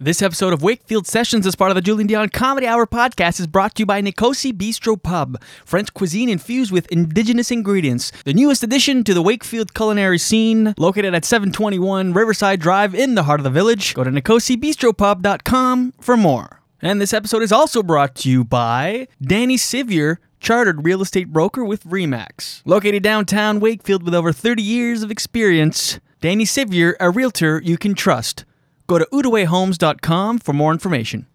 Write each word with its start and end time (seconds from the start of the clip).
This 0.00 0.22
episode 0.22 0.52
of 0.52 0.60
Wakefield 0.60 1.06
Sessions, 1.06 1.46
as 1.46 1.54
part 1.54 1.70
of 1.70 1.76
the 1.76 1.80
Julien 1.80 2.08
Dion 2.08 2.28
Comedy 2.28 2.66
Hour 2.66 2.84
podcast, 2.84 3.38
is 3.38 3.46
brought 3.46 3.76
to 3.76 3.82
you 3.82 3.86
by 3.86 4.02
Nikosi 4.02 4.52
Bistro 4.52 5.00
Pub, 5.00 5.40
French 5.64 5.94
cuisine 5.94 6.28
infused 6.28 6.72
with 6.72 6.90
indigenous 6.90 7.52
ingredients. 7.52 8.10
The 8.24 8.34
newest 8.34 8.64
addition 8.64 9.04
to 9.04 9.14
the 9.14 9.22
Wakefield 9.22 9.72
culinary 9.72 10.18
scene, 10.18 10.74
located 10.78 11.14
at 11.14 11.24
721 11.24 12.12
Riverside 12.12 12.58
Drive 12.58 12.92
in 12.92 13.14
the 13.14 13.22
heart 13.22 13.38
of 13.38 13.44
the 13.44 13.50
village. 13.50 13.94
Go 13.94 14.02
to 14.02 14.10
nikosibistropub.com 14.10 15.94
for 16.00 16.16
more. 16.16 16.60
And 16.82 17.00
this 17.00 17.14
episode 17.14 17.42
is 17.44 17.52
also 17.52 17.80
brought 17.80 18.16
to 18.16 18.28
you 18.28 18.42
by 18.42 19.06
Danny 19.22 19.56
Sivier, 19.56 20.16
chartered 20.40 20.84
real 20.84 21.02
estate 21.02 21.32
broker 21.32 21.64
with 21.64 21.84
Remax. 21.84 22.62
Located 22.64 23.04
downtown 23.04 23.60
Wakefield 23.60 24.02
with 24.02 24.14
over 24.14 24.32
30 24.32 24.60
years 24.60 25.04
of 25.04 25.12
experience, 25.12 26.00
Danny 26.20 26.44
Sivier, 26.44 26.94
a 26.98 27.10
realtor 27.10 27.62
you 27.62 27.78
can 27.78 27.94
trust. 27.94 28.44
Go 28.86 28.98
to 28.98 29.06
udawayhomes.com 29.12 30.38
for 30.38 30.52
more 30.52 30.72
information. 30.72 31.26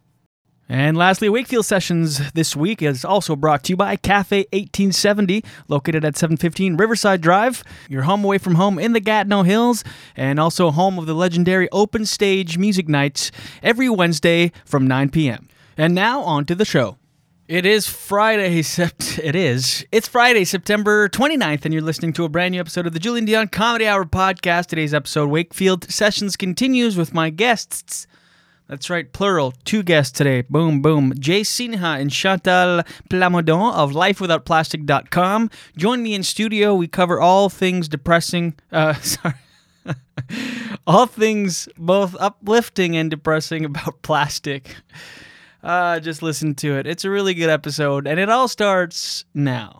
And 0.71 0.96
lastly, 0.96 1.29
Wakefield 1.29 1.65
Sessions 1.65 2.32
this 2.33 2.55
week 2.55 2.83
is 2.83 3.04
also 3.04 3.36
brought 3.36 3.64
to 3.64 3.74
you 3.74 3.78
by 3.78 3.96
Cafe 3.96 4.41
1870, 4.54 5.43
located 5.68 6.05
at 6.05 6.15
715 6.15 6.77
Riverside 6.77 7.21
Drive, 7.21 7.64
your 7.89 8.04
home 8.04 8.24
away 8.24 8.38
from 8.38 8.54
home 8.54 8.77
in 8.77 8.93
the 8.93 9.00
Gatineau 9.00 9.41
Hills, 9.41 9.83
and 10.15 10.39
also 10.39 10.69
home 10.69 11.00
of 11.00 11.07
the 11.07 11.15
legendary 11.15 11.68
open 11.71 12.05
stage 12.05 12.60
music 12.60 12.88
nights 12.88 13.32
every 13.63 13.89
Wednesday 13.89 14.52
from 14.63 14.86
9 14.86 15.10
p.m. 15.10 15.50
And 15.75 15.96
now 15.96 16.21
on 16.21 16.46
to 16.46 16.54
the 16.54 16.66
show. 16.66 16.99
It 17.50 17.66
is 17.66 17.88
Friday, 17.88 18.62
sept- 18.62 19.18
it 19.18 19.36
is. 19.36 19.84
It's 19.92 20.08
Friday, 20.08 20.46
September 20.46 21.10
29th, 21.10 21.66
and 21.66 21.74
you're 21.74 21.82
listening 21.82 22.14
to 22.14 22.24
a 22.24 22.30
brand 22.30 22.52
new 22.52 22.60
episode 22.60 22.86
of 22.86 22.94
the 22.94 23.00
Julien 23.00 23.25
Dion 23.25 23.48
Comedy 23.48 23.88
Hour 23.88 24.06
podcast. 24.06 24.68
Today's 24.68 24.94
episode, 24.94 25.32
Wakefield 25.32 25.89
Sessions, 25.89 26.36
continues 26.36 26.96
with 26.96 27.12
my 27.12 27.32
guests. 27.32 28.06
That's 28.68 28.88
right, 28.92 29.12
plural. 29.12 29.56
Two 29.66 29.82
guests 29.82 30.16
today. 30.16 30.42
Boom, 30.42 30.84
boom. 30.84 31.12
Jay 31.18 31.42
Sinha 31.42 32.00
and 32.00 32.12
Chantal 32.12 32.83
Plamondon 33.09 33.73
of 33.73 33.94
LifeWithoutPlastic.com. 33.94 35.50
Join 35.75 36.03
me 36.03 36.13
in 36.13 36.22
studio. 36.22 36.75
We 36.75 36.88
cover 36.88 37.19
all 37.19 37.50
things 37.50 37.89
depressing. 37.89 38.53
Uh, 38.72 38.94
sorry. 39.02 39.34
all 40.86 41.08
things 41.08 41.67
both 41.80 42.16
uplifting 42.19 42.95
and 42.95 43.09
depressing 43.09 43.66
about 43.66 44.03
plastic. 44.03 44.75
Uh, 45.63 45.99
just 45.99 46.21
listen 46.21 46.55
to 46.55 46.77
it. 46.77 46.88
It's 46.88 47.03
a 47.03 47.09
really 47.09 47.33
good 47.33 47.49
episode, 47.49 48.07
and 48.07 48.19
it 48.19 48.29
all 48.29 48.47
starts 48.47 49.25
now. 49.33 49.79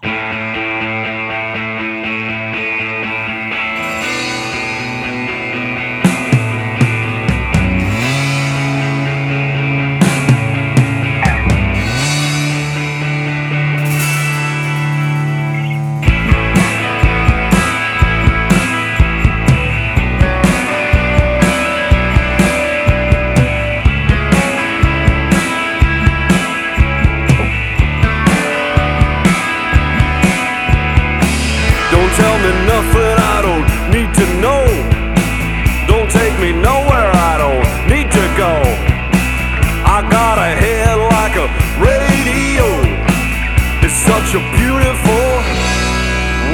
Such 44.30 44.42
a 44.44 44.52
beautiful 44.52 45.26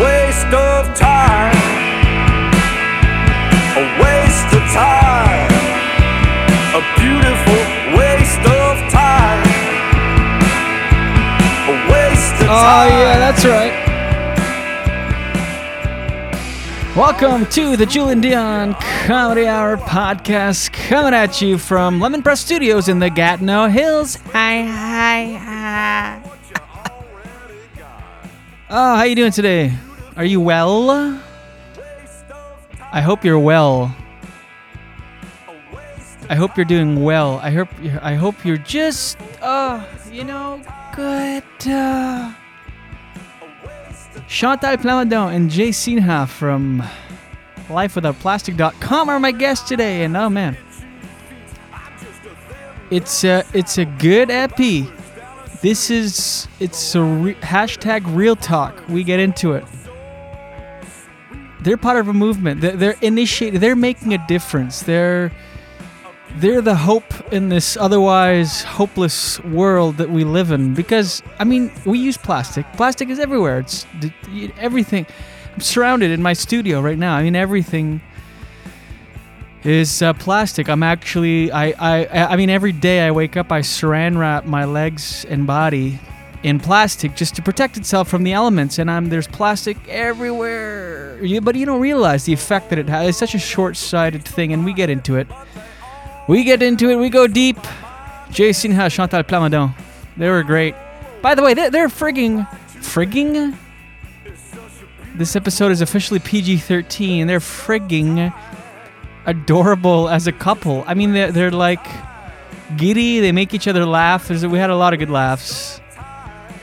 waste 0.02 0.48
of 0.48 0.96
time. 0.96 1.54
A 3.76 3.84
waste 4.02 4.54
of 4.56 4.64
time. 4.72 5.52
A 6.72 6.82
beautiful 6.96 7.60
waste 7.98 8.46
of 8.48 8.78
time. 8.90 9.44
A 11.68 11.76
waste 11.92 12.42
of 12.44 12.48
Oh, 12.50 12.86
yeah, 12.88 13.20
that's 13.20 13.44
right. 13.44 13.74
Welcome 16.96 17.46
to 17.48 17.76
the 17.76 17.86
Julien 17.86 18.22
Dion 18.22 18.76
Comedy 19.06 19.48
Hour 19.48 19.76
podcast, 19.76 20.72
coming 20.72 21.14
at 21.14 21.42
you 21.42 21.58
from 21.58 22.00
Lemon 22.00 22.24
Press 22.24 22.40
Studios 22.40 22.88
in 22.88 23.00
the 23.00 23.10
Gatineau 23.10 23.68
Hills. 23.68 24.16
Hi, 24.32 24.64
hi, 24.64 25.34
hi. 25.34 26.25
Oh, 28.68 28.96
how 28.96 29.04
you 29.04 29.16
doing 29.16 29.32
today? 29.32 29.72
Are 30.16 30.26
you 30.26 30.42
well? 30.42 31.22
I 32.92 33.00
hope 33.00 33.24
you're 33.24 33.38
well. 33.38 33.96
I 36.30 36.36
hope 36.36 36.58
you're 36.58 36.66
doing 36.66 37.04
well. 37.04 37.40
I 37.44 37.52
hope 37.52 37.70
you're, 37.80 38.04
I 38.04 38.16
hope 38.16 38.44
you're 38.44 38.58
just, 38.58 39.20
uh, 39.44 39.86
you 40.12 40.24
know, 40.24 40.64
good. 40.96 41.44
Uh, 41.68 42.34
Chantal 44.28 44.78
Plamondon 44.78 45.36
and 45.36 45.52
Jay 45.52 45.70
Sinha 45.70 46.28
from 46.28 46.82
LifeWithoutPlastic.com 47.68 49.10
are 49.10 49.20
my 49.20 49.32
guests 49.32 49.68
today, 49.68 50.04
and 50.04 50.18
oh 50.18 50.30
man, 50.30 50.58
it's 52.90 53.24
a 53.24 53.44
it's 53.54 53.78
a 53.78 53.86
good 53.86 54.32
epi. 54.32 54.90
This 55.66 55.90
is 55.90 56.48
it's 56.60 56.94
a 56.94 57.02
re- 57.02 57.34
hashtag 57.42 58.04
real 58.16 58.36
talk. 58.36 58.88
We 58.88 59.04
get 59.04 59.20
into 59.20 59.54
it. 59.54 59.66
They're 61.62 61.76
part 61.76 61.98
of 61.98 62.08
a 62.08 62.14
movement. 62.14 62.62
They're, 62.62 62.76
they're 62.76 62.98
initiating. 63.02 63.60
They're 63.60 63.76
making 63.76 64.14
a 64.14 64.24
difference. 64.28 64.84
They're 64.84 65.32
they're 66.36 66.62
the 66.62 66.76
hope 66.76 67.34
in 67.34 67.50
this 67.50 67.78
otherwise 67.78 68.62
hopeless 68.62 69.40
world 69.40 69.98
that 69.98 70.12
we 70.12 70.24
live 70.24 70.52
in 70.52 70.76
because 70.76 71.24
i 71.40 71.44
mean 71.46 71.72
we 71.86 71.98
use 71.98 72.18
plastic 72.18 72.66
plastic 72.74 73.08
is 73.10 73.20
everywhere 73.20 73.60
it's 73.60 73.86
everything 74.60 75.06
i'm 75.54 75.62
surrounded 75.62 76.12
in 76.12 76.22
my 76.22 76.34
studio 76.34 76.82
right 76.82 76.98
now 76.98 77.16
i 77.16 77.24
mean 77.24 77.38
everything 77.38 78.02
is 79.66 80.02
uh, 80.02 80.14
plastic 80.14 80.70
i'm 80.70 80.84
actually 80.84 81.52
I, 81.52 81.74
I 81.80 82.34
i 82.34 82.36
mean 82.36 82.50
every 82.50 82.72
day 82.72 83.06
i 83.06 83.12
wake 83.12 83.36
up 83.36 83.52
i 83.52 83.62
saran 83.62 84.18
wrap 84.18 84.46
my 84.46 84.66
legs 84.66 85.26
and 85.28 85.48
body 85.48 86.00
in 86.44 86.60
plastic 86.60 87.16
just 87.16 87.36
to 87.36 87.42
protect 87.42 87.76
itself 87.76 88.08
from 88.08 88.24
the 88.24 88.34
elements 88.34 88.78
and 88.78 88.92
i'm 88.92 89.10
there's 89.10 89.28
plastic 89.28 89.78
everywhere 89.88 91.20
you, 91.24 91.42
but 91.42 91.56
you 91.56 91.66
don't 91.66 91.82
realize 91.82 92.26
the 92.26 92.34
effect 92.34 92.70
that 92.70 92.78
it 92.78 92.88
has 92.88 93.10
it's 93.10 93.18
such 93.18 93.34
a 93.34 93.40
short-sighted 93.40 94.24
thing 94.24 94.54
and 94.54 94.64
we 94.64 94.74
get 94.74 94.90
into 94.90 95.16
it 95.16 95.28
we 96.28 96.44
get 96.44 96.64
into 96.64 96.90
it. 96.90 96.96
We 96.96 97.10
go 97.10 97.28
deep. 97.28 97.58
Jay 98.32 98.50
Sinha 98.50 98.92
Chantal 98.92 99.24
Plamondon. 99.24 99.76
They 100.18 100.28
were 100.30 100.42
great. 100.42 100.74
By 101.22 101.36
the 101.36 101.44
way, 101.44 101.54
they're, 101.54 101.70
they're 101.70 101.88
frigging. 101.88 102.48
Frigging? 102.80 103.56
This 105.16 105.36
episode 105.36 105.72
is 105.72 105.82
officially 105.82 106.20
PG 106.20 106.58
13. 106.58 107.28
They're 107.28 107.40
frigging 107.40 108.34
adorable 109.26 110.10
as 110.10 110.28
a 110.28 110.32
couple. 110.32 110.84
I 110.88 110.94
mean, 110.94 111.14
they're, 111.14 111.32
they're 111.32 111.52
like 111.52 111.86
giddy. 112.78 113.20
They 113.20 113.32
make 113.32 113.54
each 113.54 113.68
other 113.68 113.86
laugh. 113.86 114.28
There's, 114.28 114.46
we 114.46 114.58
had 114.58 114.70
a 114.70 114.76
lot 114.76 114.94
of 114.94 115.00
good 115.00 115.10
laughs. 115.10 115.82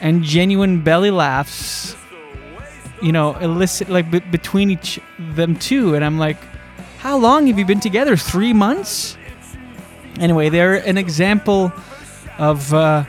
And 0.01 0.23
genuine 0.23 0.83
belly 0.83 1.11
laughs. 1.11 1.97
You 3.01 3.13
know, 3.13 3.37
illicit, 3.39 3.89
like 3.89 4.11
b- 4.11 4.21
between 4.21 4.71
each 4.71 5.01
them 5.19 5.57
two. 5.57 5.95
And 5.95 6.05
I'm 6.05 6.19
like, 6.19 6.39
how 6.99 7.17
long 7.19 7.49
have 7.49 7.59
you 7.59 7.65
been 7.65 7.81
together? 7.81 8.17
Three 8.17 8.53
months? 8.53 9.17
Anyway, 10.21 10.49
they're 10.51 10.75
an 10.75 10.99
example 10.99 11.73
of 12.39 12.73
uh, 12.73 13.05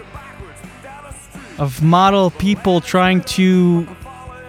of 1.59 1.81
model 1.83 2.31
people 2.31 2.81
trying 2.81 3.21
to 3.21 3.87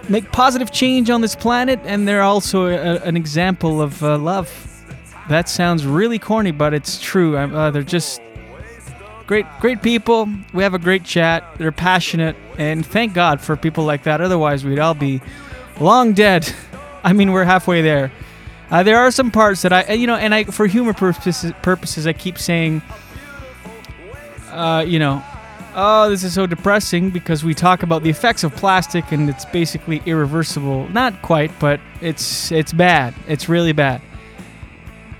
make 0.09 0.31
positive 0.31 0.71
change 0.71 1.09
on 1.09 1.21
this 1.21 1.35
planet, 1.35 1.79
and 1.83 2.07
they're 2.07 2.21
also 2.23 2.67
a, 2.67 2.97
an 3.01 3.15
example 3.15 3.81
of 3.81 4.03
uh, 4.03 4.17
love. 4.17 4.74
That 5.29 5.49
sounds 5.49 5.85
really 5.85 6.19
corny, 6.19 6.51
but 6.51 6.73
it's 6.73 6.99
true. 6.99 7.37
Uh, 7.37 7.71
they're 7.71 7.81
just 7.81 8.21
great, 9.25 9.45
great 9.59 9.81
people. 9.81 10.29
We 10.53 10.63
have 10.63 10.73
a 10.73 10.79
great 10.79 11.03
chat. 11.03 11.43
They're 11.57 11.71
passionate, 11.71 12.35
and 12.57 12.85
thank 12.85 13.13
God 13.13 13.41
for 13.41 13.55
people 13.55 13.85
like 13.85 14.03
that. 14.03 14.21
Otherwise, 14.21 14.63
we'd 14.63 14.79
all 14.79 14.93
be 14.93 15.21
long 15.79 16.13
dead. 16.13 16.53
I 17.03 17.13
mean, 17.13 17.31
we're 17.31 17.43
halfway 17.43 17.81
there. 17.81 18.11
Uh, 18.69 18.83
there 18.83 18.97
are 18.97 19.11
some 19.11 19.31
parts 19.31 19.61
that 19.61 19.71
I, 19.71 19.93
you 19.93 20.07
know, 20.07 20.15
and 20.15 20.33
I, 20.33 20.43
for 20.45 20.65
humor 20.65 20.93
purposes, 20.93 21.51
purposes 21.61 22.07
I 22.07 22.13
keep 22.13 22.37
saying, 22.39 22.81
uh, 24.49 24.83
you 24.87 24.97
know, 24.97 25.23
oh, 25.75 26.09
this 26.09 26.23
is 26.23 26.33
so 26.33 26.47
depressing 26.47 27.11
because 27.11 27.43
we 27.43 27.53
talk 27.53 27.83
about 27.83 28.01
the 28.01 28.09
effects 28.09 28.43
of 28.43 28.55
plastic 28.55 29.11
and 29.11 29.29
it's 29.29 29.45
basically 29.45 30.01
irreversible. 30.05 30.87
Not 30.89 31.21
quite, 31.21 31.51
but 31.59 31.79
it's 32.01 32.51
it's 32.51 32.73
bad. 32.73 33.13
It's 33.27 33.47
really 33.47 33.73
bad. 33.73 34.01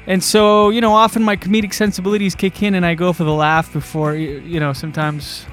And 0.07 0.24
so, 0.24 0.69
you 0.69 0.81
know, 0.81 0.94
often 0.94 1.24
my 1.24 1.36
comedic 1.36 1.74
sensibilities 1.74 2.36
kick 2.36 2.62
in 2.62 2.75
and 2.75 2.86
I 2.86 2.94
go 2.94 3.12
for 3.12 3.24
the 3.24 3.34
laugh 3.34 3.74
before, 3.74 4.16
you 4.16 4.60
know, 4.60 4.72
sometimes 4.72 5.46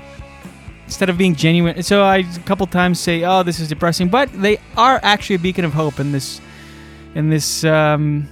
instead 0.84 1.08
of 1.08 1.16
being 1.16 1.34
genuine. 1.34 1.82
So 1.82 2.02
I 2.02 2.18
a 2.18 2.38
couple 2.40 2.66
times 2.66 3.00
say, 3.00 3.24
"Oh, 3.24 3.42
this 3.42 3.60
is 3.60 3.68
depressing," 3.68 4.08
but 4.08 4.30
they 4.32 4.58
are 4.76 5.00
actually 5.02 5.36
a 5.36 5.38
beacon 5.38 5.64
of 5.64 5.72
hope 5.72 5.98
in 5.98 6.12
this 6.12 6.40
in 7.14 7.30
this 7.30 7.64
um 7.64 8.28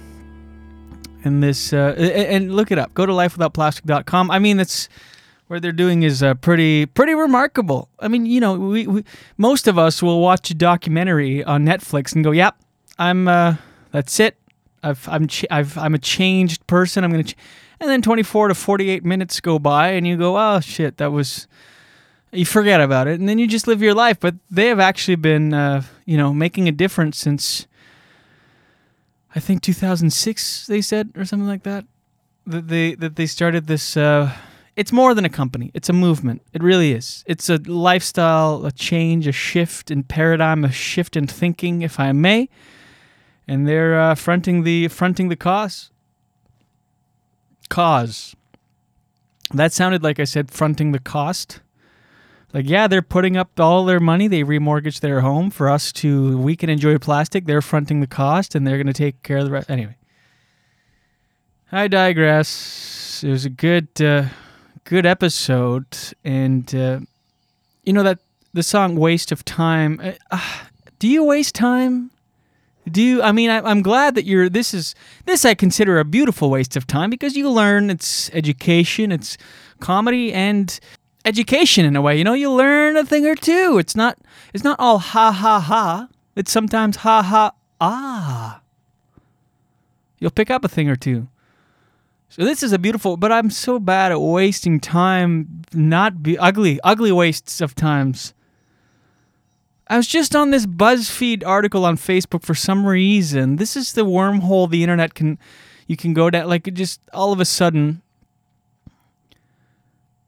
in 1.23 1.39
this 1.39 1.73
uh, 1.73 1.95
and 1.97 2.53
look 2.53 2.71
it 2.71 2.77
up. 2.77 2.93
Go 2.93 3.05
to 3.05 3.11
lifewithoutplastic.com. 3.11 4.29
I 4.31 4.39
mean, 4.39 4.57
that's 4.57 4.89
what 5.47 5.61
they're 5.61 5.71
doing 5.71 6.03
is 6.03 6.21
uh, 6.21 6.35
pretty 6.35 6.85
pretty 6.85 7.15
remarkable. 7.15 7.89
I 7.99 8.07
mean, 8.07 8.25
you 8.27 8.39
know, 8.39 8.53
we, 8.53 8.85
we 8.85 9.03
most 9.37 9.67
of 9.67 9.79
us 9.79 10.01
will 10.03 10.21
watch 10.21 10.51
a 10.51 10.53
documentary 10.53 11.43
on 11.43 11.65
Netflix 11.65 12.13
and 12.13 12.23
go, 12.23 12.31
"Yep, 12.31 12.55
I'm 12.99 13.27
uh 13.27 13.55
that's 13.91 14.19
it. 14.19 14.37
I've 14.83 15.07
I'm 15.09 15.27
ch- 15.27 15.45
I've 15.51 15.77
I'm 15.77 15.93
a 15.93 15.99
changed 15.99 16.65
person. 16.67 17.03
I'm 17.03 17.11
to 17.11 17.23
ch-. 17.23 17.35
and 17.79 17.89
then 17.89 18.01
24 18.01 18.49
to 18.49 18.55
48 18.55 19.05
minutes 19.05 19.39
go 19.39 19.59
by 19.59 19.89
and 19.89 20.05
you 20.07 20.17
go, 20.17 20.37
"Oh 20.37 20.59
shit, 20.59 20.97
that 20.97 21.11
was 21.11 21.47
you 22.31 22.45
forget 22.45 22.79
about 22.79 23.07
it. 23.07 23.19
And 23.19 23.27
then 23.27 23.37
you 23.37 23.47
just 23.47 23.67
live 23.67 23.81
your 23.81 23.93
life. 23.93 24.19
But 24.19 24.35
they 24.49 24.67
have 24.67 24.79
actually 24.79 25.15
been 25.15 25.53
uh, 25.53 25.83
you 26.05 26.17
know 26.17 26.33
making 26.33 26.67
a 26.67 26.71
difference 26.71 27.17
since 27.17 27.67
i 29.33 29.39
think 29.39 29.61
2006 29.61 30.67
they 30.67 30.81
said 30.81 31.09
or 31.15 31.23
something 31.23 31.47
like 31.47 31.63
that 31.63 31.85
that 32.45 32.67
they 32.67 32.95
that 32.95 33.15
they 33.15 33.25
started 33.25 33.65
this 33.67 33.95
uh, 33.95 34.29
it's 34.75 34.91
more 34.91 35.13
than 35.13 35.25
a 35.25 35.29
company. 35.29 35.69
It's 35.73 35.89
a 35.89 35.93
movement. 35.93 36.41
It 36.53 36.63
really 36.63 36.93
is. 36.93 37.23
It's 37.27 37.49
a 37.49 37.57
lifestyle 37.57 38.65
a 38.65 38.71
change 38.71 39.27
a 39.27 39.31
shift 39.31 39.91
in 39.91 40.03
paradigm 40.03 40.63
a 40.65 40.71
shift 40.71 41.15
in 41.15 41.27
thinking 41.27 41.81
if 41.81 41.99
i 41.99 42.11
may 42.11 42.49
and 43.51 43.67
they're 43.67 43.99
uh, 43.99 44.15
fronting 44.15 44.63
the 44.63 44.87
fronting 44.87 45.29
the 45.29 45.35
cause 45.35 45.91
cause 47.69 48.35
that 49.53 49.71
sounded 49.73 50.01
like 50.03 50.19
i 50.19 50.23
said 50.23 50.49
fronting 50.49 50.91
the 50.91 50.99
cost 50.99 51.61
like, 52.53 52.69
yeah, 52.69 52.87
they're 52.87 53.01
putting 53.01 53.37
up 53.37 53.59
all 53.59 53.85
their 53.85 53.99
money. 53.99 54.27
They 54.27 54.43
remortgage 54.43 54.99
their 54.99 55.21
home 55.21 55.49
for 55.49 55.69
us 55.69 55.91
to, 55.93 56.37
we 56.37 56.55
can 56.55 56.69
enjoy 56.69 56.97
plastic. 56.97 57.45
They're 57.45 57.61
fronting 57.61 58.01
the 58.01 58.07
cost 58.07 58.55
and 58.55 58.67
they're 58.67 58.77
going 58.77 58.87
to 58.87 58.93
take 58.93 59.23
care 59.23 59.37
of 59.37 59.45
the 59.45 59.51
rest. 59.51 59.69
Anyway, 59.69 59.95
I 61.71 61.87
digress. 61.87 63.23
It 63.23 63.29
was 63.29 63.45
a 63.45 63.49
good, 63.49 63.87
uh, 64.01 64.25
good 64.83 65.05
episode. 65.05 65.85
And, 66.25 66.73
uh, 66.75 66.99
you 67.85 67.93
know, 67.93 68.03
that 68.03 68.19
the 68.53 68.63
song 68.63 68.95
Waste 68.97 69.31
of 69.31 69.45
Time. 69.45 70.01
Uh, 70.03 70.11
uh, 70.31 70.65
do 70.99 71.07
you 71.07 71.23
waste 71.23 71.55
time? 71.55 72.11
Do 72.89 73.01
you, 73.01 73.21
I 73.21 73.31
mean, 73.31 73.49
I, 73.49 73.59
I'm 73.59 73.81
glad 73.81 74.15
that 74.15 74.25
you're, 74.25 74.49
this 74.49 74.73
is, 74.73 74.95
this 75.25 75.45
I 75.45 75.53
consider 75.53 75.99
a 75.99 76.05
beautiful 76.05 76.49
waste 76.49 76.75
of 76.75 76.87
time 76.87 77.09
because 77.09 77.35
you 77.37 77.49
learn 77.49 77.89
it's 77.89 78.29
education, 78.33 79.11
it's 79.11 79.37
comedy, 79.79 80.33
and 80.33 80.79
education 81.25 81.85
in 81.85 81.95
a 81.95 82.01
way. 82.01 82.17
You 82.17 82.23
know, 82.23 82.33
you 82.33 82.51
learn 82.51 82.97
a 82.97 83.05
thing 83.05 83.25
or 83.25 83.35
two. 83.35 83.77
It's 83.77 83.95
not 83.95 84.17
it's 84.53 84.63
not 84.63 84.79
all 84.79 84.99
ha 84.99 85.31
ha 85.31 85.59
ha. 85.59 86.07
It's 86.35 86.51
sometimes 86.51 86.97
ha 86.97 87.21
ha 87.21 87.51
ah. 87.79 88.61
You'll 90.19 90.31
pick 90.31 90.49
up 90.49 90.63
a 90.63 90.69
thing 90.69 90.89
or 90.89 90.95
two. 90.95 91.27
So 92.29 92.45
this 92.45 92.63
is 92.63 92.71
a 92.71 92.79
beautiful, 92.79 93.17
but 93.17 93.31
I'm 93.31 93.49
so 93.49 93.77
bad 93.77 94.11
at 94.11 94.21
wasting 94.21 94.79
time. 94.79 95.63
Not 95.73 96.23
be 96.23 96.37
ugly, 96.37 96.79
ugly 96.83 97.11
wastes 97.11 97.59
of 97.59 97.75
times. 97.75 98.33
I 99.91 99.97
was 99.97 100.07
just 100.07 100.37
on 100.37 100.51
this 100.51 100.65
BuzzFeed 100.65 101.45
article 101.45 101.83
on 101.85 101.97
Facebook 101.97 102.43
for 102.43 102.55
some 102.55 102.85
reason. 102.85 103.57
This 103.57 103.75
is 103.75 103.91
the 103.91 104.05
wormhole 104.05 104.69
the 104.69 104.83
internet 104.83 105.13
can 105.13 105.37
you 105.85 105.97
can 105.97 106.13
go 106.13 106.29
down 106.29 106.47
like 106.47 106.73
just 106.73 107.01
all 107.13 107.33
of 107.33 107.41
a 107.41 107.45
sudden 107.45 108.01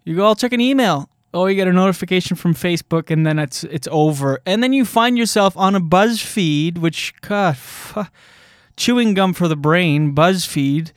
you 0.04 0.18
go, 0.18 0.26
I'll 0.26 0.36
check 0.36 0.52
an 0.52 0.60
email. 0.60 1.10
Oh, 1.34 1.46
you 1.46 1.56
get 1.56 1.70
a 1.70 1.74
notification 1.74 2.36
from 2.36 2.54
Facebook, 2.54 3.10
and 3.10 3.26
then 3.26 3.40
it's 3.40 3.64
it's 3.64 3.88
over. 3.90 4.42
And 4.46 4.62
then 4.62 4.74
you 4.74 4.84
find 4.84 5.18
yourself 5.18 5.56
on 5.56 5.76
a 5.76 5.80
BuzzFeed, 5.80 6.78
which 6.78 7.14
God, 7.22 7.58
chewing 8.76 9.14
gum 9.14 9.34
for 9.34 9.48
the 9.48 9.56
brain. 9.56 10.14
BuzzFeed. 10.14 10.92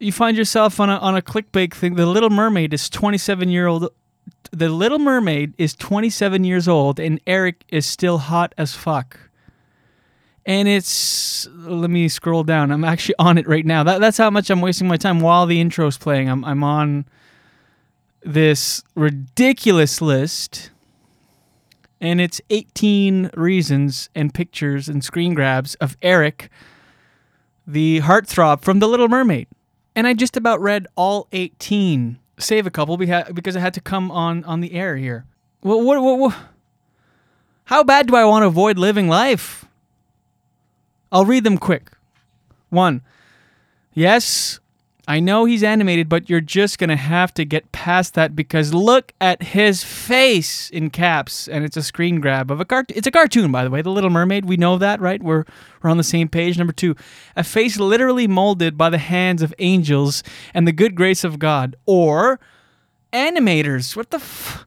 You 0.00 0.12
find 0.12 0.36
yourself 0.36 0.80
on 0.80 0.88
a 0.88 0.96
on 0.96 1.14
a 1.14 1.22
clickbait 1.22 1.74
thing. 1.74 1.94
The 1.94 2.06
Little 2.06 2.30
Mermaid 2.30 2.72
is 2.72 2.88
twenty 2.88 3.18
seven 3.18 3.50
year 3.50 3.66
old. 3.66 3.90
The 4.52 4.68
Little 4.68 4.98
Mermaid 4.98 5.54
is 5.58 5.74
twenty 5.74 6.10
seven 6.10 6.44
years 6.44 6.68
old, 6.68 6.98
and 6.98 7.20
Eric 7.26 7.64
is 7.68 7.86
still 7.86 8.18
hot 8.18 8.54
as 8.56 8.74
fuck. 8.74 9.18
And 10.44 10.68
it's 10.68 11.48
let 11.54 11.90
me 11.90 12.08
scroll 12.08 12.44
down. 12.44 12.70
I'm 12.70 12.84
actually 12.84 13.16
on 13.18 13.38
it 13.38 13.48
right 13.48 13.66
now. 13.66 13.82
That, 13.82 14.00
that's 14.00 14.18
how 14.18 14.30
much 14.30 14.48
I'm 14.50 14.60
wasting 14.60 14.86
my 14.88 14.96
time 14.96 15.20
while 15.20 15.46
the 15.46 15.60
intro's 15.60 15.98
playing. 15.98 16.28
I'm 16.28 16.44
I'm 16.44 16.62
on 16.62 17.06
this 18.22 18.82
ridiculous 18.94 20.00
list 20.00 20.70
and 22.00 22.20
it's 22.20 22.40
18 22.50 23.30
reasons 23.34 24.10
and 24.14 24.34
pictures 24.34 24.88
and 24.88 25.02
screen 25.02 25.34
grabs 25.34 25.74
of 25.76 25.96
Eric, 26.02 26.50
the 27.66 28.00
heartthrob 28.00 28.62
from 28.62 28.80
The 28.80 28.88
Little 28.88 29.08
Mermaid. 29.08 29.48
And 29.94 30.06
I 30.06 30.12
just 30.12 30.36
about 30.36 30.60
read 30.60 30.86
all 30.94 31.26
18. 31.32 32.18
Save 32.38 32.66
a 32.66 32.70
couple 32.70 32.96
because 32.96 33.56
I 33.56 33.60
had 33.60 33.74
to 33.74 33.80
come 33.80 34.10
on 34.10 34.44
on 34.44 34.60
the 34.60 34.72
air 34.72 34.96
here. 34.96 35.24
What, 35.60 35.82
what, 35.82 36.02
what, 36.02 36.18
what? 36.18 36.36
How 37.64 37.82
bad 37.82 38.06
do 38.06 38.14
I 38.14 38.24
want 38.24 38.42
to 38.42 38.46
avoid 38.46 38.78
living 38.78 39.08
life? 39.08 39.64
I'll 41.10 41.24
read 41.24 41.44
them 41.44 41.58
quick. 41.58 41.90
One, 42.68 43.02
yes, 43.94 44.60
I 45.08 45.20
know 45.20 45.44
he's 45.44 45.62
animated, 45.62 46.08
but 46.08 46.28
you're 46.28 46.40
just 46.40 46.78
gonna 46.78 46.96
have 46.96 47.32
to 47.34 47.44
get 47.44 47.70
past 47.70 48.14
that 48.14 48.34
because 48.34 48.74
look 48.74 49.12
at 49.20 49.40
his 49.40 49.84
face 49.84 50.68
in 50.70 50.90
caps, 50.90 51.46
and 51.46 51.64
it's 51.64 51.76
a 51.76 51.82
screen 51.82 52.20
grab 52.20 52.50
of 52.50 52.60
a 52.60 52.64
cartoon. 52.64 52.96
It's 52.96 53.06
a 53.06 53.12
cartoon, 53.12 53.52
by 53.52 53.62
the 53.62 53.70
way, 53.70 53.82
The 53.82 53.90
Little 53.90 54.10
Mermaid. 54.10 54.46
We 54.46 54.56
know 54.56 54.78
that, 54.78 55.00
right? 55.00 55.22
We're 55.22 55.44
we're 55.82 55.90
on 55.90 55.96
the 55.96 56.02
same 56.02 56.28
page. 56.28 56.58
Number 56.58 56.72
two, 56.72 56.96
a 57.36 57.44
face 57.44 57.78
literally 57.78 58.26
molded 58.26 58.76
by 58.76 58.90
the 58.90 58.98
hands 58.98 59.42
of 59.42 59.54
angels 59.60 60.24
and 60.52 60.66
the 60.66 60.72
good 60.72 60.96
grace 60.96 61.22
of 61.22 61.38
God, 61.38 61.76
or 61.86 62.40
animators. 63.12 63.94
What 63.94 64.10
the? 64.10 64.18
F- 64.18 64.66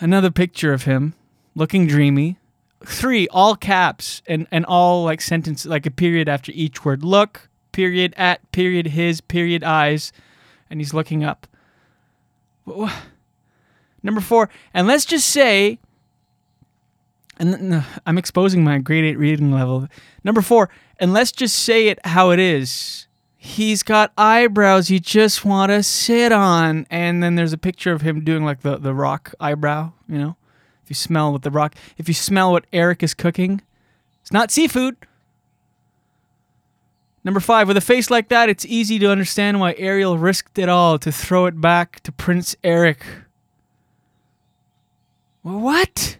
Another 0.00 0.30
picture 0.30 0.72
of 0.72 0.84
him 0.84 1.14
looking 1.56 1.88
dreamy. 1.88 2.38
Three, 2.86 3.26
all 3.28 3.56
caps 3.56 4.22
and 4.28 4.46
and 4.52 4.64
all 4.66 5.02
like 5.02 5.20
sentence 5.20 5.66
like 5.66 5.86
a 5.86 5.90
period 5.90 6.28
after 6.28 6.52
each 6.54 6.84
word. 6.84 7.02
Look 7.02 7.47
period 7.72 8.14
at 8.16 8.50
period 8.52 8.88
his 8.88 9.20
period 9.20 9.62
eyes 9.62 10.12
and 10.70 10.80
he's 10.80 10.94
looking 10.94 11.24
up. 11.24 11.46
Number 14.02 14.20
four. 14.20 14.48
And 14.74 14.86
let's 14.86 15.04
just 15.04 15.28
say 15.28 15.78
and 17.40 17.84
i'm 18.04 18.18
exposing 18.18 18.64
my 18.64 18.78
grade 18.78 19.04
8 19.04 19.16
reading 19.16 19.52
level. 19.52 19.86
Number 20.24 20.42
four 20.42 20.68
and 20.98 21.12
let's 21.12 21.30
just 21.30 21.56
say 21.56 21.88
it 21.88 22.04
how 22.04 22.30
it 22.30 22.38
is. 22.38 23.06
He's 23.36 23.84
got 23.84 24.12
eyebrows 24.18 24.90
you 24.90 24.98
just 24.98 25.44
want 25.44 25.70
to 25.70 25.82
sit 25.84 26.32
on. 26.32 26.86
And 26.90 27.22
then 27.22 27.36
there's 27.36 27.52
a 27.52 27.58
picture 27.58 27.92
of 27.92 28.02
him 28.02 28.24
doing 28.24 28.44
like 28.44 28.62
the, 28.62 28.76
the 28.76 28.92
rock 28.94 29.34
eyebrow 29.38 29.92
you 30.08 30.18
know? 30.18 30.36
If 30.82 30.90
you 30.90 30.94
smell 30.94 31.32
what 31.32 31.42
the 31.42 31.50
rock 31.50 31.74
if 31.96 32.08
you 32.08 32.14
smell 32.14 32.52
what 32.52 32.66
eric 32.72 33.02
is 33.02 33.14
cooking. 33.14 33.62
It's 34.20 34.32
not 34.32 34.50
seafood 34.50 34.96
Number 37.24 37.40
five, 37.40 37.68
with 37.68 37.76
a 37.76 37.82
face 37.82 38.10
like 38.10 38.28
that, 38.28 38.48
it's 38.48 38.64
easy 38.64 38.98
to 39.00 39.10
understand 39.10 39.60
why 39.60 39.74
Ariel 39.76 40.16
risked 40.16 40.58
it 40.58 40.68
all 40.68 40.98
to 40.98 41.12
throw 41.12 41.46
it 41.46 41.60
back 41.60 42.00
to 42.00 42.12
Prince 42.12 42.56
Eric. 42.62 43.04
What? 45.42 46.18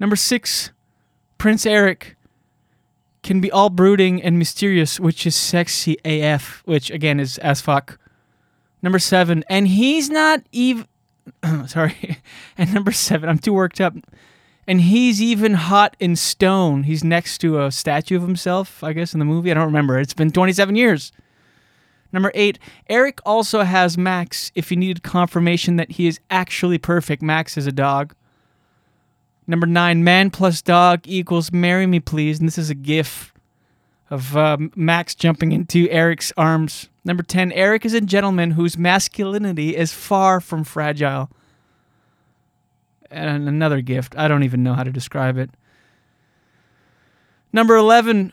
Number 0.00 0.16
six, 0.16 0.70
Prince 1.38 1.64
Eric 1.66 2.16
can 3.22 3.40
be 3.40 3.50
all 3.50 3.70
brooding 3.70 4.22
and 4.22 4.38
mysterious, 4.38 4.98
which 4.98 5.26
is 5.26 5.34
sexy 5.34 5.96
AF, 6.04 6.62
which 6.64 6.90
again 6.90 7.20
is 7.20 7.38
as 7.38 7.60
fuck. 7.60 7.98
Number 8.82 8.98
seven, 8.98 9.44
and 9.48 9.68
he's 9.68 10.08
not 10.08 10.42
even. 10.52 10.86
Sorry. 11.66 12.18
And 12.60 12.74
number 12.74 12.90
seven, 12.90 13.28
I'm 13.28 13.38
too 13.38 13.52
worked 13.52 13.80
up. 13.80 13.94
And 14.68 14.82
he's 14.82 15.22
even 15.22 15.54
hot 15.54 15.96
in 15.98 16.14
stone. 16.14 16.82
He's 16.82 17.02
next 17.02 17.38
to 17.38 17.64
a 17.64 17.72
statue 17.72 18.16
of 18.16 18.22
himself, 18.22 18.84
I 18.84 18.92
guess, 18.92 19.14
in 19.14 19.18
the 19.18 19.24
movie. 19.24 19.50
I 19.50 19.54
don't 19.54 19.64
remember. 19.64 19.98
It's 19.98 20.12
been 20.12 20.30
27 20.30 20.76
years. 20.76 21.10
Number 22.12 22.30
eight, 22.34 22.58
Eric 22.86 23.20
also 23.24 23.62
has 23.62 23.96
Max 23.96 24.52
if 24.54 24.70
you 24.70 24.76
needed 24.76 25.02
confirmation 25.02 25.76
that 25.76 25.92
he 25.92 26.06
is 26.06 26.20
actually 26.30 26.76
perfect. 26.76 27.22
Max 27.22 27.56
is 27.56 27.66
a 27.66 27.72
dog. 27.72 28.14
Number 29.46 29.66
nine, 29.66 30.04
man 30.04 30.28
plus 30.28 30.60
dog 30.60 31.00
equals 31.06 31.50
marry 31.50 31.86
me, 31.86 31.98
please. 31.98 32.38
And 32.38 32.46
this 32.46 32.58
is 32.58 32.68
a 32.68 32.74
gif 32.74 33.32
of 34.10 34.36
um, 34.36 34.70
Max 34.76 35.14
jumping 35.14 35.52
into 35.52 35.88
Eric's 35.88 36.30
arms. 36.36 36.90
Number 37.06 37.22
10, 37.22 37.52
Eric 37.52 37.86
is 37.86 37.94
a 37.94 38.02
gentleman 38.02 38.50
whose 38.50 38.76
masculinity 38.76 39.74
is 39.74 39.94
far 39.94 40.42
from 40.42 40.62
fragile 40.62 41.30
and 43.10 43.48
another 43.48 43.80
gift. 43.80 44.16
I 44.16 44.28
don't 44.28 44.42
even 44.42 44.62
know 44.62 44.74
how 44.74 44.82
to 44.84 44.92
describe 44.92 45.36
it. 45.38 45.50
Number 47.52 47.76
11, 47.76 48.32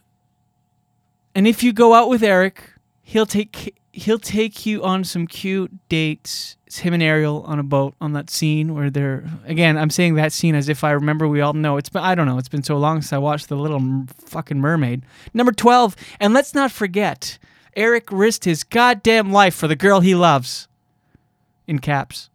And 1.34 1.48
if 1.48 1.64
you 1.64 1.74
go 1.74 1.94
out 1.94 2.10
with 2.10 2.24
Eric, 2.24 2.74
he'll 3.02 3.26
take 3.26 3.76
he'll 3.96 4.20
take 4.20 4.66
you 4.66 4.84
on 4.84 5.06
some 5.06 5.26
cute 5.26 5.72
dates. 5.88 6.58
It's 6.68 6.80
him 6.80 6.94
and 6.94 7.02
Ariel 7.02 7.44
on 7.44 7.60
a 7.60 7.64
boat 7.64 7.96
on 8.02 8.12
that 8.12 8.30
scene 8.30 8.74
where 8.74 8.90
they're 8.90 9.24
again. 9.46 9.78
I'm 9.78 9.90
saying 9.90 10.16
that 10.16 10.34
scene 10.34 10.54
as 10.54 10.68
if 10.68 10.84
I 10.84 10.92
remember. 10.92 11.28
We 11.28 11.40
all 11.40 11.54
know 11.54 11.78
it's 11.78 11.90
been 11.90 12.04
I 12.04 12.14
don't 12.16 12.28
know. 12.28 12.38
It's 12.38 12.50
been 12.50 12.64
so 12.64 12.78
long 12.78 13.02
since 13.02 13.14
I 13.14 13.18
watched 13.18 13.48
the 13.48 13.56
Little 13.56 14.06
Fucking 14.26 14.60
Mermaid. 14.60 15.04
Number 15.34 15.54
twelve, 15.54 15.96
and 16.20 16.34
let's 16.34 16.54
not 16.54 16.72
forget, 16.72 17.38
Eric 17.76 18.12
risked 18.12 18.44
his 18.44 18.64
goddamn 18.64 19.32
life 19.32 19.56
for 19.56 19.68
the 19.68 19.76
girl 19.78 20.02
he 20.02 20.14
loves. 20.16 20.68
In 21.68 21.80
caps. 21.80 22.30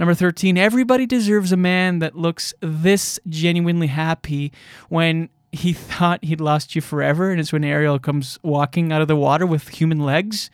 Number 0.00 0.14
13, 0.14 0.56
everybody 0.56 1.04
deserves 1.04 1.52
a 1.52 1.58
man 1.58 1.98
that 1.98 2.16
looks 2.16 2.54
this 2.60 3.20
genuinely 3.28 3.88
happy 3.88 4.50
when 4.88 5.28
he 5.52 5.72
thought 5.74 6.24
he'd 6.24 6.40
lost 6.40 6.74
you 6.74 6.80
forever. 6.80 7.30
And 7.30 7.38
it's 7.38 7.52
when 7.52 7.64
Ariel 7.64 7.98
comes 7.98 8.38
walking 8.42 8.92
out 8.92 9.02
of 9.02 9.08
the 9.08 9.14
water 9.14 9.44
with 9.44 9.68
human 9.68 10.00
legs 10.00 10.50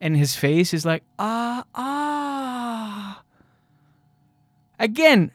and 0.00 0.16
his 0.16 0.36
face 0.36 0.72
is 0.72 0.86
like, 0.86 1.02
ah, 1.18 1.64
ah. 1.74 3.22
Again, 4.78 5.32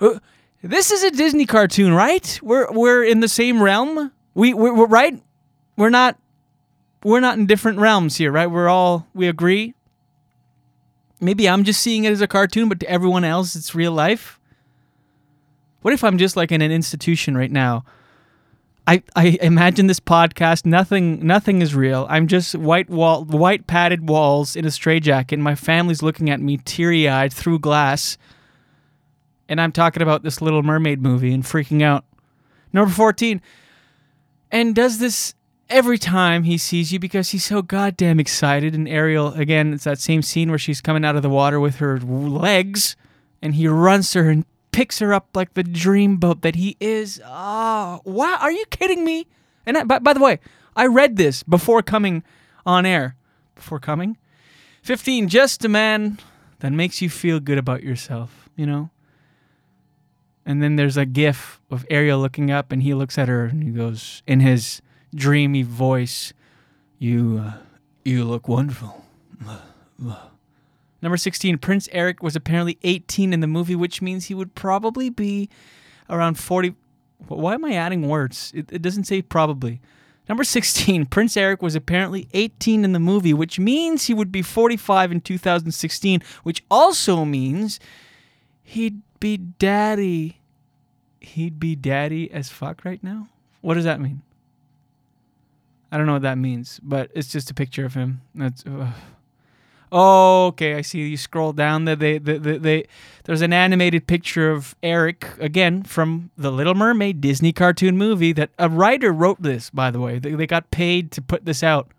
uh, 0.00 0.18
this 0.62 0.90
is 0.90 1.02
a 1.02 1.10
Disney 1.10 1.44
cartoon, 1.44 1.92
right? 1.92 2.40
We're, 2.42 2.72
we're 2.72 3.04
in 3.04 3.20
the 3.20 3.28
same 3.28 3.62
realm. 3.62 4.10
We, 4.32 4.54
we're, 4.54 4.72
we're 4.72 4.86
right. 4.86 5.22
We're 5.76 5.90
not, 5.90 6.18
we're 7.02 7.20
not 7.20 7.36
in 7.36 7.44
different 7.44 7.78
realms 7.78 8.16
here, 8.16 8.32
right? 8.32 8.46
We're 8.46 8.70
all, 8.70 9.06
we 9.12 9.28
agree 9.28 9.74
maybe 11.24 11.48
I'm 11.48 11.64
just 11.64 11.80
seeing 11.80 12.04
it 12.04 12.12
as 12.12 12.20
a 12.20 12.28
cartoon, 12.28 12.68
but 12.68 12.78
to 12.80 12.88
everyone 12.88 13.24
else, 13.24 13.56
it's 13.56 13.74
real 13.74 13.92
life. 13.92 14.38
What 15.82 15.92
if 15.94 16.04
I'm 16.04 16.18
just 16.18 16.36
like 16.36 16.52
in 16.52 16.62
an 16.62 16.70
institution 16.70 17.36
right 17.36 17.50
now? 17.50 17.84
I, 18.86 19.02
I 19.16 19.38
imagine 19.40 19.86
this 19.86 20.00
podcast. 20.00 20.66
Nothing 20.66 21.26
nothing 21.26 21.62
is 21.62 21.74
real. 21.74 22.06
I'm 22.10 22.26
just 22.26 22.54
white 22.54 22.90
wall 22.90 23.24
white 23.24 23.66
padded 23.66 24.08
walls 24.08 24.56
in 24.56 24.66
a 24.66 24.70
straitjacket. 24.70 25.38
My 25.38 25.54
family's 25.54 26.02
looking 26.02 26.28
at 26.28 26.40
me 26.40 26.58
teary 26.58 27.08
eyed 27.08 27.32
through 27.32 27.60
glass, 27.60 28.18
and 29.48 29.58
I'm 29.58 29.72
talking 29.72 30.02
about 30.02 30.22
this 30.22 30.42
Little 30.42 30.62
Mermaid 30.62 31.00
movie 31.00 31.32
and 31.32 31.42
freaking 31.42 31.82
out. 31.82 32.04
Number 32.74 32.92
fourteen. 32.92 33.40
And 34.50 34.74
does 34.74 34.98
this 34.98 35.34
every 35.68 35.98
time 35.98 36.44
he 36.44 36.58
sees 36.58 36.92
you 36.92 36.98
because 36.98 37.30
he's 37.30 37.44
so 37.44 37.62
goddamn 37.62 38.20
excited. 38.20 38.74
And 38.74 38.88
Ariel, 38.88 39.32
again, 39.34 39.72
it's 39.72 39.84
that 39.84 39.98
same 39.98 40.22
scene 40.22 40.50
where 40.50 40.58
she's 40.58 40.80
coming 40.80 41.04
out 41.04 41.16
of 41.16 41.22
the 41.22 41.30
water 41.30 41.60
with 41.60 41.76
her 41.76 41.98
legs, 42.00 42.96
and 43.42 43.54
he 43.54 43.68
runs 43.68 44.10
to 44.12 44.24
her 44.24 44.30
and 44.30 44.44
picks 44.72 44.98
her 44.98 45.14
up 45.14 45.28
like 45.34 45.54
the 45.54 45.64
dreamboat 45.64 46.42
that 46.42 46.56
he 46.56 46.76
is. 46.80 47.20
Ah, 47.24 48.00
oh, 48.04 48.10
wow. 48.10 48.38
Are 48.40 48.52
you 48.52 48.64
kidding 48.70 49.04
me? 49.04 49.26
And 49.66 49.78
I, 49.78 49.84
by, 49.84 49.98
by 49.98 50.12
the 50.12 50.20
way, 50.20 50.40
I 50.76 50.86
read 50.86 51.16
this 51.16 51.42
before 51.42 51.82
coming 51.82 52.22
on 52.66 52.84
air. 52.84 53.16
Before 53.54 53.78
coming? 53.78 54.18
15. 54.82 55.28
Just 55.28 55.64
a 55.64 55.68
man 55.68 56.18
that 56.58 56.72
makes 56.72 57.00
you 57.00 57.08
feel 57.08 57.40
good 57.40 57.58
about 57.58 57.82
yourself, 57.82 58.48
you 58.56 58.66
know? 58.66 58.90
And 60.44 60.62
then 60.62 60.76
there's 60.76 60.96
a 60.96 61.06
gif 61.06 61.60
of 61.70 61.86
Ariel 61.88 62.18
looking 62.18 62.50
up, 62.50 62.70
and 62.72 62.82
he 62.82 62.92
looks 62.92 63.16
at 63.16 63.28
her 63.28 63.46
and 63.46 63.62
he 63.62 63.70
goes, 63.70 64.22
in 64.26 64.40
his 64.40 64.82
dreamy 65.14 65.62
voice, 65.62 66.32
"You, 66.98 67.42
uh, 67.44 67.52
you 68.04 68.24
look 68.24 68.48
wonderful." 68.48 69.04
Number 71.02 71.18
16, 71.18 71.58
Prince 71.58 71.86
Eric 71.92 72.22
was 72.22 72.34
apparently 72.34 72.78
18 72.82 73.34
in 73.34 73.40
the 73.40 73.46
movie, 73.46 73.76
which 73.76 74.00
means 74.00 74.26
he 74.26 74.34
would 74.34 74.54
probably 74.54 75.10
be 75.10 75.50
around 76.08 76.38
40. 76.38 76.74
Why 77.28 77.54
am 77.54 77.64
I 77.64 77.74
adding 77.74 78.08
words? 78.08 78.50
It, 78.54 78.72
it 78.72 78.80
doesn't 78.80 79.04
say 79.04 79.20
probably. 79.20 79.82
Number 80.28 80.44
16, 80.44 81.04
Prince 81.10 81.36
Eric 81.36 81.60
was 81.60 81.74
apparently 81.74 82.28
18 82.32 82.84
in 82.84 82.92
the 82.92 82.98
movie, 82.98 83.34
which 83.34 83.58
means 83.58 84.06
he 84.06 84.14
would 84.14 84.32
be 84.32 84.40
45 84.40 85.12
in 85.12 85.20
2016, 85.20 86.22
which 86.42 86.64
also 86.70 87.24
means 87.26 87.78
he'd 88.62 89.02
be 89.20 89.36
daddy. 89.36 90.40
He'd 91.20 91.60
be 91.60 91.76
daddy 91.76 92.30
as 92.30 92.48
fuck 92.48 92.84
right 92.84 93.02
now? 93.02 93.28
What 93.60 93.74
does 93.74 93.84
that 93.84 94.00
mean? 94.00 94.22
I 95.94 95.96
don't 95.96 96.06
know 96.06 96.14
what 96.14 96.22
that 96.22 96.38
means, 96.38 96.80
but 96.82 97.12
it's 97.14 97.28
just 97.28 97.52
a 97.52 97.54
picture 97.54 97.84
of 97.84 97.94
him. 97.94 98.20
That's. 98.34 98.64
Oh, 99.92 100.46
okay. 100.46 100.74
I 100.74 100.80
see. 100.80 101.06
You 101.06 101.16
scroll 101.16 101.52
down 101.52 101.84
there. 101.84 101.94
They, 101.94 102.18
they, 102.18 102.36
they, 102.36 102.58
they, 102.58 102.86
there's 103.22 103.42
an 103.42 103.52
animated 103.52 104.08
picture 104.08 104.50
of 104.50 104.74
Eric 104.82 105.28
again 105.38 105.84
from 105.84 106.32
the 106.36 106.50
Little 106.50 106.74
Mermaid 106.74 107.20
Disney 107.20 107.52
cartoon 107.52 107.96
movie. 107.96 108.32
That 108.32 108.50
a 108.58 108.68
writer 108.68 109.12
wrote 109.12 109.40
this, 109.40 109.70
by 109.70 109.92
the 109.92 110.00
way. 110.00 110.18
They, 110.18 110.34
they 110.34 110.48
got 110.48 110.72
paid 110.72 111.12
to 111.12 111.22
put 111.22 111.44
this 111.44 111.62
out, 111.62 111.92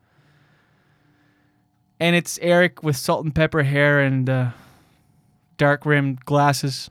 and 1.97 2.17
it's 2.17 2.37
Eric 2.41 2.83
with 2.83 2.97
salt 2.97 3.23
and 3.23 3.33
pepper 3.33 3.63
hair 3.63 4.01
and 4.01 4.29
uh, 4.29 4.49
dark 5.55 5.85
rimmed 5.85 6.25
glasses. 6.25 6.89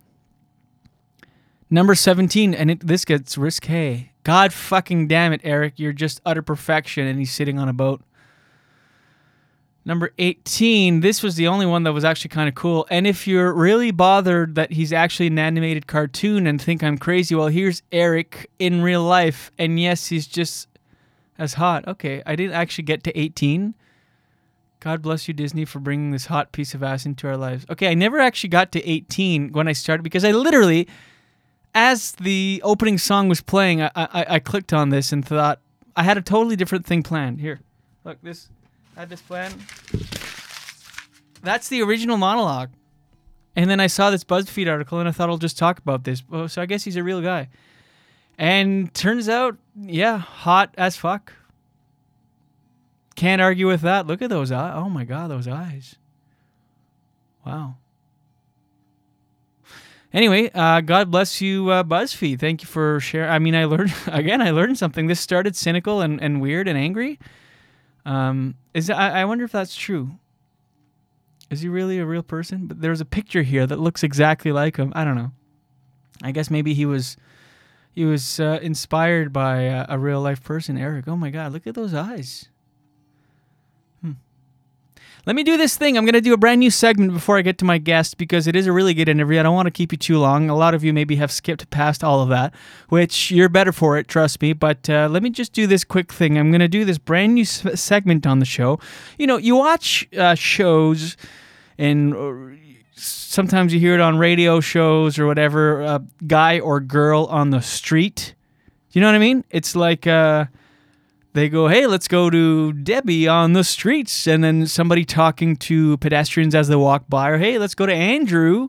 Number 1.69 1.95
17, 1.95 2.55
and 2.55 2.71
it, 2.71 2.81
this 2.81 3.05
gets 3.05 3.37
risque. 3.37 4.11
God 4.25 4.53
fucking 4.53 5.07
damn 5.07 5.33
it, 5.33 5.43
Eric. 5.45 5.75
You're 5.77 5.93
just 5.93 6.21
utter 6.25 6.43
perfection, 6.43 7.07
and 7.07 7.19
he's 7.19 7.31
sitting 7.31 7.59
on 7.59 7.69
a 7.69 7.73
boat. 7.73 8.03
Number 9.87 10.13
18, 10.17 11.01
this 11.01 11.23
was 11.23 11.35
the 11.35 11.47
only 11.47 11.67
one 11.67 11.83
that 11.83 11.93
was 11.93 12.07
actually 12.07 12.31
kind 12.31 12.49
of 12.49 12.55
cool. 12.55 12.87
And 12.89 13.07
if 13.07 13.27
you're 13.27 13.53
really 13.53 13.91
bothered 13.91 14.55
that 14.55 14.73
he's 14.73 14.95
actually 14.95 15.27
an 15.27 15.39
animated 15.39 15.87
cartoon 15.87 16.47
and 16.47 16.61
think 16.61 16.83
I'm 16.83 16.97
crazy, 16.97 17.35
well, 17.35 17.49
here's 17.49 17.83
Eric 17.93 18.51
in 18.59 18.83
real 18.83 19.03
life. 19.03 19.53
And 19.59 19.79
yes, 19.79 20.07
he's 20.07 20.27
just 20.27 20.69
as 21.39 21.55
hot. 21.55 21.87
Okay, 21.87 22.23
I 22.25 22.35
didn't 22.35 22.55
actually 22.55 22.85
get 22.85 23.05
to 23.05 23.19
18. 23.19 23.75
God 24.81 25.03
bless 25.03 25.29
you, 25.29 25.35
Disney, 25.35 25.67
for 25.67 25.81
bringing 25.81 26.13
this 26.13 26.27
hot 26.27 26.53
piece 26.53 26.73
of 26.73 26.83
ass 26.83 27.05
into 27.05 27.29
our 27.29 27.37
lives. 27.37 27.67
Okay, 27.69 27.89
I 27.89 27.95
never 27.95 28.19
actually 28.19 28.51
got 28.51 28.73
to 28.73 28.89
18 28.89 29.53
when 29.53 29.69
I 29.69 29.73
started 29.73 30.03
because 30.03 30.25
I 30.25 30.33
literally 30.33 30.89
as 31.75 32.13
the 32.13 32.61
opening 32.65 32.99
song 32.99 33.29
was 33.29 33.41
playing, 33.41 33.83
I, 33.83 33.91
I, 33.95 34.27
I 34.29 34.39
clicked 34.39 34.73
on 34.73 34.91
this 34.91 35.13
and 35.13 35.27
thought 35.27 35.61
I 35.97 36.03
had 36.03 36.17
a 36.17 36.23
totally 36.23 36.57
different 36.57 36.87
thing 36.87 37.03
planned. 37.03 37.41
Here, 37.41 37.61
look 38.05 38.21
this. 38.23 38.49
I 38.97 39.01
had 39.01 39.09
this 39.09 39.23
plan. 39.23 39.53
That's 41.43 41.69
the 41.69 41.83
original 41.83 42.17
monologue. 42.17 42.71
And 43.57 43.71
then 43.71 43.79
I 43.81 43.87
saw 43.87 44.11
this 44.11 44.25
BuzzFeed 44.25 44.69
article 44.71 44.99
and 44.99 45.09
I 45.09 45.13
thought 45.13 45.29
I'll 45.29 45.39
just 45.39 45.59
talk 45.59 45.79
about 45.79 46.05
this. 46.05 46.23
So 46.49 46.63
I 46.63 46.67
guess 46.67 46.85
he's 46.85 46.97
a 46.97 47.03
real 47.03 47.21
guy. 47.21 47.49
And 48.39 48.93
turns 48.95 49.29
out, 49.29 49.57
yeah, 49.77 50.19
hot 50.19 50.75
as 50.77 50.97
fuck. 50.97 51.33
Can't 53.15 53.41
argue 53.41 53.69
with 53.69 53.83
that. 53.83 54.09
Look 54.09 54.23
at 54.23 54.31
those 54.31 54.51
eyes. 54.51 54.73
Oh 54.75 54.89
my 54.89 55.05
god, 55.05 55.31
those 55.31 55.47
eyes. 55.47 55.97
Wow. 57.47 57.77
Anyway, 60.15 60.49
uh, 60.55 60.81
God 60.81 61.11
bless 61.11 61.41
you, 61.41 61.71
uh, 61.71 61.83
BuzzFeed. 61.83 62.39
Thank 62.39 62.63
you 62.63 62.69
for 62.69 63.01
sharing. 63.01 63.29
I 63.29 63.41
mean, 63.41 63.57
I 63.57 63.65
learned 63.65 63.93
again. 64.07 64.41
I 64.41 64.51
learned 64.53 64.79
something. 64.79 65.09
This 65.09 65.19
started 65.19 65.57
cynical 65.57 66.01
and, 66.01 66.23
and 66.23 66.41
weird 66.41 66.69
and 66.69 66.79
angry. 66.79 67.19
Um, 68.07 68.55
is 68.75 68.91
I, 68.91 69.23
I 69.23 69.25
wonder 69.25 69.45
if 69.45 69.51
that's 69.51 69.75
true. 69.75 70.13
Is 71.51 71.63
he 71.63 71.69
really 71.69 71.99
a 71.99 72.07
real 72.07 72.23
person? 72.23 72.69
But 72.69 72.81
there's 72.81 73.01
a 73.01 73.05
picture 73.05 73.43
here 73.43 73.67
that 73.67 73.81
looks 73.81 74.05
exactly 74.05 74.53
like 74.53 74.77
him. 74.77 74.93
I 74.95 75.05
don't 75.05 75.17
know. 75.17 75.33
I 76.23 76.31
guess 76.31 76.49
maybe 76.49 76.75
he 76.75 76.87
was 76.87 77.17
he 77.93 78.05
was 78.05 78.39
uh, 78.39 78.61
inspired 78.63 79.33
by 79.33 79.63
a, 79.63 79.87
a 79.89 79.99
real 79.99 80.21
life 80.21 80.43
person, 80.45 80.79
Eric. 80.79 81.09
Oh 81.09 81.17
my 81.17 81.31
God, 81.31 81.53
look 81.53 81.67
at 81.67 81.75
those 81.75 81.93
eyes. 81.93 82.49
Let 85.27 85.37
me 85.37 85.43
do 85.43 85.57
this 85.57 85.79
thing. 85.79 85.97
I'm 85.97 86.05
going 86.05 86.13
to 86.13 86.21
do 86.21 86.35
a 86.35 86.37
brand 86.37 86.61
new 86.61 86.71
segment 86.71 87.15
before 87.15 87.39
I 87.39 87.43
get 87.43 87.57
to 87.59 87.65
my 87.65 87.79
guest 87.79 88.19
because 88.19 88.47
it 88.47 88.55
is 88.55 88.67
a 88.67 88.73
really 88.73 88.93
good 88.93 89.09
interview. 89.09 89.41
I 89.41 89.43
don't 89.43 89.55
want 89.55 89.67
to 89.67 89.71
keep 89.71 89.91
you 89.91 89.97
too 89.97 90.19
long. 90.19 90.51
A 90.51 90.55
lot 90.55 90.75
of 90.75 90.85
you 90.85 90.93
maybe 90.93 91.17
have 91.17 91.33
skipped 91.33 91.71
past 91.71 92.05
all 92.05 92.21
of 92.21 92.29
that, 92.29 92.53
which 92.91 93.31
you're 93.31 93.49
better 93.49 93.73
for 93.73 93.97
it, 93.97 94.07
trust 94.07 94.43
me. 94.43 94.53
But 94.53 94.91
uh, 94.91 95.09
let 95.11 95.23
me 95.23 95.31
just 95.31 95.55
do 95.55 95.67
this 95.67 95.83
quick 95.83 96.13
thing. 96.13 96.37
I'm 96.37 96.51
going 96.51 96.61
to 96.61 96.69
do 96.69 96.85
this 96.85 96.99
brand 96.99 97.35
new 97.35 97.47
segment 97.47 98.27
on 98.27 98.39
the 98.39 98.45
show. 98.45 98.79
You 99.19 99.27
know, 99.27 99.39
you 99.39 99.57
watch 99.57 100.07
uh, 100.17 100.35
shows 100.35 101.17
and. 101.79 102.15
Uh, 102.15 102.57
sometimes 102.97 103.75
you 103.75 103.81
hear 103.81 103.95
it 103.95 104.01
on 104.01 104.19
radio 104.19 104.61
shows 104.61 105.19
or 105.19 105.27
whatever, 105.27 105.83
uh, 105.83 105.99
guy 106.29 106.61
or 106.61 106.79
girl 106.79 107.27
on 107.27 107.51
the 107.51 107.61
street. 107.61 108.35
You 108.93 109.01
know 109.01 109.09
what 109.09 109.17
I 109.17 109.19
mean? 109.19 109.45
It's 109.51 109.75
like 109.75 110.07
uh, 110.07 110.47
they 111.35 111.49
go, 111.49 111.67
hey, 111.67 111.87
let's 111.87 112.09
go 112.09 112.31
to 112.31 112.73
Debbie 112.73 113.29
on 113.29 113.53
the 113.53 113.65
streets. 113.65 114.27
And 114.27 114.43
then 114.43 114.67
somebody 114.67 115.05
talking 115.05 115.57
to 115.57 115.97
pedestrians 115.99 116.55
as 116.55 116.69
they 116.69 116.77
walk 116.77 117.05
by, 117.09 117.29
or 117.29 117.39
hey, 117.39 117.59
let's 117.59 117.75
go 117.75 117.87
to 117.87 117.93
Andrew 117.93 118.69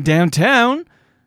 downtown. 0.00 0.86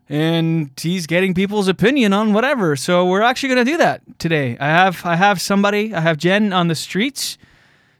And 0.09 0.71
he's 0.79 1.07
getting 1.07 1.33
people's 1.33 1.67
opinion 1.67 2.13
on 2.13 2.33
whatever. 2.33 2.75
So 2.75 3.05
we're 3.05 3.21
actually 3.21 3.49
going 3.49 3.65
to 3.65 3.71
do 3.71 3.77
that 3.77 4.01
today. 4.19 4.57
I 4.59 4.67
have 4.67 5.03
I 5.05 5.15
have 5.15 5.41
somebody. 5.41 5.95
I 5.95 6.01
have 6.01 6.17
Jen 6.17 6.53
on 6.53 6.67
the 6.67 6.75
streets. 6.75 7.39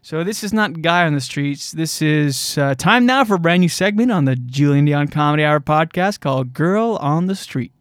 So 0.02 0.22
this 0.22 0.44
is 0.44 0.52
not 0.52 0.82
guy 0.82 1.04
on 1.04 1.14
the 1.14 1.20
streets. 1.20 1.72
This 1.72 2.00
is 2.00 2.58
uh, 2.58 2.76
time 2.76 3.06
now 3.06 3.24
for 3.24 3.34
a 3.34 3.38
brand 3.40 3.60
new 3.60 3.68
segment 3.68 4.12
on 4.12 4.24
the 4.24 4.36
Julien 4.36 4.84
Dion 4.84 5.08
Comedy 5.08 5.42
Hour 5.42 5.58
podcast 5.58 6.20
called 6.20 6.54
"Girl 6.54 6.96
on 7.00 7.26
the 7.26 7.34
Street." 7.34 7.34
Girl 7.34 7.34
on 7.34 7.34
the 7.34 7.34
street. 7.34 7.75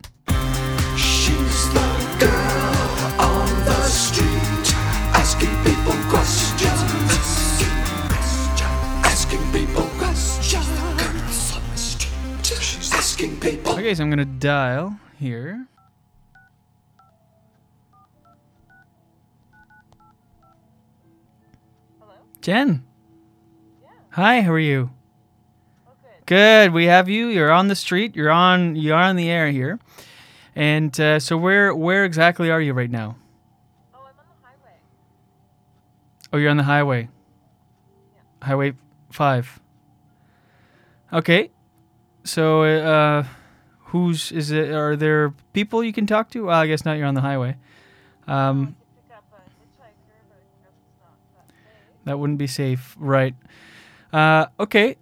Okay, 13.86 13.94
so 13.94 14.02
I'm 14.02 14.10
gonna 14.10 14.26
dial 14.26 15.00
here. 15.20 15.68
Hello? 22.00 22.16
Jen. 22.42 22.84
Yeah. 23.84 23.90
Hi, 24.10 24.42
how 24.42 24.54
are 24.54 24.58
you? 24.58 24.90
Good. 26.26 26.74
We 26.74 26.86
have 26.86 27.08
you. 27.08 27.28
You're 27.28 27.52
on 27.52 27.68
the 27.68 27.76
street. 27.76 28.16
You're 28.16 28.32
on. 28.32 28.76
You're 28.76 28.98
on 28.98 29.18
the 29.18 29.30
air 29.30 29.52
here. 29.52 29.80
And 30.56 31.00
uh, 31.00 31.20
so, 31.20 31.38
where 31.38 31.76
where 31.76 32.06
exactly 32.06 32.50
are 32.50 32.60
you 32.60 32.74
right 32.74 32.90
now? 32.90 33.18
Oh, 33.94 34.00
I'm 34.00 34.18
on 34.18 34.26
the 34.26 34.48
highway. 34.48 34.78
Oh, 36.34 36.38
you're 36.40 36.50
on 36.50 36.58
the 36.58 36.64
highway. 36.64 37.10
Highway 38.42 38.74
five. 39.12 39.60
Okay. 41.14 41.52
So, 42.24 42.64
uh, 42.64 43.26
who's 43.86 44.32
is 44.32 44.52
it? 44.52 44.72
Are 44.72 44.96
there 44.96 45.34
people 45.54 45.84
you 45.84 45.94
can 45.94 46.06
talk 46.06 46.30
to? 46.32 46.46
Well, 46.46 46.60
I 46.60 46.68
guess 46.68 46.86
not. 46.86 46.98
You're 46.98 47.08
on 47.08 47.14
the 47.16 47.22
highway. 47.22 47.56
Um, 48.28 48.76
Pick 49.08 49.18
up 49.18 49.24
a 49.32 49.36
hitchhiker, 49.38 49.92
but 50.30 50.38
I 50.38 50.64
guess 50.64 50.74
it's 50.74 51.36
not 51.36 52.06
that 52.06 52.20
wouldn't 52.20 52.40
be 52.40 52.48
safe, 52.48 52.96
right? 53.00 53.36
Uh, 54.12 54.48
okay. 54.60 54.98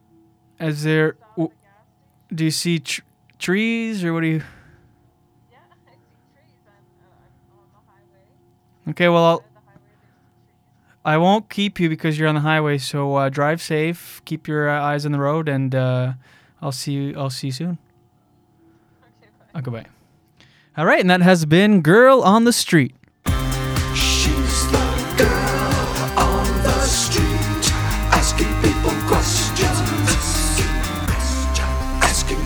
Is 0.60 0.84
there? 0.84 1.18
W- 1.36 1.50
at 1.50 1.52
a 1.52 1.64
gas 1.64 1.86
station. 2.30 2.36
Do 2.36 2.44
you 2.46 2.52
see 2.52 2.80
tr- 2.80 3.02
trees 3.40 4.04
or 4.04 4.14
what 4.14 4.22
do 4.22 4.28
you? 4.28 4.44
Yeah, 5.52 5.58
I 5.72 5.92
see 5.92 5.98
trees. 6.34 6.54
I'm, 6.68 6.74
uh, 7.04 7.16
I'm 7.54 7.60
on 7.60 7.66
the 7.74 7.92
highway. 7.92 8.92
Okay. 8.92 9.10
Well, 9.10 9.24
I'll, 9.24 9.38
Side 9.40 9.46
of 9.48 9.54
the 9.54 9.60
highway, 9.60 9.80
there's 10.04 10.20
some 10.24 10.44
trees. 10.44 11.06
I 11.06 11.18
won't 11.18 11.50
keep 11.50 11.80
you 11.80 11.90
because 11.90 12.18
you're 12.20 12.28
on 12.30 12.36
the 12.36 12.42
highway. 12.42 12.78
So 12.78 13.16
uh, 13.16 13.30
drive 13.30 13.62
safe. 13.62 14.22
Keep 14.26 14.48
your 14.48 14.70
uh, 14.70 14.82
eyes 14.82 15.06
on 15.06 15.12
the 15.12 15.20
road, 15.20 15.50
and 15.50 15.74
uh, 15.76 16.14
I'll 16.62 16.72
see 16.72 16.94
you. 16.94 17.18
I'll 17.18 17.30
see 17.30 17.48
you 17.48 17.54
soon. 17.54 17.78
Okay, 19.56 19.70
bye. 19.70 19.80
Okay, 19.80 19.84
bye. 19.84 19.86
All 20.76 20.86
right, 20.86 21.00
and 21.00 21.10
that 21.10 21.22
has 21.22 21.46
been 21.46 21.82
"Girl 21.82 22.22
on 22.22 22.46
the 22.46 22.54
Street." 22.54 22.96
She's 23.94 24.72
the 24.72 25.14
girl 25.18 26.20
on 26.20 26.48
the 26.64 26.80
street, 26.82 27.74
asking 28.12 28.48
people 28.62 28.92
questions. 29.08 29.70
Asking 32.02 32.42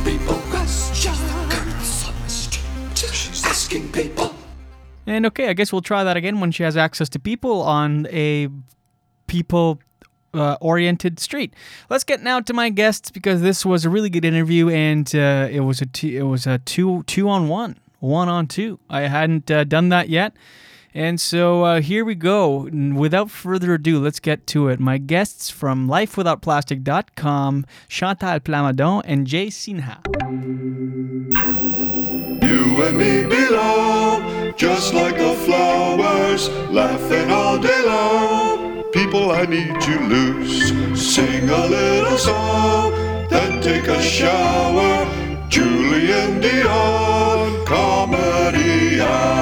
questions. 0.50 1.20
Girls 1.50 2.08
on 2.08 2.14
the 2.24 2.30
she's 3.14 3.46
asking 3.46 3.92
people. 3.92 4.36
And 5.06 5.26
okay, 5.28 5.48
I 5.48 5.54
guess 5.54 5.72
we'll 5.72 5.82
try 5.82 6.04
that 6.04 6.18
again 6.18 6.42
when 6.42 6.52
she 6.52 6.64
has 6.64 6.76
access 6.76 7.08
to 7.10 7.20
people 7.20 7.62
on 7.62 8.08
a 8.08 8.50
people 9.28 9.80
uh, 10.34 10.58
oriented 10.62 11.20
street. 11.20 11.54
Let's 11.90 12.04
get 12.04 12.22
now 12.22 12.40
to 12.42 12.54
my 12.54 12.70
guests 12.70 13.12
because 13.12 13.42
this 13.42 13.66
was 13.66 13.86
a 13.86 13.90
really 13.90 14.10
good 14.10 14.26
interview 14.26 14.70
and 14.70 15.14
uh, 15.16 15.48
it 15.52 15.62
was 15.62 15.82
a 15.82 15.86
two, 15.86 16.08
it 16.08 16.24
was 16.24 16.48
a 16.48 16.60
two 16.60 17.04
two 17.04 17.30
on 17.30 17.48
one, 17.48 17.78
one 18.00 18.30
on 18.30 18.48
two. 18.48 18.80
I 18.90 19.02
hadn't 19.02 19.50
uh, 19.50 19.64
done 19.64 19.90
that 19.90 20.10
yet. 20.10 20.34
And 20.94 21.22
so 21.22 21.64
uh, 21.64 21.82
here 21.82 22.04
we 22.04 22.16
go. 22.16 22.68
Without 22.72 23.30
further 23.30 23.76
ado, 23.76 24.00
let's 24.00 24.20
get 24.20 24.48
to 24.48 24.68
it. 24.70 24.80
My 24.80 24.98
guests 24.98 25.50
from 25.50 25.88
lifewithoutplastic.com, 25.88 27.66
Chantal 27.88 28.40
Plamondon 28.40 29.04
and 29.06 29.28
Jay 29.28 29.48
Sinha. 29.48 30.00
You 32.44 32.84
and 32.84 32.98
me 32.98 33.28
belong, 33.28 34.56
just 34.58 34.96
like 34.96 35.18
the 35.18 35.36
flowers, 35.46 36.50
laughing 36.72 37.30
all 37.30 37.60
day 37.60 37.86
long. 37.86 38.27
People, 38.98 39.30
I 39.30 39.46
need 39.46 39.86
you 39.86 40.00
loose. 40.00 40.70
Sing 41.00 41.48
a 41.48 41.68
little 41.68 42.18
song, 42.18 42.92
then 43.30 43.62
take 43.62 43.88
a 43.88 44.02
shower. 44.02 45.06
Julien 45.50 46.42
Dion, 46.42 47.64
comedy 47.68 49.00
hour. 49.00 49.38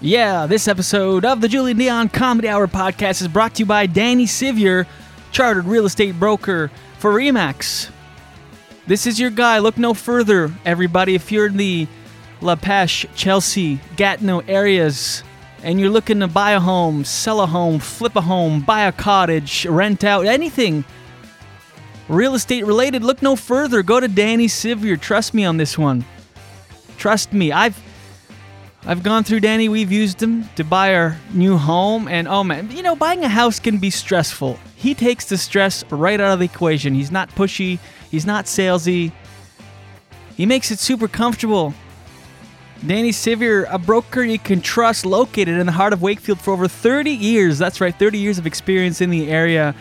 Yeah, 0.00 0.46
this 0.46 0.66
episode 0.66 1.26
of 1.26 1.42
the 1.42 1.48
Julien 1.48 1.76
Dion 1.76 2.08
Comedy 2.08 2.48
Hour 2.48 2.66
podcast 2.66 3.20
is 3.20 3.28
brought 3.28 3.56
to 3.56 3.58
you 3.60 3.66
by 3.66 3.84
Danny 3.84 4.24
Sivier, 4.24 4.86
chartered 5.32 5.66
real 5.66 5.84
estate 5.84 6.18
broker 6.18 6.70
for 6.96 7.12
Remax. 7.12 7.90
This 8.86 9.06
is 9.06 9.20
your 9.20 9.28
guy. 9.28 9.58
Look 9.58 9.76
no 9.76 9.92
further, 9.92 10.50
everybody. 10.64 11.14
If 11.14 11.30
you're 11.30 11.48
in 11.48 11.58
the 11.58 11.86
La 12.40 12.54
Peche, 12.54 13.06
Chelsea, 13.14 13.80
Gatineau 13.96 14.40
areas, 14.48 15.22
and 15.62 15.80
you're 15.80 15.90
looking 15.90 16.20
to 16.20 16.28
buy 16.28 16.52
a 16.52 16.60
home, 16.60 17.04
sell 17.04 17.40
a 17.40 17.46
home, 17.46 17.78
flip 17.78 18.16
a 18.16 18.20
home, 18.20 18.60
buy 18.60 18.82
a 18.82 18.92
cottage, 18.92 19.66
rent 19.66 20.04
out, 20.04 20.26
anything 20.26 20.84
real 22.08 22.34
estate 22.34 22.66
related, 22.66 23.04
look 23.04 23.22
no 23.22 23.36
further. 23.36 23.82
Go 23.82 24.00
to 24.00 24.08
Danny 24.08 24.46
Sivier. 24.46 25.00
Trust 25.00 25.34
me 25.34 25.44
on 25.44 25.56
this 25.56 25.78
one. 25.78 26.04
Trust 26.96 27.32
me. 27.32 27.52
I've 27.52 27.80
I've 28.84 29.02
gone 29.02 29.24
through 29.24 29.40
Danny. 29.40 29.68
We've 29.68 29.92
used 29.92 30.22
him 30.22 30.48
to 30.56 30.64
buy 30.64 30.94
our 30.94 31.18
new 31.32 31.56
home, 31.56 32.08
and 32.08 32.26
oh 32.26 32.42
man, 32.42 32.70
you 32.70 32.82
know, 32.82 32.96
buying 32.96 33.24
a 33.24 33.28
house 33.28 33.60
can 33.60 33.78
be 33.78 33.90
stressful. 33.90 34.58
He 34.76 34.94
takes 34.94 35.26
the 35.26 35.36
stress 35.36 35.84
right 35.90 36.20
out 36.20 36.32
of 36.32 36.38
the 36.38 36.46
equation. 36.46 36.94
He's 36.94 37.10
not 37.10 37.28
pushy. 37.30 37.78
He's 38.10 38.24
not 38.24 38.46
salesy. 38.46 39.12
He 40.36 40.46
makes 40.46 40.70
it 40.70 40.78
super 40.78 41.08
comfortable. 41.08 41.74
Danny 42.86 43.10
Sivier, 43.10 43.66
a 43.70 43.78
broker 43.78 44.22
you 44.22 44.38
can 44.38 44.60
trust, 44.60 45.04
located 45.04 45.58
in 45.58 45.66
the 45.66 45.72
heart 45.72 45.92
of 45.92 46.00
Wakefield 46.00 46.40
for 46.40 46.52
over 46.52 46.68
30 46.68 47.10
years. 47.10 47.58
That's 47.58 47.80
right, 47.80 47.94
30 47.94 48.18
years 48.18 48.38
of 48.38 48.46
experience 48.46 49.00
in 49.00 49.10
the 49.10 49.30
area. 49.30 49.74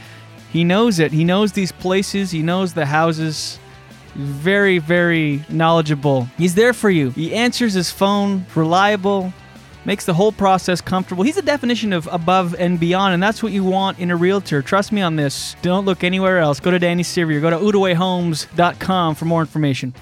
He 0.51 0.63
knows 0.63 0.99
it. 0.99 1.11
He 1.11 1.23
knows 1.23 1.51
these 1.51 1.71
places. 1.71 2.31
He 2.31 2.41
knows 2.41 2.73
the 2.73 2.85
houses 2.85 3.59
very, 4.15 4.79
very 4.79 5.45
knowledgeable. 5.47 6.27
He's 6.37 6.55
there 6.55 6.73
for 6.73 6.89
you. 6.89 7.11
He 7.11 7.33
answers 7.35 7.73
his 7.73 7.91
phone, 7.91 8.47
reliable, 8.55 9.31
makes 9.85 10.05
the 10.05 10.13
whole 10.13 10.31
process 10.31 10.81
comfortable. 10.81 11.23
He's 11.23 11.35
the 11.35 11.41
definition 11.41 11.93
of 11.93 12.07
above 12.11 12.55
and 12.55 12.79
beyond, 12.79 13.13
and 13.13 13.21
that's 13.21 13.43
what 13.43 13.51
you 13.51 13.63
want 13.63 13.99
in 13.99 14.09
a 14.09 14.15
realtor. 14.15 14.63
Trust 14.63 14.91
me 14.91 15.01
on 15.01 15.15
this. 15.15 15.55
Don't 15.61 15.85
look 15.85 16.03
anywhere 16.03 16.39
else. 16.39 16.59
Go 16.59 16.71
to 16.71 16.79
Danny 16.79 17.03
Sevier. 17.03 17.39
Go 17.39 17.51
to 17.51 17.57
udawayhomes.com 17.57 19.15
for 19.15 19.25
more 19.25 19.41
information. 19.41 19.93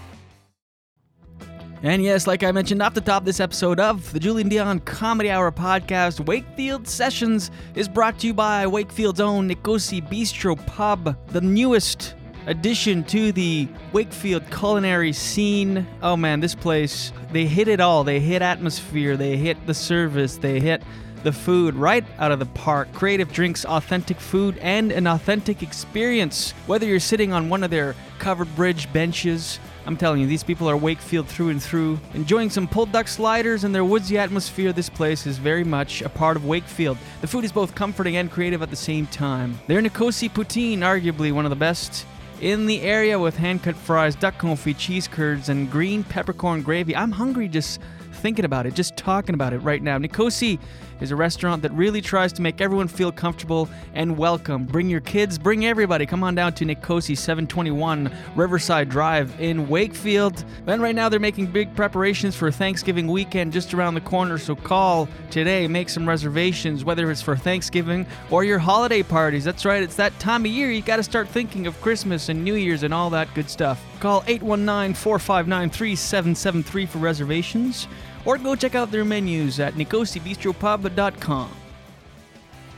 And 1.85 2.03
yes, 2.03 2.25
like 2.25 2.41
I 2.41 2.51
mentioned 2.51 2.81
off 2.81 2.95
the 2.95 2.99
top 2.99 3.25
this 3.25 3.39
episode 3.39 3.79
of 3.79 4.11
the 4.11 4.19
Julien 4.19 4.49
Dion 4.49 4.79
Comedy 4.79 5.29
Hour 5.29 5.51
podcast, 5.51 6.25
Wakefield 6.25 6.87
Sessions 6.87 7.51
is 7.75 7.87
brought 7.87 8.17
to 8.21 8.27
you 8.27 8.33
by 8.33 8.65
Wakefield's 8.65 9.19
own 9.21 9.47
Nikosi 9.47 10.01
Bistro 10.09 10.57
Pub, 10.65 11.15
the 11.27 11.41
newest 11.41 12.15
addition 12.47 13.03
to 13.03 13.31
the 13.31 13.67
Wakefield 13.93 14.49
culinary 14.49 15.13
scene. 15.13 15.85
Oh 16.01 16.17
man, 16.17 16.39
this 16.39 16.55
place, 16.55 17.13
they 17.31 17.45
hit 17.45 17.67
it 17.67 17.79
all. 17.79 18.03
They 18.03 18.19
hit 18.19 18.41
atmosphere, 18.41 19.15
they 19.15 19.37
hit 19.37 19.63
the 19.67 19.75
service, 19.75 20.37
they 20.37 20.59
hit 20.59 20.81
the 21.21 21.31
food 21.31 21.75
right 21.75 22.03
out 22.17 22.31
of 22.31 22.39
the 22.39 22.47
park. 22.47 22.91
Creative 22.93 23.31
drinks, 23.31 23.63
authentic 23.63 24.19
food, 24.19 24.57
and 24.57 24.91
an 24.91 25.05
authentic 25.05 25.61
experience. 25.61 26.49
Whether 26.65 26.87
you're 26.87 26.99
sitting 26.99 27.31
on 27.31 27.49
one 27.49 27.63
of 27.63 27.69
their 27.69 27.93
covered 28.17 28.55
bridge 28.55 28.91
benches, 28.91 29.59
I'm 29.85 29.97
telling 29.97 30.19
you, 30.19 30.25
these 30.25 30.43
people 30.43 30.67
are 30.67 30.75
Wakefield 30.75 31.27
through 31.27 31.49
and 31.49 31.61
through. 31.61 31.99
Enjoying 32.15 32.49
some 32.49 32.67
pulled 32.67 32.91
duck 32.91 33.07
sliders 33.07 33.63
and 33.63 33.73
their 33.73 33.85
woodsy 33.85 34.17
atmosphere, 34.17 34.73
this 34.73 34.89
place 34.89 35.27
is 35.27 35.37
very 35.37 35.63
much 35.63 36.01
a 36.01 36.09
part 36.09 36.37
of 36.37 36.45
Wakefield. 36.45 36.97
The 37.21 37.27
food 37.27 37.45
is 37.45 37.51
both 37.51 37.75
comforting 37.75 38.17
and 38.17 38.31
creative 38.31 38.63
at 38.63 38.71
the 38.71 38.75
same 38.75 39.05
time. 39.07 39.59
Their 39.67 39.81
Nikosi 39.81 40.29
poutine, 40.29 40.79
arguably 40.79 41.31
one 41.31 41.45
of 41.45 41.51
the 41.51 41.55
best 41.55 42.07
in 42.41 42.65
the 42.65 42.81
area 42.81 43.17
with 43.19 43.37
hand 43.37 43.61
cut 43.61 43.75
fries, 43.75 44.15
duck 44.15 44.39
confit, 44.39 44.77
cheese 44.77 45.07
curds, 45.07 45.49
and 45.49 45.69
green 45.69 46.03
peppercorn 46.03 46.63
gravy. 46.63 46.95
I'm 46.95 47.11
hungry 47.11 47.47
just 47.47 47.79
thinking 48.13 48.45
about 48.45 48.65
it, 48.65 48.73
just 48.73 48.97
talking 48.97 49.35
about 49.35 49.53
it 49.53 49.59
right 49.59 49.83
now. 49.83 49.99
Nikosi 49.99 50.59
is 51.01 51.11
a 51.11 51.15
restaurant 51.15 51.61
that 51.61 51.71
really 51.73 52.01
tries 52.01 52.31
to 52.33 52.41
make 52.41 52.61
everyone 52.61 52.87
feel 52.87 53.11
comfortable 53.11 53.69
and 53.93 54.17
welcome. 54.17 54.65
Bring 54.65 54.89
your 54.89 55.01
kids, 55.01 55.37
bring 55.37 55.65
everybody. 55.65 56.05
Come 56.05 56.23
on 56.23 56.35
down 56.35 56.53
to 56.53 56.65
Nikosi 56.65 57.17
721 57.17 58.11
Riverside 58.35 58.89
Drive 58.89 59.33
in 59.39 59.67
Wakefield. 59.67 60.43
And 60.67 60.81
right 60.81 60.95
now 60.95 61.09
they're 61.09 61.19
making 61.19 61.47
big 61.47 61.75
preparations 61.75 62.35
for 62.35 62.51
Thanksgiving 62.51 63.07
weekend 63.07 63.53
just 63.53 63.73
around 63.73 63.95
the 63.95 64.01
corner, 64.01 64.37
so 64.37 64.55
call 64.55 65.07
today, 65.29 65.67
make 65.67 65.89
some 65.89 66.07
reservations, 66.07 66.83
whether 66.83 67.11
it's 67.11 67.21
for 67.21 67.35
Thanksgiving 67.35 68.05
or 68.31 68.43
your 68.43 68.59
holiday 68.59 69.03
parties. 69.03 69.43
That's 69.43 69.65
right, 69.65 69.83
it's 69.83 69.95
that 69.95 70.17
time 70.19 70.45
of 70.45 70.51
year 70.51 70.71
you 70.71 70.81
got 70.81 70.97
to 70.97 71.03
start 71.03 71.27
thinking 71.27 71.67
of 71.67 71.79
Christmas 71.81 72.29
and 72.29 72.43
New 72.43 72.55
Year's 72.55 72.83
and 72.83 72.93
all 72.93 73.09
that 73.11 73.33
good 73.33 73.49
stuff. 73.49 73.83
Call 73.99 74.23
819 74.27 74.93
459 74.95 75.69
3773 75.69 76.85
for 76.85 76.97
reservations 76.99 77.87
or 78.25 78.37
go 78.37 78.55
check 78.55 78.75
out 78.75 78.91
their 78.91 79.05
menus 79.05 79.59
at 79.59 79.75
nikosibistropub.com. 79.75 81.51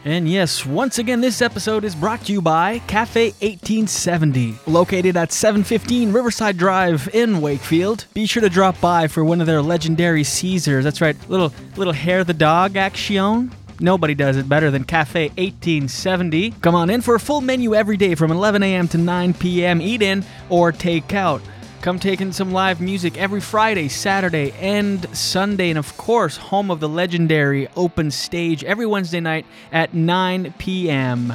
And 0.06 0.30
yes, 0.30 0.66
once 0.66 1.00
again, 1.00 1.20
this 1.20 1.42
episode 1.42 1.84
is 1.84 1.94
brought 1.94 2.22
to 2.26 2.32
you 2.32 2.42
by 2.42 2.80
Cafe 2.88 3.32
1870, 3.42 4.56
located 4.66 5.18
at 5.18 5.34
715 5.34 6.14
Riverside 6.14 6.58
Drive 6.58 7.10
in 7.14 7.42
Wakefield. 7.42 8.06
Be 8.14 8.26
sure 8.26 8.42
to 8.42 8.50
drop 8.50 8.80
by 8.80 9.08
for 9.08 9.26
one 9.26 9.42
of 9.42 9.48
their 9.48 9.62
legendary 9.62 10.24
Caesars. 10.24 10.86
That's 10.86 11.02
right, 11.02 11.18
little 11.30 11.52
little 11.76 11.92
hair 11.92 12.24
the 12.24 12.34
dog 12.34 12.78
action. 12.78 13.52
Nobody 13.80 14.16
does 14.16 14.38
it 14.38 14.48
better 14.48 14.72
than 14.72 14.86
Cafe 14.86 15.28
1870. 15.30 16.52
Come 16.62 16.74
on 16.74 16.90
in 16.90 17.02
for 17.02 17.16
a 17.16 17.20
full 17.20 17.42
menu 17.42 17.76
every 17.76 17.98
day 17.98 18.16
from 18.16 18.32
11 18.32 18.64
a.m. 18.64 18.88
to 18.88 18.98
9 18.98 19.34
p.m. 19.34 19.82
Eat 19.82 20.02
in 20.02 20.24
or 20.50 20.72
take 20.72 21.14
out. 21.14 21.42
Come 21.82 22.00
take 22.00 22.22
in 22.22 22.34
some 22.34 22.52
live 22.52 22.82
music 22.82 23.18
every 23.18 23.40
Friday, 23.40 23.88
Saturday, 23.88 24.52
and 24.60 25.08
Sunday. 25.16 25.70
And 25.70 25.78
of 25.78 25.96
course, 25.96 26.36
home 26.36 26.72
of 26.72 26.80
the 26.80 26.90
legendary 26.90 27.68
open 27.76 28.12
stage 28.12 28.64
every 28.64 28.86
Wednesday 28.86 29.20
night 29.20 29.46
at 29.72 29.94
9 29.94 30.54
p.m. 30.58 31.34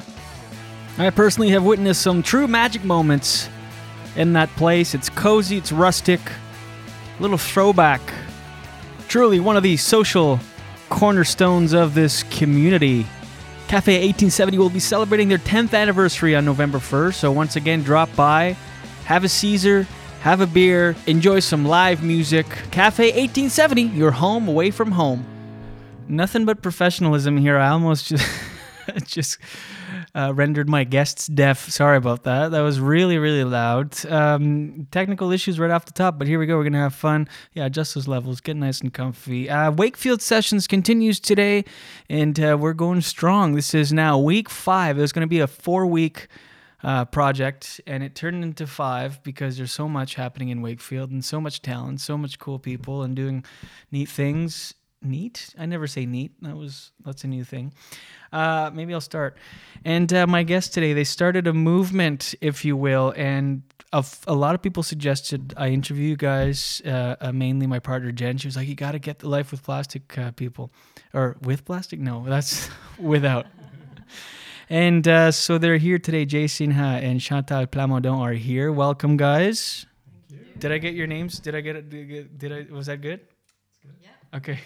I 0.98 1.10
personally 1.10 1.50
have 1.50 1.64
witnessed 1.64 2.02
some 2.02 2.22
true 2.22 2.46
magic 2.46 2.84
moments 2.84 3.48
in 4.16 4.34
that 4.34 4.50
place. 4.56 4.94
It's 4.94 5.08
cozy, 5.08 5.56
it's 5.56 5.72
rustic, 5.72 6.20
a 6.20 7.22
little 7.22 7.38
throwback. 7.38 8.02
Truly 9.08 9.40
one 9.40 9.56
of 9.56 9.62
the 9.62 9.76
social 9.76 10.38
cornerstones 10.90 11.72
of 11.72 11.94
this 11.94 12.24
community. 12.24 13.06
Cafe 13.68 13.92
1870 13.92 14.58
will 14.58 14.68
be 14.68 14.80
celebrating 14.80 15.28
their 15.28 15.38
10th 15.38 15.72
anniversary 15.72 16.36
on 16.36 16.44
November 16.44 16.78
1st, 16.78 17.14
so 17.14 17.32
once 17.32 17.56
again, 17.56 17.82
drop 17.82 18.14
by, 18.14 18.54
have 19.06 19.24
a 19.24 19.28
Caesar, 19.28 19.86
have 20.22 20.40
a 20.40 20.46
beer, 20.46 20.94
enjoy 21.08 21.40
some 21.40 21.64
live 21.64 22.04
music. 22.04 22.46
Cafe 22.70 23.06
1870, 23.06 23.82
your 23.82 24.12
home 24.12 24.46
away 24.46 24.70
from 24.70 24.92
home. 24.92 25.26
Nothing 26.06 26.44
but 26.44 26.62
professionalism 26.62 27.36
here. 27.36 27.58
I 27.58 27.70
almost 27.70 28.06
just, 28.06 28.32
just 29.04 29.38
uh, 30.14 30.32
rendered 30.32 30.68
my 30.68 30.84
guests 30.84 31.26
deaf. 31.26 31.68
Sorry 31.68 31.96
about 31.96 32.22
that. 32.22 32.52
That 32.52 32.60
was 32.60 32.78
really, 32.78 33.18
really 33.18 33.42
loud. 33.42 34.06
Um, 34.06 34.86
technical 34.92 35.32
issues 35.32 35.58
right 35.58 35.72
off 35.72 35.86
the 35.86 35.92
top, 35.92 36.18
but 36.18 36.28
here 36.28 36.38
we 36.38 36.46
go. 36.46 36.56
We're 36.56 36.62
going 36.62 36.74
to 36.74 36.78
have 36.78 36.94
fun. 36.94 37.26
Yeah, 37.52 37.66
adjust 37.66 37.96
those 37.96 38.06
levels, 38.06 38.40
get 38.40 38.56
nice 38.56 38.80
and 38.80 38.94
comfy. 38.94 39.50
Uh, 39.50 39.72
Wakefield 39.72 40.22
Sessions 40.22 40.68
continues 40.68 41.18
today, 41.18 41.64
and 42.08 42.38
uh, 42.38 42.56
we're 42.60 42.74
going 42.74 43.00
strong. 43.00 43.56
This 43.56 43.74
is 43.74 43.92
now 43.92 44.18
week 44.18 44.48
five. 44.48 44.96
There's 44.96 45.10
going 45.10 45.26
to 45.26 45.30
be 45.30 45.40
a 45.40 45.48
four 45.48 45.84
week 45.84 46.28
uh, 46.82 47.04
project, 47.04 47.80
and 47.86 48.02
it 48.02 48.14
turned 48.14 48.42
into 48.42 48.66
five 48.66 49.22
because 49.22 49.56
there's 49.56 49.72
so 49.72 49.88
much 49.88 50.14
happening 50.14 50.48
in 50.48 50.62
Wakefield 50.62 51.10
and 51.10 51.24
so 51.24 51.40
much 51.40 51.62
talent, 51.62 52.00
so 52.00 52.18
much 52.18 52.38
cool 52.38 52.58
people, 52.58 53.02
and 53.02 53.14
doing 53.14 53.44
neat 53.90 54.08
things. 54.08 54.74
Neat? 55.04 55.52
I 55.58 55.66
never 55.66 55.88
say 55.88 56.06
neat. 56.06 56.32
That 56.42 56.56
was 56.56 56.92
that's 57.04 57.24
a 57.24 57.26
new 57.26 57.42
thing. 57.42 57.72
Uh, 58.32 58.70
maybe 58.72 58.94
I'll 58.94 59.00
start. 59.00 59.36
And 59.84 60.12
uh, 60.12 60.26
my 60.28 60.44
guest 60.44 60.72
today, 60.72 60.92
they 60.92 61.04
started 61.04 61.48
a 61.48 61.52
movement, 61.52 62.36
if 62.40 62.64
you 62.64 62.76
will, 62.76 63.12
and 63.16 63.62
a, 63.92 64.34
lot 64.34 64.54
of 64.54 64.62
people 64.62 64.82
suggested 64.82 65.52
I 65.56 65.68
interview 65.68 66.10
you 66.10 66.16
guys. 66.16 66.80
Uh, 66.84 67.16
uh, 67.20 67.32
mainly 67.32 67.66
my 67.66 67.78
partner 67.78 68.10
Jen. 68.10 68.38
She 68.38 68.48
was 68.48 68.56
like, 68.56 68.68
"You 68.68 68.74
got 68.74 68.92
to 68.92 68.98
get 68.98 69.18
the 69.18 69.28
life 69.28 69.50
with 69.50 69.62
plastic 69.62 70.16
uh, 70.18 70.30
people, 70.32 70.72
or 71.12 71.36
with 71.42 71.64
plastic? 71.64 72.00
No, 72.00 72.24
that's 72.26 72.70
without." 72.98 73.46
And 74.72 75.06
uh, 75.06 75.30
so 75.32 75.58
they're 75.58 75.76
here 75.76 75.98
today. 75.98 76.24
Jay 76.24 76.46
Sinha 76.46 77.02
and 77.02 77.20
Chantal 77.20 77.66
Plamondon 77.66 78.18
are 78.18 78.32
here. 78.32 78.72
Welcome, 78.72 79.18
guys. 79.18 79.84
Did 80.58 80.72
I 80.72 80.78
get 80.78 80.94
your 80.94 81.06
names? 81.06 81.38
Did 81.40 81.54
I 81.54 81.60
get 81.60 81.76
it? 81.76 81.90
Did 81.90 82.00
I, 82.00 82.04
get- 82.04 82.38
did 82.38 82.52
I 82.70 82.74
was 82.74 82.86
that 82.86 83.02
good? 83.02 83.20
Yeah. 84.02 84.08
Okay. 84.38 84.58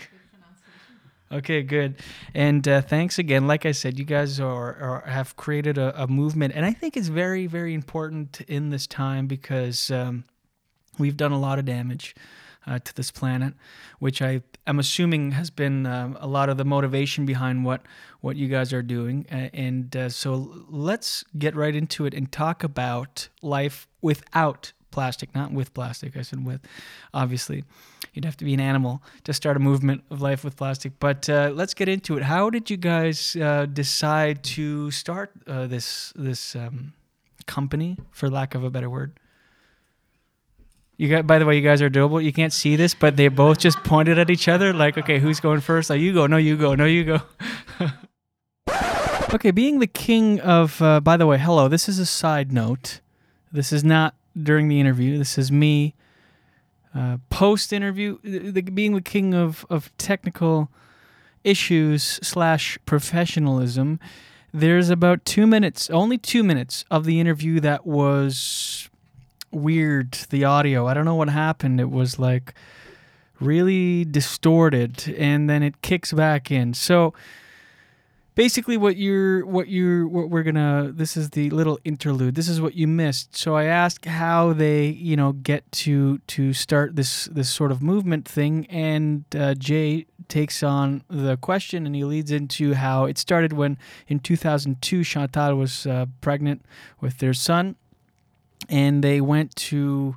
Okay, 1.32 1.64
good. 1.64 1.96
And 2.34 2.68
uh, 2.68 2.82
thanks 2.82 3.18
again. 3.18 3.48
Like 3.48 3.66
I 3.66 3.72
said, 3.72 3.98
you 3.98 4.04
guys 4.04 4.38
are, 4.38 4.76
are 4.76 5.02
have 5.08 5.34
created 5.34 5.76
a, 5.76 6.04
a 6.04 6.06
movement, 6.06 6.54
and 6.54 6.64
I 6.64 6.72
think 6.72 6.96
it's 6.96 7.08
very, 7.08 7.48
very 7.48 7.74
important 7.74 8.42
in 8.42 8.70
this 8.70 8.86
time 8.86 9.26
because 9.26 9.90
um, 9.90 10.22
we've 11.00 11.16
done 11.16 11.32
a 11.32 11.40
lot 11.40 11.58
of 11.58 11.64
damage 11.64 12.14
uh, 12.66 12.78
to 12.80 12.94
this 12.94 13.10
planet, 13.10 13.54
which 13.98 14.20
I 14.20 14.42
am 14.66 14.78
assuming 14.78 15.32
has 15.32 15.50
been 15.50 15.86
um, 15.86 16.16
a 16.20 16.26
lot 16.26 16.48
of 16.48 16.56
the 16.56 16.64
motivation 16.64 17.26
behind 17.26 17.64
what 17.64 17.82
what 18.20 18.36
you 18.36 18.48
guys 18.48 18.72
are 18.72 18.82
doing. 18.82 19.26
Uh, 19.30 19.48
and 19.52 19.96
uh, 19.96 20.08
so 20.08 20.64
let's 20.68 21.24
get 21.38 21.54
right 21.54 21.74
into 21.74 22.06
it 22.06 22.14
and 22.14 22.30
talk 22.32 22.64
about 22.64 23.28
life 23.42 23.86
without 24.02 24.72
plastic, 24.90 25.34
not 25.34 25.52
with 25.52 25.74
plastic. 25.74 26.16
I 26.16 26.22
said 26.22 26.44
with, 26.44 26.60
obviously. 27.12 27.64
You'd 28.14 28.24
have 28.24 28.36
to 28.38 28.46
be 28.46 28.54
an 28.54 28.60
animal 28.60 29.02
to 29.24 29.34
start 29.34 29.58
a 29.58 29.60
movement 29.60 30.02
of 30.10 30.22
life 30.22 30.42
with 30.42 30.56
plastic. 30.56 30.92
But 30.98 31.28
uh, 31.28 31.50
let's 31.54 31.74
get 31.74 31.86
into 31.86 32.16
it. 32.16 32.22
How 32.22 32.48
did 32.48 32.70
you 32.70 32.78
guys 32.78 33.36
uh, 33.36 33.66
decide 33.66 34.42
to 34.56 34.90
start 34.90 35.32
uh, 35.46 35.66
this 35.66 36.14
this 36.16 36.56
um, 36.56 36.94
company, 37.44 37.98
for 38.10 38.30
lack 38.30 38.54
of 38.54 38.64
a 38.64 38.70
better 38.70 38.88
word? 38.88 39.20
You 40.96 41.08
got. 41.08 41.26
By 41.26 41.38
the 41.38 41.44
way, 41.44 41.56
you 41.56 41.62
guys 41.62 41.82
are 41.82 41.90
doable. 41.90 42.22
You 42.22 42.32
can't 42.32 42.52
see 42.52 42.76
this, 42.76 42.94
but 42.94 43.16
they 43.16 43.28
both 43.28 43.58
just 43.58 43.78
pointed 43.84 44.18
at 44.18 44.30
each 44.30 44.48
other, 44.48 44.72
like, 44.72 44.96
"Okay, 44.96 45.18
who's 45.18 45.40
going 45.40 45.60
first? 45.60 45.90
Like, 45.90 46.00
you 46.00 46.14
go. 46.14 46.26
No, 46.26 46.38
you 46.38 46.56
go. 46.56 46.74
No, 46.74 46.86
you 46.86 47.04
go." 47.04 47.20
okay, 49.34 49.50
being 49.50 49.78
the 49.78 49.86
king 49.86 50.40
of. 50.40 50.80
Uh, 50.80 51.00
by 51.00 51.16
the 51.16 51.26
way, 51.26 51.38
hello. 51.38 51.68
This 51.68 51.88
is 51.88 51.98
a 51.98 52.06
side 52.06 52.50
note. 52.50 53.00
This 53.52 53.72
is 53.72 53.84
not 53.84 54.14
during 54.40 54.68
the 54.68 54.80
interview. 54.80 55.18
This 55.18 55.36
is 55.36 55.52
me 55.52 55.94
uh, 56.94 57.18
post 57.28 57.72
interview. 57.72 58.18
Being 58.52 58.94
the 58.94 59.02
king 59.02 59.34
of 59.34 59.66
of 59.68 59.94
technical 59.98 60.70
issues 61.44 62.02
slash 62.22 62.78
professionalism. 62.86 64.00
There's 64.52 64.88
about 64.88 65.24
two 65.24 65.46
minutes, 65.46 65.90
only 65.90 66.16
two 66.16 66.42
minutes 66.42 66.84
of 66.90 67.04
the 67.04 67.20
interview 67.20 67.60
that 67.60 67.86
was 67.86 68.88
weird. 69.56 70.12
The 70.30 70.44
audio, 70.44 70.86
I 70.86 70.94
don't 70.94 71.04
know 71.04 71.14
what 71.14 71.28
happened. 71.28 71.80
It 71.80 71.90
was 71.90 72.18
like 72.18 72.54
really 73.40 74.04
distorted, 74.04 75.14
and 75.18 75.48
then 75.48 75.62
it 75.62 75.82
kicks 75.82 76.12
back 76.12 76.50
in. 76.50 76.74
So 76.74 77.14
basically 78.36 78.76
what 78.76 78.96
you're 78.98 79.44
what 79.46 79.66
you're 79.66 80.06
what 80.06 80.28
we're 80.30 80.42
gonna 80.42 80.92
this 80.94 81.16
is 81.16 81.30
the 81.30 81.50
little 81.50 81.80
interlude 81.84 82.34
this 82.34 82.48
is 82.48 82.60
what 82.60 82.74
you 82.74 82.86
missed 82.86 83.34
so 83.34 83.56
i 83.56 83.64
asked 83.64 84.04
how 84.04 84.52
they 84.52 84.86
you 84.86 85.16
know 85.16 85.32
get 85.32 85.70
to 85.72 86.18
to 86.26 86.52
start 86.52 86.94
this 86.94 87.24
this 87.32 87.48
sort 87.48 87.72
of 87.72 87.82
movement 87.82 88.28
thing 88.28 88.66
and 88.66 89.24
uh, 89.34 89.54
jay 89.54 90.06
takes 90.28 90.62
on 90.62 91.02
the 91.08 91.36
question 91.38 91.86
and 91.86 91.96
he 91.96 92.04
leads 92.04 92.30
into 92.30 92.74
how 92.74 93.06
it 93.06 93.16
started 93.16 93.54
when 93.54 93.78
in 94.06 94.20
2002 94.20 95.02
chantal 95.02 95.56
was 95.56 95.86
uh, 95.86 96.04
pregnant 96.20 96.62
with 97.00 97.18
their 97.18 97.34
son 97.34 97.74
and 98.68 99.02
they 99.02 99.20
went 99.20 99.54
to 99.56 100.16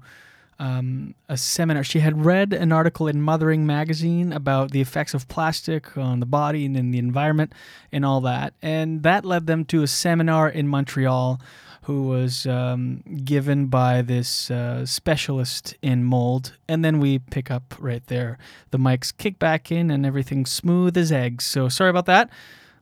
um, 0.59 1.15
a 1.29 1.37
seminar. 1.37 1.83
She 1.83 1.99
had 1.99 2.25
read 2.25 2.51
an 2.53 2.71
article 2.71 3.07
in 3.07 3.21
Mothering 3.21 3.65
magazine 3.65 4.33
about 4.33 4.71
the 4.71 4.81
effects 4.81 5.13
of 5.13 5.27
plastic 5.27 5.97
on 5.97 6.19
the 6.19 6.25
body 6.25 6.65
and 6.65 6.75
in 6.75 6.91
the 6.91 6.99
environment 6.99 7.53
and 7.91 8.05
all 8.05 8.21
that. 8.21 8.53
And 8.61 9.03
that 9.03 9.23
led 9.23 9.47
them 9.47 9.63
to 9.65 9.83
a 9.83 9.87
seminar 9.87 10.49
in 10.49 10.67
Montreal 10.67 11.39
who 11.83 12.03
was 12.03 12.45
um, 12.45 13.01
given 13.23 13.65
by 13.65 14.01
this 14.03 14.51
uh, 14.51 14.85
specialist 14.85 15.75
in 15.81 16.03
mold. 16.03 16.53
And 16.67 16.85
then 16.85 16.99
we 16.99 17.17
pick 17.17 17.49
up 17.49 17.73
right 17.79 18.05
there. 18.07 18.37
The 18.69 18.77
mics 18.77 19.15
kick 19.15 19.39
back 19.39 19.71
in 19.71 19.89
and 19.89 20.05
everything's 20.05 20.51
smooth 20.51 20.95
as 20.97 21.11
eggs. 21.11 21.45
So 21.45 21.67
sorry 21.67 21.89
about 21.89 22.05
that. 22.05 22.29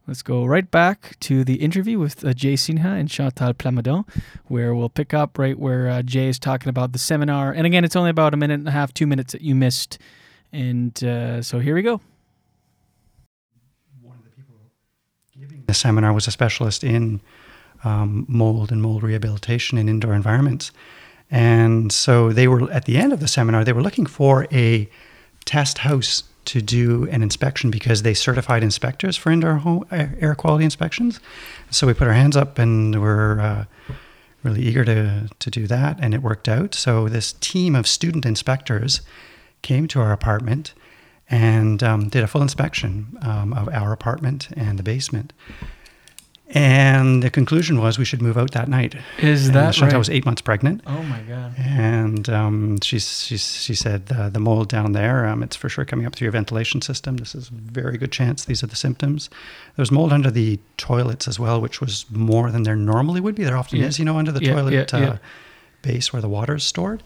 Let's 0.08 0.22
go 0.22 0.46
right 0.46 0.72
back 0.72 1.20
to 1.20 1.44
the 1.44 1.56
interview 1.56 2.00
with 2.00 2.24
uh, 2.24 2.34
Jay 2.34 2.54
Sinha 2.54 2.98
and 2.98 3.10
Chantal 3.10 3.54
Plamondon, 3.54 4.08
where 4.46 4.74
we'll 4.74 4.88
pick 4.88 5.14
up 5.14 5.38
right 5.38 5.60
where 5.60 5.90
uh, 5.90 6.02
Jay 6.02 6.30
is 6.30 6.40
talking 6.40 6.70
about 6.70 6.94
the 6.94 6.98
seminar. 6.98 7.52
And 7.52 7.68
again, 7.68 7.84
it's 7.84 7.96
only 7.98 8.10
about 8.10 8.34
a 8.34 8.38
minute 8.38 8.54
and 8.54 8.70
a 8.70 8.72
half, 8.72 8.94
two 8.94 9.06
minutes 9.06 9.34
that 9.34 9.42
you 9.42 9.54
missed. 9.54 9.98
And 10.54 11.04
uh, 11.04 11.42
so 11.42 11.60
here 11.60 11.76
we 11.76 11.82
go. 11.82 12.00
The 15.66 15.74
seminar 15.74 16.14
was 16.14 16.26
a 16.26 16.32
specialist 16.32 16.86
in 16.86 17.20
um, 17.84 18.26
mold 18.30 18.72
and 18.72 18.82
mold 18.82 19.04
rehabilitation 19.04 19.78
in 19.78 19.90
indoor 19.90 20.14
environments. 20.14 20.72
And 21.30 21.92
so 21.92 22.32
they 22.32 22.48
were, 22.48 22.72
at 22.72 22.86
the 22.86 22.96
end 22.96 23.12
of 23.12 23.20
the 23.20 23.28
seminar, 23.28 23.66
they 23.66 23.74
were 23.74 23.84
looking 23.84 24.06
for 24.06 24.48
a 24.54 24.90
test 25.44 25.80
house 25.80 26.24
to 26.48 26.62
do 26.62 27.08
an 27.10 27.22
inspection 27.22 27.70
because 27.70 28.04
they 28.04 28.14
certified 28.14 28.64
inspectors 28.64 29.18
for 29.18 29.32
indoor 29.32 29.86
air 29.92 30.36
quality 30.36 30.64
inspections. 30.64 31.20
So 31.70 31.86
we 31.86 31.94
put 31.94 32.08
our 32.08 32.14
hands 32.14 32.38
up 32.38 32.58
and 32.58 33.02
we're 33.02 33.40
uh, 33.40 33.66
really 34.44 34.62
eager 34.62 34.86
to, 34.86 35.30
to 35.40 35.52
do 35.52 35.68
that. 35.68 35.98
And 36.02 36.14
it 36.14 36.22
worked 36.22 36.48
out. 36.48 36.74
So 36.74 37.10
this 37.10 37.34
team 37.34 37.76
of 37.76 37.86
student 37.86 38.26
inspectors 38.26 39.02
came 39.62 39.88
to 39.90 40.00
our 40.00 40.14
apartment 40.14 40.74
and 41.30 41.84
um, 41.84 42.08
did 42.08 42.24
a 42.24 42.28
full 42.28 42.42
inspection 42.42 43.18
um, 43.22 43.52
of 43.54 43.68
our 43.70 43.92
apartment 43.92 44.48
and 44.56 44.80
the 44.80 44.84
basement. 44.84 45.34
And 46.50 47.22
the 47.22 47.30
conclusion 47.30 47.78
was 47.80 48.00
we 48.00 48.06
should 48.06 48.22
move 48.22 48.38
out 48.38 48.52
that 48.52 48.70
night. 48.70 48.96
Is 49.20 49.48
And 49.48 49.56
that 49.56 49.74
Chantal 49.74 49.96
right? 49.96 49.98
was 49.98 50.10
eight 50.10 50.26
months 50.26 50.42
pregnant. 50.42 50.82
Oh 50.88 51.04
my 51.04 51.20
God. 51.22 51.54
And 51.58 52.30
um, 52.30 52.80
she, 52.82 53.00
she, 53.00 53.36
she 53.38 53.76
said, 53.76 54.04
uh, 54.16 54.30
the 54.30 54.40
mold 54.40 54.70
down 54.70 54.94
there, 54.94 55.26
um, 55.28 55.44
it's 55.44 55.58
for 55.58 55.68
sure 55.68 55.84
coming 55.84 56.06
up 56.06 56.16
through 56.16 56.26
your 56.26 56.32
ventilation 56.32 56.82
system. 56.82 57.18
This 57.18 57.36
is 57.36 57.50
a 57.50 57.54
very 57.54 57.98
good 57.98 58.14
chance. 58.14 58.46
These 58.46 58.64
are 58.64 58.68
the 58.68 58.78
symptoms. 58.78 59.30
There 59.76 59.82
was 59.84 59.92
mold 59.92 60.14
under 60.14 60.32
the 60.32 60.58
toilets 60.78 61.28
as 61.28 61.38
well, 61.38 61.60
which 61.60 61.82
was 61.82 62.06
more 62.12 62.50
than 62.50 62.64
there 62.64 62.78
normally 62.78 63.20
would 63.20 63.36
be. 63.36 63.44
There 63.44 63.58
often 63.58 63.80
Yeah. 63.80 63.88
is, 63.88 64.00
you 64.00 64.06
know, 64.06 64.18
under 64.18 64.32
the 64.32 64.42
Yeah, 64.44 64.54
toilet 64.54 64.92
yeah, 64.94 65.00
uh, 65.00 65.18
base 65.82 66.14
where 66.14 66.22
the 66.22 66.30
water 66.30 66.56
is 66.56 66.64
stored. 66.64 67.04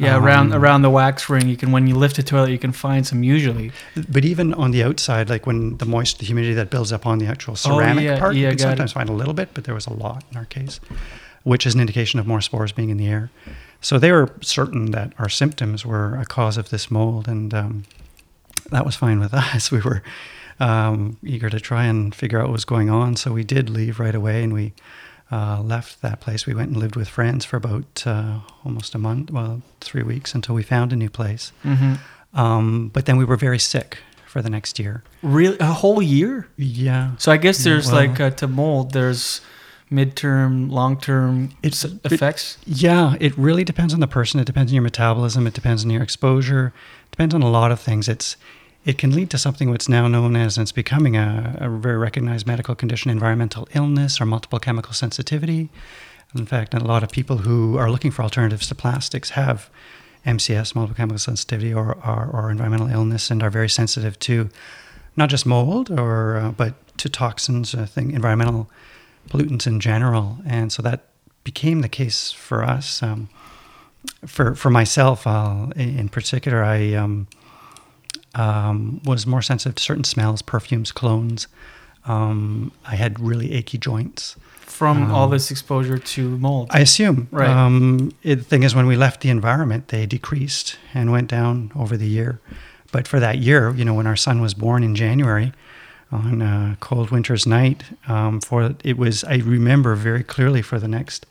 Yeah, 0.00 0.16
around 0.16 0.52
Um, 0.52 0.62
around 0.62 0.82
the 0.82 0.90
wax 0.90 1.28
ring, 1.28 1.48
you 1.48 1.56
can 1.56 1.72
when 1.72 1.86
you 1.86 1.94
lift 1.94 2.18
a 2.18 2.22
toilet, 2.22 2.50
you 2.50 2.58
can 2.58 2.72
find 2.72 3.06
some 3.06 3.22
usually. 3.22 3.70
But 4.08 4.24
even 4.24 4.54
on 4.54 4.70
the 4.70 4.82
outside, 4.82 5.28
like 5.28 5.46
when 5.46 5.76
the 5.78 5.84
moist, 5.86 6.18
the 6.18 6.26
humidity 6.26 6.54
that 6.54 6.70
builds 6.70 6.92
up 6.92 7.06
on 7.06 7.18
the 7.18 7.26
actual 7.26 7.54
ceramic 7.56 8.02
Oh, 8.04 8.06
yeah, 8.12 8.18
part, 8.18 8.34
yeah, 8.34 8.40
you 8.50 8.56
can 8.56 8.56
got 8.56 8.64
it. 8.64 8.70
sometimes 8.70 8.92
find 8.92 9.08
a 9.08 9.12
little 9.12 9.34
bit, 9.34 9.50
but 9.54 9.64
there 9.64 9.74
was 9.74 9.86
a 9.86 9.92
lot 9.92 10.24
in 10.30 10.36
our 10.38 10.46
case, 10.46 10.80
which 11.44 11.66
is 11.66 11.74
an 11.74 11.80
indication 11.80 12.18
of 12.20 12.26
more 12.26 12.40
spores 12.40 12.72
being 12.72 12.90
in 12.90 12.96
the 12.96 13.08
air. 13.08 13.30
So 13.82 13.98
they 13.98 14.12
were 14.12 14.28
certain 14.42 14.90
that 14.92 15.12
our 15.18 15.28
symptoms 15.28 15.84
were 15.86 16.16
a 16.16 16.24
cause 16.24 16.56
of 16.58 16.68
this 16.70 16.90
mold, 16.90 17.28
and 17.28 17.52
um, 17.54 17.84
that 18.70 18.84
was 18.86 18.96
fine 18.96 19.20
with 19.20 19.32
us. 19.54 19.70
We 19.70 19.80
were 19.80 20.02
um, 20.60 21.16
eager 21.24 21.48
to 21.50 21.60
try 21.60 21.84
and 21.86 22.14
figure 22.14 22.38
out 22.38 22.44
what 22.48 22.52
was 22.52 22.64
going 22.64 22.90
on, 22.90 23.16
so 23.16 23.32
we 23.32 23.44
did 23.44 23.70
leave 23.70 23.98
right 24.00 24.14
away, 24.14 24.42
and 24.44 24.52
we 24.52 24.72
uh, 25.30 25.60
left 25.62 26.00
that 26.02 26.20
place. 26.20 26.46
We 26.46 26.54
went 26.54 26.68
and 26.70 26.76
lived 26.76 26.96
with 26.96 27.08
friends 27.08 27.44
for 27.44 27.56
about 27.56 28.04
uh, 28.06 28.40
almost 28.64 28.94
a 28.94 28.98
month, 28.98 29.30
well, 29.30 29.62
three 29.80 30.02
weeks 30.02 30.34
until 30.34 30.54
we 30.54 30.62
found 30.62 30.92
a 30.92 30.96
new 30.96 31.10
place. 31.10 31.52
hmm 31.62 31.94
Um, 32.34 32.90
but 32.92 33.04
then 33.06 33.16
we 33.16 33.24
were 33.24 33.36
very 33.36 33.58
sick 33.58 33.98
for 34.26 34.42
the 34.42 34.50
next 34.50 34.78
year. 34.78 35.02
Really, 35.22 35.56
a 35.58 35.66
whole 35.82 36.00
year. 36.02 36.46
Yeah. 36.56 37.10
So 37.18 37.32
I 37.32 37.36
guess 37.36 37.64
there's 37.64 37.86
Well- 37.86 37.96
like 38.06 38.20
uh, 38.20 38.30
to 38.30 38.46
mold. 38.46 38.92
There's 38.92 39.40
midterm, 39.90 40.70
long-term 40.70 41.50
It's- 41.62 41.84
it- 41.84 42.12
effects. 42.12 42.58
Yeah, 42.64 43.16
it 43.20 43.36
really 43.36 43.64
depends 43.64 43.92
on 43.92 44.00
the 44.00 44.06
person. 44.06 44.38
It 44.40 44.46
depends 44.46 44.70
on 44.70 44.74
your 44.74 44.82
metabolism. 44.84 45.46
It 45.46 45.54
depends 45.54 45.84
on 45.84 45.90
your 45.90 46.02
exposure. 46.02 46.72
It 47.06 47.10
depends 47.10 47.34
on 47.34 47.42
a 47.42 47.50
lot 47.50 47.72
of 47.72 47.80
things. 47.80 48.08
It's 48.08 48.36
it 48.84 48.96
can 48.96 49.14
lead 49.14 49.30
to 49.30 49.38
something 49.38 49.70
what's 49.70 49.88
now 49.88 50.08
known 50.08 50.36
as 50.36 50.56
and 50.56 50.62
it's 50.62 50.72
becoming 50.72 51.16
a, 51.16 51.56
a 51.58 51.68
very 51.68 51.98
recognized 51.98 52.46
medical 52.46 52.74
condition, 52.74 53.10
environmental 53.10 53.68
illness 53.74 54.20
or 54.20 54.26
multiple 54.26 54.58
chemical 54.58 54.94
sensitivity. 54.94 55.68
In 56.34 56.46
fact, 56.46 56.74
a 56.74 56.78
lot 56.78 57.02
of 57.02 57.10
people 57.10 57.38
who 57.38 57.76
are 57.76 57.90
looking 57.90 58.10
for 58.10 58.22
alternatives 58.22 58.68
to 58.68 58.74
plastics 58.74 59.30
have 59.30 59.68
MCS, 60.24 60.74
multiple 60.74 60.96
chemical 60.96 61.18
sensitivity, 61.18 61.74
or, 61.74 61.96
or, 62.06 62.30
or 62.32 62.50
environmental 62.50 62.88
illness, 62.88 63.30
and 63.30 63.42
are 63.42 63.50
very 63.50 63.68
sensitive 63.68 64.18
to 64.20 64.48
not 65.16 65.28
just 65.28 65.44
mold, 65.44 65.90
or 65.90 66.36
uh, 66.36 66.50
but 66.52 66.74
to 66.98 67.08
toxins, 67.08 67.74
uh, 67.74 67.84
thing, 67.86 68.12
environmental 68.12 68.70
pollutants 69.28 69.66
in 69.66 69.80
general. 69.80 70.38
And 70.46 70.72
so 70.72 70.82
that 70.82 71.06
became 71.42 71.80
the 71.80 71.88
case 71.88 72.30
for 72.30 72.62
us. 72.62 73.02
Um, 73.02 73.28
for 74.26 74.54
for 74.54 74.70
myself, 74.70 75.26
in 75.26 75.72
in 75.98 76.08
particular, 76.08 76.62
I 76.62 76.94
um, 76.94 77.26
um, 78.34 79.00
was 79.04 79.26
more 79.26 79.42
sensitive 79.42 79.74
to 79.76 79.82
certain 79.82 80.04
smells, 80.04 80.42
perfumes, 80.42 80.92
colognes. 80.92 81.46
Um, 82.06 82.72
I 82.86 82.96
had 82.96 83.20
really 83.20 83.52
achy 83.52 83.78
joints. 83.78 84.36
from 84.66 85.10
all 85.12 85.24
Um, 85.24 85.30
this 85.32 85.50
exposure 85.50 85.98
to 85.98 86.38
mold. 86.38 86.68
I 86.70 86.80
assume. 86.80 87.28
Right. 87.30 87.50
Um, 87.50 88.12
it, 88.22 88.36
the 88.36 88.44
thing 88.44 88.62
is, 88.62 88.74
when 88.74 88.86
we 88.86 88.96
left 88.96 89.20
the 89.20 89.28
environment, 89.28 89.88
they 89.88 90.06
decreased 90.06 90.78
and 90.94 91.10
went 91.12 91.28
down 91.28 91.70
over 91.74 91.96
the 91.96 92.06
year. 92.06 92.40
But 92.92 93.06
for 93.06 93.20
that 93.20 93.38
year, 93.38 93.70
you 93.76 93.84
know, 93.84 93.94
when 93.94 94.06
our 94.06 94.16
son 94.16 94.40
was 94.40 94.54
born 94.54 94.82
in 94.82 94.94
January, 94.94 95.52
on 96.12 96.40
a 96.42 96.76
cold 96.80 97.10
winter's 97.10 97.46
night, 97.46 97.82
um, 98.08 98.40
for 98.40 98.74
it 98.82 98.96
was 98.96 99.22
I 99.24 99.36
remember 99.36 99.94
very 99.96 100.24
clearly 100.24 100.62
for 100.62 100.78
the 100.78 100.88
next. 100.88 101.26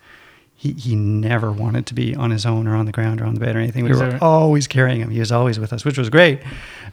He, 0.60 0.72
he 0.74 0.94
never 0.94 1.50
wanted 1.50 1.86
to 1.86 1.94
be 1.94 2.14
on 2.14 2.30
his 2.30 2.44
own 2.44 2.68
or 2.68 2.76
on 2.76 2.84
the 2.84 2.92
ground 2.92 3.22
or 3.22 3.24
on 3.24 3.32
the 3.32 3.40
bed 3.40 3.56
or 3.56 3.60
anything. 3.60 3.82
We 3.82 3.92
were 3.94 4.18
always 4.20 4.66
carrying 4.66 5.00
him. 5.00 5.08
He 5.08 5.18
was 5.18 5.32
always 5.32 5.58
with 5.58 5.72
us, 5.72 5.86
which 5.86 5.96
was 5.96 6.10
great. 6.10 6.40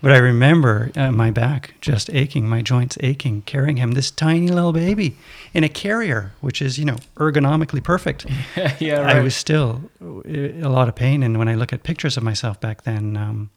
But 0.01 0.13
I 0.13 0.19
remember 0.19 0.89
uh, 0.95 1.11
my 1.11 1.31
back 1.31 1.73
just 1.81 2.09
aching, 2.11 2.47
my 2.47 2.61
joints 2.61 2.97
aching, 3.01 3.41
carrying 3.41 3.75
him, 3.75 3.91
this 3.91 4.09
tiny 4.09 4.47
little 4.47 4.71
baby 4.71 5.17
in 5.53 5.65
a 5.65 5.69
carrier, 5.69 6.31
which 6.39 6.61
is, 6.61 6.79
you 6.79 6.85
know, 6.85 6.95
ergonomically 7.17 7.83
perfect. 7.83 8.25
yeah, 8.79 9.01
right. 9.01 9.17
I 9.17 9.19
was 9.19 9.35
still 9.35 9.81
uh, 10.01 10.21
a 10.65 10.69
lot 10.69 10.87
of 10.87 10.95
pain. 10.95 11.21
And 11.21 11.37
when 11.37 11.49
I 11.49 11.55
look 11.55 11.73
at 11.73 11.83
pictures 11.83 12.15
of 12.15 12.23
myself 12.23 12.61
back 12.61 12.83
then, 12.83 13.17
um, 13.17 13.49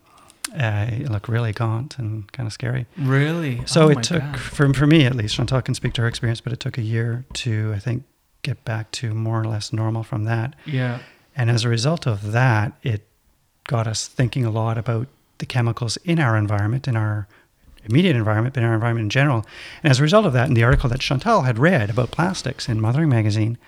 I 0.59 1.07
look 1.09 1.29
really 1.29 1.53
gaunt 1.53 1.99
and 1.99 2.31
kind 2.33 2.49
of 2.49 2.53
scary. 2.53 2.87
really. 2.99 3.62
So 3.66 3.83
Oh 3.85 3.88
it 3.90 4.03
took, 4.03 4.23
God. 4.23 4.40
for, 4.40 4.75
for 4.75 4.87
me 4.88 5.05
at 5.07 5.14
least, 5.14 5.37
Chantal 5.37 5.62
can 5.62 5.75
speak 5.77 5.92
to 5.92 6.01
her 6.03 6.09
experience, 6.09 6.40
but 6.40 6.53
it 6.53 6.59
took 6.59 6.79
a 6.79 6.83
year 6.83 7.25
to, 7.35 7.73
I 7.77 7.79
think, 7.79 8.03
get 8.42 8.64
back 8.64 8.90
to 8.92 9.14
more 9.14 9.40
or 9.40 9.44
less 9.44 9.72
normal 9.72 10.03
from 10.03 10.24
that. 10.24 10.55
Yeah. 10.66 11.00
And 11.37 11.50
as 11.50 11.64
a 11.64 11.68
result 11.68 12.07
of 12.07 12.33
that, 12.33 12.72
it 12.83 13.07
got 13.64 13.87
us 13.87 14.09
thinking 14.09 14.44
a 14.44 14.50
lot 14.50 14.79
about 14.79 15.09
the 15.38 15.46
chemicals 15.46 15.96
in 15.98 16.18
our 16.18 16.37
environment, 16.37 16.88
in 16.88 16.96
our 16.96 17.29
immediate 17.85 18.16
environment, 18.16 18.55
but 18.55 18.62
in 18.62 18.68
our 18.68 18.74
environment 18.74 19.05
in 19.05 19.11
general. 19.11 19.46
And 19.83 19.90
as 19.90 20.00
a 20.00 20.03
result 20.03 20.26
of 20.26 20.33
that, 20.33 20.48
in 20.48 20.55
the 20.55 20.64
article 20.64 20.90
that 20.90 21.00
Chantal 21.00 21.42
had 21.42 21.59
read 21.59 21.90
about 21.90 22.11
plastics 22.11 22.68
in 22.68 22.81
Mothering 22.81 23.09
Magazine, 23.09 23.59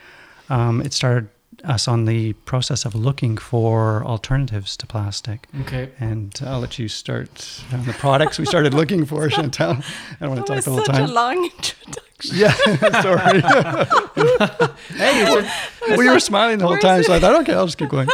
um, 0.51 0.81
it 0.83 0.93
started 0.93 1.29
us 1.65 1.87
on 1.89 2.05
the 2.07 2.33
process 2.45 2.85
of 2.85 2.95
looking 2.95 3.37
for 3.37 4.03
alternatives 4.05 4.77
to 4.79 4.87
plastic. 4.87 5.47
Okay. 5.63 5.91
And 6.01 6.39
I'll 6.45 6.61
let 6.61 6.79
you 6.79 6.89
start 6.89 7.63
on 7.73 7.85
the 7.87 7.93
products 7.93 8.39
we 8.39 8.47
started 8.47 8.75
looking 8.75 9.05
for, 9.07 9.29
Chantal. 9.37 9.71
I 9.73 9.83
don't 10.21 10.31
want 10.35 10.47
to 10.47 10.55
talk 10.55 10.65
the 10.65 10.71
whole 10.71 10.83
time. 10.83 11.07
such 11.07 11.11
a 11.11 11.13
long 11.13 11.45
introduction. 11.45 12.03
Yeah, 12.35 12.53
sorry. 13.03 13.41
Hey, 14.95 15.23
it's 15.23 15.31
a- 15.35 15.91
well, 15.97 16.03
you 16.05 16.11
were 16.13 16.21
smiling 16.21 16.59
the 16.59 16.65
whole 16.67 16.75
Where's 16.75 16.83
time, 16.83 17.03
so 17.03 17.15
I 17.15 17.19
thought, 17.19 17.35
okay, 17.43 17.55
I'll 17.55 17.67
just 17.67 17.79
keep 17.79 17.89
going. 17.89 18.07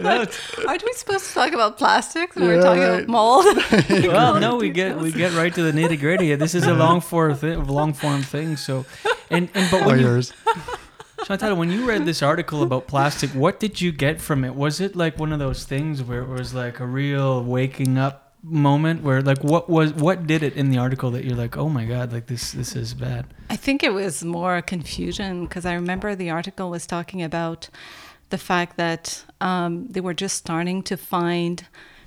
no, 0.00 0.22
it's- 0.22 0.64
Aren't 0.66 0.82
we 0.84 0.92
supposed 0.94 1.26
to 1.28 1.34
talk 1.34 1.52
about 1.52 1.78
plastics 1.78 2.34
when 2.36 2.44
Yeah, 2.46 2.56
we're 2.56 2.62
talking 2.62 2.82
right. 2.82 3.04
about 3.04 3.08
mold? 3.08 3.44
well, 4.12 4.40
no, 4.40 4.56
we 4.56 4.70
get 4.70 4.96
we 4.98 5.12
get 5.12 5.32
right 5.34 5.54
to 5.54 5.62
the 5.62 5.72
nitty 5.72 5.98
gritty. 6.00 6.34
This 6.34 6.54
is 6.54 6.64
a 6.66 6.74
long 6.74 7.00
form 7.00 7.34
thing, 7.36 7.64
long 7.66 7.92
form 7.92 8.22
thing. 8.22 8.56
So, 8.56 8.84
and 9.30 9.48
and 9.54 9.70
but 9.70 9.82
All 9.82 9.88
when 9.88 9.98
you, 10.00 10.06
yours. 10.06 10.32
Chantal, 11.24 11.56
when 11.56 11.70
you 11.70 11.86
read 11.86 12.04
this 12.04 12.22
article 12.22 12.62
about 12.62 12.86
plastic, 12.86 13.30
what 13.30 13.60
did 13.60 13.80
you 13.80 13.92
get 13.92 14.20
from 14.20 14.44
it? 14.44 14.54
Was 14.54 14.80
it 14.80 14.96
like 14.96 15.18
one 15.18 15.32
of 15.32 15.38
those 15.38 15.64
things 15.64 16.02
where 16.02 16.22
it 16.22 16.28
was 16.28 16.54
like 16.54 16.80
a 16.80 16.86
real 16.86 17.42
waking 17.42 17.98
up 17.98 18.34
moment? 18.42 19.02
Where 19.02 19.20
like 19.20 19.42
what 19.42 19.68
was 19.68 19.92
what 19.92 20.26
did 20.26 20.42
it 20.42 20.54
in 20.54 20.70
the 20.70 20.78
article 20.78 21.10
that 21.12 21.24
you're 21.24 21.36
like, 21.36 21.56
oh 21.56 21.68
my 21.68 21.84
god, 21.84 22.12
like 22.12 22.26
this 22.26 22.52
this 22.52 22.76
is 22.76 22.94
bad. 22.94 23.26
I 23.50 23.56
think 23.56 23.82
it 23.82 23.92
was 23.92 24.24
more 24.24 24.62
confusion 24.62 25.44
because 25.44 25.66
I 25.66 25.74
remember 25.74 26.14
the 26.14 26.30
article 26.30 26.70
was 26.70 26.86
talking 26.86 27.22
about 27.22 27.68
the 28.30 28.38
fact 28.38 28.76
that 28.76 29.24
um, 29.40 29.88
they 29.88 30.00
were 30.00 30.14
just 30.14 30.36
starting 30.36 30.82
to 30.84 30.96
find 30.96 31.66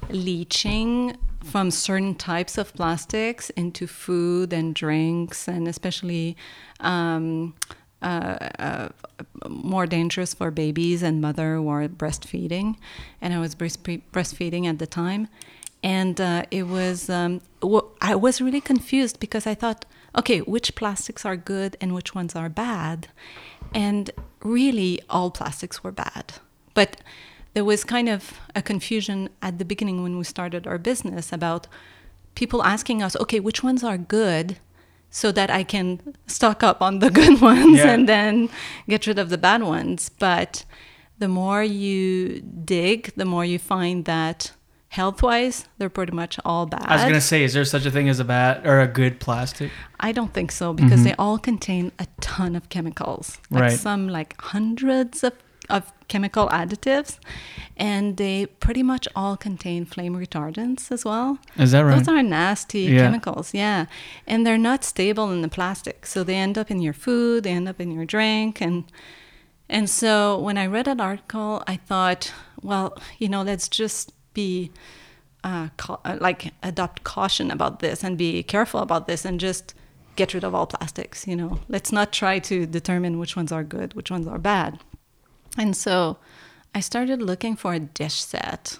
leaching 0.09 1.17
from 1.43 1.71
certain 1.71 2.15
types 2.15 2.57
of 2.57 2.73
plastics 2.73 3.49
into 3.51 3.87
food 3.87 4.53
and 4.53 4.75
drinks, 4.75 5.47
and 5.47 5.67
especially 5.67 6.37
um, 6.79 7.55
uh, 8.01 8.49
uh, 8.59 8.89
more 9.47 9.85
dangerous 9.85 10.33
for 10.33 10.51
babies 10.51 11.03
and 11.03 11.21
mother 11.21 11.55
who 11.55 11.69
are 11.69 11.87
breastfeeding. 11.87 12.75
And 13.21 13.33
I 13.33 13.39
was 13.39 13.55
breastfeeding 13.55 14.65
at 14.65 14.79
the 14.79 14.87
time, 14.87 15.27
and 15.83 16.19
uh, 16.19 16.43
it 16.51 16.63
was 16.63 17.09
um, 17.09 17.41
I 18.01 18.15
was 18.15 18.41
really 18.41 18.61
confused 18.61 19.19
because 19.19 19.45
I 19.47 19.55
thought, 19.55 19.85
okay, 20.15 20.39
which 20.39 20.75
plastics 20.75 21.25
are 21.25 21.37
good 21.37 21.77
and 21.81 21.93
which 21.93 22.15
ones 22.15 22.35
are 22.35 22.49
bad, 22.49 23.07
and 23.73 24.09
really 24.43 25.01
all 25.09 25.31
plastics 25.31 25.83
were 25.83 25.91
bad, 25.91 26.33
but 26.73 27.01
there 27.53 27.65
was 27.65 27.83
kind 27.83 28.07
of 28.07 28.39
a 28.55 28.61
confusion 28.61 29.29
at 29.41 29.59
the 29.59 29.65
beginning 29.65 30.03
when 30.03 30.17
we 30.17 30.23
started 30.23 30.65
our 30.65 30.77
business 30.77 31.33
about 31.33 31.67
people 32.35 32.63
asking 32.63 33.03
us, 33.03 33.15
okay, 33.17 33.39
which 33.39 33.61
ones 33.63 33.83
are 33.83 33.97
good 33.97 34.57
so 35.11 35.31
that 35.33 35.51
I 35.51 35.63
can 35.63 35.99
stock 36.25 36.63
up 36.63 36.81
on 36.81 36.99
the 36.99 37.11
good 37.19 37.39
ones 37.41 37.77
Yeah. 37.77 37.91
and 37.91 38.09
then 38.09 38.49
get 38.89 39.05
rid 39.05 39.19
of 39.19 39.29
the 39.29 39.37
bad 39.37 39.61
ones. 39.61 40.09
But 40.09 40.65
the 41.19 41.27
more 41.27 41.61
you 41.63 42.41
dig, 42.41 43.11
the 43.15 43.25
more 43.25 43.45
you 43.45 43.59
find 43.59 44.05
that 44.05 44.53
health 44.87 45.21
wise, 45.21 45.67
they're 45.77 45.89
pretty 45.89 46.11
much 46.13 46.39
all 46.43 46.65
bad. 46.65 46.85
I 46.85 46.95
was 46.95 47.03
gonna 47.03 47.21
say, 47.21 47.43
is 47.43 47.53
there 47.53 47.63
such 47.65 47.85
a 47.85 47.91
thing 47.91 48.09
as 48.09 48.19
a 48.19 48.25
bad 48.25 48.65
or 48.65 48.79
a 48.81 48.87
good 48.87 49.19
plastic? 49.19 49.69
I 49.99 50.11
don't 50.11 50.33
think 50.33 50.51
so 50.51 50.73
because 50.73 50.93
mm-hmm. 50.93 51.03
they 51.03 51.15
all 51.15 51.37
contain 51.37 51.91
a 51.99 52.07
ton 52.21 52.55
of 52.55 52.69
chemicals. 52.69 53.37
Like 53.49 53.61
Right. 53.61 53.79
some 53.79 54.07
like 54.09 54.39
hundreds 54.41 55.23
of, 55.23 55.33
of 55.69 55.91
chemical 56.07 56.47
additives. 56.49 57.17
And 57.77 58.17
they 58.17 58.45
pretty 58.45 58.83
much 58.83 59.07
all 59.15 59.37
contain 59.37 59.85
flame 59.85 60.15
retardants 60.15 60.91
as 60.91 61.03
well. 61.05 61.39
Is 61.57 61.71
that 61.71 61.81
right? 61.81 61.97
Those 61.97 62.07
are 62.07 62.21
nasty 62.21 62.81
Yeah. 62.81 63.03
chemicals, 63.05 63.53
yeah. 63.53 63.85
And 64.27 64.45
they're 64.45 64.57
not 64.57 64.83
stable 64.83 65.31
in 65.31 65.41
the 65.41 65.47
plastic. 65.47 66.05
So 66.05 66.23
they 66.23 66.35
end 66.35 66.57
up 66.57 66.69
in 66.69 66.81
your 66.81 66.93
food, 66.93 67.43
they 67.43 67.51
end 67.51 67.67
up 67.69 67.79
in 67.79 67.91
your 67.91 68.05
drink 68.05 68.61
and 68.61 68.83
and 69.69 69.89
so 69.89 70.37
when 70.37 70.57
I 70.57 70.65
read 70.67 70.83
that 70.87 70.99
article, 70.99 71.63
I 71.65 71.77
thought, 71.77 72.33
well, 72.61 72.97
you 73.19 73.29
know, 73.29 73.41
let's 73.41 73.69
just 73.69 74.11
be 74.33 74.69
uh, 75.45 75.69
uh, 75.87 76.17
like 76.19 76.51
adopt 76.61 77.05
caution 77.05 77.49
about 77.49 77.79
this 77.79 78.03
and 78.03 78.17
be 78.17 78.43
careful 78.43 78.81
about 78.81 79.07
this 79.07 79.23
and 79.23 79.39
just 79.39 79.73
get 80.17 80.33
rid 80.33 80.43
of 80.43 80.53
all 80.53 80.67
plastics. 80.67 81.25
You 81.25 81.37
know, 81.37 81.59
let's 81.69 81.89
not 81.93 82.11
try 82.11 82.37
to 82.39 82.65
determine 82.65 83.17
which 83.17 83.37
ones 83.37 83.49
are 83.53 83.63
good, 83.63 83.93
which 83.93 84.11
ones 84.11 84.27
are 84.27 84.37
bad. 84.37 84.77
And 85.57 85.75
so 85.75 86.17
I 86.73 86.79
started 86.79 87.21
looking 87.21 87.55
for 87.55 87.73
a 87.73 87.79
dish 87.79 88.21
set 88.23 88.79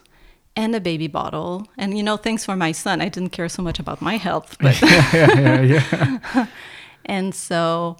and 0.55 0.75
a 0.75 0.81
baby 0.81 1.07
bottle 1.07 1.65
and 1.77 1.95
you 1.97 2.03
know 2.03 2.17
things 2.17 2.43
for 2.43 2.57
my 2.57 2.73
son 2.73 2.99
i 2.99 3.07
didn't 3.07 3.29
care 3.29 3.47
so 3.47 3.61
much 3.61 3.79
about 3.79 4.01
my 4.01 4.17
health 4.17 4.57
but 4.61 4.81
yeah, 4.81 5.13
yeah, 5.13 5.61
yeah. 5.61 6.45
and 7.05 7.33
so 7.33 7.95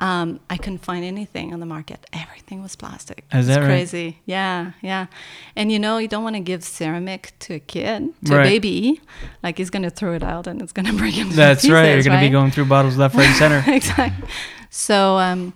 um, 0.00 0.40
I 0.50 0.56
couldn't 0.56 0.84
find 0.84 1.04
anything 1.04 1.54
on 1.54 1.60
the 1.60 1.66
market. 1.66 2.04
Everything 2.12 2.62
was 2.62 2.74
plastic. 2.74 3.24
Is 3.32 3.46
It's 3.46 3.54
that 3.54 3.60
right? 3.60 3.66
crazy? 3.68 4.18
Yeah, 4.26 4.72
yeah. 4.82 5.06
And 5.54 5.70
you 5.70 5.78
know, 5.78 5.98
you 5.98 6.08
don't 6.08 6.24
want 6.24 6.34
to 6.34 6.40
give 6.40 6.64
ceramic 6.64 7.32
to 7.40 7.54
a 7.54 7.58
kid, 7.60 8.12
to 8.24 8.34
Right. 8.36 8.40
a 8.44 8.48
baby. 8.50 9.00
Like 9.44 9.56
he's 9.56 9.70
gonna 9.70 9.90
throw 9.90 10.12
it 10.14 10.24
out 10.24 10.48
and 10.48 10.60
it's 10.60 10.72
gonna 10.72 10.92
break 11.02 11.16
into 11.16 11.36
That's 11.36 11.62
pieces, 11.62 11.70
right. 11.70 11.94
You're 11.94 12.02
going 12.02 12.18
to 12.20 12.26
be 12.26 12.28
going 12.28 12.50
through 12.50 12.64
bottles 12.64 12.96
left, 12.96 13.14
right, 13.14 13.26
and 13.28 13.36
center. 13.36 13.64
exactly. 13.72 14.28
So, 14.68 15.16
um, 15.18 15.54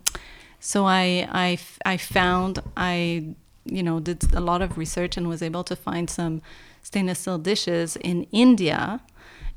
so 0.61 0.85
I, 0.85 1.29
I, 1.31 1.59
I 1.85 1.97
found 1.97 2.61
I, 2.77 3.35
you 3.65 3.83
know, 3.83 4.01
did 4.01 4.33
a 4.35 4.41
lot 4.41 4.63
of 4.63 4.79
research 4.79 5.17
and 5.17 5.29
was 5.29 5.43
able 5.43 5.65
to 5.65 5.77
find 5.77 6.09
some 6.09 6.43
stainless 6.83 7.21
steel 7.21 7.39
dishes 7.39 7.97
in 7.97 8.27
India 8.33 9.01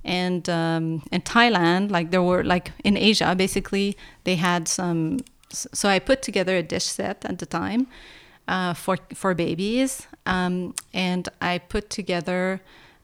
and 0.04 0.50
um, 0.50 1.04
in 1.12 1.22
Thailand. 1.22 1.92
Like 1.92 2.12
there 2.12 2.24
were 2.24 2.44
like 2.44 2.72
in 2.84 2.98
Asia, 2.98 3.36
basically 3.36 3.98
they 4.24 4.36
had 4.36 4.68
some. 4.68 5.20
So 5.50 5.90
I 5.90 6.00
put 6.00 6.22
together 6.22 6.56
a 6.56 6.64
dish 6.64 6.86
set 6.86 7.26
at 7.26 7.40
the 7.40 7.46
time 7.46 7.88
uh, 8.48 8.74
for 8.74 8.98
for 9.14 9.34
babies, 9.34 10.08
um, 10.26 10.76
and 10.94 11.28
I 11.42 11.60
put 11.60 11.90
together. 11.90 12.62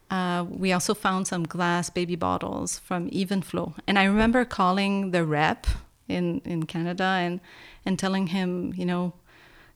Uh, 0.09 0.45
we 0.49 0.71
also 0.71 0.93
found 0.93 1.27
some 1.27 1.43
glass 1.43 1.89
baby 1.89 2.15
bottles 2.15 2.79
from 2.79 3.09
Evenflo, 3.09 3.73
and 3.87 3.99
I 3.99 4.05
remember 4.05 4.45
calling 4.45 5.11
the 5.11 5.25
rep 5.25 5.67
in 6.07 6.41
in 6.45 6.65
Canada 6.65 7.03
and 7.03 7.41
and 7.87 7.97
telling 7.97 8.27
him, 8.27 8.73
you 8.75 8.85
know, 8.85 9.13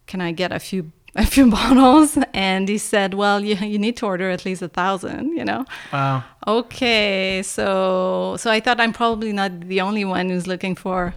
can 0.06 0.22
I 0.22 0.32
get 0.34 0.52
a 0.52 0.60
few 0.60 0.92
a 1.16 1.26
few 1.26 1.50
bottles? 1.60 2.18
And 2.34 2.70
he 2.70 2.78
said, 2.78 3.14
well, 3.14 3.44
you 3.44 3.56
you 3.56 3.80
need 3.80 3.98
to 3.98 4.06
order 4.06 4.30
at 4.30 4.46
least 4.46 4.62
a 4.62 4.68
thousand, 4.68 5.38
you 5.38 5.46
know. 5.46 5.66
Wow. 5.92 6.24
Okay, 6.46 7.42
so 7.44 8.36
so 8.38 8.52
I 8.52 8.60
thought 8.60 8.80
I'm 8.80 8.94
probably 8.94 9.34
not 9.34 9.52
the 9.62 9.82
only 9.82 10.06
one 10.06 10.30
who's 10.30 10.48
looking 10.48 10.76
for 10.76 11.14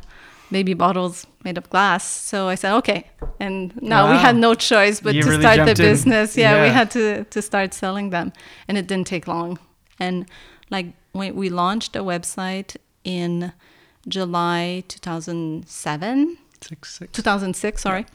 baby 0.51 0.75
bottles 0.75 1.27
made 1.43 1.59
of 1.59 1.69
glass. 1.71 2.05
So 2.05 2.49
I 2.49 2.55
said 2.55 2.73
okay, 2.81 3.11
and 3.41 3.59
now 3.83 4.11
we 4.13 4.19
had 4.19 4.37
no 4.37 4.55
choice 4.55 5.01
but 5.01 5.15
You 5.15 5.23
to 5.23 5.29
really 5.31 5.43
start 5.43 5.59
the 5.67 5.75
business. 5.75 6.37
Yeah, 6.37 6.63
we 6.63 6.71
had 6.71 6.91
to 6.93 7.25
to 7.25 7.43
start 7.43 7.75
selling 7.75 8.11
them, 8.11 8.33
and 8.69 8.79
it 8.79 8.87
didn't 8.87 9.09
take 9.09 9.27
long. 9.27 9.59
And 9.99 10.27
like 10.71 10.87
when 11.13 11.35
we 11.35 11.49
launched 11.51 11.97
a 11.97 12.03
website 12.03 12.77
in 13.05 13.53
July 14.09 14.85
2007, 14.89 16.39
Six, 16.69 16.95
six. 16.95 17.13
2006, 17.13 17.83
sorry, 17.83 18.07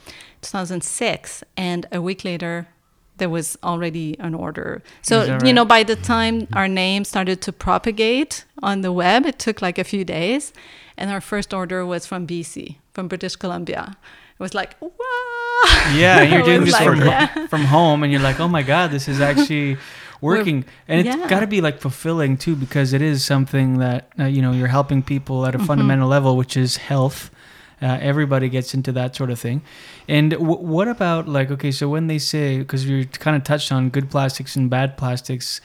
2006, 0.41 1.43
and 1.57 1.85
a 1.91 2.01
week 2.01 2.23
later, 2.25 2.67
there 3.17 3.29
was 3.29 3.57
already 3.63 4.17
an 4.19 4.33
order. 4.33 4.81
So 5.01 5.25
that 5.25 5.45
you 5.45 5.53
know, 5.53 5.65
by 5.65 5.83
the 5.83 5.95
time 5.95 6.47
our 6.53 6.67
name 6.67 7.03
started 7.05 7.41
to 7.43 7.51
propagate 7.51 8.45
on 8.63 8.81
the 8.81 8.91
web, 8.91 9.25
it 9.25 9.37
took 9.39 9.61
like 9.61 9.77
a 9.77 9.83
few 9.83 10.03
days, 10.03 10.53
and 10.97 11.11
our 11.11 11.21
first 11.21 11.53
order 11.53 11.85
was 11.85 12.05
from 12.05 12.25
BC, 12.25 12.77
from 12.93 13.07
British 13.07 13.35
Columbia. 13.35 13.97
It 14.39 14.43
was 14.43 14.53
like, 14.53 14.75
wow. 14.81 14.89
Yeah, 15.93 16.21
you're 16.29 16.43
doing 16.43 16.63
this 16.63 16.73
like, 16.73 16.85
from, 16.85 17.01
yeah. 17.01 17.47
from 17.53 17.65
home, 17.65 18.03
and 18.03 18.11
you're 18.11 18.21
like, 18.21 18.39
oh 18.39 18.47
my 18.47 18.63
God, 18.63 18.89
this 18.91 19.07
is 19.07 19.19
actually 19.29 19.77
working. 20.21 20.65
And 20.87 21.05
it's 21.05 21.15
yeah. 21.15 21.27
got 21.27 21.41
to 21.41 21.47
be 21.47 21.61
like 21.61 21.79
fulfilling 21.79 22.37
too, 22.37 22.55
because 22.55 22.93
it 22.93 23.01
is 23.01 23.23
something 23.23 23.79
that, 23.79 24.09
uh, 24.17 24.25
you 24.25 24.41
know, 24.41 24.53
you're 24.53 24.67
helping 24.67 25.03
people 25.03 25.45
at 25.45 25.53
a 25.55 25.57
Mm-hmm. 25.57 25.67
fundamental 25.67 26.07
level, 26.07 26.37
which 26.37 26.55
is 26.57 26.77
health. 26.77 27.29
Uh, 27.81 27.97
everybody 28.01 28.49
gets 28.49 28.73
into 28.73 28.91
that 28.91 29.15
sort 29.15 29.29
of 29.31 29.39
thing. 29.39 29.61
And 30.07 30.31
w- 30.31 30.59
what 30.59 30.87
about 30.87 31.27
like, 31.27 31.49
okay, 31.51 31.71
so 31.71 31.87
when 31.87 32.07
they 32.07 32.19
say, 32.19 32.57
because 32.59 32.85
you 32.85 33.05
kind 33.05 33.37
of 33.37 33.43
touched 33.43 33.71
on 33.71 33.89
good 33.89 34.09
plastics 34.09 34.55
and 34.57 34.69
bad 34.69 34.97
plastics, 34.97 35.61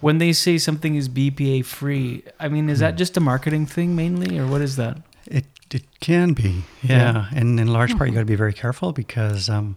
when 0.00 0.18
they 0.18 0.32
say 0.34 0.58
something 0.58 0.94
is 0.94 1.08
BPA 1.08 1.64
free, 1.64 2.22
I 2.38 2.48
mean, 2.48 2.68
is 2.68 2.78
Hmm. 2.78 2.84
that 2.84 2.96
just 2.96 3.16
a 3.16 3.20
marketing 3.20 3.64
thing 3.66 3.96
mainly, 3.96 4.38
or 4.38 4.46
what 4.46 4.60
is 4.60 4.76
that? 4.76 4.98
It 5.26 5.46
it 5.72 5.84
can 6.00 6.34
be, 6.34 6.62
Yeah. 6.82 7.12
yeah. 7.12 7.26
And 7.34 7.58
in 7.58 7.68
large 7.68 7.96
part, 7.96 8.08
you 8.08 8.14
got 8.14 8.20
to 8.20 8.26
be 8.26 8.36
very 8.36 8.52
careful 8.52 8.92
because 8.92 9.48
um, 9.48 9.76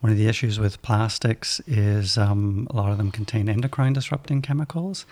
one 0.00 0.12
of 0.12 0.16
the 0.16 0.28
issues 0.28 0.58
with 0.60 0.80
plastics 0.82 1.60
is 1.66 2.16
um, 2.16 2.68
a 2.70 2.76
lot 2.76 2.92
of 2.92 2.96
them 2.98 3.10
contain 3.10 3.48
endocrine 3.48 3.92
disrupting 3.92 4.40
chemicals, 4.42 5.04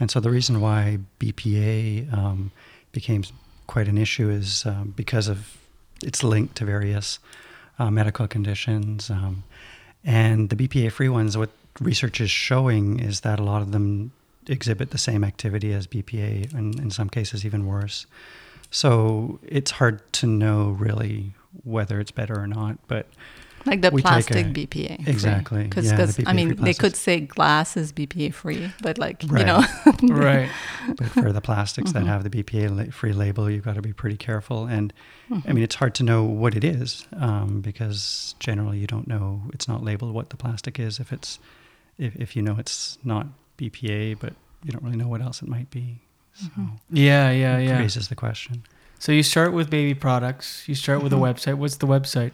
and 0.00 0.10
so 0.10 0.18
the 0.20 0.28
reason 0.30 0.60
why 0.60 0.98
BPA 1.20 2.12
um, 2.12 2.50
became 2.92 3.22
quite 3.68 3.86
an 3.88 3.96
issue 3.96 4.28
is 4.28 4.66
um, 4.66 4.92
because 4.96 5.28
of 5.28 5.56
it's 6.02 6.22
linked 6.22 6.56
to 6.56 6.64
various 6.64 7.18
uh, 7.78 7.90
medical 7.90 8.26
conditions, 8.28 9.10
um, 9.10 9.44
and 10.04 10.48
the 10.48 10.56
BPA 10.56 10.92
free 10.92 11.08
ones. 11.08 11.36
What 11.36 11.50
research 11.80 12.20
is 12.20 12.30
showing 12.30 13.00
is 13.00 13.20
that 13.20 13.38
a 13.38 13.42
lot 13.42 13.62
of 13.62 13.72
them 13.72 14.12
exhibit 14.46 14.90
the 14.90 14.98
same 14.98 15.24
activity 15.24 15.72
as 15.72 15.86
BPA, 15.86 16.52
and 16.54 16.78
in 16.78 16.90
some 16.90 17.08
cases 17.08 17.44
even 17.44 17.66
worse. 17.66 18.06
So 18.70 19.40
it's 19.46 19.72
hard 19.72 20.00
to 20.14 20.26
know 20.26 20.70
really 20.70 21.32
whether 21.64 21.98
it's 22.00 22.10
better 22.10 22.38
or 22.38 22.46
not, 22.46 22.78
but 22.86 23.06
Like 23.66 23.82
the 23.82 23.90
We 23.90 24.00
take 24.00 24.06
plastic 24.10 24.46
a- 24.46 24.50
BPA. 24.50 25.06
Exactly, 25.06 25.64
Because 25.64 25.86
yeah, 26.18 26.24
I 26.26 26.32
mean, 26.32 26.54
they 26.56 26.72
could 26.72 26.96
say 26.96 27.20
glass 27.20 27.76
is 27.76 27.92
BPA 27.92 28.32
free, 28.32 28.72
but 28.82 28.96
like, 28.96 29.22
you 29.22 29.44
know. 29.44 29.62
right. 30.02 30.48
but 30.96 31.08
for 31.08 31.30
the 31.32 31.40
plastics 31.42 31.92
Mm-hmm. 31.92 32.06
that 32.06 32.10
have 32.10 32.24
the 32.28 32.30
BPA 32.42 32.92
free 32.92 33.12
label, 33.12 33.50
you've 33.50 33.64
got 33.64 33.74
to 33.74 33.82
be 33.82 33.92
pretty 33.92 34.16
careful. 34.16 34.64
And 34.66 34.92
Mm-hmm. 35.30 35.48
I 35.48 35.52
mean, 35.52 35.62
it's 35.62 35.76
hard 35.76 35.94
to 35.94 36.02
know 36.02 36.24
what 36.24 36.56
it 36.56 36.64
is 36.64 37.06
um, 37.16 37.60
because 37.60 38.34
generally 38.40 38.78
you 38.78 38.88
don't 38.88 39.06
know. 39.06 39.42
It's 39.52 39.68
not 39.68 39.84
labeled 39.84 40.12
what 40.12 40.30
the 40.30 40.36
plastic 40.36 40.80
is. 40.80 40.98
If 40.98 41.12
it's 41.12 41.38
if, 41.98 42.16
if 42.16 42.34
you 42.34 42.42
know 42.42 42.56
it's 42.58 42.98
not 43.04 43.26
BPA, 43.56 44.18
but 44.18 44.32
you 44.64 44.72
don't 44.72 44.82
really 44.82 44.96
know 44.96 45.06
what 45.06 45.20
else 45.20 45.40
it 45.42 45.48
might 45.48 45.70
be. 45.70 46.00
So 46.34 46.46
Mm-hmm. 46.46 46.96
Yeah, 46.96 47.30
yeah, 47.30 47.58
it 47.58 47.64
yeah. 47.66 47.78
raises 47.78 48.08
the 48.08 48.16
question. 48.16 48.64
So 48.98 49.12
you 49.12 49.22
start 49.22 49.52
with 49.52 49.70
baby 49.70 49.94
products. 49.94 50.64
You 50.68 50.74
start 50.74 51.00
with 51.02 51.12
a 51.12 51.16
website. 51.16 51.54
What's 51.54 51.76
the 51.76 51.86
website? 51.86 52.32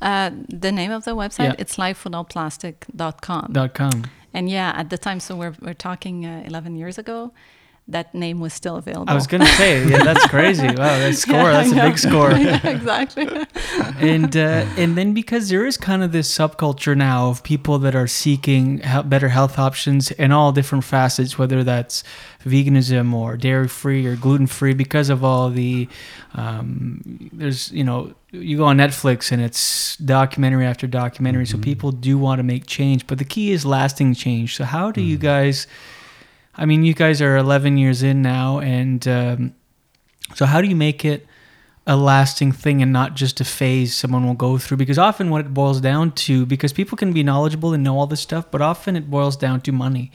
Uh, 0.00 0.30
the 0.48 0.72
name 0.72 0.90
of 0.92 1.04
the 1.04 1.14
website, 1.14 1.44
Yeah. 1.50 1.54
it's 1.58 1.76
lifewithoutplastic.com. 1.76 3.48
Dot 3.52 3.74
com. 3.74 4.04
And 4.34 4.50
yeah, 4.50 4.72
at 4.76 4.90
the 4.90 4.98
time, 4.98 5.20
so 5.20 5.34
we're, 5.36 5.54
we're 5.62 5.74
talking 5.74 6.26
uh, 6.26 6.42
11 6.46 6.76
years 6.76 6.98
ago, 6.98 7.32
that 7.88 8.12
name 8.14 8.40
was 8.40 8.52
still 8.52 8.76
available. 8.76 9.08
I 9.08 9.14
was 9.14 9.26
gonna 9.28 9.46
say, 9.46 9.86
yeah, 9.86 10.02
that's 10.04 10.26
crazy. 10.26 10.66
Wow, 10.66 10.74
that 10.74 11.14
score. 11.14 11.36
Yeah, 11.36 11.52
that's 11.52 11.68
I 11.68 11.72
a 11.72 11.76
know. 11.76 11.88
big 11.88 11.98
score. 11.98 12.30
yeah, 12.36 12.66
exactly. 12.68 13.28
and 14.00 14.36
uh, 14.36 14.66
and 14.76 14.96
then 14.98 15.14
because 15.14 15.48
there 15.48 15.64
is 15.64 15.76
kind 15.76 16.02
of 16.02 16.10
this 16.10 16.32
subculture 16.32 16.96
now 16.96 17.28
of 17.28 17.42
people 17.44 17.78
that 17.78 17.94
are 17.94 18.08
seeking 18.08 18.78
he- 18.78 19.02
better 19.02 19.28
health 19.28 19.58
options 19.58 20.10
in 20.12 20.32
all 20.32 20.50
different 20.50 20.82
facets, 20.84 21.38
whether 21.38 21.62
that's 21.62 22.02
veganism 22.44 23.12
or 23.14 23.36
dairy 23.36 23.68
free 23.68 24.04
or 24.06 24.16
gluten 24.16 24.46
free, 24.48 24.74
because 24.74 25.08
of 25.08 25.22
all 25.22 25.48
the 25.50 25.88
um, 26.34 27.30
there's 27.32 27.70
you 27.70 27.84
know 27.84 28.12
you 28.32 28.56
go 28.56 28.64
on 28.64 28.78
Netflix 28.78 29.30
and 29.30 29.40
it's 29.40 29.96
documentary 29.98 30.66
after 30.66 30.88
documentary, 30.88 31.46
so 31.46 31.56
people 31.56 31.92
do 31.92 32.18
want 32.18 32.40
to 32.40 32.42
make 32.42 32.66
change, 32.66 33.06
but 33.06 33.18
the 33.18 33.24
key 33.24 33.52
is 33.52 33.64
lasting 33.64 34.14
change. 34.14 34.56
So 34.56 34.64
how 34.64 34.90
do 34.90 35.00
you 35.00 35.16
guys? 35.16 35.68
I 36.56 36.66
mean, 36.66 36.84
you 36.84 36.94
guys 36.94 37.20
are 37.20 37.36
11 37.36 37.76
years 37.76 38.02
in 38.02 38.22
now, 38.22 38.60
and 38.60 39.06
um, 39.06 39.54
so 40.34 40.46
how 40.46 40.60
do 40.60 40.68
you 40.68 40.76
make 40.76 41.04
it 41.04 41.26
a 41.86 41.96
lasting 41.96 42.50
thing 42.50 42.82
and 42.82 42.92
not 42.92 43.14
just 43.14 43.40
a 43.40 43.44
phase 43.44 43.94
someone 43.94 44.26
will 44.26 44.34
go 44.34 44.58
through? 44.58 44.78
Because 44.78 44.98
often 44.98 45.30
what 45.30 45.42
it 45.42 45.54
boils 45.54 45.80
down 45.80 46.12
to, 46.12 46.46
because 46.46 46.72
people 46.72 46.96
can 46.96 47.12
be 47.12 47.22
knowledgeable 47.22 47.74
and 47.74 47.84
know 47.84 47.98
all 47.98 48.06
this 48.06 48.20
stuff, 48.20 48.50
but 48.50 48.62
often 48.62 48.96
it 48.96 49.10
boils 49.10 49.36
down 49.36 49.60
to 49.62 49.72
money. 49.72 50.10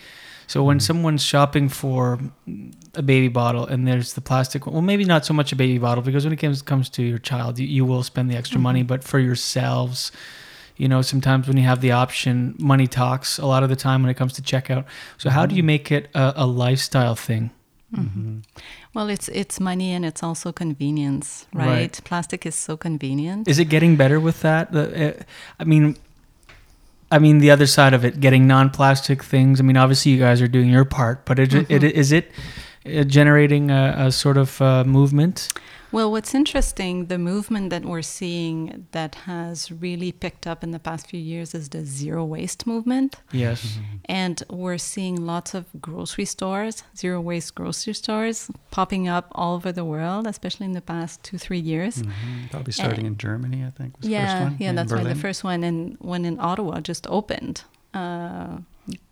So 0.48 0.64
when 0.64 0.82
someone's 0.82 1.24
shopping 1.24 1.70
for 1.70 2.20
a 2.96 3.02
baby 3.02 3.30
bottle 3.30 3.66
and 3.66 3.88
there's 3.88 4.14
the 4.14 4.22
plastic, 4.22 4.68
well, 4.68 4.82
maybe 4.82 5.06
not 5.06 5.26
so 5.26 5.34
much 5.34 5.54
a 5.54 5.56
baby 5.56 5.78
bottle 5.78 6.04
because 6.04 6.26
when 6.26 6.34
it 6.34 6.38
comes 6.38 6.62
comes 6.62 6.90
to 6.90 7.04
your 7.04 7.20
child, 7.20 7.58
you, 7.58 7.66
you 7.66 7.86
will 7.86 8.04
spend 8.04 8.30
the 8.30 8.36
extra 8.36 8.60
money, 8.60 8.84
but 8.84 9.02
for 9.02 9.18
yourselves, 9.18 10.12
you 10.82 10.88
know, 10.88 11.04
sometimes 11.04 11.48
when 11.48 11.58
you 11.58 11.64
have 11.64 11.80
the 11.80 11.92
option, 11.92 12.56
money 12.58 12.88
talks 12.88 13.38
a 13.38 13.46
lot 13.46 13.62
of 13.62 13.70
the 13.70 13.76
time 13.76 14.02
when 14.02 14.10
it 14.10 14.16
comes 14.16 14.34
to 14.34 14.42
checkout. 14.42 14.86
So 15.20 15.30
how 15.30 15.46
do 15.46 15.54
you 15.54 15.62
make 15.62 15.92
it 15.92 16.10
a, 16.16 16.34
a 16.38 16.48
lifestyle 16.48 17.14
thing? 17.14 17.52
well, 18.96 19.08
it's 19.08 19.28
it's 19.30 19.60
money 19.60 19.92
and 19.92 20.04
it's 20.04 20.24
also 20.24 20.52
convenience, 20.52 21.46
right? 21.54 21.68
Right. 21.68 22.02
Plastic 22.04 22.48
is 22.48 22.56
so 22.56 22.78
convenient. 22.78 23.48
Is 23.48 23.60
it 23.60 23.66
getting 23.66 23.96
better 23.96 24.20
with 24.20 24.42
that? 24.42 24.76
Uh, 24.76 25.12
I 25.60 25.66
mean, 25.66 25.98
I 27.12 27.20
mean 27.20 27.38
the 27.40 27.52
other 27.52 27.68
side 27.68 27.94
of 27.94 28.04
it, 28.04 28.20
getting 28.20 28.48
non-plastic 28.48 29.24
things. 29.24 29.60
I 29.60 29.64
mean, 29.64 29.78
obviously 29.78 30.14
you 30.14 30.20
guys 30.20 30.42
are 30.42 30.48
doing 30.48 30.70
your 30.70 30.86
part, 30.86 31.26
but 31.26 31.38
it, 31.38 31.54
it, 31.70 31.84
is 31.84 32.12
it 32.12 32.32
uh, 32.88 33.04
generating 33.04 33.70
a, 33.70 34.08
a 34.08 34.12
sort 34.12 34.38
of 34.38 34.60
uh, 34.62 34.84
movement? 34.84 35.50
Well, 35.94 36.10
what's 36.10 36.34
interesting, 36.34 37.08
the 37.08 37.18
movement 37.18 37.70
that 37.72 37.84
we're 37.84 38.02
seeing 38.02 38.88
that 38.92 39.16
has 39.26 39.70
really 39.72 40.14
picked 40.14 40.48
up 40.48 40.64
in 40.64 40.72
the 40.72 40.80
past 40.80 41.08
few 41.10 41.20
years 41.20 41.54
is 41.54 41.68
the 41.70 41.84
zero 41.86 42.24
waste 42.24 42.66
movement. 42.66 43.18
Yes. 43.34 43.78
And 44.06 44.42
we're 44.50 44.78
seeing 44.78 45.26
lots 45.26 45.54
of 45.54 45.66
grocery 45.82 46.24
stores, 46.26 46.84
zero 46.96 47.20
waste 47.20 47.56
grocery 47.56 47.94
stores, 47.94 48.50
popping 48.72 49.10
up 49.10 49.28
all 49.34 49.56
over 49.56 49.74
the 49.74 49.84
world, 49.84 50.28
especially 50.28 50.66
in 50.66 50.72
the 50.72 50.82
past 50.82 51.24
two, 51.24 51.38
three 51.38 51.60
years. 51.60 52.04
Mhm. 52.04 52.50
Probably 52.52 52.72
starting 52.74 53.06
in 53.06 53.18
Germany, 53.18 53.66
I 53.66 53.70
think. 53.72 53.98
Was 53.98 54.06
the 54.06 54.12
Yeah, 54.14 54.28
first 54.28 54.44
one. 54.52 54.56
yeah, 54.62 54.72
that's 54.72 54.94
right. 54.94 55.04
The 55.04 55.16
first 55.16 55.44
one, 55.44 55.62
and 55.66 55.98
one 56.00 56.24
in 56.24 56.40
Ottawa 56.40 56.80
just 56.80 57.06
opened 57.08 57.64
uh, 57.94 58.60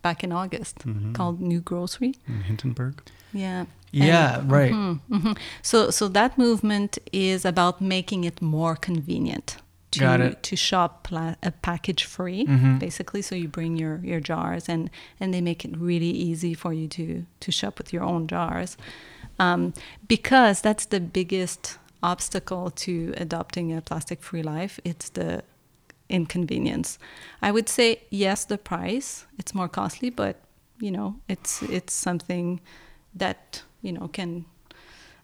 back 0.02 0.24
in 0.24 0.32
August 0.32 0.78
Mm-hmm. 0.88 1.12
called 1.12 1.42
Nu 1.42 1.60
Grocery. 1.60 2.14
in 2.26 2.44
Hintonburg. 2.44 3.02
Yeah. 3.34 3.66
Yeah, 3.92 4.40
And- 4.40 4.52
right. 4.52 4.72
Mhm, 4.72 5.00
mhm. 5.10 5.38
So, 5.62 5.90
so 5.92 6.08
that 6.10 6.38
movement 6.38 6.98
is 7.12 7.46
about 7.46 7.82
making 7.82 8.24
it 8.24 8.42
more 8.42 8.76
convenient 8.76 9.58
to 9.92 10.36
to 10.42 10.56
shop 10.56 11.04
pla- 11.04 11.36
uh, 11.42 11.50
package 11.62 12.04
free, 12.06 12.46
Mhm. 12.46 12.78
basically. 12.80 13.22
So 13.24 13.36
you 13.36 13.48
bring 13.48 13.76
your, 13.80 14.00
your 14.04 14.20
jars, 14.22 14.70
and 14.70 14.90
and 15.20 15.34
they 15.34 15.42
make 15.42 15.66
it 15.66 15.76
really 15.78 16.12
easy 16.12 16.54
for 16.56 16.74
you 16.74 16.88
to 16.88 17.26
to 17.40 17.52
shop 17.52 17.78
with 17.80 17.92
your 17.94 18.04
own 18.04 18.28
jars, 18.28 18.78
um, 19.40 19.74
because 20.08 20.62
that's 20.62 20.86
the 20.88 21.00
biggest 21.00 21.80
obstacle 22.04 22.70
to 22.86 22.92
adopting 23.18 23.74
a 23.78 23.82
plastic 23.82 24.22
free 24.24 24.44
life. 24.44 24.80
It's 24.86 25.10
the 25.10 25.42
inconvenience. 26.10 26.98
I 27.42 27.52
would 27.52 27.70
say 27.70 28.02
yes, 28.12 28.46
the 28.46 28.58
price 28.58 29.26
it's 29.40 29.54
more 29.56 29.68
costly, 29.70 30.10
but 30.12 30.36
you 30.80 30.92
know 30.92 31.16
it's 31.28 31.62
it's 31.64 31.94
something 31.94 32.60
that 33.16 33.64
you 33.82 33.92
know 33.92 34.08
can 34.08 34.46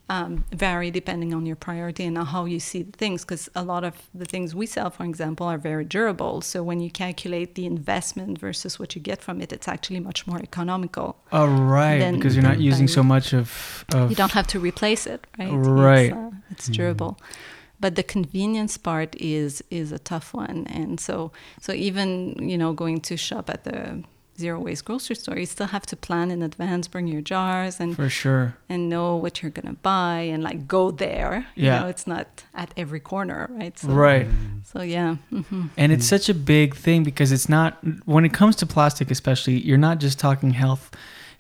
um, 0.09 0.45
vary 0.51 0.91
depending 0.91 1.33
on 1.33 1.45
your 1.45 1.55
priority 1.55 2.03
and 2.05 2.17
how 2.17 2.45
you 2.45 2.59
see 2.59 2.83
things. 2.83 3.23
Because 3.23 3.49
a 3.55 3.63
lot 3.63 3.83
of 3.83 3.95
the 4.13 4.25
things 4.25 4.53
we 4.53 4.65
sell, 4.65 4.89
for 4.89 5.03
example, 5.03 5.47
are 5.47 5.57
very 5.57 5.86
durable. 5.86 6.41
So 6.41 6.63
when 6.63 6.79
you 6.79 6.91
calculate 6.91 7.55
the 7.55 7.65
investment 7.65 8.38
versus 8.38 8.77
what 8.79 8.95
you 8.95 9.01
get 9.01 9.21
from 9.21 9.41
it, 9.41 9.51
it's 9.51 9.67
actually 9.67 9.99
much 9.99 10.27
more 10.27 10.39
economical. 10.39 11.17
Oh, 11.31 11.47
right. 11.47 12.11
Because 12.11 12.36
you're 12.36 12.43
not 12.43 12.59
using 12.59 12.88
so 12.88 13.03
much 13.03 13.33
of. 13.33 13.86
of 13.93 14.09
You 14.09 14.15
don't 14.15 14.31
have 14.31 14.47
to 14.47 14.59
replace 14.59 15.07
it, 15.07 15.25
right? 15.39 15.51
Right. 15.51 16.05
It's, 16.05 16.15
uh, 16.15 16.31
it's 16.51 16.67
durable. 16.67 17.19
But 17.79 17.95
the 17.95 18.03
convenience 18.03 18.77
part 18.77 19.15
is 19.19 19.61
is 19.69 19.91
a 19.91 19.99
tough 19.99 20.33
one, 20.33 20.65
and 20.67 20.97
so 20.97 21.33
so 21.59 21.73
even 21.73 22.36
you 22.39 22.57
know 22.57 22.71
going 22.71 23.01
to 23.01 23.17
shop 23.17 23.49
at 23.49 23.65
the 23.65 24.01
zero 24.38 24.59
waste 24.59 24.86
grocery 24.86 25.15
store, 25.15 25.38
you 25.38 25.45
still 25.45 25.67
have 25.67 25.86
to 25.88 25.95
plan 25.95 26.31
in 26.31 26.41
advance, 26.41 26.88
bring 26.88 27.07
your 27.07 27.21
jars, 27.21 27.79
and 27.79 27.95
For 27.95 28.09
sure. 28.09 28.55
and 28.69 28.89
know 28.89 29.15
what 29.15 29.41
you're 29.41 29.51
gonna 29.51 29.75
buy, 29.81 30.19
and 30.33 30.43
like 30.43 30.67
go 30.67 30.91
there. 30.91 31.45
You 31.55 31.65
Yeah. 31.65 31.79
know, 31.81 31.88
it's 31.88 32.05
not 32.07 32.43
at 32.53 32.73
every 32.77 32.99
corner, 32.99 33.49
right? 33.51 33.77
So, 33.79 33.88
Right. 33.89 34.27
So 34.63 34.81
yeah. 34.81 35.15
hmm 35.29 35.67
And 35.77 35.91
it's 35.91 36.07
such 36.07 36.29
a 36.29 36.33
big 36.33 36.75
thing 36.75 37.03
because 37.03 37.31
it's 37.31 37.47
not, 37.49 37.77
when 38.05 38.25
it 38.25 38.33
comes 38.33 38.55
to 38.57 38.65
plastic, 38.65 39.09
especially, 39.11 39.59
you're 39.59 39.77
not 39.89 39.99
just 39.99 40.19
talking 40.19 40.51
health. 40.51 40.91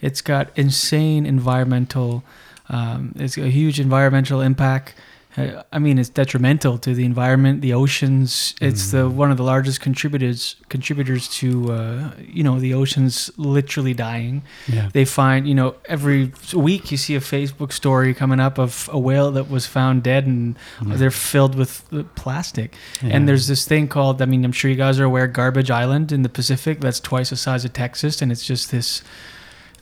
It's 0.01 0.21
got 0.21 0.49
insane 0.57 1.25
environmental, 1.25 2.23
um, 2.69 3.13
it's 3.15 3.37
a 3.37 3.49
huge 3.49 3.79
environmental 3.79 4.41
impact. 4.41 4.95
Uh, 5.37 5.63
I 5.71 5.79
mean, 5.79 5.99
it's 5.99 6.09
detrimental 6.09 6.77
to 6.79 6.93
the 6.93 7.05
environment, 7.05 7.61
the 7.61 7.73
oceans. 7.73 8.55
It's 8.61 8.91
the 8.91 9.09
one 9.09 9.31
of 9.31 9.37
the 9.37 9.43
largest 9.43 9.81
contributors 9.81 10.55
contributors 10.69 11.27
to 11.39 11.71
uh, 11.71 12.11
you 12.19 12.43
know 12.43 12.59
the 12.59 12.73
oceans 12.73 13.31
literally 13.37 13.93
dying. 13.93 14.43
Yeah. 14.67 14.89
They 14.93 15.05
find 15.05 15.47
you 15.47 15.55
know 15.55 15.75
every 15.85 16.31
week 16.53 16.91
you 16.91 16.97
see 16.97 17.15
a 17.15 17.19
Facebook 17.19 17.71
story 17.71 18.13
coming 18.13 18.39
up 18.39 18.57
of 18.57 18.89
a 18.91 18.99
whale 18.99 19.31
that 19.31 19.49
was 19.49 19.65
found 19.65 20.03
dead 20.03 20.25
and 20.25 20.57
they're 20.81 21.11
filled 21.11 21.55
with 21.55 21.83
uh, 21.91 22.03
plastic. 22.15 22.73
Yeah. 23.01 23.09
And 23.15 23.27
there's 23.27 23.47
this 23.47 23.67
thing 23.67 23.87
called 23.87 24.21
I 24.21 24.25
mean 24.25 24.45
I'm 24.45 24.51
sure 24.51 24.69
you 24.71 24.77
guys 24.77 24.99
are 24.99 25.05
aware 25.05 25.27
Garbage 25.27 25.71
Island 25.71 26.11
in 26.11 26.21
the 26.21 26.29
Pacific 26.29 26.79
that's 26.79 26.99
twice 26.99 27.29
the 27.29 27.35
size 27.35 27.65
of 27.65 27.73
Texas 27.73 28.21
and 28.21 28.31
it's 28.31 28.45
just 28.45 28.71
this 28.71 29.01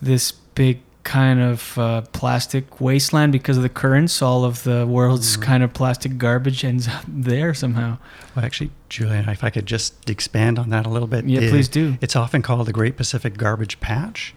this 0.01 0.31
big 0.31 0.81
kind 1.03 1.39
of 1.41 1.77
uh, 1.77 2.01
plastic 2.13 2.79
wasteland 2.79 3.31
because 3.33 3.57
of 3.57 3.63
the 3.63 3.69
currents. 3.69 4.21
All 4.21 4.45
of 4.45 4.63
the 4.63 4.87
world's 4.87 5.33
Mm-hmm. 5.33 5.43
kind 5.43 5.63
of 5.63 5.73
plastic 5.73 6.17
garbage 6.17 6.63
ends 6.63 6.87
up 6.87 7.03
there 7.07 7.53
somehow. 7.53 7.97
Well, 8.35 8.45
actually, 8.45 8.71
Julien, 8.89 9.27
if 9.29 9.43
I 9.43 9.49
could 9.49 9.65
just 9.65 10.09
expand 10.09 10.57
on 10.59 10.69
that 10.69 10.85
a 10.85 10.89
little 10.89 11.07
bit. 11.07 11.25
Yeah, 11.25 11.41
it- 11.41 11.49
please 11.49 11.67
do. 11.67 11.97
It's 12.01 12.15
often 12.15 12.41
called 12.41 12.67
the 12.67 12.73
Great 12.73 12.95
Pacific 12.97 13.37
Garbage 13.37 13.79
Patch. 13.79 14.33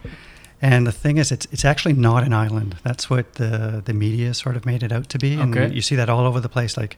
And 0.61 0.87
the 0.87 0.91
thing 0.91 1.17
is, 1.17 1.31
it's 1.31 1.47
it's 1.51 1.63
actually 1.63 1.93
not 1.93 2.23
an 2.23 2.33
island. 2.33 2.77
That's 2.83 3.09
what 3.11 3.33
the 3.35 3.81
the 3.85 3.93
media 3.93 4.33
sort 4.33 4.55
of 4.55 4.65
made 4.65 4.81
it 4.83 4.91
out 4.91 5.07
to 5.09 5.19
be. 5.19 5.35
And 5.35 5.55
Okay. 5.55 5.73
you 5.73 5.81
see 5.81 5.95
that 5.95 6.09
all 6.09 6.25
over 6.25 6.39
the 6.39 6.49
place. 6.49 6.75
Like 6.75 6.97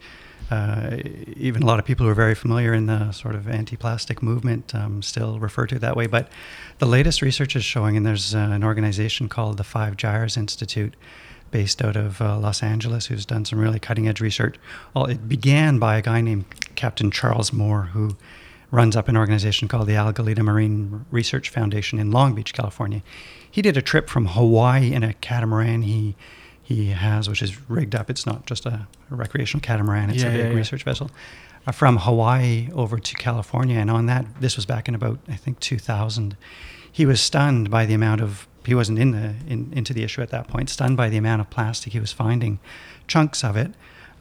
uh, 0.52 0.98
even 1.38 1.62
a 1.64 1.66
lot 1.66 1.80
of 1.80 1.86
people 1.86 2.06
who 2.06 2.12
are 2.12 2.16
very 2.16 2.36
familiar 2.36 2.74
in 2.74 2.88
the 2.88 3.12
sort 3.12 3.36
of 3.36 3.48
anti-plastic 3.48 4.24
movement 4.24 4.74
um, 4.74 5.02
still 5.02 5.40
refer 5.40 5.68
to 5.68 5.76
it 5.76 5.82
that 5.82 5.96
way. 5.96 6.08
But 6.08 6.30
the 6.80 6.88
latest 6.88 7.22
research 7.22 7.56
is 7.56 7.64
showing, 7.64 7.96
and 7.96 8.06
there's 8.06 8.34
uh, 8.34 8.40
an 8.40 8.64
organization 8.64 9.30
called 9.30 9.58
the 9.58 9.64
Five 9.64 9.96
Gyres 9.96 10.38
Institute, 10.38 10.96
based 11.52 11.84
out 11.84 11.96
of 11.96 12.22
uh, 12.22 12.38
Los 12.38 12.62
Angeles, 12.62 13.08
who's 13.08 13.26
done 13.26 13.46
some 13.46 13.60
really 13.60 13.80
cutting-edge 13.80 14.22
research. 14.22 14.56
Well, 14.94 15.06
it 15.06 15.28
began 15.28 15.80
by 15.80 15.98
a 15.98 16.02
guy 16.02 16.22
named 16.22 16.46
Captain 16.76 17.10
Charles 17.12 17.52
Moore, 17.52 17.90
who 17.94 18.18
runs 18.72 18.96
up 18.96 19.08
an 19.08 19.18
organization 19.18 19.68
called 19.68 19.88
the 19.88 19.94
Algalita 19.94 20.44
Marine 20.44 21.06
Research 21.10 21.50
Foundation 21.50 21.98
in 21.98 22.12
Long 22.12 22.36
Beach, 22.36 22.54
California. 22.54 23.02
He 23.50 23.64
did 23.64 23.78
a 23.78 23.82
trip 23.82 24.10
from 24.10 24.28
Hawaii 24.28 24.94
in 24.94 25.04
a 25.04 25.14
catamaran 25.14 25.82
he 25.82 26.16
he 26.76 26.90
has, 26.92 27.28
which 27.28 27.42
is 27.42 27.68
rigged 27.68 27.96
up. 27.96 28.12
It's 28.12 28.28
not 28.28 28.46
just 28.46 28.66
a, 28.68 28.88
a 29.10 29.16
recreational 29.16 29.60
catamaran; 29.62 30.12
it's 30.12 30.22
Yeah, 30.22 30.30
a 30.30 30.32
big 30.32 30.40
yeah, 30.40 30.50
yeah. 30.52 30.56
research 30.56 30.84
vessel. 30.84 31.10
Uh, 31.66 31.72
from 31.72 31.98
Hawaii 31.98 32.70
over 32.74 33.00
to 33.00 33.14
California, 33.16 33.80
and 33.80 33.90
on 33.90 34.06
that, 34.06 34.26
this 34.40 34.56
was 34.56 34.66
back 34.68 34.88
in 34.88 34.94
about 34.94 35.20
I 35.28 35.36
think 35.36 35.60
2000. 35.60 36.38
He 36.92 37.06
was 37.08 37.20
stunned 37.22 37.72
by 37.72 37.86
the 37.88 37.96
amount 37.96 38.22
of 38.22 38.48
he 38.66 38.76
wasn't 38.76 39.00
in 39.00 39.12
the 39.12 39.34
in, 39.48 39.74
into 39.74 39.94
the 39.94 40.04
issue 40.04 40.22
at 40.22 40.30
that 40.30 40.48
point. 40.48 40.70
Stunned 40.70 40.96
by 40.96 41.10
the 41.10 41.18
amount 41.18 41.42
of 41.42 41.50
plastic 41.50 41.94
he 41.94 42.00
was 42.00 42.12
finding, 42.12 42.60
chunks 43.08 43.44
of 43.44 43.58
it, 43.58 43.72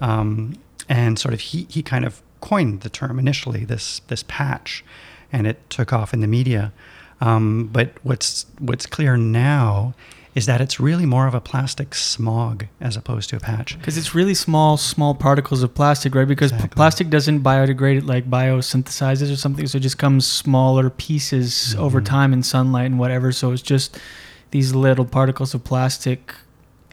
um, 0.00 0.54
and 0.88 1.18
sort 1.18 1.34
of 1.34 1.40
he 1.40 1.66
he 1.68 1.82
kind 1.82 2.06
of 2.06 2.22
coined 2.40 2.80
the 2.80 2.88
term 2.88 3.18
initially 3.18 3.66
this 3.66 4.00
this 4.08 4.24
patch, 4.26 4.82
and 5.30 5.46
it 5.46 5.68
took 5.68 5.92
off 5.92 6.14
in 6.14 6.20
the 6.20 6.26
media. 6.26 6.72
Um, 7.20 7.68
but 7.70 7.90
what's 8.04 8.46
what's 8.58 8.86
clear 8.86 9.18
now 9.18 9.92
is 10.34 10.46
that 10.46 10.60
it's 10.60 10.78
really 10.78 11.06
more 11.06 11.26
of 11.26 11.34
a 11.34 11.40
plastic 11.40 11.94
smog 11.94 12.66
as 12.80 12.96
opposed 12.96 13.30
to 13.30 13.36
a 13.36 13.40
patch. 13.40 13.78
Because 13.78 13.96
it's 13.96 14.14
really 14.14 14.34
small, 14.34 14.76
small 14.76 15.14
particles 15.14 15.62
of 15.62 15.74
plastic, 15.74 16.14
right? 16.14 16.28
Because 16.28 16.52
p- 16.52 16.68
plastic 16.68 17.10
doesn't 17.10 17.42
biodegrade, 17.42 17.98
it 17.98 18.06
like 18.06 18.30
biosynthesizes 18.30 19.32
or 19.32 19.36
something, 19.36 19.66
so 19.66 19.78
it 19.78 19.82
just 19.82 19.98
comes 19.98 20.26
smaller 20.26 20.90
pieces 20.90 21.52
mm-hmm. 21.70 21.82
over 21.82 22.00
time 22.00 22.32
in 22.32 22.42
sunlight 22.42 22.86
and 22.86 22.98
whatever. 22.98 23.32
So 23.32 23.52
it's 23.52 23.62
just 23.62 23.98
these 24.50 24.74
little 24.74 25.04
particles 25.04 25.54
of 25.54 25.64
plastic, 25.64 26.34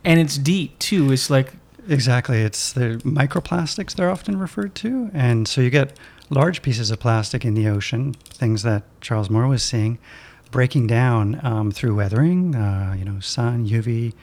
and 0.03 0.19
it's 0.19 0.37
deep 0.37 0.79
too. 0.79 1.11
It's 1.11 1.29
like 1.29 1.53
Exactly. 1.87 2.41
It's 2.41 2.73
the 2.73 2.99
microplastics 3.03 3.95
they're 3.95 4.09
often 4.09 4.39
referred 4.39 4.75
to. 4.75 5.09
And 5.13 5.47
so 5.47 5.61
you 5.61 5.69
get 5.69 5.97
large 6.29 6.61
pieces 6.61 6.91
of 6.91 6.99
plastic 6.99 7.45
in 7.45 7.53
the 7.53 7.67
ocean, 7.67 8.13
things 8.13 8.63
that 8.63 8.83
Charles 9.01 9.29
Moore 9.29 9.47
was 9.47 9.63
seeing, 9.63 9.99
breaking 10.51 10.87
down 10.87 11.39
um, 11.43 11.71
through 11.71 11.95
weathering, 11.95 12.55
uh, 12.55 12.95
you 12.97 13.05
know, 13.05 13.19
sun, 13.19 13.67
UV 13.67 14.13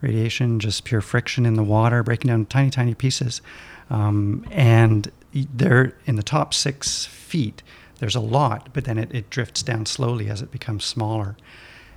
radiation, 0.00 0.60
just 0.60 0.84
pure 0.84 1.00
friction 1.00 1.44
in 1.46 1.54
the 1.54 1.62
water, 1.62 2.02
breaking 2.02 2.28
down 2.28 2.46
tiny, 2.46 2.70
tiny 2.70 2.94
pieces. 2.94 3.42
Um, 3.90 4.46
and 4.50 5.10
they're 5.32 5.94
in 6.06 6.16
the 6.16 6.22
top 6.22 6.54
six 6.54 7.06
feet. 7.06 7.62
There's 7.98 8.14
a 8.16 8.20
lot, 8.20 8.70
but 8.72 8.84
then 8.84 8.96
it, 8.98 9.14
it 9.14 9.30
drifts 9.30 9.62
down 9.62 9.84
slowly 9.86 10.28
as 10.30 10.40
it 10.40 10.50
becomes 10.50 10.84
smaller. 10.84 11.36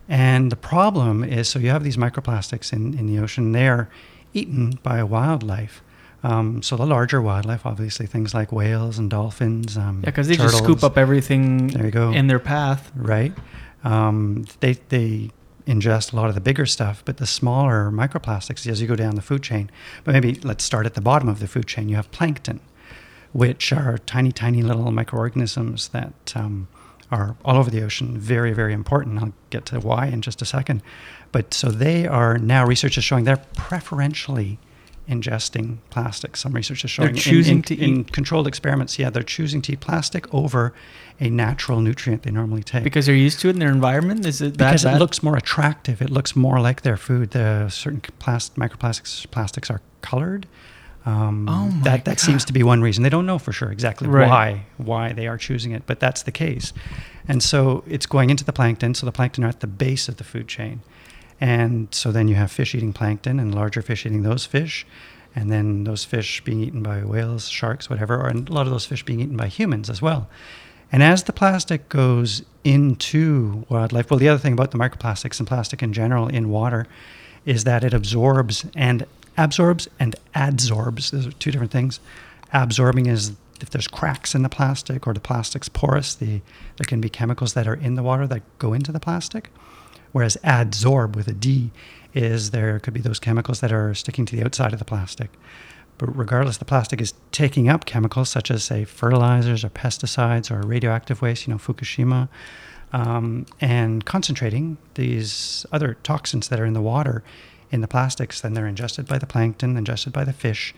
And 0.09 0.51
the 0.51 0.57
problem 0.57 1.23
is 1.23 1.47
so 1.47 1.59
you 1.59 1.69
have 1.69 1.83
these 1.83 1.95
microplastics 1.97 2.73
in, 2.73 2.97
in 2.97 3.05
the 3.07 3.19
ocean, 3.19 3.53
they're 3.53 3.89
eaten 4.33 4.71
by 4.83 5.01
wildlife. 5.03 5.81
Um, 6.23 6.61
so 6.61 6.77
the 6.77 6.85
larger 6.85 7.21
wildlife, 7.21 7.65
obviously 7.65 8.05
things 8.05 8.33
like 8.33 8.51
whales 8.51 8.97
and 8.97 9.09
dolphins. 9.09 9.77
Um, 9.77 10.01
yeah, 10.03 10.09
because 10.09 10.27
they 10.27 10.35
just 10.37 10.57
scoop 10.57 10.83
up 10.83 10.97
everything 10.97 11.67
There 11.67 11.85
you 11.85 11.91
go. 11.91 12.11
in 12.11 12.27
their 12.27 12.39
path. 12.39 12.91
Right. 12.95 13.33
Um, 13.83 14.45
they, 14.59 14.73
they 14.89 15.31
ingest 15.67 16.13
a 16.13 16.15
lot 16.15 16.29
of 16.29 16.35
the 16.35 16.41
bigger 16.41 16.65
stuff, 16.65 17.03
but 17.05 17.17
the 17.17 17.27
smaller 17.27 17.91
microplastics 17.91 18.67
as 18.67 18.81
you 18.81 18.87
go 18.87 18.95
down 18.95 19.15
the 19.15 19.21
food 19.21 19.43
chain. 19.43 19.69
But 20.03 20.13
maybe 20.13 20.35
let's 20.35 20.63
start 20.63 20.85
at 20.85 20.93
the 20.93 21.01
bottom 21.01 21.29
of 21.29 21.39
the 21.39 21.47
food 21.47 21.67
chain. 21.67 21.89
You 21.89 21.95
have 21.95 22.11
plankton, 22.11 22.59
which 23.31 23.71
are 23.71 23.97
tiny, 23.99 24.31
tiny 24.31 24.61
little 24.61 24.91
microorganisms 24.91 25.89
that 25.89 26.33
um, 26.35 26.67
are 27.11 27.35
all 27.45 27.57
over 27.57 27.69
the 27.69 27.83
ocean. 27.83 28.17
Very, 28.17 28.53
very 28.53 28.73
important. 28.73 29.21
I'll 29.21 29.33
get 29.49 29.65
to 29.67 29.79
why 29.79 30.07
in 30.07 30.21
just 30.21 30.41
a 30.41 30.45
second. 30.45 30.81
But 31.31 31.53
so 31.53 31.69
they 31.69 32.07
are 32.07 32.37
now, 32.37 32.65
research 32.65 32.97
is 32.97 33.03
showing 33.03 33.25
they're 33.25 33.45
preferentially 33.55 34.59
ingesting 35.09 35.77
plastic. 35.89 36.37
Some 36.37 36.53
research 36.53 36.83
is 36.85 36.91
showing 36.91 37.09
in- 37.09 37.15
choosing 37.15 37.57
in, 37.57 37.61
to 37.63 37.75
in 37.75 38.03
controlled 38.05 38.47
experiments. 38.47 38.97
Yeah, 38.97 39.09
they're 39.09 39.23
choosing 39.23 39.61
to 39.63 39.73
eat 39.73 39.79
plastic 39.81 40.31
over 40.33 40.73
a 41.19 41.29
natural 41.29 41.81
nutrient 41.81 42.23
they 42.23 42.31
normally 42.31 42.63
take 42.63 42.83
Because 42.83 43.05
they're 43.05 43.15
used 43.15 43.39
to 43.41 43.47
it 43.47 43.51
in 43.51 43.59
their 43.59 43.69
environment. 43.71 44.25
Is 44.25 44.41
it 44.41 44.57
that 44.57 44.69
because 44.69 44.83
bad? 44.85 44.95
it 44.95 44.99
looks 44.99 45.21
more 45.21 45.35
attractive. 45.37 46.01
It 46.01 46.09
looks 46.09 46.35
more 46.35 46.59
like 46.59 46.81
their 46.81 46.97
food. 46.97 47.31
The 47.31 47.69
certain 47.69 48.01
plast- 48.19 48.55
microplastics 48.55 49.29
plastics 49.29 49.69
are 49.69 49.81
colored. 50.01 50.47
Um, 51.05 51.49
Oh 51.49 51.67
my 51.67 51.83
that 51.83 52.05
that 52.05 52.19
seems 52.21 52.45
to 52.45 52.53
be 52.53 52.63
one 52.63 52.81
reason. 52.81 53.03
They 53.03 53.09
don't 53.09 53.25
know 53.25 53.37
for 53.37 53.51
sure 53.51 53.71
exactly 53.71 54.07
Right. 54.07 54.27
why 54.29 54.65
why 54.77 55.11
they 55.13 55.27
are 55.27 55.37
choosing 55.37 55.73
it, 55.73 55.83
but 55.85 55.99
that's 55.99 56.23
the 56.23 56.31
case. 56.31 56.71
And 57.27 57.43
so 57.43 57.83
it's 57.87 58.05
going 58.05 58.29
into 58.29 58.45
the 58.45 58.53
plankton. 58.53 58.93
So 58.95 59.05
the 59.05 59.11
plankton 59.11 59.43
are 59.43 59.49
at 59.49 59.59
the 59.59 59.67
base 59.67 60.07
of 60.07 60.15
the 60.15 60.23
food 60.23 60.47
chain, 60.47 60.81
and 61.39 61.87
so 61.91 62.11
then 62.11 62.27
you 62.27 62.35
have 62.35 62.51
fish 62.51 62.75
eating 62.75 62.93
plankton 62.93 63.39
and 63.39 63.53
larger 63.53 63.81
fish 63.81 64.05
eating 64.05 64.23
those 64.23 64.45
fish, 64.45 64.85
and 65.35 65.51
then 65.51 65.83
those 65.83 66.03
fish 66.03 66.43
being 66.43 66.61
eaten 66.61 66.83
by 66.83 67.03
whales, 67.03 67.49
sharks, 67.49 67.89
whatever, 67.89 68.27
and 68.27 68.49
a 68.49 68.53
lot 68.53 68.67
of 68.67 68.71
those 68.71 68.85
fish 68.85 69.03
being 69.03 69.19
eaten 69.19 69.37
by 69.37 69.47
humans 69.47 69.89
as 69.89 70.01
well. 70.01 70.29
And 70.91 71.01
as 71.01 71.23
the 71.23 71.33
plastic 71.33 71.89
goes 71.89 72.43
into 72.63 73.65
wildlife, 73.67 74.11
well, 74.11 74.19
the 74.19 74.29
other 74.29 74.39
thing 74.39 74.53
about 74.53 74.71
the 74.71 74.77
microplastics 74.77 75.39
and 75.39 75.47
plastic 75.47 75.81
in 75.81 75.91
general 75.91 76.27
in 76.27 76.49
water 76.49 76.85
is 77.45 77.63
that 77.63 77.83
it 77.83 77.93
absorbs 77.93 78.65
and 78.75 79.05
absorbs 79.35 79.87
and 79.99 80.15
adsorbs. 80.35 81.09
Those 81.09 81.27
are 81.27 81.31
two 81.31 81.51
different 81.51 81.71
things. 81.71 81.99
Absorbing 82.53 83.07
is 83.07 83.33
if 83.59 83.71
there's 83.71 83.87
cracks 83.87 84.35
in 84.35 84.43
the 84.43 84.49
plastic 84.49 85.07
or 85.07 85.13
the 85.13 85.19
plastic's 85.19 85.69
porous, 85.69 86.13
the, 86.13 86.41
there 86.77 86.85
can 86.85 87.01
be 87.01 87.09
chemicals 87.09 87.53
that 87.53 87.67
are 87.67 87.73
in 87.73 87.95
the 87.95 88.03
water 88.03 88.27
that 88.27 88.43
go 88.59 88.73
into 88.73 88.91
the 88.91 88.99
plastic. 88.99 89.49
Whereas 90.13 90.37
adsorb 90.43 91.15
with 91.15 91.27
a 91.27 91.33
D 91.33 91.71
is 92.13 92.51
there 92.51 92.79
could 92.79 92.93
be 92.93 93.01
those 93.01 93.19
chemicals 93.19 93.59
that 93.59 93.73
are 93.73 93.93
sticking 93.93 94.25
to 94.27 94.35
the 94.35 94.45
outside 94.45 94.71
of 94.71 94.79
the 94.79 94.85
plastic. 94.85 95.31
But 95.97 96.15
regardless, 96.17 96.57
the 96.57 96.65
plastic 96.65 97.01
is 97.01 97.13
taking 97.31 97.67
up 97.67 97.85
chemicals 97.85 98.29
such 98.29 98.49
as, 98.49 98.63
say, 98.63 98.85
fertilizers 98.85 99.63
or 99.63 99.69
pesticides 99.69 100.49
or 100.49 100.65
radioactive 100.65 101.21
waste, 101.21 101.47
you 101.47 101.53
know, 101.53 101.57
Fukushima, 101.57 102.29
um, 102.93 103.45
and 103.59 104.05
concentrating 104.05 104.77
these 104.93 105.65
other 105.71 105.95
toxins 106.03 106.47
that 106.49 106.59
are 106.59 106.65
in 106.65 106.73
the 106.73 106.81
water 106.81 107.23
in 107.71 107.81
the 107.81 107.87
plastics. 107.87 108.39
Then 108.41 108.53
they're 108.53 108.67
ingested 108.67 109.07
by 109.07 109.17
the 109.17 109.27
plankton, 109.27 109.77
ingested 109.77 110.13
by 110.13 110.23
the 110.23 110.33
fish. 110.33 110.73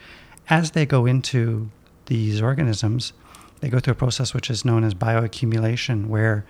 As 0.50 0.72
they 0.72 0.86
go 0.86 1.06
into 1.06 1.70
these 2.06 2.42
organisms, 2.42 3.14
they 3.60 3.70
go 3.70 3.80
through 3.80 3.94
a 3.94 3.96
process 3.96 4.34
which 4.34 4.50
is 4.50 4.64
known 4.64 4.84
as 4.84 4.94
bioaccumulation, 4.94 6.08
where 6.08 6.46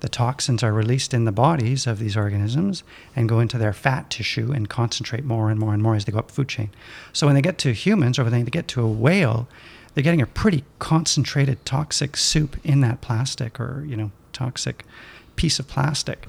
the 0.00 0.08
toxins 0.08 0.62
are 0.62 0.72
released 0.72 1.14
in 1.14 1.24
the 1.24 1.32
bodies 1.32 1.86
of 1.86 1.98
these 1.98 2.16
organisms 2.16 2.82
and 3.14 3.28
go 3.28 3.40
into 3.40 3.58
their 3.58 3.72
fat 3.72 4.10
tissue 4.10 4.52
and 4.52 4.68
concentrate 4.68 5.24
more 5.24 5.50
and 5.50 5.60
more 5.60 5.74
and 5.74 5.82
more 5.82 5.94
as 5.94 6.04
they 6.04 6.12
go 6.12 6.18
up 6.18 6.28
the 6.28 6.34
food 6.34 6.48
chain. 6.48 6.70
So 7.12 7.26
when 7.26 7.34
they 7.34 7.42
get 7.42 7.58
to 7.58 7.72
humans 7.72 8.18
or 8.18 8.24
when 8.24 8.32
they 8.32 8.42
get 8.50 8.68
to 8.68 8.82
a 8.82 8.88
whale, 8.88 9.48
they're 9.94 10.04
getting 10.04 10.22
a 10.22 10.26
pretty 10.26 10.64
concentrated 10.78 11.64
toxic 11.64 12.16
soup 12.16 12.56
in 12.64 12.80
that 12.80 13.00
plastic 13.00 13.60
or, 13.60 13.84
you 13.86 13.96
know, 13.96 14.10
toxic 14.32 14.84
piece 15.36 15.58
of 15.58 15.68
plastic. 15.68 16.26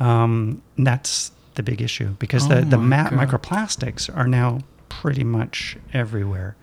Um, 0.00 0.62
that's 0.76 1.30
the 1.54 1.62
big 1.62 1.80
issue 1.80 2.10
because 2.18 2.46
Oh 2.46 2.56
the, 2.56 2.60
the 2.62 2.78
ma- 2.78 3.10
microplastics 3.10 4.14
are 4.14 4.26
now 4.26 4.60
pretty 4.88 5.24
much 5.24 5.76
everywhere. 5.92 6.56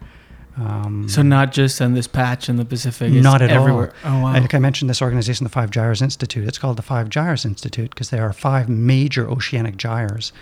Um, 0.57 1.07
So 1.07 1.21
not 1.21 1.51
just 1.53 1.79
in 1.79 1.93
this 1.93 2.07
patch 2.07 2.49
in 2.49 2.57
the 2.57 2.65
Pacific. 2.65 3.11
It's 3.13 3.23
not 3.23 3.41
at 3.41 3.49
everywhere. 3.51 3.93
all. 4.03 4.19
Oh 4.19 4.23
wow. 4.23 4.33
Like 4.33 4.53
I 4.53 4.59
mentioned, 4.59 4.89
this 4.89 5.01
organization, 5.01 5.43
the 5.43 5.49
Five 5.49 5.71
Gyres 5.71 6.01
Institute. 6.01 6.47
It's 6.47 6.57
called 6.57 6.77
the 6.77 6.81
Five 6.83 7.09
Gyres 7.09 7.45
Institute 7.45 7.91
because 7.91 8.09
there 8.09 8.23
are 8.23 8.33
five 8.33 8.67
major 8.67 9.29
oceanic 9.29 9.77
gyres. 9.77 10.33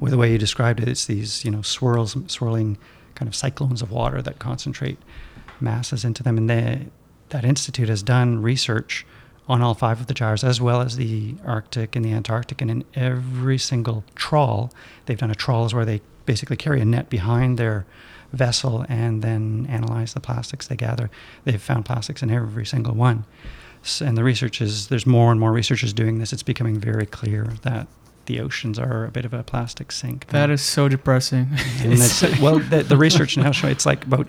With 0.00 0.12
the 0.12 0.16
way 0.18 0.32
you 0.32 0.38
described 0.38 0.80
it, 0.80 0.88
it's 0.88 1.04
these 1.06 1.44
you 1.44 1.50
know 1.50 1.62
swirls, 1.62 2.16
swirling 2.28 2.78
kind 3.14 3.28
of 3.28 3.34
cyclones 3.34 3.82
of 3.82 3.90
water 3.90 4.22
that 4.22 4.38
concentrate 4.38 4.98
masses 5.60 6.04
into 6.04 6.22
them. 6.22 6.38
And 6.38 6.48
they, 6.48 6.86
that 7.30 7.44
institute 7.44 7.88
has 7.88 8.02
done 8.02 8.40
research 8.40 9.04
on 9.48 9.60
all 9.62 9.74
five 9.74 10.00
of 10.00 10.06
the 10.06 10.14
gyres, 10.14 10.44
as 10.44 10.60
well 10.60 10.80
as 10.80 10.96
the 10.96 11.34
Arctic 11.44 11.96
and 11.96 12.04
the 12.04 12.12
Antarctic. 12.12 12.60
And 12.60 12.70
in 12.70 12.84
every 12.94 13.58
single 13.58 14.04
trawl, 14.14 14.72
they've 15.06 15.18
done 15.18 15.30
a 15.30 15.34
trawl 15.34 15.64
is 15.66 15.74
where 15.74 15.84
they 15.84 16.00
basically 16.26 16.56
carry 16.56 16.80
a 16.80 16.84
net 16.84 17.08
behind 17.10 17.58
their 17.58 17.86
vessel 18.32 18.84
and 18.88 19.22
then 19.22 19.66
analyze 19.70 20.14
the 20.14 20.20
plastics 20.20 20.66
they 20.66 20.76
gather. 20.76 21.10
They've 21.44 21.60
found 21.60 21.84
plastics 21.84 22.22
in 22.22 22.30
every 22.30 22.66
single 22.66 22.94
one. 22.94 23.24
And 24.00 24.18
the 24.18 24.24
research 24.24 24.60
is, 24.60 24.88
there's 24.88 25.06
more 25.06 25.30
and 25.30 25.40
more 25.40 25.52
researchers 25.52 25.92
doing 25.92 26.18
this. 26.18 26.32
It's 26.32 26.42
becoming 26.42 26.78
very 26.78 27.06
clear 27.06 27.54
that 27.62 27.86
the 28.26 28.40
oceans 28.40 28.78
are 28.78 29.06
a 29.06 29.10
bit 29.10 29.24
of 29.24 29.32
a 29.32 29.42
plastic 29.42 29.90
sink. 29.90 30.26
that 30.26 30.50
is 30.50 30.60
so 30.60 30.88
depressing. 30.88 31.48
And 31.82 31.92
it's, 31.94 32.22
well, 32.40 32.58
the, 32.58 32.82
the 32.82 32.96
research 32.96 33.36
now 33.36 33.52
shows 33.52 33.70
it's 33.70 33.86
like 33.86 34.04
about 34.04 34.28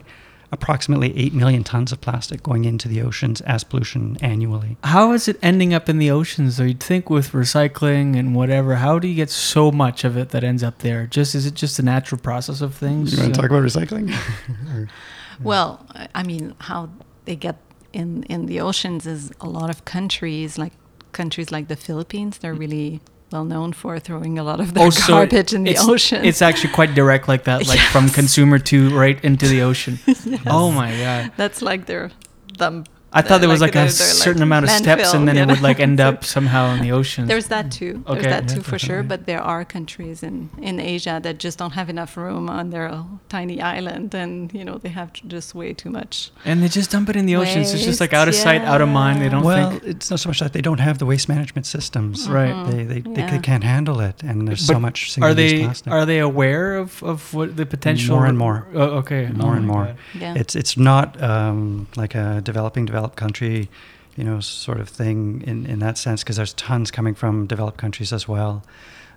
approximately 0.52 1.16
8 1.18 1.34
million 1.34 1.64
tons 1.64 1.91
of 1.91 2.02
plastic 2.02 2.41
going 2.41 2.66
into 2.66 2.88
the 2.88 3.02
oceans 3.02 3.41
as 3.41 3.64
pollution 3.64 4.18
annually. 4.22 4.78
How 4.84 5.12
is 5.14 5.28
it 5.28 5.38
ending 5.41 5.74
up 5.74 5.89
in 5.89 6.00
the 6.00 6.10
oceans? 6.12 6.58
Though 6.58 6.64
you'd 6.64 6.80
think 6.80 7.10
with 7.10 7.32
recycling 7.32 8.18
and 8.18 8.36
whatever, 8.36 8.76
how 8.76 9.00
do 9.00 9.08
you 9.08 9.16
get 9.16 9.30
so 9.30 9.72
much 9.72 10.04
of 10.04 10.18
it 10.18 10.30
that 10.30 10.43
ends 10.43 10.64
up 10.64 10.80
there? 10.80 11.06
Just 11.06 11.36
is 11.36 11.45
it 11.45 11.54
just 11.54 11.80
a 11.80 11.84
natural 11.84 12.20
process 12.20 12.62
of 12.62 12.74
things? 12.76 13.14
You 13.14 13.22
want 13.22 13.36
to 13.36 13.41
talk 13.41 13.50
about 13.50 13.64
recycling? 13.64 14.14
Well, 15.41 15.86
I- 15.93 16.10
I 16.16 16.24
mean, 16.24 16.54
how 16.60 16.89
they 17.26 17.36
get 17.36 17.58
in 17.93 18.24
in 18.24 18.45
the 18.45 18.60
oceans 18.60 19.06
is 19.06 19.32
a 19.39 19.47
lot 19.47 19.70
of 19.70 19.86
countries, 19.86 20.58
like 20.58 20.74
countries 21.12 21.52
like 21.52 21.68
the 21.68 21.76
Philippines, 21.76 22.39
they're 22.39 22.56
mm. 22.56 22.60
really 22.60 23.02
well 23.32 23.45
known 23.45 23.73
for 23.73 23.99
throwing 23.99 24.39
a 24.39 24.43
lot 24.43 24.59
of 24.59 24.73
their 24.73 24.88
Oh, 24.88 24.89
so 24.89 25.13
garbage 25.13 25.53
in 25.53 25.63
the 25.63 25.71
it's, 25.71 25.88
ocean. 25.88 26.25
It's 26.25 26.41
actually 26.41 26.73
quite 26.73 26.95
direct 26.95 27.27
like 27.27 27.43
that, 27.43 27.67
like 27.67 27.80
from 27.80 28.09
consumer 28.19 28.59
to 28.59 28.89
right 28.97 29.23
into 29.23 29.47
the 29.47 29.61
ocean. 29.61 29.99
Oh 30.47 30.71
my 30.71 30.91
god! 30.97 31.32
That's 31.38 31.61
like 31.61 31.86
their 31.86 32.11
them. 32.57 32.86
I 33.12 33.22
thought 33.22 33.39
there 33.41 33.49
was 33.49 33.62
like, 33.62 33.74
their- 33.74 33.86
a 33.86 33.91
their, 33.91 34.07
like, 34.07 34.24
certain 34.26 34.41
amount 34.43 34.66
of 34.66 34.72
steps, 34.72 35.01
landfill, 35.01 35.16
and 35.16 35.28
then 35.28 35.36
you 35.38 35.41
it 35.43 35.47
would 35.47 35.62
like 35.62 35.80
end 35.80 35.99
up 35.99 36.24
somehow 36.24 36.74
in 36.76 36.82
the 36.82 36.91
ocean. 36.91 37.26
There's 37.28 37.47
that 37.47 37.72
too. 37.72 38.03
Okay, 38.07 38.22
There's 38.22 38.26
that 38.36 38.43
yeah, 38.49 38.55
too 38.55 38.62
for 38.62 38.78
sure. 38.78 39.01
But 39.03 39.26
there 39.26 39.41
are 39.41 39.66
countries 39.66 40.22
in, 40.24 40.49
in 40.62 40.80
Asia 40.80 41.20
that 41.24 41.39
just 41.39 41.57
don't 41.57 41.72
have 41.74 41.89
enough 41.89 42.16
room 42.18 42.49
on 42.49 42.70
their 42.70 43.03
tiny 43.30 43.62
island, 43.62 44.14
and 44.14 44.53
you 44.53 44.64
know 44.64 44.78
they 44.78 44.89
have 44.89 45.12
just 45.28 45.55
way 45.55 45.74
too 45.74 45.89
much. 45.89 46.32
and 46.45 46.62
they 46.62 46.68
just 46.68 46.91
dump 46.91 47.10
it 47.10 47.16
in 47.16 47.26
the 47.26 47.36
oceans. 47.36 47.74
It's 47.74 47.84
just 47.84 47.99
like 47.99 48.14
out 48.14 48.28
of 48.28 48.36
sight, 48.36 48.62
out 48.62 48.82
of 48.82 48.89
mind. 48.89 49.22
They 49.22 49.30
don't 49.30 49.43
well, 49.43 49.72
think. 49.72 49.84
it's 49.84 50.10
not 50.12 50.20
so 50.20 50.30
much 50.30 50.39
that 50.39 50.53
they 50.53 50.62
don't 50.62 50.80
have 50.80 50.97
the 50.99 51.05
waste 51.05 51.28
management 51.30 51.66
systems. 51.66 52.30
Right. 52.30 52.55
They, 52.72 52.84
they, 52.84 53.01
they, 53.01 53.22
Yeah. 53.22 53.38
can't 53.39 53.64
handle 53.64 53.99
it, 54.01 54.22
and 54.24 54.47
there's 54.47 54.66
so 54.66 54.74
But 54.74 54.80
much 54.82 54.99
Are 55.03 55.12
single-use 55.12 55.36
they 55.51 55.64
plastic. 55.64 55.93
are 55.93 56.05
they 56.05 56.20
aware 56.20 56.76
of, 56.78 57.01
of 57.03 57.34
what 57.34 57.55
the 57.57 57.66
potential? 57.66 58.16
More 58.18 58.26
and 58.28 58.38
more. 58.38 58.68
Oh, 58.74 58.99
okay. 59.01 59.28
more 59.34 59.53
Oh 59.53 59.57
and 59.57 59.66
more. 59.68 59.86
God. 59.86 59.97
Yeah. 60.14 60.34
It's 60.41 60.55
it's 60.55 60.78
not 60.78 61.22
um, 61.22 61.88
like 61.95 62.14
a 62.16 62.41
developing 62.41 62.86
developing 62.86 62.86
developed 63.00 63.16
country, 63.16 63.70
you 64.18 64.26
know, 64.26 64.41
sort 64.41 64.78
of 64.78 64.89
thing 64.89 65.41
in, 65.47 65.66
in 65.66 65.80
that 65.80 65.97
sense 65.97 66.22
because 66.22 66.36
there's 66.36 66.54
tons 66.54 66.91
coming 66.91 67.16
from 67.16 67.47
developed 67.47 67.78
countries 67.78 68.12
as 68.12 68.28
well, 68.28 68.62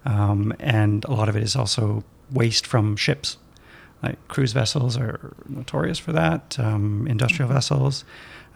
um, 0.04 0.54
and 0.60 1.04
a 1.06 1.12
lot 1.12 1.28
of 1.28 1.34
it 1.34 1.42
is 1.42 1.56
also 1.56 2.04
waste 2.30 2.64
from 2.64 2.96
ships. 2.96 3.38
Like 4.00 4.18
cruise 4.28 4.52
vessels 4.52 4.96
are 4.96 5.34
notorious 5.48 5.98
for 5.98 6.12
that. 6.12 6.56
Um, 6.60 7.08
industrial 7.08 7.48
vessels, 7.48 8.04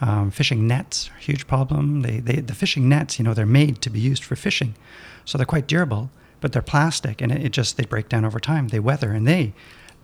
um, 0.00 0.30
fishing 0.30 0.68
nets 0.68 1.10
are 1.10 1.18
a 1.18 1.20
huge 1.20 1.48
problem. 1.48 2.02
They, 2.02 2.20
they 2.20 2.36
the 2.40 2.54
fishing 2.54 2.88
nets, 2.88 3.18
you 3.18 3.24
know, 3.24 3.34
they're 3.34 3.46
made 3.46 3.82
to 3.82 3.90
be 3.90 3.98
used 3.98 4.22
for 4.22 4.36
fishing, 4.36 4.76
so 5.24 5.38
they're 5.38 5.44
quite 5.44 5.66
durable, 5.66 6.10
but 6.40 6.52
they're 6.52 6.62
plastic 6.62 7.20
and 7.20 7.32
it, 7.32 7.42
it 7.46 7.52
just 7.52 7.76
they 7.76 7.84
break 7.84 8.08
down 8.08 8.24
over 8.24 8.38
time. 8.38 8.68
They 8.68 8.80
weather 8.80 9.10
and 9.10 9.26
they 9.26 9.54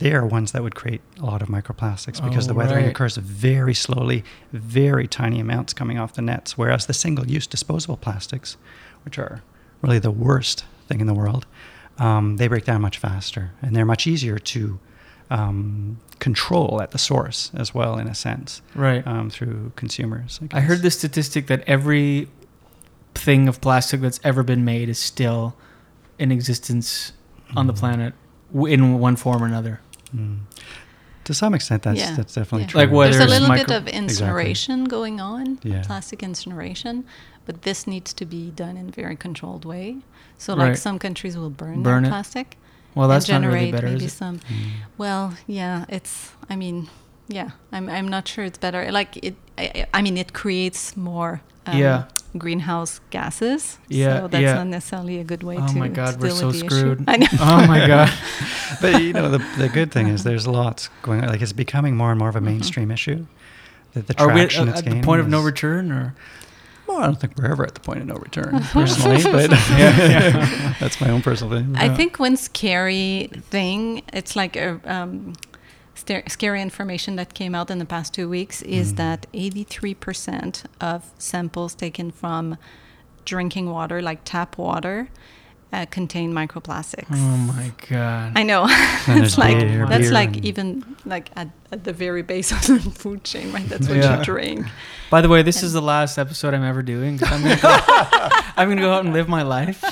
they 0.03 0.13
are 0.13 0.27
ones 0.27 0.53
that 0.53 0.63
would 0.63 0.75
create 0.75 1.01
a 1.21 1.25
lot 1.25 1.43
of 1.43 1.49
microplastics 1.49 2.23
because 2.23 2.47
the 2.47 2.53
Oh, 2.55 2.57
weathering 2.57 2.85
right. 2.85 2.91
occurs 2.91 3.17
very 3.17 3.75
slowly, 3.75 4.25
very 4.53 5.07
tiny 5.07 5.39
amounts 5.41 5.73
coming 5.73 5.99
off 5.99 6.15
the 6.15 6.23
nets. 6.23 6.59
Whereas 6.59 6.87
the 6.87 6.93
single-use 6.95 7.47
disposable 7.47 7.97
plastics, 7.97 8.57
which 9.05 9.19
are 9.19 9.43
really 9.81 9.99
the 10.01 10.11
worst 10.11 10.65
thing 10.89 11.01
in 11.01 11.07
the 11.07 11.15
world, 11.15 11.47
um, 11.99 12.37
they 12.37 12.49
break 12.49 12.65
down 12.65 12.81
much 12.83 12.99
faster 12.99 13.53
and 13.63 13.77
they're 13.77 13.85
much 13.87 14.07
easier 14.07 14.39
to 14.39 14.79
um, 15.31 15.99
control 16.19 16.81
at 16.83 16.91
the 16.91 16.99
source 16.99 17.51
as 17.55 17.73
well, 17.75 17.97
in 17.99 18.07
a 18.09 18.15
sense, 18.15 18.61
Right. 18.75 19.07
um, 19.07 19.31
through 19.31 19.73
consumers. 19.77 20.41
I 20.53 20.61
heard 20.61 20.83
the 20.83 20.91
statistic 20.91 21.47
that 21.47 21.63
every 21.67 22.29
thing 23.15 23.49
of 23.49 23.61
plastic 23.61 24.01
that's 24.01 24.21
ever 24.25 24.43
been 24.43 24.65
made 24.65 24.89
is 24.89 24.99
still 24.99 25.55
in 26.19 26.31
existence 26.33 27.13
on 27.57 27.67
the 27.67 27.73
Mm. 27.73 27.79
planet 27.79 28.15
in 28.69 28.99
one 28.99 29.17
form 29.17 29.43
or 29.43 29.47
another. 29.47 29.81
Mm. 30.15 30.39
To 31.25 31.35
some 31.35 31.55
extent, 31.55 31.83
that's 31.85 31.99
Yeah. 32.01 32.15
that's 32.17 32.35
definitely 32.35 32.63
Yeah. 32.63 32.67
true. 32.69 32.81
Like 32.81 32.91
whether 32.91 33.13
There's 33.19 33.25
a 33.25 33.29
little 33.35 33.49
micro- 33.49 33.67
bit 33.67 33.77
of 33.77 33.89
incineration 33.89 34.85
going 34.87 35.21
on, 35.21 35.59
Yeah. 35.63 35.83
plastic 35.83 36.23
incineration, 36.23 37.05
but 37.47 37.63
this 37.63 37.87
needs 37.87 38.13
to 38.15 38.25
be 38.27 38.51
done 38.51 38.77
in 38.77 38.89
a 38.89 38.93
very 38.93 39.17
controlled 39.17 39.65
way. 39.65 39.99
So, 40.39 40.57
Right. 40.57 40.71
like 40.71 40.77
some 40.77 40.99
countries 40.99 41.37
will 41.37 41.51
burn, 41.51 41.83
Burn 41.83 42.03
their 42.03 42.11
plastic 42.11 42.57
Well, 42.95 43.05
and 43.05 43.13
that's 43.13 43.29
not 43.29 43.35
generate 43.35 43.55
really 43.61 43.73
better, 43.73 43.87
maybe 43.89 44.05
is 44.07 44.13
it? 44.13 44.17
some. 44.17 44.39
Mm. 44.39 44.71
Well, 44.99 45.35
yeah, 45.47 45.85
it's. 45.89 46.31
I 46.51 46.57
mean, 46.57 46.89
yeah, 47.29 47.51
I'm. 47.71 47.89
I'm 47.89 48.09
not 48.09 48.27
sure 48.27 48.45
it's 48.45 48.59
better. 48.59 48.91
Like 48.91 49.17
it. 49.23 49.37
I, 49.57 49.63
I 49.63 49.87
I 49.99 50.03
mean, 50.03 50.17
it 50.19 50.33
creates 50.33 50.97
more. 50.97 51.41
Um, 51.67 51.79
Yeah. 51.79 52.05
Greenhouse 52.39 53.01
gases. 53.11 53.79
Yeah, 53.89 54.21
So 54.21 54.29
that's 54.29 54.43
yeah. 54.43 54.55
not 54.55 54.67
necessarily 54.69 55.19
a 55.21 55.25
good 55.25 55.43
way 55.43 55.57
Oh 55.59 55.67
to. 55.67 55.77
my 55.79 55.89
God, 55.89 56.21
we're 56.21 56.29
deal 56.29 56.37
so 56.37 56.47
with 56.49 56.61
the 56.61 56.67
issue. 56.67 56.77
screwed. 56.77 57.05
I 57.09 57.17
know. 57.19 57.27
Oh 57.41 57.67
my 57.67 57.87
god. 57.87 58.13
but 58.81 59.03
you 59.03 59.13
know, 59.13 59.31
the, 59.31 59.39
the 59.59 59.69
good 59.69 59.93
thing 59.93 60.09
is 60.09 60.25
there's 60.25 60.47
lots 60.47 60.89
going 61.03 61.21
on. 61.23 61.29
Like 61.29 61.43
it's 61.43 61.53
becoming 61.53 61.97
more 61.97 62.11
and 62.11 62.19
more 62.19 62.29
of 62.29 62.37
a 62.37 62.39
Mm-hmm. 62.39 62.47
mainstream 62.49 62.91
issue. 62.91 63.27
The, 63.95 64.03
the 64.03 64.19
Are 64.21 64.27
we 64.29 64.41
at, 64.41 64.51
traction 64.51 64.69
it's 64.69 64.79
at 64.79 64.85
the 64.85 64.91
gaining 64.91 65.05
point 65.05 65.21
of 65.21 65.29
no 65.29 65.43
return, 65.43 65.93
or 65.93 66.15
Well, 66.87 66.99
I 67.03 67.05
don't 67.07 67.21
think 67.21 67.37
we're 67.37 67.51
ever 67.53 67.65
at 67.67 67.75
the 67.75 67.81
point 67.81 68.01
of 68.01 68.07
no 68.07 68.15
return, 68.15 68.59
personally, 68.73 69.23
but 69.23 69.51
that's 70.81 71.01
my 71.01 71.11
own 71.11 71.21
personal 71.23 71.53
thing. 71.59 71.77
I 71.77 71.95
think 71.95 72.19
one 72.19 72.37
scary 72.39 73.31
thing, 73.51 74.03
it's 74.13 74.35
like 74.35 74.57
a 74.57 74.81
um, 74.85 75.35
scary 76.29 76.63
information 76.63 77.17
that 77.17 77.35
came 77.35 77.55
out 77.55 77.71
in 77.71 77.79
the 77.79 77.85
past 77.85 78.15
two 78.15 78.29
weeks, 78.29 78.63
is 78.63 78.95
mm-hmm. 78.95 78.97
that 78.97 79.27
83% 79.33 80.65
of 80.81 81.11
samples 81.19 81.75
taken 81.75 82.11
from 82.11 82.57
drinking 83.25 83.71
water, 83.71 84.03
like 84.03 84.21
tap 84.25 84.59
water, 84.59 85.09
uh, 85.73 85.87
contain 85.91 86.33
microplastics. 86.33 87.07
oh 87.11 87.37
my 87.39 87.73
god. 87.89 88.33
I 88.37 88.43
know. 88.43 88.67
And 89.07 89.23
it's 89.25 89.39
like 89.39 89.59
beer, 89.59 89.87
that's 89.87 90.05
beer 90.05 90.13
like 90.13 90.37
and- 90.37 90.45
even 90.45 90.97
like 91.07 91.31
at, 91.37 91.49
at 91.73 91.85
the 91.85 91.93
very 91.93 92.23
base 92.23 92.53
of 92.53 92.61
the 92.67 92.79
food 92.91 93.25
chain, 93.25 93.53
right? 93.53 93.67
That's 93.69 93.89
what 93.89 93.97
Yeah. 93.99 94.19
you 94.19 94.25
drink. 94.25 94.67
By 95.11 95.21
the 95.21 95.29
way, 95.29 95.43
this 95.43 95.63
is 95.63 95.73
the 95.75 95.83
last 95.83 96.19
episode 96.19 96.55
I'm 96.55 96.65
ever 96.65 96.83
doing. 96.83 97.19
I'm 97.25 97.43
gonna 97.43 97.57
go, 97.61 97.69
I'm 98.57 98.69
gonna 98.69 98.81
go 98.81 98.93
out 98.93 99.05
and 99.05 99.13
live 99.13 99.29
my 99.29 99.43
life. 99.43 99.83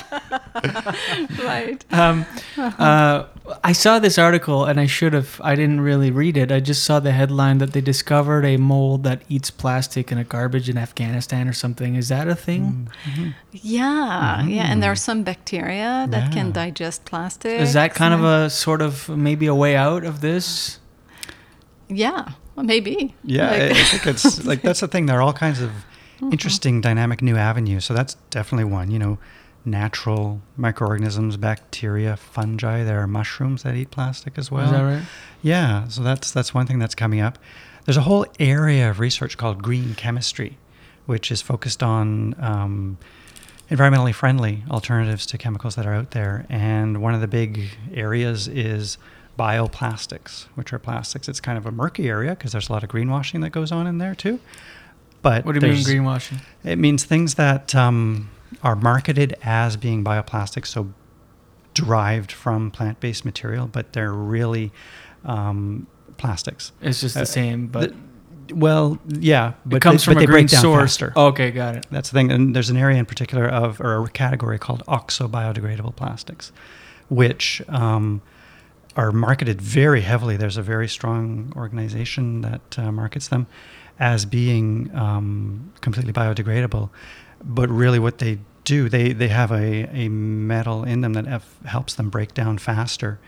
right. 1.43 1.83
Um, 1.93 2.25
uh, 2.57 3.25
I 3.63 3.71
saw 3.71 3.99
this 3.99 4.17
article 4.17 4.65
and 4.65 4.79
I 4.79 4.85
should 4.85 5.13
have. 5.13 5.39
I 5.43 5.55
didn't 5.55 5.81
really 5.81 6.11
read 6.11 6.37
it. 6.37 6.51
I 6.51 6.59
just 6.59 6.83
saw 6.83 6.99
the 6.99 7.11
headline 7.11 7.57
that 7.59 7.73
they 7.73 7.81
discovered 7.81 8.45
a 8.45 8.57
mold 8.57 9.03
that 9.03 9.21
eats 9.29 9.51
plastic 9.51 10.11
in 10.11 10.17
a 10.17 10.23
garbage 10.23 10.69
in 10.69 10.77
Afghanistan 10.77 11.47
or 11.47 11.53
something. 11.53 11.95
Is 11.95 12.09
that 12.09 12.27
a 12.27 12.35
thing? 12.35 12.89
Yeah, 13.51 14.43
yeah, 14.45 14.71
and 14.71 14.81
there 14.81 14.91
are 14.91 14.95
some 14.95 15.23
bacteria 15.23 16.07
that 16.09 16.31
can 16.31 16.51
digest 16.51 17.05
plastic. 17.05 17.59
Is 17.59 17.73
that 17.73 17.93
kind 17.93 18.13
of 18.13 18.23
a 18.23 18.49
sort 18.49 18.81
of 18.81 19.09
maybe 19.09 19.45
a 19.47 19.55
way 19.55 19.75
out 19.75 20.03
of 20.03 20.21
this? 20.21 20.79
yeah? 21.89 22.29
Well, 22.55 22.65
maybe. 22.65 23.15
Yeah, 23.23 23.49
I, 23.49 23.57
Like- 23.67 23.71
I 23.77 23.83
think 23.83 24.07
it's 24.07 24.45
like 24.51 24.61
that's 24.61 24.79
the 24.81 24.87
thing. 24.87 25.05
There 25.05 25.17
are 25.17 25.21
all 25.21 25.33
kinds 25.33 25.61
of 25.61 25.71
interesting, 26.31 26.81
dynamic 26.81 27.21
new 27.21 27.35
avenues. 27.37 27.85
So 27.85 27.93
that's 27.93 28.15
definitely 28.29 28.65
one. 28.71 28.91
You 28.91 28.99
know, 28.99 29.17
natural 29.65 30.41
microorganisms, 30.57 31.37
bacteria, 31.37 32.17
fungi. 32.17 32.83
There 32.83 32.99
are 33.01 33.07
mushrooms 33.07 33.63
that 33.63 33.75
eat 33.75 33.91
plastic 33.91 34.37
as 34.37 34.51
well. 34.51 34.65
Is 34.65 34.71
that 34.71 34.81
right? 34.81 35.03
Yeah, 35.41 35.87
so 35.87 36.03
that's 36.03 36.31
that's 36.31 36.53
one 36.53 36.67
thing 36.67 36.79
that's 36.79 36.95
coming 36.95 37.19
up. 37.21 37.37
There's 37.85 37.97
a 37.97 38.01
whole 38.01 38.25
area 38.39 38.89
of 38.89 38.99
research 38.99 39.37
called 39.37 39.63
green 39.63 39.95
chemistry, 39.95 40.57
which 41.05 41.31
is 41.31 41.41
focused 41.41 41.81
on 41.81 42.35
um, 42.39 42.97
environmentally 43.71 44.13
friendly 44.13 44.63
alternatives 44.69 45.25
to 45.27 45.37
chemicals 45.37 45.75
that 45.75 45.85
are 45.87 45.93
out 45.93 46.11
there. 46.11 46.45
And 46.49 47.01
one 47.01 47.13
of 47.15 47.21
the 47.21 47.27
big 47.27 47.69
areas 47.93 48.47
is 48.47 48.97
bioplastics, 49.39 50.43
which 50.55 50.73
are 50.73 50.79
plastics. 50.79 51.27
It's 51.29 51.39
kind 51.39 51.57
of 51.57 51.65
a 51.65 51.71
murky 51.71 52.09
area 52.09 52.31
because 52.31 52.51
there's 52.51 52.69
a 52.69 52.73
lot 52.73 52.83
of 52.83 52.89
greenwashing 52.89 53.41
that 53.41 53.51
goes 53.51 53.71
on 53.71 53.87
in 53.87 53.97
there 53.97 54.13
too. 54.13 54.39
But 55.21 55.45
What 55.45 55.57
do 55.59 55.65
you 55.65 55.73
mean 55.73 55.83
greenwashing? 55.83 56.39
It 56.63 56.77
means 56.77 57.03
things 57.05 57.35
that 57.35 57.73
um, 57.73 58.29
are 58.63 58.75
marketed 58.75 59.35
as 59.43 59.77
being 59.77 60.03
bioplastics, 60.03 60.67
so 60.67 60.91
derived 61.73 62.31
from 62.31 62.71
plant-based 62.71 63.23
material, 63.23 63.67
but 63.67 63.93
they're 63.93 64.11
really 64.13 64.71
um, 65.23 65.87
plastics. 66.17 66.71
It's 66.81 66.99
just 67.01 67.15
the 67.15 67.21
Uh, 67.21 67.25
same, 67.25 67.67
but 67.67 67.91
The- 67.91 67.95
well, 68.53 68.99
yeah, 69.07 69.53
but 69.65 69.77
it 69.77 69.79
comes 69.81 70.01
they, 70.01 70.05
from 70.05 70.13
but 70.15 70.23
a 70.23 70.27
green 70.27 70.45
down 70.45 70.61
source. 70.61 70.97
faster. 70.97 71.13
Okay, 71.15 71.51
got 71.51 71.75
it. 71.75 71.85
That's 71.91 72.09
the 72.09 72.13
thing. 72.13 72.31
And 72.31 72.55
there's 72.55 72.69
an 72.69 72.77
area 72.77 72.97
in 72.97 73.05
particular 73.05 73.47
of, 73.47 73.79
or 73.81 74.03
a 74.03 74.09
category 74.09 74.59
called 74.59 74.83
oxo-biodegradable 74.87 75.95
plastics, 75.95 76.51
which 77.09 77.61
um, 77.69 78.21
are 78.95 79.11
marketed 79.11 79.61
very 79.61 80.01
heavily. 80.01 80.37
There's 80.37 80.57
a 80.57 80.61
very 80.61 80.87
strong 80.87 81.53
organization 81.55 82.41
that 82.41 82.79
uh, 82.79 82.91
markets 82.91 83.27
them 83.27 83.47
as 83.99 84.25
being 84.25 84.89
um, 84.95 85.71
completely 85.81 86.13
biodegradable. 86.13 86.89
But 87.43 87.69
really, 87.69 87.99
what 87.99 88.19
they 88.19 88.39
do, 88.63 88.89
they, 88.89 89.13
they 89.13 89.29
have 89.29 89.51
a, 89.51 89.89
a 89.95 90.09
metal 90.09 90.83
in 90.83 91.01
them 91.01 91.13
that 91.13 91.27
f- 91.27 91.57
helps 91.65 91.95
them 91.95 92.09
break 92.09 92.33
down 92.33 92.57
faster. 92.57 93.19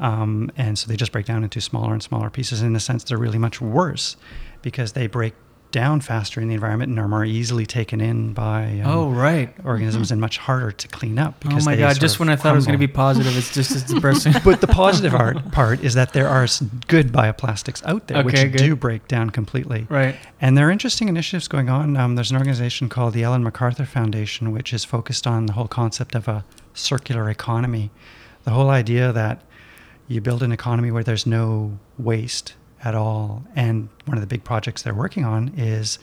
Um, 0.00 0.50
and 0.56 0.78
so 0.78 0.88
they 0.88 0.96
just 0.96 1.12
break 1.12 1.26
down 1.26 1.44
into 1.44 1.60
smaller 1.60 1.92
and 1.92 2.02
smaller 2.02 2.28
pieces. 2.28 2.62
In 2.62 2.74
a 2.74 2.80
sense, 2.80 3.04
they're 3.04 3.16
really 3.18 3.38
much 3.38 3.60
worse 3.60 4.16
because 4.64 4.92
they 4.94 5.06
break 5.06 5.34
down 5.70 6.00
faster 6.00 6.40
in 6.40 6.46
the 6.46 6.54
environment 6.54 6.88
and 6.88 7.00
are 7.00 7.08
more 7.08 7.24
easily 7.24 7.66
taken 7.66 8.00
in 8.00 8.32
by 8.32 8.80
um, 8.84 8.86
Oh, 8.86 9.10
right. 9.10 9.52
organisms 9.64 10.12
and 10.12 10.20
much 10.20 10.38
harder 10.38 10.70
to 10.70 10.86
clean 10.86 11.18
up. 11.18 11.34
Oh 11.44 11.48
Because 11.48 11.66
my 11.66 11.74
god! 11.74 11.98
Just 11.98 12.20
when 12.20 12.28
I 12.28 12.36
thought 12.36 12.52
it 12.52 12.54
was 12.56 12.64
going 12.64 12.78
to 12.78 12.86
be 12.86 12.92
positive, 12.92 13.36
it's 13.36 13.52
just 13.52 13.72
as 13.72 13.82
depressing. 13.82 14.34
But 14.44 14.60
the 14.60 14.68
positive 14.68 15.16
art 15.16 15.50
part 15.60 15.80
is 15.82 15.94
that 15.94 16.12
there 16.12 16.28
are 16.28 16.46
good 16.86 17.08
bioplastics 17.10 17.84
out 17.86 18.06
there 18.06 18.22
which 18.22 18.36
good. 18.36 18.52
do 18.56 18.76
break 18.76 19.08
down 19.08 19.30
completely. 19.30 19.86
right. 19.88 20.14
And 20.40 20.56
there 20.56 20.68
are 20.68 20.70
interesting 20.70 21.08
initiatives 21.08 21.48
going 21.48 21.68
on. 21.68 21.96
Um, 21.96 22.14
there's 22.14 22.30
an 22.30 22.36
organization 22.36 22.88
called 22.88 23.12
the 23.14 23.24
Ellen 23.24 23.42
MacArthur 23.42 23.84
Foundation, 23.84 24.52
which 24.52 24.72
is 24.72 24.84
focused 24.84 25.26
on 25.26 25.46
the 25.46 25.54
whole 25.54 25.66
concept 25.68 26.14
of 26.14 26.28
a 26.28 26.44
circular 26.74 27.28
economy. 27.28 27.90
The 28.44 28.50
whole 28.52 28.70
idea 28.70 29.10
that 29.12 29.42
you 30.06 30.20
build 30.20 30.42
an 30.44 30.52
economy 30.52 30.92
where 30.92 31.02
there's 31.02 31.26
no 31.26 31.78
waste 31.98 32.54
at 32.84 32.94
all. 32.94 33.42
And 33.56 33.88
one 34.04 34.16
of 34.16 34.20
the 34.20 34.26
big 34.26 34.44
projects 34.44 34.82
they're 34.82 34.94
working 34.94 35.24
on 35.24 35.52
is 35.56 35.98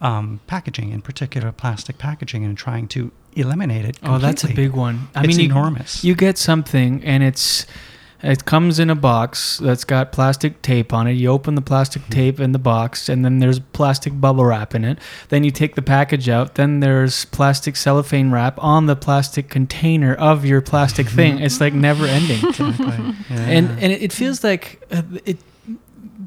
um, 0.00 0.40
packaging, 0.46 0.90
in 0.92 1.02
particular 1.02 1.52
plastic 1.52 1.98
packaging, 1.98 2.44
and 2.44 2.56
trying 2.56 2.88
to 2.88 3.10
eliminate 3.36 3.84
it. 3.84 3.98
Oh, 4.02 4.18
that's 4.18 4.44
a 4.44 4.48
big 4.52 4.72
one. 4.72 5.08
I 5.14 5.24
It's 5.24 5.36
mean, 5.36 5.50
enormous. 5.50 6.02
You 6.04 6.14
get 6.14 6.38
something, 6.38 7.04
and 7.04 7.22
it's 7.22 7.66
it 8.22 8.44
comes 8.44 8.78
in 8.78 8.90
a 8.90 8.94
box 8.94 9.56
that's 9.62 9.84
got 9.84 10.12
plastic 10.12 10.60
tape 10.60 10.92
on 10.92 11.06
it. 11.06 11.12
You 11.12 11.28
open 11.30 11.54
the 11.54 11.62
plastic 11.62 12.02
Mm-hmm. 12.02 12.12
tape 12.12 12.40
in 12.40 12.52
the 12.52 12.58
box, 12.58 13.08
and 13.08 13.24
then 13.24 13.38
there's 13.38 13.58
plastic 13.60 14.18
bubble 14.20 14.44
wrap 14.44 14.74
in 14.74 14.84
it. 14.84 14.98
Then 15.30 15.42
you 15.44 15.50
take 15.50 15.74
the 15.74 15.80
package 15.82 16.28
out. 16.28 16.54
Then 16.56 16.80
there's 16.80 17.24
plastic 17.26 17.76
cellophane 17.76 18.30
wrap 18.30 18.62
on 18.62 18.86
the 18.86 18.96
plastic 18.96 19.48
container 19.48 20.14
of 20.14 20.44
your 20.44 20.60
plastic 20.60 21.08
thing. 21.08 21.38
It's 21.38 21.60
like 21.60 21.72
never 21.74 22.04
ending. 22.06 22.40
Exactly. 22.48 23.14
Yeah. 23.30 23.36
and 23.56 23.70
and 23.82 23.92
it 23.92 24.12
feels 24.12 24.42
like 24.44 24.82
uh, 24.90 25.02
it 25.24 25.38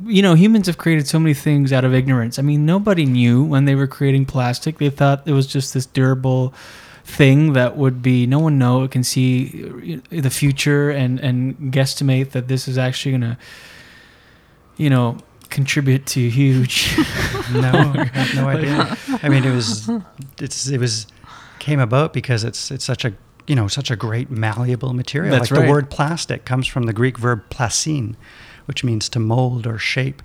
you 0.06 0.22
know 0.22 0.34
humans 0.34 0.68
have 0.68 0.78
created 0.78 1.08
so 1.08 1.20
many 1.20 1.34
things 1.34 1.72
out 1.72 1.84
of 1.84 1.94
ignorance 1.94 2.40
i 2.40 2.42
mean 2.42 2.66
nobody 2.66 3.06
knew 3.06 3.44
when 3.44 3.66
they 3.66 3.76
were 3.76 3.88
creating 3.88 4.26
plastic 4.26 4.78
they 4.78 4.90
thought 4.90 5.22
it 5.26 5.34
was 5.34 5.48
just 5.48 5.74
this 5.74 5.86
durable 5.86 6.54
thing 7.06 7.54
that 7.54 7.76
would 7.76 8.02
be 8.02 8.26
no 8.26 8.40
one 8.40 8.58
know 8.58 8.88
can 8.88 9.04
see 9.04 10.02
uh, 10.12 10.22
the 10.22 10.30
future 10.30 10.90
and 10.90 11.20
and 11.20 11.56
guesstimate 11.74 12.32
that 12.32 12.48
this 12.48 12.68
is 12.68 12.78
actually 12.78 13.12
gonna 13.12 13.38
you 14.78 14.90
know 14.90 15.18
contribute 15.50 16.06
to 16.08 16.30
huge 16.30 16.98
no, 17.52 17.72
I 17.72 18.10
have 18.12 18.36
no 18.36 18.48
idea. 18.50 18.98
I 19.22 19.30
mean, 19.30 19.44
it 19.44 19.54
was, 19.54 19.90
it's, 20.40 20.68
it 20.68 20.80
was, 20.80 21.08
came 21.60 21.80
about 21.80 22.12
because 22.12 22.44
it's, 22.44 22.72
it's 22.72 22.84
such 22.84 23.06
a, 23.06 23.14
you 23.48 23.56
know, 23.56 23.68
such 23.68 23.92
a 23.92 23.96
great 23.96 24.32
malleable 24.32 24.94
material. 24.94 25.32
That's 25.32 25.52
like 25.52 25.60
right. 25.60 25.66
the 25.66 25.72
word 25.72 25.90
plastic 25.90 26.46
comes 26.46 26.68
from 26.68 26.84
the 26.84 26.94
Greek 26.94 27.18
verb 27.18 27.44
plassein, 27.50 28.16
which 28.66 28.84
means 28.84 29.10
to 29.10 29.20
mold 29.20 29.66
or 29.68 29.78
shape. 29.78 30.22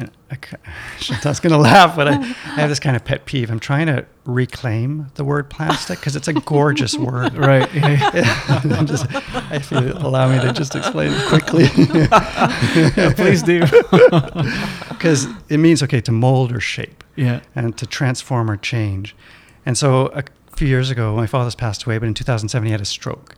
And 0.00 0.10
I, 0.30 0.36
Chantal's 1.00 1.40
going 1.40 1.52
to 1.52 1.58
laugh, 1.58 1.96
but 1.96 2.06
I, 2.06 2.12
I 2.12 2.22
have 2.60 2.68
this 2.68 2.78
kind 2.78 2.94
of 2.94 3.04
pet 3.04 3.24
peeve. 3.26 3.50
I'm 3.50 3.58
trying 3.58 3.86
to 3.88 4.06
reclaim 4.24 5.10
the 5.16 5.24
word 5.24 5.50
plastic 5.50 5.98
because 5.98 6.14
it's 6.14 6.28
a 6.28 6.34
gorgeous 6.34 6.96
word. 6.96 7.34
right 7.36 7.68
yeah. 7.74 8.40
I'm 8.70 8.86
just, 8.86 9.06
if 9.50 9.70
you 9.72 9.78
allow 9.94 10.30
me 10.30 10.40
to 10.40 10.52
just 10.52 10.76
explain 10.76 11.10
it 11.12 11.26
quickly. 11.28 11.66
please 13.14 13.42
do 13.42 13.60
Because 14.88 15.26
it 15.48 15.58
means, 15.58 15.82
okay, 15.82 16.00
to 16.02 16.12
mold 16.12 16.52
or 16.52 16.60
shape. 16.60 17.02
yeah 17.16 17.40
and 17.54 17.76
to 17.78 17.86
transform 17.86 18.50
or 18.50 18.56
change. 18.56 19.16
And 19.66 19.76
so 19.76 20.06
a 20.08 20.22
few 20.56 20.68
years 20.68 20.90
ago, 20.90 21.14
my 21.16 21.26
father's 21.26 21.54
passed 21.54 21.84
away, 21.84 21.98
but 21.98 22.06
in 22.06 22.14
2007 22.14 22.66
he 22.66 22.72
had 22.72 22.80
a 22.80 22.84
stroke. 22.84 23.34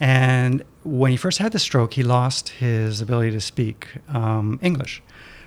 And 0.00 0.64
when 0.84 1.10
he 1.10 1.16
first 1.16 1.38
had 1.38 1.52
the 1.52 1.58
stroke, 1.58 1.94
he 1.94 2.02
lost 2.02 2.50
his 2.50 3.00
ability 3.00 3.32
to 3.32 3.40
speak 3.40 3.88
um, 4.08 4.58
English. 4.62 5.02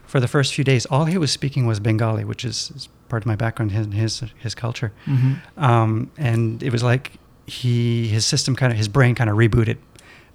For 0.05 0.19
the 0.19 0.27
first 0.27 0.53
few 0.53 0.63
days, 0.65 0.85
all 0.87 1.05
he 1.05 1.17
was 1.17 1.31
speaking 1.31 1.65
was 1.67 1.79
Bengali, 1.79 2.25
which 2.25 2.43
is, 2.43 2.71
is 2.75 2.89
part 3.07 3.23
of 3.23 3.27
my 3.27 3.35
background, 3.37 3.71
his 3.71 3.87
his, 3.93 4.23
his 4.37 4.55
culture. 4.55 4.91
hmm 5.05 5.33
Um, 5.57 6.11
and 6.17 6.61
it 6.61 6.71
was 6.71 6.83
like 6.83 7.13
he 7.47 8.07
his 8.07 8.25
system 8.25 8.55
kind 8.55 8.71
of 8.71 8.77
his 8.77 8.87
brain 8.89 9.15
kind 9.15 9.29
of 9.29 9.37
rebooted 9.37 9.77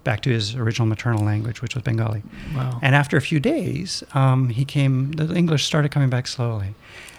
back 0.03 0.21
to 0.21 0.29
his 0.29 0.55
original 0.55 0.87
maternal 0.87 1.23
language, 1.23 1.61
which 1.61 1.75
was 1.75 1.83
Bengali. 1.83 2.23
wow 2.55 2.79
And 2.81 2.95
after 2.95 3.17
a 3.17 3.21
few 3.21 3.39
days, 3.39 4.03
um, 4.13 4.49
he 4.49 4.65
came. 4.65 5.11
The 5.11 5.33
English 5.35 5.65
started 5.65 5.91
coming 5.91 6.09
back 6.09 6.27
slowly, 6.27 6.73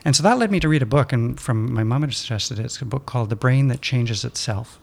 and 0.04 0.16
so 0.16 0.22
that 0.22 0.38
led 0.38 0.50
me 0.50 0.58
to 0.60 0.68
read 0.68 0.82
a 0.82 0.86
book. 0.86 1.12
And 1.12 1.38
from 1.38 1.72
my 1.72 1.84
mom 1.84 2.02
had 2.02 2.12
suggested 2.14 2.58
it. 2.58 2.64
It's 2.64 2.80
a 2.82 2.84
book 2.84 3.06
called 3.06 3.28
"The 3.30 3.36
Brain 3.36 3.68
That 3.68 3.82
Changes 3.82 4.24
Itself," 4.24 4.80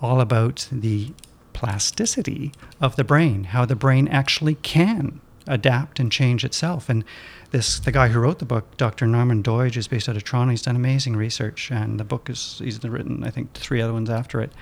all 0.00 0.20
about 0.20 0.68
the 0.70 1.12
plasticity 1.54 2.52
of 2.80 2.96
the 2.96 3.04
brain, 3.04 3.44
how 3.44 3.64
the 3.64 3.76
brain 3.76 4.06
actually 4.08 4.56
can 4.56 5.20
adapt 5.46 5.98
and 6.00 6.10
change 6.12 6.44
itself. 6.44 6.88
And 6.88 7.04
this, 7.50 7.78
the 7.78 7.92
guy 7.92 8.08
who 8.08 8.20
wrote 8.20 8.38
the 8.38 8.44
book, 8.44 8.76
Dr. 8.76 9.06
Norman 9.06 9.42
Doidge, 9.42 9.76
is 9.76 9.88
based 9.88 10.08
out 10.08 10.16
of 10.16 10.24
Toronto. 10.24 10.50
He's 10.50 10.62
done 10.62 10.76
amazing 10.76 11.16
research, 11.16 11.70
and 11.70 11.98
the 11.98 12.04
book 12.04 12.28
is 12.28 12.60
he's 12.62 12.82
written, 12.82 13.24
I 13.24 13.30
think, 13.30 13.52
three 13.54 13.80
other 13.80 13.92
ones 13.92 14.10
after 14.10 14.40
it. 14.40 14.52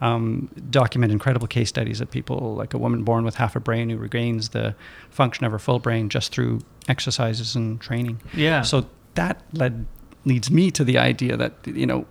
Um, 0.00 0.50
document 0.68 1.10
incredible 1.10 1.46
case 1.46 1.70
studies 1.70 2.02
of 2.02 2.10
people 2.10 2.54
like 2.54 2.74
a 2.74 2.78
woman 2.78 3.02
born 3.02 3.24
with 3.24 3.36
half 3.36 3.56
a 3.56 3.60
brain 3.60 3.88
who 3.88 3.96
regains 3.96 4.50
the 4.50 4.74
function 5.08 5.46
of 5.46 5.52
her 5.52 5.58
full 5.58 5.78
brain 5.78 6.10
just 6.10 6.32
through 6.32 6.60
exercises 6.86 7.56
and 7.56 7.80
training. 7.80 8.20
yeah 8.34 8.60
So 8.60 8.90
that 9.14 9.42
led 9.54 9.86
leads 10.26 10.50
me 10.50 10.70
to 10.72 10.84
the 10.84 10.98
idea 10.98 11.34
that 11.38 11.54
you 11.64 11.86
know 11.86 12.04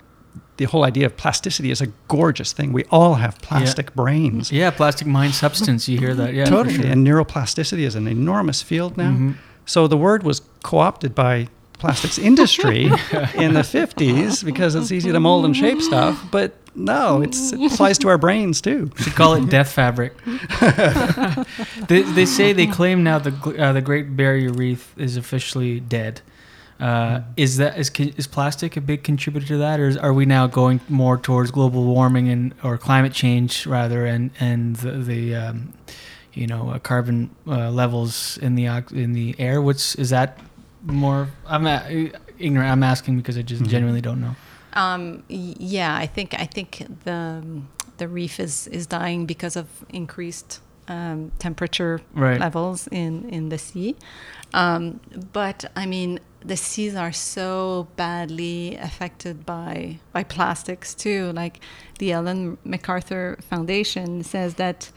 the 0.57 0.65
whole 0.65 0.83
idea 0.85 1.05
of 1.05 1.17
plasticity 1.17 1.69
is 1.71 1.81
a 1.81 1.87
gorgeous 2.07 2.53
thing. 2.53 2.71
We 2.73 2.85
all 2.91 3.15
have 3.15 3.39
plastic 3.41 3.93
brains. 3.95 4.51
yeah 4.51 4.71
plastic 4.71 5.07
mind 5.07 5.33
substance 5.35 5.87
you 5.89 5.97
hear 5.99 6.13
that 6.15 6.33
yeah 6.33 6.45
totally. 6.45 6.75
sure. 6.75 6.85
And 6.85 7.05
neuroplasticity 7.05 7.85
is 7.85 7.95
an 7.95 8.07
enormous 8.07 8.61
field 8.61 8.95
now. 8.97 9.11
Mhm. 9.11 9.35
So 9.65 9.87
the 9.87 9.97
word 9.97 10.23
was 10.23 10.41
co-opted 10.63 11.13
by 11.15 11.47
plastics 11.73 12.17
industry 12.17 12.85
in 13.35 13.53
the 13.53 13.63
50s 13.63 14.43
because 14.45 14.75
it's 14.75 14.91
easy 14.91 15.11
to 15.11 15.19
mold 15.19 15.43
and 15.45 15.55
shape 15.57 15.81
stuff. 15.81 16.23
But 16.31 16.53
no, 16.75 17.21
it's, 17.21 17.51
it 17.53 17.71
applies 17.73 17.97
to 17.99 18.07
our 18.09 18.17
brains 18.17 18.61
too. 18.61 18.91
They 19.03 19.11
call 19.11 19.33
it 19.35 19.49
death 19.49 19.71
fabric. 19.71 20.13
they, 21.87 22.01
they 22.03 22.25
say 22.25 22.53
they 22.53 22.67
claim 22.67 23.03
now 23.03 23.19
the 23.19 23.31
uh, 23.57 23.73
the 23.73 23.81
Great 23.81 24.15
Barrier 24.15 24.51
Reef 24.51 24.93
is 24.97 25.17
officially 25.17 25.79
dead. 25.79 26.21
Uh, 26.79 27.21
is 27.37 27.55
that 27.57 27.77
is 27.77 27.89
is 28.17 28.27
plastic 28.27 28.75
a 28.75 28.81
big 28.81 29.01
contributor 29.03 29.47
to 29.47 29.57
that, 29.57 29.79
or 29.79 29.87
is, 29.87 29.95
are 29.97 30.11
we 30.13 30.25
now 30.25 30.45
going 30.45 30.81
more 30.89 31.17
towards 31.17 31.49
global 31.51 31.85
warming 31.85 32.27
and 32.29 32.53
or 32.63 32.77
climate 32.77 33.13
change 33.13 33.65
rather, 33.65 34.05
and 34.05 34.29
and 34.41 34.75
the, 34.77 34.91
the 34.91 35.35
um, 35.35 35.71
you 36.33 36.45
know 36.45 36.71
uh, 36.71 36.79
carbon 36.79 37.29
uh, 37.47 37.71
levels 37.71 38.37
in 38.41 38.55
the 38.55 38.65
in 38.93 39.13
the 39.13 39.35
air? 39.39 39.61
What's 39.61 39.95
is 39.95 40.09
that 40.09 40.37
more? 40.83 41.29
I'm 41.47 41.65
a, 41.65 42.11
ignorant. 42.39 42.69
I'm 42.69 42.83
asking 42.83 43.17
because 43.17 43.37
I 43.37 43.41
just 43.41 43.63
Mhm. 43.63 43.67
genuinely 43.69 44.01
don't 44.01 44.19
know. 44.19 44.35
Um, 44.73 45.23
yeah, 45.29 45.95
I 45.95 46.05
think 46.07 46.33
I 46.37 46.45
think 46.45 46.85
the 47.05 47.41
the 47.97 48.09
reef 48.09 48.37
is 48.39 48.67
is 48.67 48.85
dying 48.85 49.25
because 49.25 49.55
of 49.55 49.67
increased 49.89 50.59
um, 50.89 51.31
temperature 51.39 52.01
Right. 52.13 52.39
levels 52.39 52.87
in 52.91 53.29
in 53.29 53.47
the 53.49 53.57
sea. 53.57 53.95
Um, 54.55 55.01
but 55.33 55.65
I 55.75 55.85
mean, 55.85 56.19
the 56.39 56.55
seas 56.55 56.95
are 56.95 57.11
so 57.11 57.89
badly 57.97 58.77
affected 58.77 59.45
by 59.45 59.99
by 60.13 60.23
plastics 60.23 60.95
too. 60.95 61.33
Like 61.33 61.59
the 61.99 62.13
Ellen 62.13 62.57
MacArthur 62.63 63.37
Foundation 63.49 64.23
says 64.23 64.55
that 64.55 64.91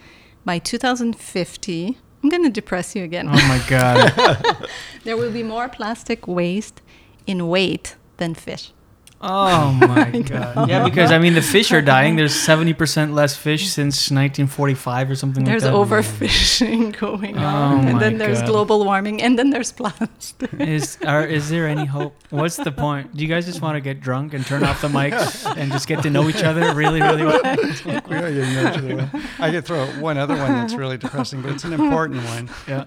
by 0.45 0.61
2050, 0.61 1.99
I'm 2.23 2.29
going 2.29 2.45
to 2.45 2.51
depress 2.51 2.95
you 2.95 3.03
again. 3.03 3.29
Oh 3.29 3.33
my 3.33 3.63
god. 3.69 4.69
there 5.05 5.17
will 5.17 5.33
be 5.33 5.43
more 5.43 5.69
plastic 5.69 6.29
waste 6.29 6.81
in 7.27 7.49
weight 7.49 7.97
than 8.19 8.35
fish. 8.35 8.73
Oh 9.21 9.73
my 9.81 10.11
god! 10.23 10.69
Yeah, 10.69 10.85
because 10.89 11.11
I 11.11 11.19
mean 11.19 11.35
the 11.35 11.43
fish 11.43 11.73
are 11.73 11.83
dying. 11.83 12.15
There's 12.15 12.35
seventy 12.51 12.73
percent 12.73 13.15
less 13.15 13.37
fish 13.37 13.69
since 13.69 14.11
1945 14.13 15.11
or 15.11 15.15
something 15.17 15.43
There's 15.45 15.65
like 15.65 15.73
that. 15.73 15.77
overfishing 15.77 16.97
going 16.97 17.37
Oh 17.37 17.43
on, 17.45 17.89
and 17.89 18.01
then 18.01 18.19
there's 18.19 18.39
God. 18.41 18.47
global 18.49 18.85
warming, 18.85 19.21
and 19.21 19.37
then 19.37 19.51
there's 19.51 19.73
plastic. 19.73 20.53
Is 20.61 20.99
are, 21.05 21.27
is 21.27 21.51
there 21.51 21.67
any 21.67 21.85
hope? 21.85 22.15
What's 22.31 22.57
the 22.57 22.71
point? 22.71 23.17
Do 23.17 23.23
you 23.23 23.29
guys 23.29 23.45
just 23.47 23.61
want 23.61 23.75
to 23.75 23.81
get 23.81 24.01
drunk 24.01 24.35
and 24.35 24.47
turn 24.47 24.63
off 24.63 24.83
the 24.83 24.89
mics 24.89 25.45
and 25.57 25.73
just 25.73 25.89
get 25.89 26.03
to 26.05 26.11
know 26.11 26.29
each 26.29 26.45
other 26.45 26.73
really, 26.75 27.01
really 27.03 27.25
well? 27.25 27.41
We 27.43 27.93
are 28.17 28.31
getting 28.31 28.55
there 28.55 28.73
to 28.73 28.81
the- 28.81 29.29
I 29.41 29.51
could 29.51 29.65
throw 29.65 29.87
one 30.01 30.17
other 30.19 30.37
one 30.37 30.53
that's 30.53 30.75
really 30.75 30.97
depressing, 30.99 31.43
but 31.43 31.53
it's 31.53 31.65
an 31.65 31.73
important 31.73 32.23
one. 32.25 32.49
Yeah. 32.69 32.85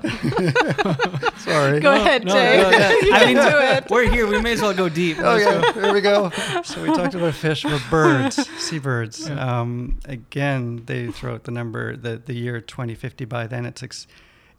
Sorry. 1.39 1.79
Go 1.79 1.93
ahead, 1.93 2.23
No, 2.25 2.33
Jay. 2.33 2.61
no, 2.61 2.69
yeah. 2.69 2.91
you 3.01 3.13
I 3.13 3.19
can 3.19 3.27
mean, 3.33 3.37
do 3.37 3.57
it. 3.59 3.89
we're 3.89 4.09
here. 4.09 4.27
We 4.27 4.39
may 4.41 4.53
as 4.53 4.61
well 4.61 4.73
go 4.73 4.87
deep. 4.89 5.17
Oh, 5.19 5.23
Let's 5.23 5.43
go. 5.45 5.69
Okay, 5.69 5.81
there 5.81 5.93
we 5.93 6.01
go. 6.01 6.20
So 6.63 6.81
we 6.83 6.87
talked 6.93 7.15
about 7.15 7.33
fish, 7.33 7.63
but 7.63 7.81
birds, 7.89 8.47
seabirds. 8.59 9.29
Um, 9.29 9.99
again, 10.05 10.83
they 10.85 11.07
throw 11.11 11.33
out 11.35 11.43
the 11.45 11.51
number, 11.51 11.95
the, 11.95 12.17
the 12.17 12.33
year 12.33 12.61
2050. 12.61 13.25
By 13.25 13.47
then, 13.47 13.65
it's 13.65 13.81
ex- 13.83 14.07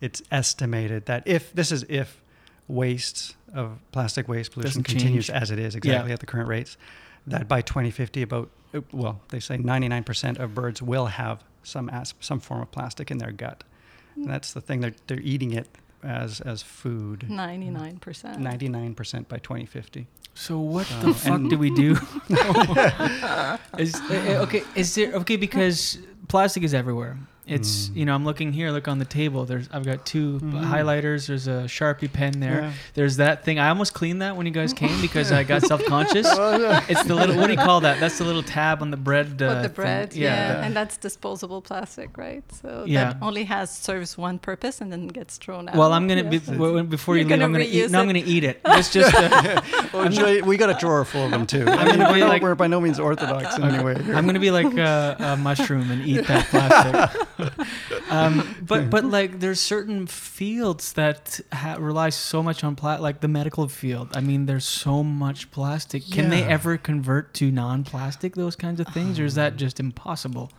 it's 0.00 0.22
estimated 0.32 1.06
that 1.06 1.22
if 1.26 1.52
this 1.52 1.70
is 1.70 1.84
if 1.88 2.20
waste 2.68 3.36
of 3.54 3.78
plastic 3.92 4.28
waste 4.28 4.52
pollution 4.52 4.82
Doesn't 4.82 4.84
continues 4.84 5.26
change. 5.26 5.42
as 5.42 5.50
it 5.50 5.58
is 5.58 5.74
exactly 5.74 6.08
Yeah. 6.10 6.14
at 6.14 6.20
the 6.20 6.26
current 6.26 6.48
rates, 6.48 6.76
that 7.26 7.46
by 7.48 7.60
2050, 7.62 8.22
about 8.22 8.50
uh, 8.74 8.80
well, 8.92 9.20
they 9.28 9.38
say 9.40 9.58
99% 9.58 10.38
of 10.38 10.54
birds 10.54 10.80
will 10.82 11.06
have 11.06 11.44
some 11.62 11.88
as- 11.90 12.14
some 12.20 12.40
form 12.40 12.62
of 12.62 12.70
plastic 12.72 13.10
in 13.10 13.18
their 13.18 13.30
gut. 13.32 13.64
And 14.16 14.26
that's 14.28 14.52
the 14.52 14.60
thing; 14.60 14.80
they're 14.80 14.94
they're 15.06 15.20
eating 15.20 15.52
it 15.52 15.68
as 16.02 16.40
as 16.40 16.62
food. 16.62 17.28
Ninety-nine 17.28 17.98
percent. 17.98 18.38
99% 18.40 19.28
by 19.28 19.38
2050. 19.38 20.06
So 20.34 20.58
what 20.58 20.86
So, 20.86 21.00
the 21.00 21.14
fuck 21.14 21.40
do 21.48 21.58
we 21.58 21.70
do? 21.70 21.90
is, 23.78 23.94
uh, 23.94 24.38
uh, 24.38 24.42
okay, 24.44 24.62
is 24.74 24.94
there 24.94 25.12
okay 25.14 25.36
because 25.36 25.98
plastic 26.28 26.62
is 26.62 26.72
everywhere. 26.74 27.18
It's 27.44 27.88
Mm. 27.88 27.96
you 27.96 28.04
know 28.04 28.14
I'm 28.14 28.24
looking 28.24 28.52
here. 28.52 28.70
Look 28.70 28.86
on 28.86 28.98
the 29.00 29.04
table. 29.04 29.44
There's 29.44 29.68
I've 29.72 29.84
got 29.84 30.06
2 30.06 30.38
Mhm. 30.40 30.64
highlighters. 30.70 31.26
There's 31.26 31.48
a 31.48 31.64
sharpie 31.66 32.12
pen 32.12 32.38
there. 32.38 32.60
Yeah. 32.62 32.72
There's 32.94 33.16
that 33.16 33.44
thing. 33.44 33.58
I 33.58 33.68
almost 33.68 33.94
cleaned 33.94 34.22
that 34.22 34.36
when 34.36 34.46
you 34.46 34.52
guys 34.52 34.72
came 34.72 35.00
because 35.08 35.32
I 35.32 35.42
got 35.42 35.62
self 35.62 35.84
conscious. 35.86 36.26
Oh, 36.38 36.56
yeah. 36.58 36.84
It's 36.88 37.02
the 37.04 37.14
little 37.16 37.34
what 37.36 37.46
do 37.48 37.52
you 37.52 37.58
call 37.58 37.80
that? 37.80 37.98
That's 37.98 38.16
the 38.18 38.24
little 38.24 38.44
tab 38.44 38.80
on 38.80 38.90
the 38.92 38.96
bread. 38.96 39.42
Uh, 39.42 39.46
With 39.54 39.62
the 39.64 39.68
bread, 39.70 40.14
Yeah. 40.14 40.28
yeah, 40.60 40.64
and 40.64 40.74
that's 40.76 40.96
disposable 40.96 41.60
plastic, 41.62 42.16
right? 42.16 42.44
So 42.62 42.84
Yeah. 42.86 43.04
that 43.12 43.16
only 43.20 43.44
has 43.44 43.76
serves 43.76 44.16
one 44.16 44.38
purpose 44.38 44.80
and 44.80 44.92
then 44.92 45.08
gets 45.08 45.36
thrown 45.36 45.68
out. 45.68 45.74
Well, 45.74 45.92
I'm 45.92 46.06
gonna 46.06 46.22
Yeah. 46.22 46.28
be, 46.30 46.38
w- 46.38 46.58
w- 46.60 46.84
before 46.84 47.16
you 47.16 47.22
You're 47.26 47.30
leave. 47.36 47.42
I'm 47.44 47.52
gonna 47.52 47.64
eat. 47.64 47.86
reuse 47.86 47.90
No, 47.90 48.00
I'm 48.00 48.08
it. 48.10 48.12
gonna 48.20 48.24
eat 48.34 48.44
it. 48.44 48.60
It's 48.66 48.92
just. 48.92 49.12
Uh, 49.14 49.60
Well, 49.92 50.08
Jay, 50.08 50.42
we 50.42 50.56
got 50.56 50.70
a 50.70 50.74
drawer 50.78 51.04
full 51.04 51.24
of 51.24 51.30
them 51.32 51.46
too. 51.46 51.64
I 51.66 51.72
I'm 51.72 51.86
mean, 51.86 51.96
gonna 51.98 52.08
we're, 52.10 52.14
be 52.14 52.20
not- 52.20 52.28
like- 52.28 52.42
we're 52.42 52.54
by 52.54 52.66
no 52.68 52.80
means 52.80 52.98
orthodox 53.00 53.56
in 53.56 53.64
any 53.64 53.82
way. 53.82 53.96
I'm 54.14 54.26
gonna 54.26 54.38
be 54.40 54.50
like 54.52 54.72
a, 54.78 55.16
a 55.18 55.36
mushroom 55.36 55.90
and 55.90 56.06
eat 56.06 56.26
that 56.28 56.46
plastic. 56.46 57.28
um, 58.10 58.56
but 58.66 58.90
but 58.90 59.04
like 59.04 59.40
there's 59.40 59.60
certain 59.60 60.06
fields 60.06 60.92
that 60.94 61.40
ha- 61.52 61.76
rely 61.78 62.10
so 62.10 62.42
much 62.42 62.62
on 62.64 62.76
plastic, 62.76 63.02
like 63.02 63.20
the 63.20 63.28
medical 63.28 63.68
field. 63.68 64.08
I 64.14 64.20
mean, 64.20 64.46
there's 64.46 64.64
so 64.64 65.02
much 65.02 65.50
plastic. 65.50 66.08
Can 66.10 66.30
they 66.30 66.42
ever 66.44 66.76
convert 66.76 67.34
to 67.34 67.50
non-plastic? 67.50 68.34
Those 68.34 68.56
kinds 68.56 68.80
of 68.80 68.86
things, 68.88 69.18
or 69.18 69.24
is 69.24 69.34
that 69.34 69.56
just 69.56 69.80
impossible? 69.80 70.50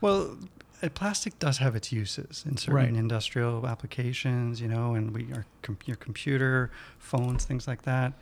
Well, 0.00 0.36
uh, 0.82 0.88
plastic 0.90 1.38
does 1.38 1.58
have 1.58 1.74
its 1.76 1.92
uses 1.92 2.44
in 2.46 2.56
certain 2.56 2.74
Right. 2.74 2.88
industrial 2.94 3.66
applications, 3.66 4.60
you 4.60 4.68
know, 4.68 4.94
and 4.94 5.12
we 5.12 5.24
are 5.32 5.44
com- 5.62 5.78
your 5.84 5.96
computer, 5.96 6.70
phones, 6.98 7.44
things 7.44 7.66
like 7.68 7.82
that. 7.82 8.14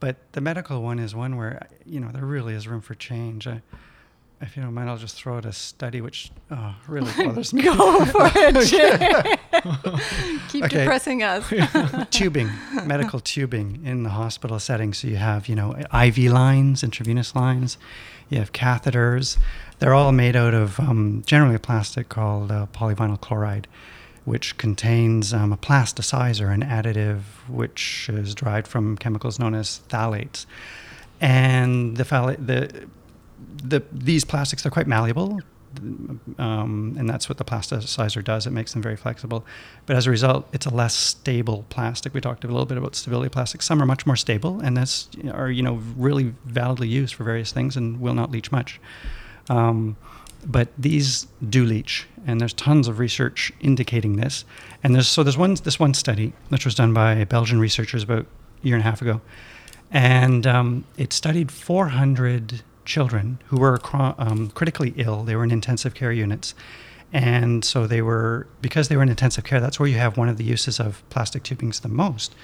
But 0.00 0.16
the 0.32 0.40
medical 0.40 0.82
one 0.82 0.98
is 0.98 1.14
one 1.14 1.36
where 1.36 1.66
you 1.86 1.98
know 2.00 2.10
there 2.12 2.26
really 2.26 2.54
is 2.54 2.68
room 2.68 2.80
for 2.80 2.94
change. 2.94 3.46
I, 3.46 3.62
if 4.40 4.56
you 4.56 4.62
don't 4.62 4.74
mind, 4.74 4.90
I'll 4.90 4.96
just 4.98 5.16
throw 5.16 5.36
out 5.36 5.44
a 5.46 5.52
study 5.52 6.00
which 6.00 6.30
oh, 6.50 6.74
really 6.88 7.10
bothers 7.24 7.52
me. 7.54 7.62
Go 7.62 8.04
for 8.04 8.30
it. 8.34 8.50
Keep 10.50 10.64
Okay. 10.64 10.78
depressing 10.80 11.22
us. 11.22 11.52
tubing, 12.10 12.50
medical 12.84 13.20
tubing 13.20 13.80
in 13.84 14.02
the 14.02 14.10
hospital 14.10 14.58
setting. 14.58 14.92
So 14.92 15.08
you 15.08 15.16
have, 15.16 15.48
you 15.48 15.54
know, 15.54 15.74
IV 15.92 16.18
lines, 16.32 16.82
intravenous 16.82 17.34
lines, 17.34 17.78
you 18.28 18.38
have 18.38 18.52
catheters. 18.52 19.38
They're 19.78 19.94
all 19.94 20.12
made 20.12 20.36
out 20.36 20.54
of 20.54 20.78
um, 20.80 21.22
generally 21.26 21.54
a 21.56 21.58
plastic 21.60 22.08
called 22.08 22.50
uh, 22.50 22.66
polyvinyl 22.72 23.20
chloride, 23.20 23.66
which 24.24 24.56
contains 24.58 25.32
um, 25.32 25.52
a 25.52 25.56
plasticizer, 25.56 26.52
an 26.52 26.62
additive 26.62 27.20
which 27.48 28.08
is 28.12 28.34
derived 28.34 28.66
from 28.66 28.96
chemicals 28.96 29.38
known 29.38 29.54
as 29.54 29.80
phthalates. 29.88 30.46
And 31.20 31.96
the 31.96 32.04
phthalate, 32.04 32.44
the 32.46 32.86
the 33.64 33.82
these 33.92 34.24
plastics 34.24 34.62
they're 34.62 34.70
quite 34.70 34.86
malleable 34.86 35.40
um, 36.38 36.94
and 36.98 37.08
that's 37.08 37.28
what 37.28 37.38
the 37.38 37.44
plasticizer 37.44 38.22
does. 38.22 38.46
It 38.46 38.50
makes 38.50 38.72
them 38.72 38.82
very 38.82 38.96
flexible. 38.96 39.44
But 39.86 39.96
as 39.96 40.06
a 40.06 40.10
result 40.10 40.48
it's 40.52 40.66
a 40.66 40.74
less 40.74 40.94
stable 40.94 41.64
plastic. 41.68 42.14
We 42.14 42.20
talked 42.20 42.44
a 42.44 42.46
little 42.46 42.66
bit 42.66 42.78
about 42.78 42.94
stability 42.94 43.30
plastics. 43.30 43.64
some 43.66 43.82
are 43.82 43.86
much 43.86 44.06
more 44.06 44.16
stable 44.16 44.60
and 44.60 44.76
that's 44.76 45.08
are 45.32 45.50
you 45.50 45.62
know 45.62 45.80
really 45.96 46.34
validly 46.44 46.88
used 46.88 47.14
for 47.14 47.24
various 47.24 47.52
things 47.52 47.76
and 47.76 48.00
will 48.00 48.14
not 48.14 48.30
leach 48.30 48.52
much. 48.52 48.80
Um, 49.48 49.96
but 50.46 50.68
these 50.76 51.26
do 51.48 51.64
leach 51.64 52.06
and 52.26 52.40
there's 52.40 52.52
tons 52.52 52.86
of 52.86 52.98
research 52.98 53.52
indicating 53.60 54.16
this. 54.16 54.44
And 54.82 54.94
there's 54.94 55.08
so 55.08 55.22
there's 55.22 55.38
one 55.38 55.54
this 55.54 55.80
one 55.80 55.94
study 55.94 56.32
which 56.48 56.64
was 56.64 56.74
done 56.74 56.94
by 56.94 57.24
belgian 57.24 57.58
researchers 57.58 58.02
about 58.02 58.26
a 58.62 58.66
year 58.66 58.76
and 58.76 58.82
a 58.82 58.88
half 58.88 59.02
ago 59.02 59.20
and 59.90 60.46
um, 60.46 60.84
it 60.96 61.12
studied 61.12 61.52
400 61.52 62.62
children 62.84 63.38
who 63.46 63.56
were 63.58 63.78
um, 63.92 64.50
critically 64.54 64.92
ill. 64.96 65.22
They 65.24 65.36
were 65.36 65.44
in 65.44 65.50
intensive 65.50 65.94
care 65.94 66.12
units. 66.12 66.54
And 67.12 67.64
so 67.64 67.86
they 67.86 68.02
were, 68.02 68.46
because 68.60 68.88
they 68.88 68.96
were 68.96 69.02
in 69.02 69.08
intensive 69.08 69.44
care, 69.44 69.60
that's 69.60 69.78
where 69.78 69.88
you 69.88 69.98
have 69.98 70.16
one 70.16 70.28
of 70.28 70.36
the 70.36 70.44
uses 70.44 70.80
of 70.80 71.08
plastic 71.10 71.44
tubings 71.44 71.80
the 71.82 71.88
most, 71.88 72.34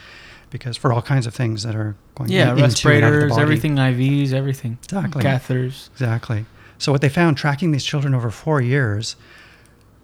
because 0.51 0.77
for 0.77 0.93
all 0.93 1.03
kinds 1.03 1.27
of 1.27 1.35
things 1.35 1.65
that 1.65 1.75
are 1.75 1.97
going 2.15 2.31
Yeah, 2.31 2.53
in- 2.53 2.59
into 2.65 2.89
and 2.89 3.05
out 3.05 3.13
of 3.13 3.21
the 3.21 3.27
respirators, 3.27 3.39
everything, 3.39 3.77
IVs, 3.77 4.33
everything. 4.33 4.79
Exactly. 4.85 5.25
Catheters. 5.25 5.91
Exactly. 5.93 6.47
So 6.79 6.93
what 6.93 7.01
they 7.01 7.09
found 7.09 7.37
tracking 7.37 7.73
these 7.73 7.85
children 7.85 8.15
over 8.15 8.31
four 8.31 8.61
years 8.61 9.17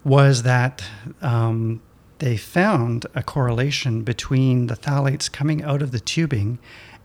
was 0.05 0.43
that 0.43 0.85
um, 1.23 1.81
they 2.19 2.37
found 2.37 3.07
a 3.15 3.23
correlation 3.23 4.03
between 4.03 4.67
the 4.67 4.75
phthalates 4.77 5.31
coming 5.31 5.63
out 5.63 5.81
of 5.83 5.91
the 5.93 6.01
tubing 6.01 6.59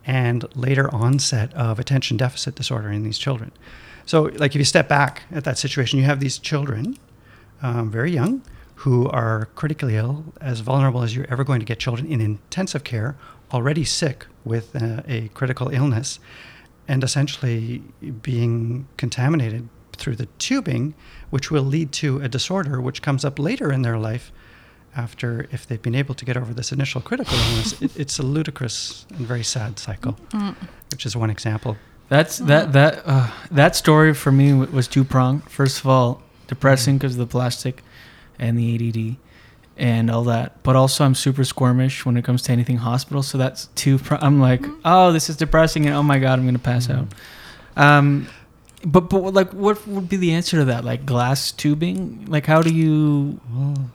and 0.05 0.45
later 0.55 0.93
onset 0.93 1.53
of 1.53 1.79
attention 1.79 2.17
deficit 2.17 2.55
disorder 2.55 2.89
in 2.91 3.03
these 3.03 3.17
children. 3.17 3.51
So, 4.05 4.23
like 4.23 4.51
if 4.55 4.59
you 4.59 4.65
step 4.65 4.87
back 4.87 5.23
at 5.31 5.43
that 5.43 5.57
situation, 5.57 5.99
you 5.99 6.05
have 6.05 6.19
these 6.19 6.37
children, 6.37 6.97
um, 7.61 7.91
very 7.91 8.11
young, 8.11 8.41
who 8.75 9.07
are 9.09 9.47
critically 9.55 9.95
ill, 9.95 10.25
as 10.41 10.61
vulnerable 10.61 11.03
as 11.03 11.15
you're 11.15 11.27
ever 11.29 11.43
going 11.43 11.59
to 11.59 11.65
get 11.65 11.79
children 11.79 12.11
in 12.11 12.19
intensive 12.19 12.83
care, 12.83 13.15
already 13.53 13.83
sick 13.83 14.25
with 14.43 14.75
uh, 14.75 15.03
a 15.07 15.27
critical 15.29 15.69
illness, 15.69 16.19
and 16.87 17.03
essentially 17.03 17.83
being 18.23 18.87
contaminated 18.97 19.69
through 19.93 20.15
the 20.15 20.25
tubing, 20.39 20.95
which 21.29 21.51
will 21.51 21.63
lead 21.63 21.91
to 21.91 22.19
a 22.21 22.27
disorder 22.27 22.81
which 22.81 23.03
comes 23.03 23.23
up 23.23 23.37
later 23.37 23.71
in 23.71 23.83
their 23.83 23.99
life 23.99 24.31
after 24.95 25.47
if 25.51 25.67
they've 25.67 25.81
been 25.81 25.95
able 25.95 26.15
to 26.15 26.25
get 26.25 26.37
over 26.37 26.53
this 26.53 26.71
initial 26.71 27.01
critical 27.01 27.37
illness, 27.37 27.81
it, 27.81 27.95
it's 27.99 28.19
a 28.19 28.23
ludicrous 28.23 29.05
and 29.09 29.25
very 29.25 29.43
sad 29.43 29.79
cycle, 29.79 30.13
mm. 30.29 30.55
Mm. 30.55 30.55
which 30.91 31.05
is 31.05 31.15
one 31.15 31.29
example. 31.29 31.77
That's 32.09 32.39
that 32.39 32.69
mm. 32.69 32.71
that 32.73 33.03
uh, 33.05 33.31
that 33.51 33.75
story 33.75 34.13
for 34.13 34.31
me 34.31 34.53
was 34.53 34.87
two 34.87 35.03
pronged. 35.03 35.49
First 35.49 35.79
of 35.79 35.87
all, 35.87 36.21
depressing 36.47 36.97
because 36.97 37.13
of 37.13 37.19
the 37.19 37.27
plastic 37.27 37.83
and 38.37 38.57
the 38.57 38.75
ADD 38.75 39.17
and 39.77 40.11
all 40.11 40.23
that. 40.25 40.61
But 40.63 40.75
also, 40.75 41.05
I'm 41.05 41.15
super 41.15 41.43
squirmish 41.43 42.05
when 42.05 42.17
it 42.17 42.23
comes 42.23 42.43
to 42.43 42.51
anything 42.51 42.77
hospital. 42.77 43.23
So 43.23 43.37
that's 43.37 43.67
two. 43.75 43.97
Pro- 43.97 44.19
I'm 44.21 44.39
like, 44.39 44.63
oh, 44.85 45.11
this 45.11 45.29
is 45.29 45.37
depressing, 45.37 45.85
and 45.85 45.95
oh 45.95 46.03
my 46.03 46.19
god, 46.19 46.39
I'm 46.39 46.45
gonna 46.45 46.59
pass 46.59 46.89
out. 46.89 47.07
Um, 47.75 48.27
but 48.85 49.09
but 49.09 49.33
like, 49.33 49.51
what 49.53 49.87
would 49.87 50.09
be 50.09 50.17
the 50.17 50.33
answer 50.33 50.57
to 50.57 50.65
that? 50.65 50.83
Like 50.83 51.05
glass 51.05 51.51
tubing? 51.51 52.25
Like, 52.27 52.45
how 52.45 52.61
do 52.61 52.73
you? 52.73 53.39
Well, 53.53 53.91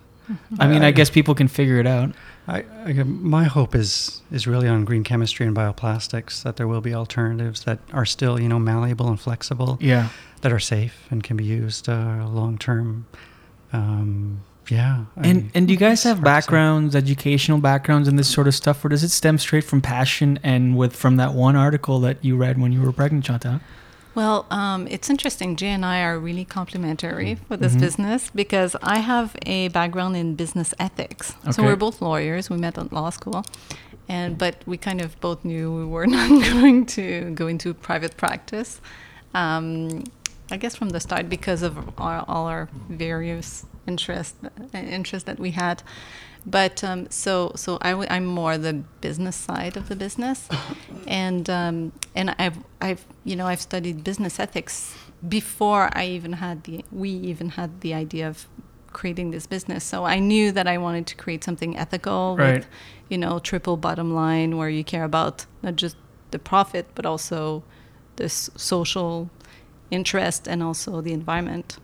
I 0.58 0.66
mean, 0.66 0.82
I 0.82 0.90
guess 0.90 1.10
people 1.10 1.34
can 1.34 1.48
figure 1.48 1.78
it 1.78 1.86
out. 1.86 2.10
I, 2.48 2.64
I, 2.84 2.92
my 3.04 3.44
hope 3.44 3.74
is 3.74 4.22
is 4.30 4.46
really 4.46 4.68
on 4.68 4.84
green 4.84 5.02
chemistry 5.04 5.46
and 5.46 5.56
bioplastics 5.56 6.42
that 6.42 6.56
there 6.56 6.68
will 6.68 6.80
be 6.80 6.94
alternatives 6.94 7.64
that 7.64 7.78
are 7.92 8.04
still 8.06 8.40
you 8.40 8.48
know 8.48 8.58
malleable 8.58 9.08
and 9.08 9.20
flexible 9.20 9.78
Yeah. 9.80 10.08
that 10.42 10.52
are 10.52 10.58
safe 10.60 11.06
and 11.10 11.22
can 11.24 11.36
be 11.36 11.44
used 11.44 11.88
uh, 11.88 12.26
long 12.28 12.56
term. 12.58 13.06
Um, 13.72 14.42
yeah. 14.68 15.04
And 15.16 15.44
I- 15.44 15.50
and 15.58 15.66
do 15.68 15.72
you 15.72 15.78
guys 15.78 16.02
have 16.04 16.18
hard 16.18 16.24
to 16.24 16.30
say. 16.30 16.34
backgrounds, 16.34 16.96
educational 16.96 17.58
backgrounds 17.58 18.08
in 18.08 18.16
this 18.16 18.28
sort 18.28 18.46
of 18.48 18.54
stuff, 18.54 18.84
or 18.84 18.88
does 18.88 19.02
it 19.04 19.10
stem 19.10 19.38
straight 19.38 19.64
from 19.64 19.80
passion 19.80 20.38
and 20.42 20.76
with 20.76 20.94
from 20.94 21.16
that 21.16 21.34
one 21.34 21.56
article 21.56 22.00
that 22.00 22.24
you 22.24 22.36
read 22.36 22.58
when 22.60 22.72
you 22.72 22.80
were 22.82 22.92
pregnant, 22.92 23.24
Chantal? 23.24 23.60
Well, 24.16 24.46
um, 24.50 24.86
it's 24.88 25.08
interesting. 25.10 25.56
Jay 25.56 25.68
and 25.78 25.84
I 25.84 25.98
are 26.08 26.18
really 26.28 26.44
complementary 26.58 27.32
Mm. 27.34 27.38
for 27.48 27.56
this 27.58 27.72
Mm-hmm. 27.72 27.80
business 27.86 28.30
because 28.42 28.72
I 28.82 28.98
have 29.12 29.28
a 29.56 29.68
background 29.68 30.16
in 30.16 30.34
business 30.36 30.70
ethics. 30.86 31.34
So 31.52 31.62
we're 31.62 31.76
both 31.86 32.00
lawyers. 32.00 32.48
We 32.50 32.56
met 32.56 32.78
at 32.78 32.92
law 32.92 33.10
school, 33.10 33.44
and 34.08 34.38
but 34.38 34.54
we 34.66 34.76
kind 34.78 35.00
of 35.04 35.10
both 35.20 35.40
knew 35.44 35.64
we 35.80 35.84
were 35.94 36.06
not 36.18 36.28
going 36.52 36.86
to 36.98 37.06
go 37.40 37.46
into 37.46 37.74
private 37.74 38.16
practice. 38.16 38.80
Um, 39.34 40.04
I 40.54 40.56
guess 40.62 40.74
from 40.76 40.90
the 40.90 41.00
start 41.00 41.28
because 41.28 41.62
of 41.68 41.74
our, 41.98 42.24
all 42.28 42.46
our 42.54 42.68
various 42.88 43.66
interests 43.86 44.34
uh, 44.44 44.78
interests 44.98 45.26
that 45.26 45.38
we 45.38 45.50
had. 45.50 45.82
But 46.48 46.84
um, 46.84 47.10
so 47.10 47.52
so 47.56 47.78
I 47.82 47.90
w- 47.90 48.08
I'm 48.08 48.24
more 48.24 48.56
the 48.56 48.74
business 49.00 49.34
side 49.34 49.76
of 49.76 49.88
the 49.88 49.96
business, 49.96 50.48
and 51.08 51.50
um, 51.50 51.92
and 52.14 52.34
I've 52.38 52.58
I've 52.80 53.04
you 53.24 53.34
know 53.34 53.46
I've 53.46 53.60
studied 53.60 54.04
business 54.04 54.38
ethics 54.38 54.94
before 55.28 55.90
I 55.92 56.06
even 56.06 56.34
had 56.34 56.62
the 56.64 56.84
we 56.92 57.10
even 57.10 57.48
had 57.50 57.80
the 57.80 57.94
idea 57.94 58.28
of 58.28 58.46
creating 58.92 59.32
this 59.32 59.46
business. 59.46 59.82
So 59.84 60.04
I 60.04 60.20
knew 60.20 60.52
that 60.52 60.66
I 60.68 60.78
wanted 60.78 61.06
to 61.08 61.16
create 61.16 61.42
something 61.44 61.76
ethical 61.76 62.36
Right. 62.38 62.58
with 62.58 62.66
you 63.08 63.18
know 63.18 63.40
triple 63.40 63.76
bottom 63.76 64.14
line 64.14 64.56
where 64.56 64.70
you 64.70 64.84
care 64.84 65.04
about 65.04 65.46
not 65.62 65.74
just 65.76 65.96
the 66.30 66.38
profit 66.38 66.86
but 66.94 67.04
also 67.06 67.62
this 68.16 68.50
social 68.56 69.28
interest 69.90 70.46
and 70.48 70.62
also 70.62 71.00
the 71.00 71.12
environment. 71.12 71.78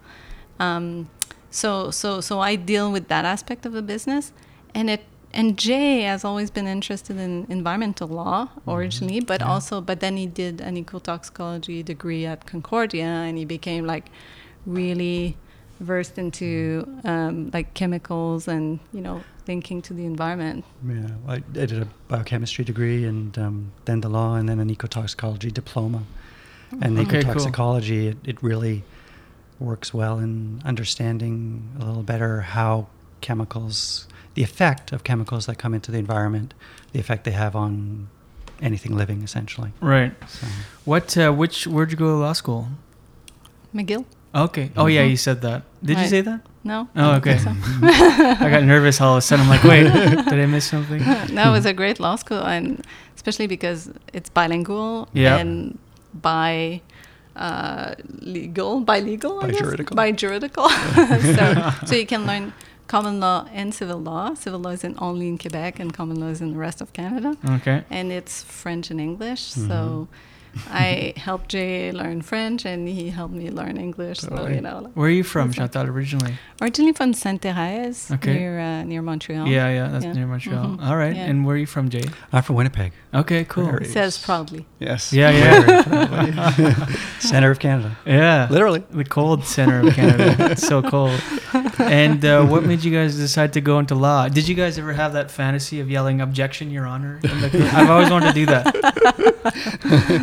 Um, 0.60 1.08
so 1.50 1.90
so 1.90 2.20
so 2.20 2.38
I 2.40 2.54
deal 2.56 2.92
with 2.92 3.08
that 3.08 3.24
aspect 3.24 3.66
of 3.66 3.72
the 3.72 3.82
business, 3.82 4.32
and 4.74 4.90
it 4.90 5.04
and 5.34 5.56
Jay 5.56 6.02
has 6.02 6.24
always 6.24 6.50
been 6.50 6.66
interested 6.66 7.16
in 7.16 7.46
environmental 7.48 8.06
law 8.06 8.50
originally, 8.68 9.20
but 9.20 9.42
also 9.42 9.80
but 9.80 10.00
then 10.00 10.16
he 10.16 10.26
did 10.26 10.60
an 10.60 10.82
ecotoxicology 10.82 11.84
degree 11.84 12.26
at 12.26 12.46
Concordia, 12.46 13.04
and 13.04 13.38
he 13.38 13.44
became 13.44 13.86
like 13.86 14.10
really 14.66 15.36
versed 15.80 16.18
into 16.18 16.86
um, 17.04 17.50
like 17.52 17.74
chemicals 17.74 18.46
and 18.46 18.78
you 18.92 19.00
know 19.00 19.22
thinking 19.44 19.82
to 19.82 19.94
the 19.94 20.04
environment. 20.04 20.64
Yeah, 20.86 21.08
I, 21.26 21.34
I 21.34 21.38
did 21.38 21.82
a 21.82 21.88
biochemistry 22.08 22.64
degree 22.64 23.04
and 23.04 23.36
um, 23.38 23.72
then 23.86 24.00
the 24.00 24.08
law 24.08 24.36
and 24.36 24.48
then 24.48 24.60
an 24.60 24.74
ecotoxicology 24.74 25.52
diploma. 25.52 26.02
And 26.80 26.98
Okay, 26.98 27.22
cool. 27.22 27.34
ecotoxicology, 27.34 28.06
it, 28.10 28.16
it 28.24 28.42
really 28.42 28.84
works 29.58 29.92
well 29.92 30.18
in 30.18 30.62
understanding 30.64 31.68
a 31.80 31.84
little 31.84 32.02
better 32.02 32.40
how 32.40 32.86
chemicals, 33.20 34.06
the 34.34 34.42
effect 34.42 34.92
of 34.92 35.04
chemicals 35.04 35.46
that 35.46 35.56
come 35.58 35.74
into 35.74 35.90
the 35.90 35.98
environment, 35.98 36.54
the 36.92 36.98
effect 37.00 37.24
they 37.24 37.32
have 37.32 37.54
on 37.56 38.08
anything 38.60 38.96
living, 38.96 39.22
essentially. 39.22 39.72
Right. 39.80 40.12
So, 40.28 40.46
What? 40.84 41.16
Uh, 41.16 41.32
which? 41.32 41.66
Where'd 41.66 41.90
you 41.90 41.96
go 41.96 42.06
to 42.06 42.16
law 42.16 42.32
school? 42.32 42.68
McGill? 43.74 44.04
Okay. 44.34 44.70
Oh 44.76 44.86
yeah, 44.86 45.02
you 45.02 45.16
said 45.16 45.42
that. 45.42 45.62
Did 45.84 45.98
you 45.98 46.06
say 46.06 46.20
that? 46.22 46.40
No. 46.64 46.88
Oh, 46.96 47.10
I 47.10 47.16
okay. 47.16 47.38
so. 47.38 47.50
I 47.82 48.48
got 48.50 48.62
nervous 48.64 49.00
all 49.00 49.14
of 49.14 49.18
a 49.18 49.20
sudden. 49.20 49.44
I'm 49.44 49.50
like, 49.50 49.64
wait, 49.64 49.84
did 49.92 50.32
I 50.40 50.46
miss 50.46 50.64
something? 50.64 51.00
no, 51.34 51.48
it 51.48 51.52
was 51.52 51.66
a 51.66 51.72
great 51.74 51.98
law 52.00 52.16
school, 52.16 52.42
and 52.42 52.86
especially 53.16 53.46
because 53.46 53.90
it's 54.12 54.30
bilingual 54.30 55.08
Yeah. 55.12 55.36
and 55.38 55.78
by 56.14 56.80
uh, 57.36 57.94
legal, 58.20 58.80
by 58.80 59.00
legal, 59.00 59.40
By 59.40 59.50
juridical. 59.50 59.96
by 59.96 60.12
juridical. 60.12 60.68
so, 61.36 61.72
so 61.86 61.94
you 61.94 62.06
can 62.06 62.26
learn 62.26 62.52
common 62.86 63.20
law 63.20 63.46
and 63.52 63.74
civil 63.74 63.98
law. 63.98 64.34
Civil 64.34 64.60
law 64.60 64.70
is 64.70 64.84
in 64.84 64.94
only 64.98 65.28
in 65.28 65.38
Quebec, 65.38 65.78
and 65.80 65.92
common 65.92 66.20
law 66.20 66.28
is 66.28 66.40
in 66.40 66.52
the 66.52 66.58
rest 66.58 66.80
of 66.80 66.92
Canada. 66.92 67.36
Okay. 67.48 67.84
And 67.90 68.12
it's 68.12 68.42
French 68.42 68.90
and 68.90 69.00
English. 69.00 69.42
So 69.42 70.08
mm-hmm. 70.08 70.14
I 70.70 71.14
helped 71.16 71.48
Jay 71.50 71.92
learn 71.92 72.22
French, 72.22 72.64
and 72.64 72.86
he 72.88 73.11
helped 73.11 73.34
me 73.34 73.50
learn 73.50 73.76
English. 73.76 74.20
So 74.20 74.46
you 74.48 74.61
know, 74.61 74.80
like- 74.84 74.92
Where 74.94 75.07
are 75.07 75.11
you 75.11 75.24
from, 75.24 75.53
Chantal, 75.53 75.86
originally? 75.86 76.34
originally 76.61 76.92
from 76.92 77.12
Sainte 77.14 77.42
Thérèse, 77.42 78.11
Okay. 78.14 78.34
near 78.34 78.61
uh, 78.61 78.82
near 78.84 79.03
Montreal. 79.03 79.46
Yeah, 79.48 79.68
yeah, 79.70 79.88
that's 79.88 80.05
Yeah. 80.05 80.12
near 80.12 80.26
Montreal. 80.26 80.66
Mhm. 80.66 80.86
All 80.86 80.96
right. 80.96 81.16
Yeah. 81.16 81.24
And 81.30 81.44
where 81.46 81.55
are 81.57 81.59
you 81.59 81.66
from, 81.66 81.88
Jay? 81.88 82.05
I'm 82.32 82.42
from 82.42 82.57
Winnipeg. 82.57 82.92
Okay, 83.14 83.44
cool. 83.44 83.66
Very- 83.66 83.84
Says 83.86 84.18
proudly. 84.18 84.66
Yes. 84.78 85.12
Yeah, 85.12 85.30
yeah. 85.30 86.86
Center 87.18 87.50
of 87.50 87.59
Canada. 87.59 87.96
Yeah. 88.07 88.48
Literally. 88.50 88.82
The 88.90 89.05
cold 89.05 89.44
center 89.44 89.80
of 89.86 89.94
Canada. 89.94 90.36
it's 90.53 90.66
so 90.66 90.82
cold. 90.82 91.20
And 91.78 92.24
uh, 92.24 92.44
what 92.46 92.64
made 92.64 92.82
you 92.84 92.92
guys 92.92 93.16
decide 93.16 93.53
to 93.55 93.61
go 93.61 93.78
into 93.78 93.94
law? 93.94 94.28
Did 94.28 94.48
you 94.48 94.55
guys 94.55 94.78
ever 94.78 94.92
have 94.94 95.12
that 95.14 95.30
fantasy 95.30 95.80
of 95.80 95.90
yelling 95.90 96.20
"Objection, 96.20 96.70
Your 96.70 96.86
Honor"? 96.86 97.20
in 97.22 97.40
the? 97.40 97.70
I've 97.74 97.90
always 97.90 98.11
wanted 98.11 98.28
to 98.28 98.34
do 98.34 98.46
that. 98.46 98.64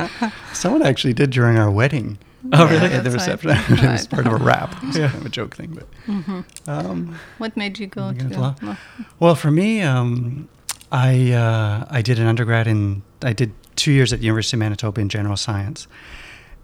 Someone 0.54 0.82
actually 0.82 1.14
did 1.14 1.30
during 1.32 1.58
our 1.58 1.72
wedding. 1.72 2.18
Oh, 2.54 2.66
uh, 2.66 2.70
really? 2.70 2.94
At 2.94 3.04
the 3.04 3.12
reception. 3.12 3.50
right. 3.52 3.70
it 3.70 3.92
was 3.92 4.08
part 4.08 4.26
of 4.28 4.34
a 4.34 4.38
rap. 4.38 4.74
It 4.84 4.88
was 4.88 4.98
Yeah. 4.98 5.08
kind 5.10 5.20
of 5.22 5.26
a 5.26 5.30
joke 5.30 5.56
thing, 5.56 5.72
but 5.74 5.88
hmm 6.06 6.42
um, 6.68 7.20
What 7.38 7.56
made 7.58 7.78
you 7.80 7.88
go 7.88 8.14
to 8.14 8.26
got 8.26 8.40
law? 8.40 8.56
law? 8.62 8.78
Well, 9.20 9.36
for 9.36 9.52
me, 9.52 9.82
um, 9.82 10.48
I 10.92 11.32
uh, 11.34 11.86
I 11.90 12.02
did 12.02 12.18
an 12.20 12.28
undergrad 12.28 12.66
in 12.68 13.02
I 13.22 13.34
did 13.34 13.52
two 13.76 13.92
years 13.92 14.12
at 14.14 14.20
the 14.20 14.26
University 14.26 14.56
of 14.58 14.60
Manitoba 14.60 15.02
in 15.02 15.10
general 15.10 15.38
science, 15.38 15.88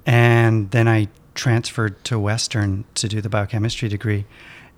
and 0.05 0.71
then 0.71 0.87
I 0.87 1.07
transferred 1.33 2.01
to 2.05 2.17
Western 2.19 2.85
to 2.95 3.07
do 3.07 3.21
the 3.21 3.29
biochemistry 3.29 3.89
degree. 3.89 4.25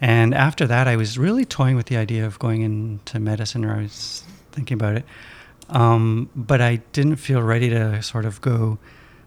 And 0.01 0.33
after 0.33 0.67
that, 0.67 0.87
I 0.87 0.95
was 0.95 1.17
really 1.17 1.45
toying 1.45 1.75
with 1.75 1.87
the 1.87 1.97
idea 1.97 2.25
of 2.25 2.37
going 2.39 2.61
into 2.61 3.19
medicine, 3.19 3.65
or 3.65 3.75
I 3.75 3.81
was 3.83 4.23
thinking 4.51 4.75
about 4.75 4.95
it, 4.95 5.05
um, 5.69 6.29
but 6.35 6.61
I 6.61 6.77
didn't 6.93 7.17
feel 7.17 7.41
ready 7.41 7.69
to 7.69 8.01
sort 8.01 8.25
of 8.25 8.41
go 8.41 8.77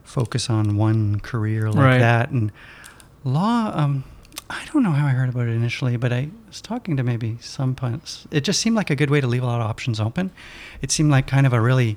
focus 0.04 0.50
on 0.50 0.76
one 0.76 1.20
career 1.20 1.70
like 1.70 1.76
Right. 1.84 1.98
that. 1.98 2.30
And 2.30 2.50
law, 3.24 3.70
um, 3.74 4.04
I 4.48 4.64
don't 4.72 4.82
know 4.82 4.90
how 4.92 5.06
I 5.06 5.10
heard 5.10 5.28
about 5.28 5.46
it 5.46 5.52
initially, 5.52 5.96
but 5.96 6.12
I 6.12 6.30
was 6.48 6.60
talking 6.60 6.96
to 6.96 7.02
maybe 7.04 7.38
some 7.40 7.74
punts. 7.74 8.26
It 8.30 8.42
just 8.42 8.60
seemed 8.60 8.74
like 8.76 8.90
a 8.90 8.96
good 8.96 9.10
way 9.10 9.20
to 9.20 9.26
leave 9.26 9.42
a 9.42 9.46
lot 9.46 9.60
of 9.60 9.66
options 9.68 10.00
open. 10.00 10.30
It 10.82 10.90
seemed 10.90 11.10
like 11.10 11.26
kind 11.26 11.46
of 11.46 11.52
a 11.52 11.60
really 11.60 11.96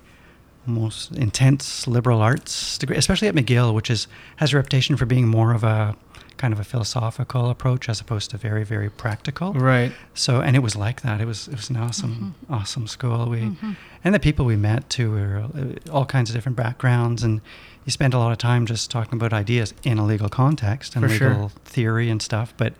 most 0.65 1.11
intense 1.13 1.87
liberal 1.87 2.21
arts 2.21 2.77
degree, 2.77 2.95
especially 2.95 3.27
at 3.27 3.35
McGill, 3.35 3.73
which 3.73 3.89
is 3.89 4.07
has 4.37 4.53
a 4.53 4.57
reputation 4.57 4.95
for 4.95 5.05
being 5.05 5.27
more 5.27 5.53
of 5.53 5.63
a 5.63 5.95
kind 6.37 6.53
of 6.53 6.59
a 6.59 6.63
philosophical 6.63 7.49
approach 7.49 7.89
as 7.89 8.01
opposed 8.01 8.31
to 8.31 8.37
very 8.37 8.63
very 8.63 8.89
practical. 8.89 9.53
Right. 9.53 9.91
So 10.13 10.41
and 10.41 10.55
it 10.55 10.59
was 10.59 10.75
like 10.75 11.01
that. 11.01 11.21
It 11.21 11.25
was 11.25 11.47
it 11.47 11.55
was 11.55 11.69
an 11.69 11.77
awesome 11.77 12.35
awesome 12.49 12.87
school. 12.87 13.29
We 13.29 13.55
and 14.03 14.13
the 14.15 14.19
people 14.19 14.45
we 14.45 14.55
met 14.55 14.89
too 14.89 15.11
were 15.11 15.37
uh, 15.55 15.91
all 15.91 16.05
kinds 16.05 16.29
of 16.29 16.35
different 16.35 16.55
backgrounds 16.57 17.23
and 17.23 17.41
you 17.85 17.91
spend 17.91 18.13
a 18.13 18.17
lot 18.17 18.31
of 18.31 18.37
time 18.37 18.65
just 18.65 18.89
talking 18.89 19.17
about 19.19 19.33
ideas 19.33 19.73
in 19.83 19.97
a 19.97 20.05
legal 20.05 20.29
context 20.29 20.95
and 20.95 21.03
For 21.05 21.09
sure. 21.13 21.29
legal 21.29 21.49
theory 21.65 22.09
and 22.09 22.21
stuff, 22.21 22.53
but 22.57 22.73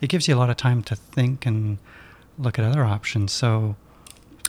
it 0.00 0.08
gives 0.08 0.28
you 0.28 0.34
a 0.34 0.38
lot 0.38 0.50
of 0.50 0.56
time 0.56 0.82
to 0.82 0.96
think 0.96 1.46
and 1.46 1.78
look 2.38 2.58
at 2.58 2.64
other 2.64 2.84
options. 2.84 3.32
So 3.32 3.76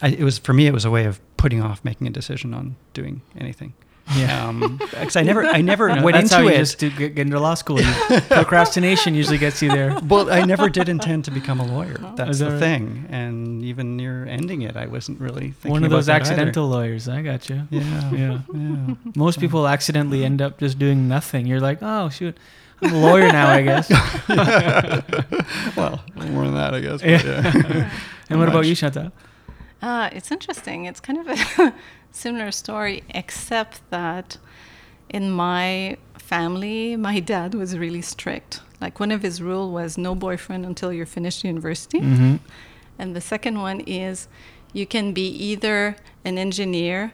I, 0.01 0.09
it 0.09 0.23
was 0.23 0.37
for 0.37 0.53
me 0.53 0.67
it 0.67 0.73
was 0.73 0.85
a 0.85 0.89
way 0.91 1.05
of 1.05 1.19
putting 1.37 1.61
off 1.61 1.83
making 1.83 2.07
a 2.07 2.11
decision 2.11 2.53
on 2.53 2.75
doing 2.93 3.21
anything. 3.37 3.73
Yeah. 4.17 4.47
Um, 4.47 4.77
'cause 4.91 5.15
I 5.15 5.21
never 5.23 5.45
I 5.45 5.61
never 5.61 5.89
You 5.89 5.95
know, 5.97 6.03
went 6.03 6.15
that's 6.15 6.31
into 6.31 6.35
how 6.35 6.41
you 6.41 6.49
it. 6.55 6.57
just 6.57 6.77
do, 6.79 6.89
get, 6.89 7.15
get 7.15 7.27
into 7.27 7.39
law 7.39 7.53
school. 7.55 7.79
You- 7.81 8.21
procrastination 8.29 9.15
usually 9.15 9.37
gets 9.37 9.61
you 9.61 9.69
there. 9.69 9.97
well, 10.07 10.29
I 10.31 10.43
never 10.45 10.69
did 10.69 10.89
intend 10.89 11.25
to 11.25 11.31
become 11.31 11.59
a 11.59 11.65
lawyer. 11.65 11.97
That's 12.15 12.39
that 12.39 12.45
the 12.45 12.51
right? 12.51 12.59
thing. 12.59 13.05
And 13.09 13.63
even 13.63 13.95
near 13.97 14.25
ending 14.25 14.61
it, 14.63 14.75
I 14.75 14.87
wasn't 14.87 15.19
really 15.21 15.51
thinking 15.51 15.71
One 15.71 15.83
of 15.83 15.87
about 15.91 15.97
those 15.97 16.05
that 16.07 16.21
either. 16.21 16.31
accidental 16.31 16.67
lawyers. 16.67 17.07
I 17.07 17.21
got 17.21 17.49
you. 17.49 17.67
Yeah. 17.69 18.11
Yeah. 18.11 18.39
Yeah. 18.53 18.95
Most 19.15 19.39
people 19.39 19.67
accidentally 19.67 20.23
end 20.25 20.41
up 20.41 20.59
just 20.59 20.77
doing 20.79 21.07
nothing. 21.07 21.45
You're 21.45 21.61
like, 21.61 21.79
oh 21.81 22.09
shoot, 22.09 22.37
I'm 22.81 22.93
a 22.93 22.97
lawyer 22.99 23.31
now, 23.31 23.49
I 23.49 23.61
guess. 23.61 23.89
well, 25.75 26.03
more 26.15 26.45
than 26.45 26.53
that, 26.55 26.73
I 26.73 26.79
guess. 26.81 27.01
Yeah. 27.03 27.21
yeah. 27.23 27.91
And 28.29 28.39
what 28.39 28.47
about 28.47 28.59
much. 28.59 28.67
you, 28.67 28.75
Chantal? 28.75 29.11
Uh, 29.81 30.09
it's 30.11 30.31
interesting. 30.31 30.85
It's 30.85 30.99
kind 30.99 31.19
of 31.19 31.27
a 31.59 31.73
similar 32.11 32.51
story, 32.51 33.03
except 33.09 33.81
that 33.89 34.37
in 35.09 35.31
my 35.31 35.97
family, 36.17 36.95
my 36.95 37.19
dad 37.33 37.53
was 37.55 37.77
really 37.77 38.01
strict. 38.01 38.61
Like 38.79 38.99
one 38.99 39.11
of 39.11 39.21
his 39.21 39.41
rule 39.41 39.71
was 39.71 39.97
no 39.97 40.15
boyfriend 40.15 40.65
until 40.65 40.91
you're 40.93 41.05
finished 41.05 41.43
university, 41.43 41.99
Mm-hmm. 41.99 42.35
and 42.99 43.15
the 43.15 43.21
second 43.21 43.59
one 43.61 43.81
is 43.81 44.27
you 44.73 44.85
can 44.85 45.13
be 45.13 45.27
either 45.27 45.95
an 46.25 46.37
engineer, 46.37 47.11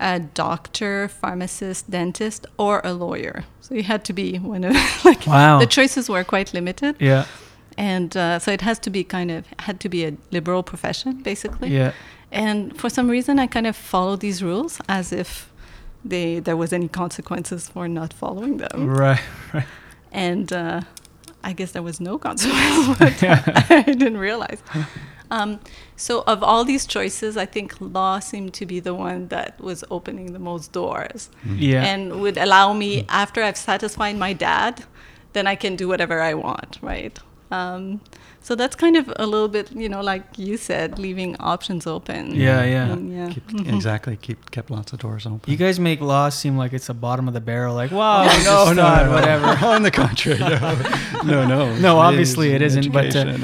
a 0.00 0.18
doctor, 0.20 1.08
pharmacist, 1.08 1.90
dentist, 1.90 2.46
or 2.58 2.80
a 2.84 2.92
lawyer. 2.92 3.44
So 3.60 3.74
you 3.74 3.82
had 3.84 4.04
to 4.04 4.12
be 4.12 4.38
one 4.38 4.64
of 4.64 4.74
like 5.04 5.26
Wow. 5.26 5.58
the 5.60 5.66
choices 5.66 6.08
were 6.08 6.24
quite 6.24 6.52
limited, 6.54 6.96
Yeah, 7.00 7.24
and 7.76 8.16
uh, 8.16 8.38
so 8.38 8.50
it 8.50 8.60
has 8.62 8.78
to 8.80 8.90
be 8.90 9.04
kind 9.04 9.30
of 9.30 9.44
had 9.60 9.78
to 9.80 9.88
be 9.88 10.04
a 10.04 10.12
liberal 10.30 10.62
profession 10.62 11.22
basically. 11.22 11.68
yeah. 11.68 11.92
And 12.30 12.76
for 12.78 12.90
some 12.90 13.08
reason, 13.10 13.38
I 13.38 13.46
kind 13.46 13.66
of 13.66 13.76
follow 13.76 14.16
these 14.16 14.42
rules 14.42 14.80
as 14.88 15.12
if 15.12 15.50
they 16.04 16.40
there 16.40 16.56
was 16.56 16.72
any 16.72 16.88
consequences 16.88 17.68
for 17.68 17.88
not 17.88 18.12
following 18.12 18.58
them. 18.58 18.86
Right, 18.88 19.20
right. 19.54 19.66
And 20.12 20.52
uh, 20.52 20.80
I 21.42 21.52
guess 21.52 21.72
there 21.72 21.82
was 21.82 22.00
no 22.00 22.18
consequence, 22.18 22.98
but 22.98 23.22
I 23.70 23.82
didn't 23.82 24.18
realize. 24.18 24.60
Um, 25.30 25.60
so 25.96 26.22
of 26.26 26.42
all 26.42 26.64
these 26.64 26.86
choices, 26.86 27.36
I 27.36 27.44
think 27.46 27.74
law 27.80 28.18
seemed 28.18 28.54
to 28.54 28.66
be 28.66 28.80
the 28.80 28.94
one 28.94 29.28
that 29.28 29.60
was 29.60 29.84
opening 29.90 30.32
the 30.32 30.38
most 30.38 30.72
doors 30.72 31.28
Yeah. 31.44 31.84
and 31.84 32.20
would 32.20 32.38
allow 32.38 32.72
me 32.72 33.04
after 33.10 33.42
I've 33.42 33.58
satisfied 33.58 34.16
my 34.16 34.32
dad, 34.32 34.84
then 35.34 35.46
I 35.46 35.54
can 35.54 35.76
do 35.76 35.86
whatever 35.88 36.22
I 36.22 36.32
want, 36.34 36.78
right? 36.80 37.18
Um, 37.50 38.00
so 38.48 38.54
that's 38.54 38.74
kind 38.74 38.96
of 38.96 39.12
a 39.16 39.26
little 39.26 39.46
bit, 39.46 39.70
you 39.72 39.90
know, 39.90 40.00
like 40.00 40.22
you 40.38 40.56
said, 40.56 40.98
leaving 40.98 41.36
options 41.36 41.86
open. 41.86 42.34
Yeah, 42.34 42.64
yeah. 42.64 42.92
And, 42.92 43.12
yeah. 43.12 43.28
Keep, 43.28 43.68
exactly. 43.68 44.16
Keep 44.16 44.50
kept 44.52 44.70
lots 44.70 44.90
of 44.94 45.00
doors 45.00 45.26
open. 45.26 45.40
You 45.44 45.58
guys 45.58 45.78
make 45.78 46.00
law 46.00 46.30
seem 46.30 46.56
like 46.56 46.72
it's 46.72 46.86
the 46.86 46.94
bottom 46.94 47.28
of 47.28 47.34
the 47.34 47.42
barrel. 47.42 47.74
Like, 47.74 47.90
wow, 47.90 48.22
Oh, 48.22 48.24
no, 48.26 48.32
just 48.32 48.76
no, 48.76 48.82
thought, 48.82 49.04
no. 49.04 49.12
whatever. 49.12 49.66
On 49.66 49.82
the 49.82 49.90
contrary, 49.90 50.38
no, 50.38 50.56
no, 51.26 51.46
no. 51.46 51.76
No, 51.76 51.98
obviously 51.98 52.52
it 52.54 52.62
is 52.62 52.74
isn't. 52.74 52.90
But 52.90 53.14
uh, 53.14 53.36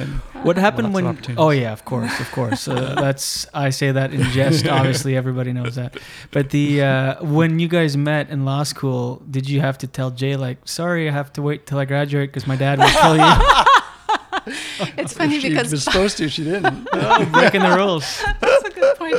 what 0.42 0.56
happened 0.56 0.94
when? 0.94 1.18
Oh 1.36 1.50
yeah, 1.50 1.74
of 1.74 1.84
course, 1.84 2.18
of 2.18 2.30
course. 2.32 2.66
Uh, 2.66 2.94
that's 2.94 3.46
I 3.52 3.68
say 3.68 3.92
that 3.92 4.14
in 4.14 4.22
jest. 4.30 4.66
Obviously, 4.66 5.18
everybody 5.18 5.52
knows 5.52 5.74
that. 5.74 5.98
But 6.30 6.48
the 6.48 6.80
uh, 6.80 7.22
when 7.22 7.58
you 7.58 7.68
guys 7.68 7.94
met 7.94 8.30
in 8.30 8.46
law 8.46 8.62
school, 8.62 9.22
did 9.30 9.50
you 9.50 9.60
have 9.60 9.76
to 9.84 9.86
tell 9.86 10.10
Jay 10.10 10.34
like, 10.34 10.66
"Sorry, 10.66 11.10
I 11.10 11.12
have 11.12 11.30
to 11.34 11.42
wait 11.42 11.66
till 11.66 11.76
I 11.78 11.84
graduate 11.84 12.30
because 12.30 12.46
my 12.46 12.56
dad 12.56 12.78
will 12.78 12.88
kill 12.88 13.16
you"? 13.18 13.82
It's 14.98 15.12
funny 15.14 15.40
she 15.40 15.48
because 15.50 15.72
was 15.72 15.84
supposed 15.84 16.16
to. 16.18 16.28
She 16.28 16.44
didn't. 16.44 16.86
oh, 16.92 17.24
breaking 17.32 17.62
the 17.62 17.74
rules. 17.76 18.22
that's 18.40 18.64
a 18.64 18.70
good 18.70 18.96
point. 18.96 19.16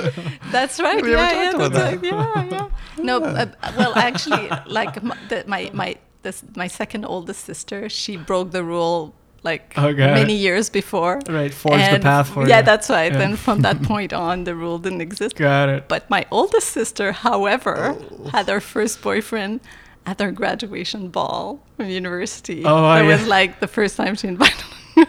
That's 0.52 0.80
right. 0.80 1.02
We 1.04 1.12
never 1.12 1.24
yeah, 1.24 1.42
yeah, 1.44 1.50
about 1.56 1.72
that's 1.74 2.02
that. 2.02 2.12
right. 2.14 2.52
Yeah, 2.52 2.70
yeah. 2.98 3.04
No, 3.04 3.18
uh, 3.24 3.46
well, 3.78 3.94
actually, 3.96 4.50
like 4.68 5.02
my 5.04 5.18
my 5.48 5.70
my 5.74 5.96
this, 6.24 6.44
my 6.56 6.68
second 6.68 7.06
oldest 7.06 7.46
sister, 7.46 7.90
she 7.90 8.18
broke 8.18 8.52
the 8.52 8.64
rule 8.64 9.14
like 9.44 9.78
Okay. 9.78 10.14
many 10.14 10.34
years 10.36 10.70
before. 10.72 11.22
Right, 11.30 11.54
forged 11.54 11.92
the 11.94 12.00
path 12.00 12.30
for 12.30 12.48
Yeah, 12.48 12.60
you. 12.60 12.66
that's 12.66 12.90
right. 12.90 13.12
Yeah. 13.14 13.22
And 13.22 13.38
from 13.38 13.62
that 13.62 13.82
point 13.84 14.12
on, 14.12 14.44
the 14.44 14.56
rule 14.56 14.80
didn't 14.80 15.02
exist. 15.02 15.36
Got 15.36 15.70
it. 15.70 15.88
But 15.88 16.10
my 16.10 16.26
oldest 16.32 16.70
sister, 16.70 17.12
however, 17.12 17.96
Oh. 17.96 18.30
had 18.30 18.48
her 18.50 18.60
first 18.60 19.02
boyfriend 19.04 19.60
at 20.08 20.20
her 20.20 20.32
graduation 20.32 21.10
ball 21.10 21.60
from 21.78 21.90
university. 21.90 22.64
Oh, 22.66 22.74
wow, 22.82 22.96
that 22.96 23.06
yeah. 23.06 23.18
was 23.18 23.28
like 23.28 23.60
the 23.60 23.68
first 23.68 23.96
time 23.98 24.16
she 24.16 24.28
invited. 24.28 24.66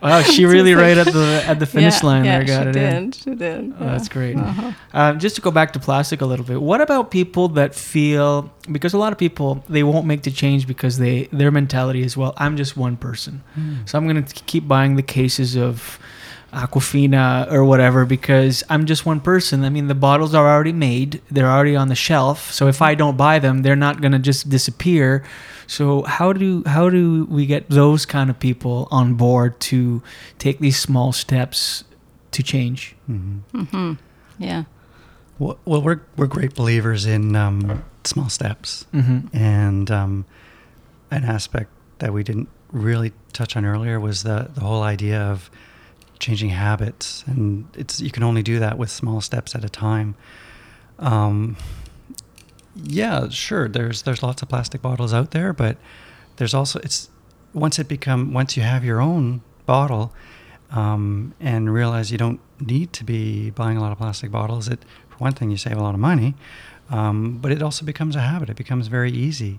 Wow, 0.00 0.22
she 0.22 0.44
really 0.44 0.74
right 0.74 0.96
at 0.96 1.06
the 1.06 1.42
at 1.44 1.58
the 1.58 1.66
finish 1.76 2.00
yeah, 2.02 2.06
line 2.06 2.24
yeah, 2.24 2.38
there 2.38 2.46
got 2.46 2.62
she 2.62 2.68
it 2.68 2.72
did. 2.72 2.94
in. 2.94 3.12
She 3.12 3.34
did. 3.34 3.74
Oh, 3.78 3.84
yeah. 3.84 3.90
that's 3.92 4.08
great. 4.08 4.36
Uh-huh. 4.36 4.72
Um, 4.92 5.18
just 5.18 5.34
to 5.36 5.42
go 5.42 5.50
back 5.50 5.72
to 5.72 5.80
plastic 5.80 6.20
a 6.20 6.26
little 6.26 6.44
bit, 6.44 6.62
what 6.62 6.80
about 6.80 7.10
people 7.10 7.48
that 7.48 7.74
feel 7.74 8.52
because 8.70 8.94
a 8.94 8.98
lot 8.98 9.12
of 9.12 9.18
people 9.18 9.64
they 9.68 9.82
won't 9.82 10.06
make 10.06 10.22
the 10.22 10.30
change 10.30 10.66
because 10.68 10.98
they 10.98 11.24
their 11.32 11.50
mentality 11.50 12.02
is 12.02 12.16
well, 12.16 12.32
I'm 12.36 12.56
just 12.56 12.76
one 12.76 12.96
person, 12.96 13.42
so 13.86 13.98
I'm 13.98 14.06
gonna 14.06 14.22
keep 14.22 14.68
buying 14.68 14.94
the 14.94 15.02
cases 15.02 15.56
of 15.56 15.98
Aquafina 16.52 17.50
or 17.50 17.64
whatever 17.64 18.06
because 18.06 18.62
I'm 18.70 18.86
just 18.86 19.04
one 19.04 19.20
person. 19.20 19.64
I 19.64 19.68
mean, 19.68 19.88
the 19.88 19.94
bottles 19.94 20.34
are 20.34 20.48
already 20.48 20.72
made; 20.72 21.20
they're 21.30 21.50
already 21.50 21.76
on 21.76 21.88
the 21.88 21.94
shelf. 21.96 22.52
So 22.52 22.68
if 22.68 22.80
I 22.80 22.94
don't 22.94 23.16
buy 23.16 23.38
them, 23.38 23.62
they're 23.62 23.76
not 23.76 24.00
gonna 24.00 24.18
just 24.18 24.48
disappear. 24.48 25.24
So 25.68 26.02
how 26.02 26.32
do 26.32 26.62
how 26.66 26.88
do 26.90 27.26
we 27.30 27.44
get 27.46 27.68
those 27.68 28.06
kind 28.06 28.30
of 28.30 28.38
people 28.40 28.88
on 28.90 29.14
board 29.14 29.60
to 29.70 30.02
take 30.38 30.58
these 30.60 30.80
small 30.80 31.12
steps 31.12 31.84
to 32.32 32.42
change? 32.42 32.96
Yeah. 34.38 34.64
Well, 35.38 35.58
well, 35.64 35.82
we're 35.82 36.00
we're 36.16 36.26
great 36.26 36.54
believers 36.54 37.04
in 37.06 37.36
um, 37.36 37.84
small 38.04 38.28
steps, 38.28 38.86
Mm-hmm. 38.92 39.36
and 39.36 39.90
um, 39.90 40.24
an 41.10 41.24
aspect 41.24 41.70
that 41.98 42.12
we 42.12 42.22
didn't 42.24 42.48
really 42.72 43.12
touch 43.32 43.56
on 43.56 43.64
earlier 43.64 44.00
was 44.00 44.22
the 44.22 44.48
the 44.54 44.60
whole 44.62 44.82
idea 44.82 45.20
of 45.20 45.50
changing 46.18 46.50
habits, 46.50 47.24
and 47.26 47.66
it's 47.76 48.00
you 48.00 48.10
can 48.10 48.22
only 48.22 48.42
do 48.42 48.58
that 48.58 48.78
with 48.78 48.90
small 48.90 49.20
steps 49.20 49.54
at 49.54 49.64
a 49.64 49.68
time. 49.68 50.14
Um, 50.98 51.56
yeah, 52.84 53.28
sure. 53.28 53.68
There's 53.68 54.02
there's 54.02 54.22
lots 54.22 54.42
of 54.42 54.48
plastic 54.48 54.82
bottles 54.82 55.12
out 55.12 55.30
there, 55.32 55.52
but 55.52 55.76
there's 56.36 56.54
also 56.54 56.78
it's 56.80 57.10
once 57.52 57.78
it 57.78 57.88
become 57.88 58.32
once 58.32 58.56
you 58.56 58.62
have 58.62 58.84
your 58.84 59.00
own 59.00 59.42
bottle 59.66 60.12
um, 60.70 61.34
and 61.40 61.72
realize 61.72 62.10
you 62.12 62.18
don't 62.18 62.40
need 62.60 62.92
to 62.92 63.04
be 63.04 63.50
buying 63.50 63.76
a 63.76 63.80
lot 63.80 63.92
of 63.92 63.98
plastic 63.98 64.30
bottles. 64.30 64.68
It 64.68 64.84
for 65.08 65.16
one 65.18 65.32
thing 65.32 65.50
you 65.50 65.56
save 65.56 65.76
a 65.76 65.82
lot 65.82 65.94
of 65.94 66.00
money, 66.00 66.34
um, 66.90 67.38
but 67.38 67.50
it 67.52 67.62
also 67.62 67.84
becomes 67.84 68.16
a 68.16 68.20
habit. 68.20 68.50
It 68.50 68.56
becomes 68.56 68.88
very 68.88 69.10
easy, 69.10 69.58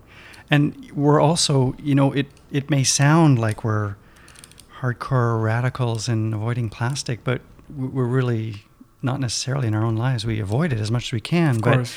and 0.49 0.89
we're 0.93 1.19
also 1.21 1.75
you 1.81 1.95
know 1.95 2.11
it 2.13 2.27
it 2.51 2.69
may 2.69 2.83
sound 2.83 3.39
like 3.39 3.63
we're 3.63 3.95
hardcore 4.81 5.41
radicals 5.41 6.07
in 6.07 6.33
avoiding 6.33 6.69
plastic, 6.69 7.23
but 7.23 7.41
we're 7.75 8.05
really 8.05 8.63
not 9.01 9.19
necessarily 9.19 9.67
in 9.67 9.75
our 9.75 9.83
own 9.83 9.95
lives. 9.95 10.25
We 10.25 10.39
avoid 10.39 10.73
it 10.73 10.79
as 10.79 10.89
much 10.91 11.05
as 11.09 11.11
we 11.13 11.21
can, 11.21 11.57
Of 11.57 11.61
but 11.61 11.73
course. 11.75 11.95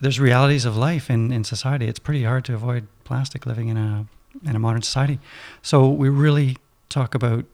There's 0.00 0.20
realities 0.20 0.64
of 0.64 0.76
life 0.76 1.10
in, 1.10 1.32
in 1.32 1.44
society. 1.44 1.86
It's 1.86 1.98
pretty 1.98 2.24
hard 2.24 2.44
to 2.46 2.54
avoid 2.54 2.86
plastic 3.04 3.46
living 3.46 3.68
in 3.68 3.76
a 3.76 4.06
in 4.44 4.54
a 4.54 4.58
modern 4.58 4.82
society. 4.82 5.18
So 5.62 5.88
we 5.88 6.08
really 6.10 6.58
talk 6.88 7.14
about 7.14 7.46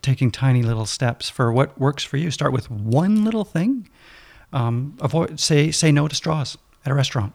taking 0.00 0.30
tiny 0.30 0.62
little 0.62 0.86
steps 0.86 1.28
for 1.28 1.52
what 1.52 1.78
works 1.78 2.04
for 2.04 2.16
you. 2.16 2.30
Start 2.30 2.52
with 2.52 2.70
one 2.70 3.24
little 3.24 3.44
thing. 3.44 3.88
Um, 4.52 4.96
avoid 5.00 5.40
say 5.40 5.70
say 5.70 5.92
no 5.92 6.08
to 6.08 6.14
straws 6.14 6.56
at 6.84 6.92
a 6.92 6.94
restaurant. 6.94 7.32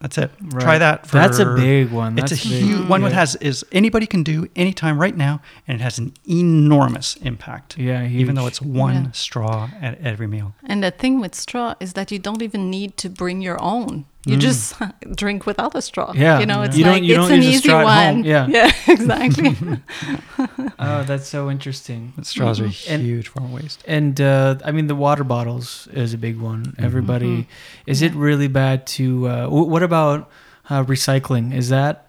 That's 0.00 0.16
it. 0.18 0.30
Try 0.60 0.78
that. 0.78 1.06
For, 1.06 1.16
That's 1.16 1.38
a 1.40 1.54
big 1.56 1.90
one. 1.90 2.18
It's 2.18 2.30
a 2.30 2.36
big. 2.36 2.62
huge 2.62 2.88
one. 2.88 3.02
That 3.02 3.12
has 3.12 3.34
is 3.36 3.64
anybody 3.72 4.06
can 4.06 4.22
do 4.22 4.46
anytime 4.54 4.96
right 5.00 5.16
now, 5.16 5.40
and 5.66 5.80
it 5.80 5.82
has 5.82 5.98
an 5.98 6.12
enormous 6.28 7.16
impact. 7.16 7.76
Yeah, 7.78 8.06
even 8.06 8.34
though 8.36 8.46
it's 8.46 8.62
one 8.62 8.94
Yeah. 9.06 9.10
straw 9.12 9.70
at 9.80 10.00
every 10.00 10.26
meal. 10.28 10.54
And 10.64 10.82
the 10.84 10.90
thing 10.92 11.20
with 11.20 11.34
straw 11.34 11.74
is 11.80 11.94
that 11.94 12.12
you 12.12 12.18
don't 12.20 12.42
even 12.42 12.70
need 12.70 12.96
to 12.98 13.08
bring 13.08 13.40
your 13.42 13.60
own. 13.60 14.04
You 14.30 14.36
just 14.36 14.74
drink 15.16 15.46
without 15.46 15.74
a 15.74 15.82
straw. 15.82 16.12
Mm. 16.12 16.18
Yeah. 16.18 16.38
You 16.40 16.46
know, 16.46 16.62
it's 16.62 16.76
You 16.76 16.84
like 16.86 17.02
you 17.02 17.20
it's 17.20 17.30
an 17.30 17.42
easy 17.42 17.72
one. 17.72 17.86
home. 17.86 18.24
Yeah. 18.24 18.46
Yeah, 18.48 18.70
exactly. 18.88 19.56
Oh, 20.78 21.02
that's 21.04 21.26
so 21.28 21.50
interesting. 21.50 22.12
But 22.16 22.26
straws 22.26 22.60
are 22.60 22.66
a 22.66 22.74
And- 22.88 23.02
huge 23.02 23.28
form 23.28 23.46
of 23.46 23.52
waste. 23.52 23.82
And 23.86 24.20
uh, 24.20 24.56
I 24.64 24.70
mean, 24.72 24.86
the 24.86 24.94
water 24.94 25.24
bottles 25.24 25.88
is 25.92 26.14
a 26.14 26.18
big 26.18 26.38
one. 26.40 26.74
Everybody, 26.78 27.46
is 27.86 28.02
it 28.02 28.12
really 28.14 28.48
bad 28.48 28.86
to? 28.98 29.26
Uh, 29.28 29.46
wh- 29.48 29.68
what 29.68 29.82
about 29.82 30.30
uh, 30.70 30.84
recycling? 30.84 31.54
Is 31.54 31.68
that 31.70 32.06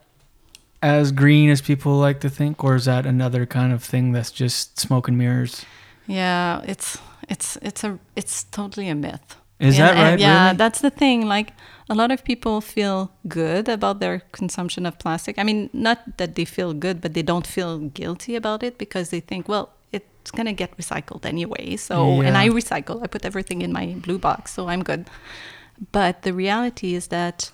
as 0.81 1.11
green 1.11 1.49
as 1.49 1.61
people 1.61 1.93
like 1.97 2.19
to 2.21 2.29
think, 2.29 2.63
or 2.63 2.75
is 2.75 2.85
that 2.85 3.05
another 3.05 3.45
kind 3.45 3.73
of 3.73 3.83
thing 3.83 4.11
that's 4.13 4.31
just 4.31 4.79
smoke 4.79 5.07
and 5.07 5.17
mirrors? 5.17 5.65
yeah, 6.07 6.61
it's 6.65 6.97
it's 7.27 7.57
it's 7.61 7.83
a 7.83 7.99
it's 8.15 8.43
totally 8.45 8.89
a 8.89 8.95
myth. 8.95 9.35
Is 9.59 9.77
And- 9.77 9.83
that 9.87 9.97
and 9.97 10.09
right? 10.11 10.19
yeah, 10.19 10.45
Really? 10.45 10.57
that's 10.57 10.81
the 10.81 10.89
thing. 10.91 11.27
Like 11.27 11.53
a 11.89 11.95
lot 11.95 12.11
of 12.11 12.23
people 12.23 12.61
feel 12.61 13.11
good 13.27 13.67
about 13.67 13.99
their 13.99 14.19
consumption 14.31 14.85
of 14.85 14.99
plastic. 14.99 15.39
I 15.39 15.43
mean, 15.43 15.69
not 15.73 16.17
that 16.17 16.35
they 16.35 16.45
feel 16.45 16.73
good, 16.73 17.01
but 17.01 17.13
they 17.15 17.23
don't 17.23 17.47
feel 17.47 17.79
guilty 17.79 18.35
about 18.35 18.61
it 18.63 18.77
because 18.77 19.09
they 19.09 19.19
think, 19.19 19.49
well, 19.49 19.73
it's 19.91 20.31
gonna 20.31 20.53
get 20.53 20.77
recycled 20.77 21.25
anyway. 21.25 21.75
So, 21.75 22.21
and 22.21 22.37
I 22.37 22.49
recycle. 22.49 23.01
I 23.03 23.07
put 23.07 23.25
everything 23.25 23.63
in 23.63 23.73
my 23.73 23.95
blue 23.97 24.19
box, 24.19 24.53
so 24.53 24.67
I'm 24.67 24.83
good. 24.83 25.09
But 25.91 26.21
the 26.21 26.33
reality 26.33 26.93
is 26.93 27.07
that 27.07 27.51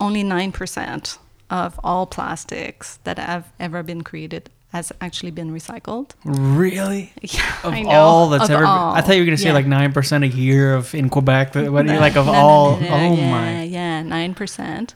only 0.00 0.24
nine 0.24 0.50
percent 0.50 1.18
of 1.48 1.78
all 1.84 2.06
plastics 2.06 2.98
that 3.04 3.18
have 3.18 3.52
ever 3.60 3.82
been 3.82 4.02
created 4.02 4.50
has 4.72 4.92
actually 5.00 5.32
been 5.32 5.50
recycled. 5.52 6.10
Really? 6.24 7.12
Yeah, 7.22 7.56
Of 7.64 7.72
I 7.74 7.82
know. 7.82 7.90
all 7.90 8.28
that's 8.30 8.44
Of 8.44 8.50
ever, 8.52 8.64
all. 8.64 8.94
I 8.94 9.00
thought 9.00 9.14
you 9.16 9.20
were 9.22 9.26
gonna 9.26 9.36
say 9.36 9.48
Yeah. 9.48 9.54
like 9.54 9.66
nine 9.66 9.92
percent 9.92 10.22
a 10.24 10.28
year 10.28 10.74
of 10.74 10.94
in 10.94 11.08
Quebec. 11.08 11.52
But 11.52 11.72
what 11.72 11.86
do 11.86 11.92
you 11.92 11.98
No, 11.98 12.00
like 12.06 12.16
of 12.16 12.26
no, 12.32 12.32
all? 12.32 12.80
no, 12.80 12.88
oh 12.88 13.16
yeah, 13.16 13.30
my! 13.30 13.62
Yeah, 13.64 14.02
nine 14.02 14.34
percent. 14.34 14.94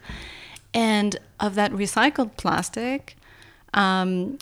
And 0.73 1.17
of 1.41 1.55
that 1.57 1.73
recycled 1.73 2.37
plastic, 2.37 3.17
um, 3.75 4.39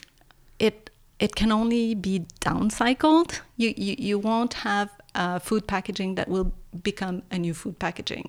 it 0.59 0.91
it 1.19 1.35
can 1.35 1.51
only 1.53 1.95
be 1.95 2.27
downcycled. 2.41 3.41
You, 3.57 3.73
you, 3.77 3.95
you 3.99 4.19
won't 4.19 4.55
have 4.55 4.89
uh, 5.15 5.39
food 5.39 5.67
packaging 5.67 6.17
that 6.17 6.29
will 6.29 6.53
become 6.83 7.23
a 7.31 7.39
new 7.39 7.55
food 7.55 7.79
packaging. 7.79 8.29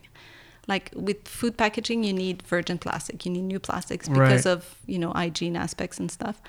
Like 0.68 0.92
with 0.96 1.28
food 1.28 1.58
packaging, 1.58 2.04
you 2.04 2.14
need 2.14 2.44
virgin 2.44 2.78
plastic. 2.78 3.26
You 3.26 3.32
need 3.32 3.42
new 3.44 3.60
plastics 3.60 4.08
because 4.08 4.46
Right. 4.46 4.54
of 4.54 4.76
you 4.86 5.00
know 5.00 5.12
hygiene 5.12 5.56
aspects 5.58 6.00
and 6.00 6.10
stuff. 6.12 6.42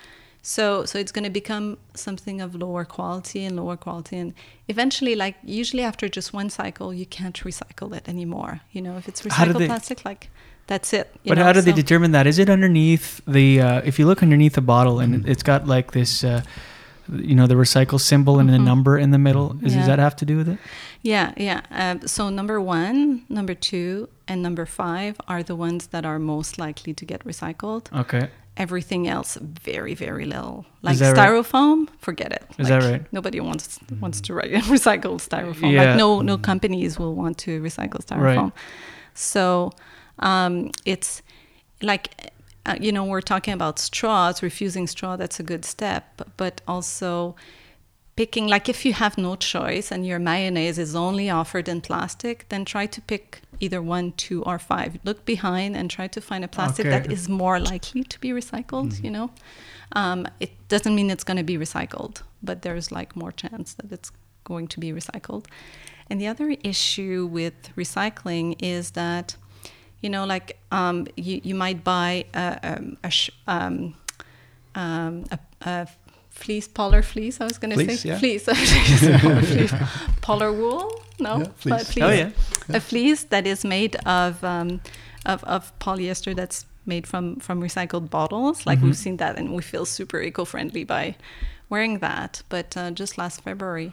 So 0.46 0.84
so 0.84 0.98
it's 1.02 1.12
going 1.16 1.24
to 1.24 1.30
become 1.42 1.66
something 1.94 2.42
of 2.44 2.54
lower 2.54 2.84
quality 2.84 3.40
and 3.46 3.56
lower 3.56 3.76
quality, 3.78 4.16
and 4.22 4.34
eventually, 4.68 5.14
like 5.24 5.36
usually 5.60 5.82
after 5.82 6.06
just 6.18 6.34
one 6.34 6.50
cycle, 6.50 6.92
you 7.00 7.06
can't 7.18 7.38
recycle 7.50 7.96
it 7.98 8.04
anymore. 8.14 8.60
You 8.74 8.82
know, 8.82 8.94
if 8.98 9.08
it's 9.08 9.22
recycled 9.22 9.58
they- 9.58 9.66
plastic, 9.72 10.04
like 10.04 10.28
that's 10.66 10.92
it. 10.92 11.06
you 11.22 11.30
But 11.30 11.38
know, 11.38 11.44
how 11.44 11.52
do 11.54 11.62
they 11.62 11.72
determine 11.72 12.12
that? 12.12 12.26
Is 12.26 12.38
it 12.38 12.48
underneath 12.50 13.22
the? 13.26 13.46
Uh, 13.66 13.80
if 13.90 13.98
you 13.98 14.04
look 14.06 14.22
underneath 14.22 14.54
the 14.60 14.66
bottle 14.74 14.96
and 15.00 15.14
Mm-hmm. 15.14 15.26
it- 15.28 15.32
it's 15.32 15.42
got 15.42 15.66
like 15.66 15.92
this, 15.92 16.22
uh, 16.24 16.42
you 17.30 17.34
know, 17.38 17.46
the 17.46 17.54
recycle 17.64 17.98
symbol 18.00 18.38
and 18.38 18.48
the 18.50 18.58
number 18.58 18.98
in 18.98 19.10
the 19.12 19.18
middle. 19.18 19.48
Is, 19.62 19.74
Does 19.74 19.86
that 19.86 19.98
have 19.98 20.16
to 20.16 20.24
do 20.26 20.36
with 20.36 20.48
it? 20.48 20.58
Yeah, 21.02 21.32
yeah. 21.48 21.60
Um, 21.70 22.06
so 22.06 22.28
number 22.30 22.60
one, 22.60 23.24
number 23.30 23.54
two, 23.54 24.08
and 24.28 24.42
number 24.42 24.66
five 24.66 25.12
are 25.26 25.42
the 25.42 25.56
ones 25.56 25.86
that 25.88 26.04
are 26.04 26.18
most 26.18 26.58
likely 26.58 26.92
to 26.94 27.04
get 27.06 27.20
recycled. 27.24 27.84
Okay. 28.04 28.28
Everything 28.56 29.08
else, 29.08 29.36
very, 29.36 29.94
very 29.94 30.26
little. 30.26 30.64
Like 30.82 30.98
that 30.98 31.16
right? 31.16 31.28
styrofoam, 31.28 31.88
forget 31.98 32.32
it. 32.32 32.44
Is 32.58 32.68
that 32.68 32.82
right? 32.84 33.12
Nobody 33.12 33.40
wants 33.40 33.80
wants 34.00 34.20
to 34.22 34.34
re- 34.34 34.52
recycle 34.76 35.16
styrofoam. 35.16 35.72
Yeah. 35.72 35.84
Like 35.84 35.96
no, 35.98 36.20
no 36.20 36.38
companies 36.38 36.98
will 36.98 37.14
want 37.14 37.38
to 37.38 37.60
recycle 37.60 38.04
styrofoam. 38.04 38.52
So 39.14 39.72
um, 40.20 40.70
it's 40.84 41.22
like 41.82 42.32
uh, 42.66 42.76
you 42.80 42.92
know 42.92 43.04
we're 43.04 43.20
talking 43.20 43.54
about 43.54 43.78
straws 43.78 44.42
refusing 44.42 44.86
straw 44.86 45.16
that's 45.16 45.38
a 45.40 45.42
good 45.42 45.64
step 45.64 46.22
but 46.36 46.60
also 46.66 47.34
picking 48.16 48.46
like 48.46 48.68
if 48.68 48.84
you 48.84 48.92
have 48.92 49.18
no 49.18 49.34
choice 49.36 49.90
and 49.90 50.06
your 50.06 50.18
mayonnaise 50.18 50.78
is 50.78 50.94
only 50.94 51.28
offered 51.28 51.68
in 51.68 51.80
plastic 51.80 52.46
then 52.48 52.64
try 52.64 52.86
to 52.86 53.00
pick 53.00 53.40
either 53.60 53.80
one 53.80 54.12
two 54.12 54.42
or 54.44 54.58
five. 54.58 54.98
Look 55.04 55.24
behind 55.24 55.76
and 55.76 55.90
try 55.90 56.06
to 56.08 56.20
find 56.20 56.44
a 56.44 56.48
plastic 56.48 56.86
Okay. 56.86 56.98
that 56.98 57.12
is 57.12 57.28
more 57.28 57.58
likely 57.60 58.04
to 58.04 58.20
be 58.20 58.30
recycled 58.30 59.02
you 59.02 59.10
know? 59.10 59.30
Um, 59.92 60.26
it 60.40 60.52
doesn't 60.68 60.94
mean 60.94 61.10
it's 61.10 61.24
going 61.24 61.36
to 61.36 61.44
be 61.44 61.56
recycled 61.56 62.22
but 62.42 62.62
there's 62.62 62.92
like 62.92 63.16
more 63.16 63.32
chance 63.32 63.74
that 63.74 63.90
it's 63.92 64.10
going 64.44 64.68
to 64.68 64.78
be 64.80 64.92
recycled. 64.92 65.46
And 66.10 66.20
the 66.20 66.26
other 66.26 66.50
issue 66.62 67.26
with 67.30 67.54
recycling 67.76 68.56
is 68.60 68.90
that 68.92 69.36
you 70.02 70.10
know 70.10 70.24
like 70.26 70.58
um, 70.70 71.06
you, 71.16 71.40
you 71.42 71.54
might 71.54 71.82
buy 71.82 72.26
a, 72.34 72.58
um, 72.62 72.96
a, 73.02 73.10
sh- 73.10 73.30
um, 73.46 73.94
um, 74.74 75.24
a, 75.30 75.38
a 75.62 75.88
fleece 76.42 76.68
polar 76.68 77.02
fleece 77.02 77.40
i 77.40 77.44
was 77.44 77.58
going 77.58 77.70
to 77.76 77.84
Fleece, 77.84 78.00
say 78.02 78.08
yeah. 78.10 78.18
fleece, 78.18 78.44
polar, 79.22 79.42
fleece. 79.42 79.74
polar 80.20 80.52
wool 80.52 80.82
no 81.18 81.38
Yeah, 81.38 81.48
But 81.72 81.86
fleece. 81.86 82.04
Oh, 82.04 82.10
yeah. 82.10 82.30
a 82.68 82.80
fleece 82.80 83.22
that 83.32 83.46
is 83.46 83.64
made 83.64 83.94
of 84.04 84.42
um, 84.42 84.80
of, 85.32 85.42
of 85.44 85.72
polyester 85.78 86.34
that's 86.34 86.66
made 86.86 87.06
from 87.06 87.36
from 87.46 87.60
recycled 87.62 88.10
bottles 88.10 88.66
like 88.66 88.80
we've 88.82 88.96
seen 89.06 89.16
that 89.18 89.38
and 89.38 89.54
we 89.54 89.62
feel 89.62 89.86
super 89.86 90.20
eco-friendly 90.20 90.84
by 90.84 91.14
wearing 91.70 92.00
that 92.00 92.42
but 92.48 92.76
uh, 92.76 92.90
just 92.90 93.16
last 93.16 93.40
february 93.42 93.92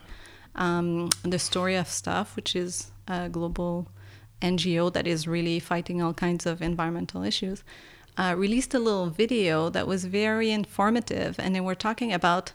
um, 0.55 1.09
the 1.23 1.39
story 1.39 1.75
of 1.77 1.87
stuff 1.87 2.35
which 2.35 2.55
is 2.55 2.91
a 3.07 3.29
global 3.29 3.87
ngo 4.41 4.91
that 4.91 5.05
is 5.07 5.27
really 5.27 5.59
fighting 5.59 6.01
all 6.01 6.13
kinds 6.13 6.45
of 6.45 6.61
environmental 6.61 7.23
issues 7.23 7.63
uh, 8.17 8.35
released 8.37 8.73
a 8.73 8.79
little 8.79 9.09
video 9.09 9.69
that 9.69 9.87
was 9.87 10.05
very 10.05 10.51
informative 10.51 11.35
and 11.39 11.55
they 11.55 11.61
were 11.61 11.75
talking 11.75 12.11
about 12.13 12.51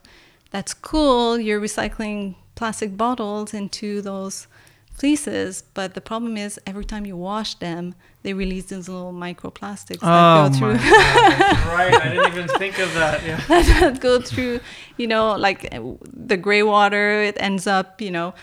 that's 0.50 0.74
cool 0.74 1.38
you're 1.38 1.60
recycling 1.60 2.34
plastic 2.54 2.96
bottles 2.96 3.52
into 3.54 4.00
those 4.02 4.46
fleeces 4.92 5.62
but 5.74 5.94
the 5.94 6.00
problem 6.00 6.36
is 6.36 6.58
every 6.66 6.84
time 6.84 7.04
you 7.04 7.16
wash 7.16 7.54
them 7.56 7.94
they 8.22 8.32
release 8.32 8.64
these 8.66 8.88
little 8.88 9.12
microplastics 9.12 9.98
Oh 10.02 10.48
that 10.48 10.52
go 10.52 10.58
through 10.58 10.74
my 10.74 10.80
God. 11.38 11.66
right. 11.72 11.94
I 11.94 12.08
didn't 12.08 12.32
even 12.32 12.48
think 12.58 12.78
of 12.80 12.92
that. 12.94 13.24
Yeah. 13.24 13.40
that 13.48 14.00
go 14.00 14.20
through, 14.20 14.58
you 14.96 15.06
know, 15.06 15.36
like 15.36 15.72
uh, 15.72 15.80
the 16.12 16.36
gray 16.36 16.64
water, 16.64 17.22
it 17.22 17.36
ends 17.38 17.68
up, 17.68 18.00
you 18.00 18.10
know, 18.10 18.34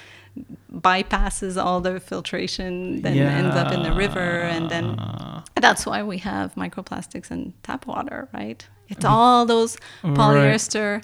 bypasses 0.71 1.63
all 1.63 1.81
the 1.81 1.99
filtration, 1.99 3.01
then 3.01 3.17
ends 3.17 3.55
up 3.55 3.71
in 3.71 3.83
the 3.83 3.93
river. 3.93 4.19
And 4.19 4.69
then 4.69 4.99
that's 5.55 5.85
why 5.85 6.03
we 6.03 6.17
have 6.19 6.55
microplastics 6.55 7.31
in 7.31 7.53
tap 7.63 7.85
water, 7.85 8.29
right? 8.33 8.67
It's 8.89 9.05
mm. 9.05 9.09
all 9.09 9.45
those 9.45 9.77
Right. 10.03 10.17
polyester 10.17 11.03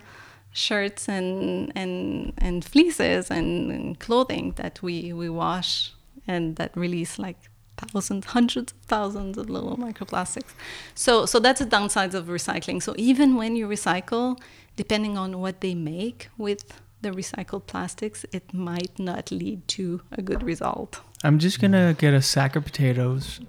shirts 0.51 1.07
and, 1.07 1.71
and, 1.75 2.34
and 2.38 2.65
fleeces 2.65 3.30
and, 3.30 3.71
and 3.71 3.99
clothing 3.99 4.53
that 4.57 4.82
we, 4.82 5.13
we 5.13 5.30
wash 5.30 5.93
and 6.27 6.55
that 6.57 6.75
release 6.75 7.19
like 7.19 7.38
thousands, 7.77 8.25
hundreds 8.25 8.71
of 8.73 8.80
thousands 8.80 9.38
of 9.38 9.49
little 9.49 9.77
microplastics. 9.77 10.51
So, 10.95 11.25
so 11.25 11.39
that's 11.39 11.59
the 11.59 11.65
downsides 11.65 12.13
of 12.13 12.25
recycling. 12.25 12.82
So 12.82 12.93
even 12.97 13.36
when 13.36 13.55
you 13.55 13.67
recycle, 13.67 14.39
depending 14.75 15.17
on 15.17 15.39
what 15.39 15.61
they 15.61 15.75
make 15.75 16.30
with 16.38 16.82
the 17.02 17.12
recycled 17.12 17.68
plastics, 17.68 18.26
it 18.32 18.54
might 18.54 19.00
not 19.00 19.32
lead 19.32 19.68
to 19.70 20.02
a 20.12 20.22
good 20.22 20.43
result. 20.43 21.02
I'm 21.24 21.39
just 21.39 21.60
gonna 21.60 21.95
get 21.97 22.14
a 22.14 22.22
sack 22.22 22.56
of 22.56 22.64
potatoes 22.64 23.41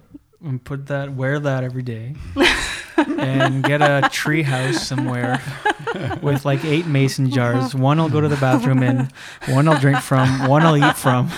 and 0.42 0.62
put 0.62 0.86
that, 0.86 1.12
wear 1.14 1.38
that 1.38 1.64
every 1.64 1.82
day, 1.82 2.14
and 2.96 3.62
get 3.64 3.80
a 3.82 4.08
tree 4.10 4.42
house 4.42 4.86
somewhere 4.86 5.40
with 6.22 6.44
like 6.44 6.64
eight 6.64 6.86
mason 6.86 7.30
jars. 7.30 7.74
One 7.74 7.98
I'll 7.98 8.08
go 8.08 8.20
to 8.20 8.28
the 8.28 8.36
bathroom 8.36 8.82
in, 8.82 9.08
one 9.48 9.68
I'll 9.68 9.78
drink 9.80 9.98
from, 10.00 10.46
one 10.48 10.62
I'll 10.62 10.76
eat 10.76 10.96
from. 10.96 11.30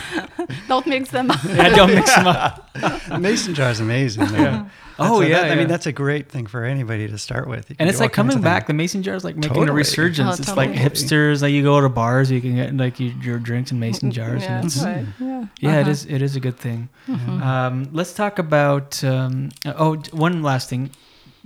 Don't 0.69 0.87
mix 0.87 1.11
them 1.11 1.31
up. 1.31 1.45
I 1.45 1.69
don't 1.71 1.95
mix 1.95 2.15
them 2.15 2.27
up. 2.27 2.69
Mason 3.21 3.55
jars 3.55 3.77
is 3.77 3.81
amazing. 3.81 4.27
though. 4.27 4.39
Yeah. 4.39 4.69
That's 4.99 5.11
Oh 5.11 5.23
a- 5.23 5.27
yeah, 5.27 5.43
that- 5.43 5.53
I 5.53 5.55
mean 5.55 5.69
that's 5.69 5.87
a 5.87 5.93
great 5.93 6.29
thing 6.31 6.47
for 6.47 6.65
anybody 6.65 7.07
to 7.09 7.17
start 7.19 7.49
with. 7.49 7.71
And 7.79 7.89
it's 7.89 8.01
like 8.01 8.13
coming 8.13 8.41
back. 8.41 8.67
The 8.67 8.73
mason 8.75 9.03
jar 9.03 9.15
is 9.15 9.25
like 9.25 9.37
making 9.37 9.69
a 9.69 9.73
resurgence. 9.73 10.39
Oh, 10.39 10.43
it's 10.43 10.57
like 10.57 10.71
hipsters. 10.73 11.43
Like 11.43 11.53
you 11.53 11.63
go 11.63 11.81
to 11.81 11.89
bars, 11.89 12.31
you 12.31 12.41
can 12.41 12.57
get 12.57 12.77
like 12.77 12.99
your, 13.01 13.13
your 13.23 13.39
drinks 13.39 13.73
in 13.73 13.79
mason 13.81 14.11
jars. 14.11 14.43
yeah, 14.43 14.57
and 14.57 14.67
it's, 14.67 14.83
right. 14.83 15.07
Yeah. 15.21 15.47
yeah, 15.61 15.77
it 15.77 15.81
Uh-huh. 15.83 15.91
is. 15.91 16.07
It 16.07 16.23
is 16.23 16.37
a 16.37 16.41
good 16.41 16.57
thing. 16.59 16.89
Um, 17.09 17.89
let's 17.93 18.13
talk 18.15 18.39
about. 18.39 18.91
Um, 19.03 19.51
oh, 19.64 19.97
one 20.12 20.43
last 20.43 20.68
thing 20.68 20.90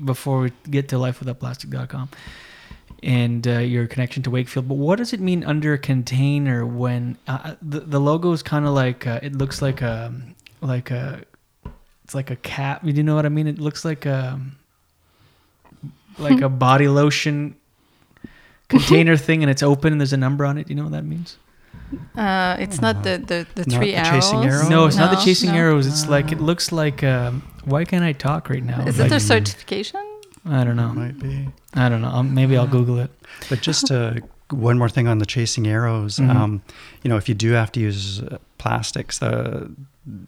before 0.03 0.40
we 0.40 0.53
get 0.70 0.88
to 0.90 0.97
lifewithoutplastic.com 0.97 2.11
and 3.03 3.47
uh, 3.47 3.59
your 3.59 3.86
connection 3.86 4.22
to 4.24 4.30
Wakefield. 4.30 4.68
But 4.68 4.74
what 4.74 4.97
does 4.97 5.12
it 5.12 5.20
mean 5.20 5.44
under 5.44 5.72
a 5.72 5.78
container 5.78 6.66
when 6.66 7.16
uh, 7.26 7.55
the 7.62 7.80
the 7.80 8.01
logo 8.01 8.32
is 8.32 8.42
kind 8.42 8.66
of 8.66 8.72
like 8.72 9.07
uh, 9.07 9.20
it 9.22 9.34
looks 9.34 9.62
like 9.62 9.82
a 9.82 10.12
like 10.61 10.90
a 10.90 11.22
it's 12.05 12.14
like 12.14 12.30
a 12.30 12.36
cap. 12.36 12.82
You 12.84 13.03
know 13.03 13.14
what 13.14 13.26
I 13.26 13.30
mean? 13.30 13.47
It 13.47 13.59
looks 13.59 13.84
like 13.84 14.07
a 14.07 14.40
like 16.18 16.40
a 16.40 16.49
body 16.49 16.88
lotion 16.88 17.57
container 18.68 19.16
thing, 19.16 19.42
and 19.42 19.51
it's 19.51 19.62
open 19.62 19.92
and 19.92 20.01
there's 20.01 20.12
a 20.12 20.16
number 20.16 20.44
on 20.44 20.59
it. 20.59 20.66
Do 20.66 20.72
you 20.72 20.76
know 20.76 20.84
what 20.84 20.92
that 20.92 21.05
means? 21.05 21.36
Uh, 22.16 22.57
it's 22.59 22.81
not 22.81 23.03
the, 23.05 23.18
the, 23.18 23.47
the 23.55 23.70
Not 23.70 23.79
three 23.79 23.93
the 23.93 23.97
arrows. 23.97 24.24
chasing 24.24 24.45
arrow? 24.45 24.68
No, 24.68 24.87
it's 24.87 24.97
not 24.97 25.11
the 25.16 25.22
chasing 25.24 25.51
no. 25.51 25.57
arrows. 25.57 25.87
It's 25.87 26.09
like 26.09 26.33
it 26.33 26.41
looks 26.41 26.72
like. 26.72 27.05
Um, 27.05 27.43
why 27.64 27.85
can't 27.85 28.05
I 28.05 28.12
talk 28.12 28.49
right 28.51 28.62
now? 28.62 28.87
Is 28.87 28.99
Like, 28.99 29.11
it 29.12 29.16
a 29.16 29.20
certification? 29.20 30.01
I 30.45 30.64
don't 30.64 30.77
know. 30.77 30.93
Might 30.93 31.18
be. 31.18 31.49
I 31.74 31.89
don't 31.89 32.03
know. 32.03 32.09
Um, 32.09 32.35
maybe 32.35 32.57
I'll 32.57 32.66
Google 32.66 32.99
it. 32.99 33.11
But 33.49 33.61
just 33.61 33.91
uh, 33.91 34.14
one 34.51 34.79
more 34.79 34.89
thing 34.89 35.09
on 35.09 35.18
the 35.18 35.27
chasing 35.27 35.66
arrows. 35.66 36.18
Mhm. 36.18 36.31
Um, 36.35 36.62
you 37.03 37.09
know, 37.09 37.16
if 37.16 37.29
you 37.29 37.35
do 37.35 37.53
have 37.53 37.70
to 37.72 37.81
use 37.81 38.20
uh, 38.20 38.39
plastics, 38.59 39.18
the 39.18 39.70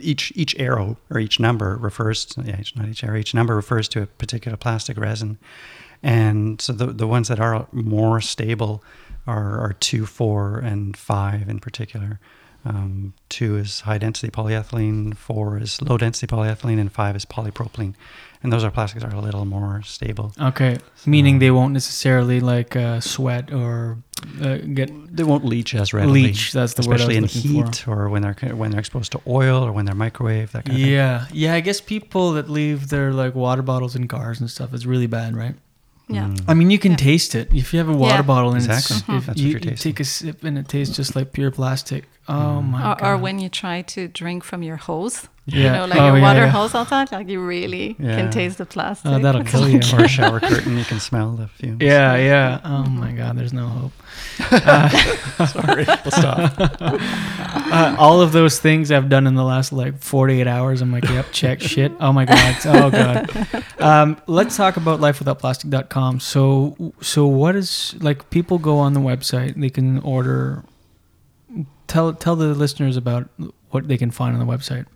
each 0.00 0.32
each 0.34 0.56
arrow 0.58 0.96
or 1.10 1.20
each 1.20 1.38
number 1.38 1.76
refers 1.76 2.24
to 2.26 2.42
yeah, 2.42 2.60
each, 2.60 2.74
not 2.76 2.88
each 2.88 3.04
arrow, 3.04 3.16
each 3.18 3.34
number 3.34 3.54
refers 3.54 3.88
to 3.90 4.02
a 4.02 4.06
particular 4.06 4.56
plastic 4.56 4.96
resin, 4.98 5.38
and 6.02 6.60
so 6.60 6.72
the 6.72 6.86
the 6.86 7.06
ones 7.06 7.28
that 7.28 7.38
are 7.40 7.66
more 7.72 8.20
stable 8.20 8.82
are 9.28 9.60
are 9.60 9.74
two, 9.88 10.06
four, 10.06 10.58
and 10.70 10.96
five 10.96 11.48
in 11.48 11.58
particular. 11.60 12.18
Um, 12.64 13.14
two 13.28 13.56
is 13.56 13.80
high 13.88 13.98
density 13.98 14.30
polyethylene, 14.30 15.16
four 15.16 15.58
is 15.58 15.80
low 15.80 15.96
density 15.96 16.26
polyethylene, 16.26 16.80
and 16.80 16.90
five 16.90 17.14
is 17.16 17.24
polypropylene. 17.24 17.94
And 18.42 18.52
those 18.52 18.64
are 18.64 18.70
plastics 18.70 19.02
that 19.02 19.12
are 19.12 19.16
a 19.16 19.20
little 19.20 19.44
more 19.44 19.82
stable. 19.82 20.32
Okay, 20.50 20.78
meaning 21.06 21.38
they 21.38 21.50
won't 21.50 21.72
necessarily 21.72 22.40
like 22.40 22.76
uh, 22.76 23.00
sweat 23.00 23.52
or 23.52 23.98
uh, 24.40 24.58
get 24.78 24.90
They 25.16 25.24
won't 25.24 25.44
leach 25.44 25.74
as 25.74 25.92
readily. 25.92 26.22
leach. 26.24 26.52
That's 26.52 26.74
the 26.74 26.86
word 26.86 26.96
especially 26.96 27.16
in 27.16 27.24
heat 27.24 27.76
for. 27.76 28.04
or 28.04 28.08
when 28.08 28.22
they're 28.22 28.36
when 28.54 28.70
they're 28.70 28.80
exposed 28.80 29.12
to 29.12 29.20
oil 29.26 29.62
or 29.66 29.72
when 29.72 29.84
they're 29.86 29.94
microwave 30.06 30.52
that 30.52 30.64
kind 30.66 30.76
of 30.78 30.82
thing. 30.82 30.92
Yeah, 30.92 31.26
yeah. 31.32 31.54
I 31.54 31.60
guess 31.60 31.80
people 31.80 32.32
that 32.32 32.48
leave 32.50 32.88
their 32.88 33.12
like 33.12 33.34
water 33.34 33.62
bottles 33.62 33.96
in 33.96 34.06
cars 34.08 34.40
and 34.40 34.50
stuff 34.50 34.74
is 34.74 34.84
really 34.86 35.06
bad, 35.08 35.36
right? 35.36 35.54
Yeah. 36.08 36.24
Mm. 36.26 36.44
I 36.48 36.54
mean, 36.54 36.70
you 36.70 36.78
can 36.78 36.92
Yeah. 36.92 36.96
taste 36.96 37.34
it 37.34 37.48
if 37.52 37.72
you 37.72 37.78
have 37.80 37.88
a 37.88 37.92
water 37.96 38.14
Yeah. 38.16 38.22
bottle 38.22 38.50
and 38.54 38.58
Exactly. 38.64 38.96
it's, 38.96 39.04
Mhm. 39.06 39.18
if 39.18 39.26
That's 39.26 39.28
what 39.28 39.36
you, 39.38 39.50
you're 39.50 39.60
you 39.60 39.76
take 39.76 40.00
a 40.00 40.04
sip 40.04 40.42
and 40.44 40.56
it 40.58 40.68
tastes 40.68 40.96
just 40.96 41.14
like 41.14 41.32
pure 41.32 41.50
plastic. 41.50 42.04
Oh 42.28 42.60
my 42.62 42.92
or, 42.92 42.96
god. 42.96 43.02
or 43.08 43.16
when 43.16 43.38
you 43.38 43.48
try 43.48 43.82
to 43.82 44.08
drink 44.08 44.44
from 44.44 44.62
your 44.62 44.76
hose. 44.76 45.28
Yeah. 45.46 45.56
You 45.64 45.70
know, 45.72 45.86
like 45.86 45.98
Oh, 45.98 46.06
your 46.08 46.16
yeah, 46.16 46.22
water 46.22 46.40
yeah. 46.40 46.48
hose 46.48 46.74
outside, 46.74 47.10
like 47.10 47.26
you 47.28 47.40
really 47.40 47.96
Yeah. 47.98 48.16
can 48.16 48.30
taste 48.30 48.58
the 48.58 48.66
plastic. 48.66 49.10
Oh, 49.10 49.18
that'll 49.18 49.40
It's 49.40 49.50
kill 49.54 49.66
you. 49.66 49.80
or 49.94 50.04
a 50.04 50.08
shower 50.08 50.40
curtain, 50.40 50.76
you 50.76 50.84
can 50.84 51.00
smell 51.00 51.30
the 51.36 51.48
fumes. 51.48 51.80
Yeah, 51.80 52.16
yeah. 52.16 52.60
Oh 52.64 52.84
my 52.84 53.12
God, 53.12 53.38
there's 53.38 53.54
no 53.54 53.66
hope. 53.66 53.92
Sorry, 55.48 55.84
we'll 55.86 56.10
stop. 56.10 56.52
Uh, 57.70 57.94
all 57.98 58.22
of 58.22 58.32
those 58.32 58.58
things 58.58 58.90
I've 58.90 59.08
done 59.10 59.26
in 59.26 59.34
the 59.34 59.44
last 59.44 59.72
like 59.72 59.98
48 60.02 60.46
hours. 60.46 60.80
I'm 60.80 60.90
like, 60.92 61.04
yep, 61.08 61.26
check 61.32 61.60
shit. 61.60 61.92
Oh 62.00 62.12
my 62.14 62.24
God. 62.24 62.56
Oh 62.64 62.90
God. 62.90 63.64
Um, 63.78 64.16
let's 64.26 64.56
talk 64.56 64.76
about 64.78 65.00
lifewithoutplastic.com. 65.00 66.20
So, 66.20 66.92
so 67.02 67.26
what 67.26 67.56
is 67.56 67.94
like 68.00 68.30
people 68.30 68.58
go 68.58 68.78
on 68.78 68.94
the 68.94 69.00
website, 69.00 69.60
they 69.60 69.68
can 69.70 69.98
order. 70.00 70.64
Tell 71.88 72.14
tell 72.14 72.36
the 72.36 72.54
listeners 72.54 72.96
about 72.96 73.28
what 73.70 73.88
they 73.88 73.98
can 73.98 74.10
find 74.10 74.36
on 74.36 74.46
the 74.46 74.50
website. 74.56 74.86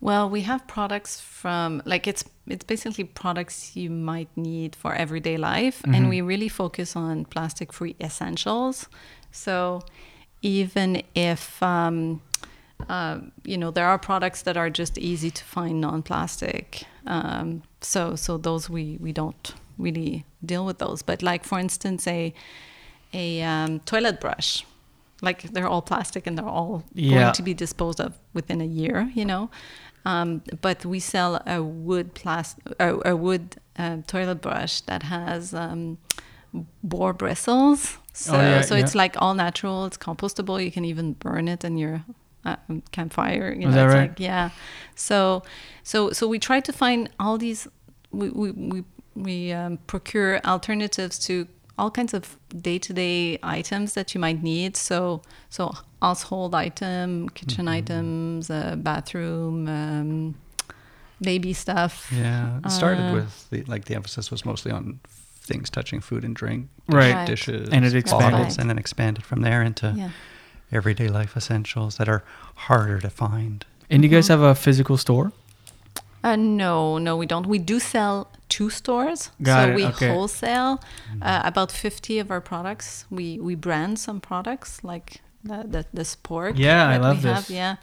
Well, 0.00 0.28
we 0.28 0.42
have 0.42 0.66
products 0.66 1.20
from 1.20 1.82
like 1.84 2.06
it's 2.06 2.22
it's 2.46 2.64
basically 2.64 3.04
products 3.04 3.74
you 3.74 3.90
might 3.90 4.28
need 4.36 4.76
for 4.76 4.94
everyday 4.94 5.36
life, 5.36 5.82
and 5.84 6.08
we 6.08 6.20
really 6.20 6.48
focus 6.48 6.94
on 6.94 7.24
plastic-free 7.24 7.96
essentials. 8.00 8.88
So 9.32 9.82
even 10.42 11.02
if 11.14 11.62
um, 11.62 12.20
uh, 12.88 13.20
you 13.44 13.56
know 13.56 13.70
there 13.70 13.86
are 13.86 13.98
products 13.98 14.42
that 14.42 14.56
are 14.56 14.70
just 14.70 14.98
easy 14.98 15.30
to 15.30 15.44
find 15.44 15.80
non-plastic, 15.80 16.84
um, 17.06 17.62
so 17.80 18.16
so 18.16 18.36
those 18.36 18.68
we 18.68 18.98
we 19.00 19.12
don't 19.12 19.54
really 19.78 20.24
deal 20.44 20.66
with 20.66 20.78
those. 20.78 21.02
But 21.02 21.22
like 21.22 21.42
for 21.42 21.58
instance, 21.58 22.06
a 22.06 22.34
a 23.14 23.42
um, 23.42 23.80
toilet 23.80 24.20
brush. 24.20 24.64
Like 25.22 25.42
they're 25.52 25.68
all 25.68 25.82
plastic 25.82 26.26
and 26.26 26.36
they're 26.36 26.44
all 26.48 26.82
Yeah. 26.94 27.20
going 27.20 27.32
to 27.34 27.42
be 27.42 27.54
disposed 27.54 28.00
of 28.00 28.12
within 28.34 28.60
a 28.60 28.66
year, 28.66 29.10
you 29.14 29.24
know. 29.24 29.50
Um, 30.04 30.42
but 30.60 30.84
we 30.84 31.00
sell 31.00 31.42
a 31.46 31.62
wood 31.62 32.14
plastic, 32.14 32.62
a, 32.78 33.10
a 33.12 33.16
wood 33.16 33.56
uh, 33.78 33.98
toilet 34.06 34.40
brush 34.40 34.80
that 34.82 35.02
has 35.02 35.52
um, 35.54 35.98
boar 36.82 37.12
bristles. 37.12 37.98
So, 38.12 38.34
Oh, 38.34 38.40
yeah, 38.40 38.60
so 38.62 38.74
yeah. 38.74 38.82
it's 38.82 38.94
like 38.94 39.16
all 39.20 39.34
natural. 39.34 39.84
It's 39.86 39.98
compostable. 39.98 40.62
You 40.64 40.70
can 40.70 40.84
even 40.84 41.14
burn 41.14 41.48
it 41.48 41.64
in 41.64 41.76
your 41.76 42.04
uh, 42.44 42.56
campfire. 42.92 43.52
You 43.52 43.68
Is 43.68 43.74
know, 43.74 43.80
that 43.80 43.84
it's 43.86 43.94
right? 43.94 44.08
like 44.10 44.20
yeah. 44.20 44.50
So, 44.94 45.42
so, 45.82 46.12
so 46.12 46.28
we 46.28 46.38
try 46.38 46.60
to 46.60 46.72
find 46.72 47.08
all 47.18 47.36
these. 47.38 47.66
We 48.12 48.30
we 48.30 48.50
we, 48.52 48.84
we 49.14 49.52
um, 49.52 49.78
procure 49.86 50.40
alternatives 50.44 51.18
to 51.26 51.46
all 51.78 51.90
kinds 51.90 52.14
of 52.14 52.38
day-to-day 52.62 53.38
items 53.42 53.92
that 53.94 54.14
you 54.14 54.20
might 54.20 54.42
need. 54.42 54.76
So, 54.76 55.22
so 55.50 55.72
household 56.00 56.54
item, 56.54 57.28
kitchen 57.30 57.66
Mm-hmm. 57.66 57.78
items, 57.78 58.50
uh, 58.50 58.76
bathroom, 58.76 59.68
um, 59.68 60.34
baby 61.20 61.52
stuff. 61.52 62.10
Yeah, 62.12 62.58
it 62.64 62.70
started 62.70 63.08
Uh, 63.10 63.12
with 63.14 63.48
the 63.50 63.62
like 63.64 63.84
the 63.86 63.94
emphasis 63.94 64.30
was 64.30 64.44
mostly 64.44 64.72
on 64.72 65.00
things 65.40 65.70
touching 65.70 66.00
food 66.00 66.24
and 66.24 66.34
drink, 66.34 66.68
Right. 66.88 67.14
Right. 67.14 67.26
dishes, 67.26 67.68
And 67.70 67.84
it 67.84 67.94
expanded. 67.94 68.32
bottles, 68.32 68.58
and 68.58 68.68
then 68.68 68.78
expanded 68.78 69.24
from 69.24 69.42
there 69.42 69.62
into 69.62 69.92
Yeah. 69.96 70.10
everyday 70.72 71.08
life 71.08 71.36
essentials 71.36 71.96
that 71.96 72.08
are 72.08 72.24
harder 72.66 72.98
to 73.00 73.10
find. 73.10 73.64
And 73.90 74.02
you 74.02 74.08
Mm-hmm. 74.08 74.16
guys 74.16 74.28
have 74.28 74.40
a 74.40 74.54
physical 74.54 74.96
store? 74.96 75.32
Uh, 76.26 76.34
no, 76.34 76.98
no, 76.98 77.16
we 77.16 77.24
don't. 77.24 77.46
We 77.46 77.60
do 77.60 77.78
sell 77.78 78.28
two 78.48 78.68
stores. 78.68 79.30
Got 79.40 79.62
so 79.62 79.70
it, 79.70 79.74
we 79.76 79.86
okay. 79.86 80.08
wholesale 80.08 80.82
uh, 81.22 81.42
about 81.44 81.70
50 81.70 82.18
of 82.18 82.32
our 82.32 82.40
products. 82.40 83.04
We 83.10 83.38
we 83.38 83.54
brand 83.54 84.00
some 84.00 84.20
products 84.20 84.82
like 84.82 85.20
the 85.44 85.58
the, 85.68 85.86
the 85.94 86.04
sport. 86.04 86.56
Yeah, 86.56 86.88
I 86.88 86.96
love 86.96 87.18
we 87.18 87.22
this. 87.22 87.48
Have, 87.48 87.50
yeah. 87.50 87.76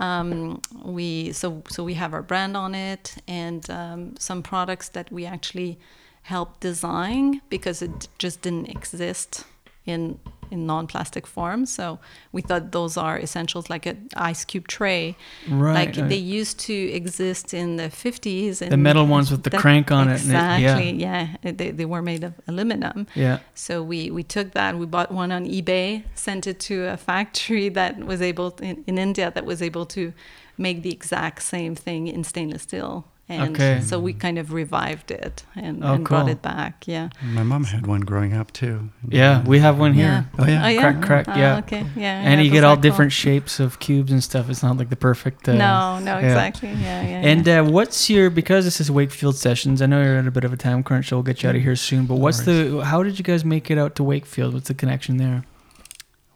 Um, 0.00 0.60
we 0.84 1.32
so 1.32 1.62
so 1.68 1.84
we 1.84 1.94
have 1.94 2.12
our 2.12 2.22
brand 2.22 2.56
on 2.56 2.74
it 2.74 3.14
and 3.28 3.70
um, 3.70 4.16
some 4.18 4.42
products 4.42 4.88
that 4.88 5.12
we 5.12 5.24
actually 5.24 5.78
help 6.22 6.58
design 6.58 7.42
because 7.48 7.80
it 7.80 8.08
just 8.18 8.42
didn't 8.42 8.70
exist 8.70 9.44
in 9.86 10.18
in 10.50 10.66
non-plastic 10.66 11.26
form. 11.26 11.66
So 11.66 11.98
we 12.32 12.42
thought 12.42 12.72
those 12.72 12.96
are 12.96 13.18
essentials 13.18 13.68
like 13.70 13.86
an 13.86 14.08
ice 14.16 14.44
cube 14.44 14.66
tray. 14.68 15.16
Right, 15.48 15.74
Like 15.74 15.96
right. 15.96 16.08
they 16.08 16.16
used 16.16 16.58
to 16.60 16.74
exist 16.74 17.54
in 17.54 17.76
the 17.76 17.84
50s. 17.90 18.60
And 18.62 18.70
The 18.72 18.76
metal 18.76 19.06
ones 19.06 19.30
with 19.30 19.42
the 19.42 19.50
that- 19.50 19.60
crank 19.60 19.90
on 19.90 20.08
it 20.08 20.22
and 20.24 20.30
it- 20.30 20.62
yeah. 20.62 20.78
Yeah. 20.78 21.52
They, 21.52 21.70
they 21.70 21.84
were 21.84 22.02
made 22.02 22.24
of 22.24 22.34
aluminum. 22.48 23.06
Yeah. 23.14 23.38
So 23.54 23.82
we, 23.82 24.10
we 24.10 24.22
took 24.22 24.52
that, 24.52 24.76
we 24.78 24.86
bought 24.86 25.10
one 25.12 25.30
on 25.32 25.44
eBay, 25.46 26.02
sent 26.14 26.46
it 26.46 26.60
to 26.60 26.84
a 26.86 26.96
factory 26.96 27.68
that 27.70 27.98
was 28.04 28.20
able 28.22 28.50
to, 28.52 28.64
in, 28.64 28.84
in 28.86 28.98
India 28.98 29.30
that 29.34 29.44
was 29.44 29.60
able 29.62 29.86
to 29.86 30.12
make 30.56 30.82
the 30.82 30.90
exact 30.92 31.42
same 31.42 31.74
thing 31.74 32.06
in 32.06 32.22
stainless 32.24 32.62
steel. 32.62 33.04
And 33.26 33.54
Okay. 33.56 33.80
so 33.80 33.98
we 33.98 34.12
kind 34.12 34.38
of 34.38 34.52
revived 34.52 35.10
it 35.10 35.44
and, 35.56 35.82
Oh, 35.82 35.94
and 35.94 36.04
brought 36.04 36.28
it 36.28 36.42
back. 36.42 36.86
Yeah. 36.86 37.08
My 37.22 37.42
mom 37.42 37.64
had 37.64 37.86
one 37.86 38.02
growing 38.02 38.34
up 38.34 38.52
too. 38.52 38.90
Yeah, 39.08 39.42
we 39.44 39.60
have 39.60 39.78
one 39.78 39.94
here. 39.94 40.04
Yeah. 40.04 40.24
Oh, 40.38 40.46
yeah? 40.46 40.64
Oh, 40.64 40.68
yeah. 40.68 40.80
Crack, 40.80 41.02
crack, 41.02 41.28
Oh, 41.28 41.38
yeah. 41.40 41.56
Okay. 41.60 41.86
Yeah. 41.96 42.20
And 42.20 42.38
yeah, 42.38 42.44
you 42.44 42.50
get 42.50 42.64
all 42.64 42.72
are 42.72 42.76
cool. 42.76 42.82
different 42.82 43.12
shapes 43.12 43.60
of 43.60 43.78
cubes 43.78 44.12
and 44.12 44.22
stuff. 44.22 44.50
It's 44.50 44.62
not 44.62 44.76
like 44.76 44.90
the 44.90 44.96
perfect. 44.96 45.48
Uh, 45.48 45.54
no, 45.54 45.98
no, 46.00 46.18
yeah. 46.18 46.26
exactly. 46.26 46.68
Yeah. 46.68 47.02
Yeah. 47.02 47.20
And 47.30 47.48
uh, 47.48 47.62
what's 47.64 48.10
your 48.10 48.28
because 48.28 48.66
this 48.66 48.78
is 48.78 48.90
Wakefield 48.90 49.36
sessions? 49.36 49.80
I 49.80 49.86
know 49.86 50.02
you're 50.02 50.18
in 50.18 50.28
a 50.28 50.30
bit 50.30 50.44
of 50.44 50.52
a 50.52 50.58
time 50.58 50.82
crunch, 50.82 51.08
so 51.08 51.16
we'll 51.16 51.22
get 51.22 51.42
you 51.42 51.48
out 51.48 51.56
of 51.56 51.62
here 51.62 51.76
soon. 51.76 52.04
But 52.04 52.16
what's 52.16 52.42
the 52.42 52.82
how 52.84 53.02
did 53.02 53.18
you 53.18 53.24
guys 53.24 53.42
make 53.42 53.70
it 53.70 53.78
out 53.78 53.94
to 53.96 54.04
Wakefield? 54.04 54.52
What's 54.52 54.68
the 54.68 54.74
connection 54.74 55.16
there? 55.16 55.44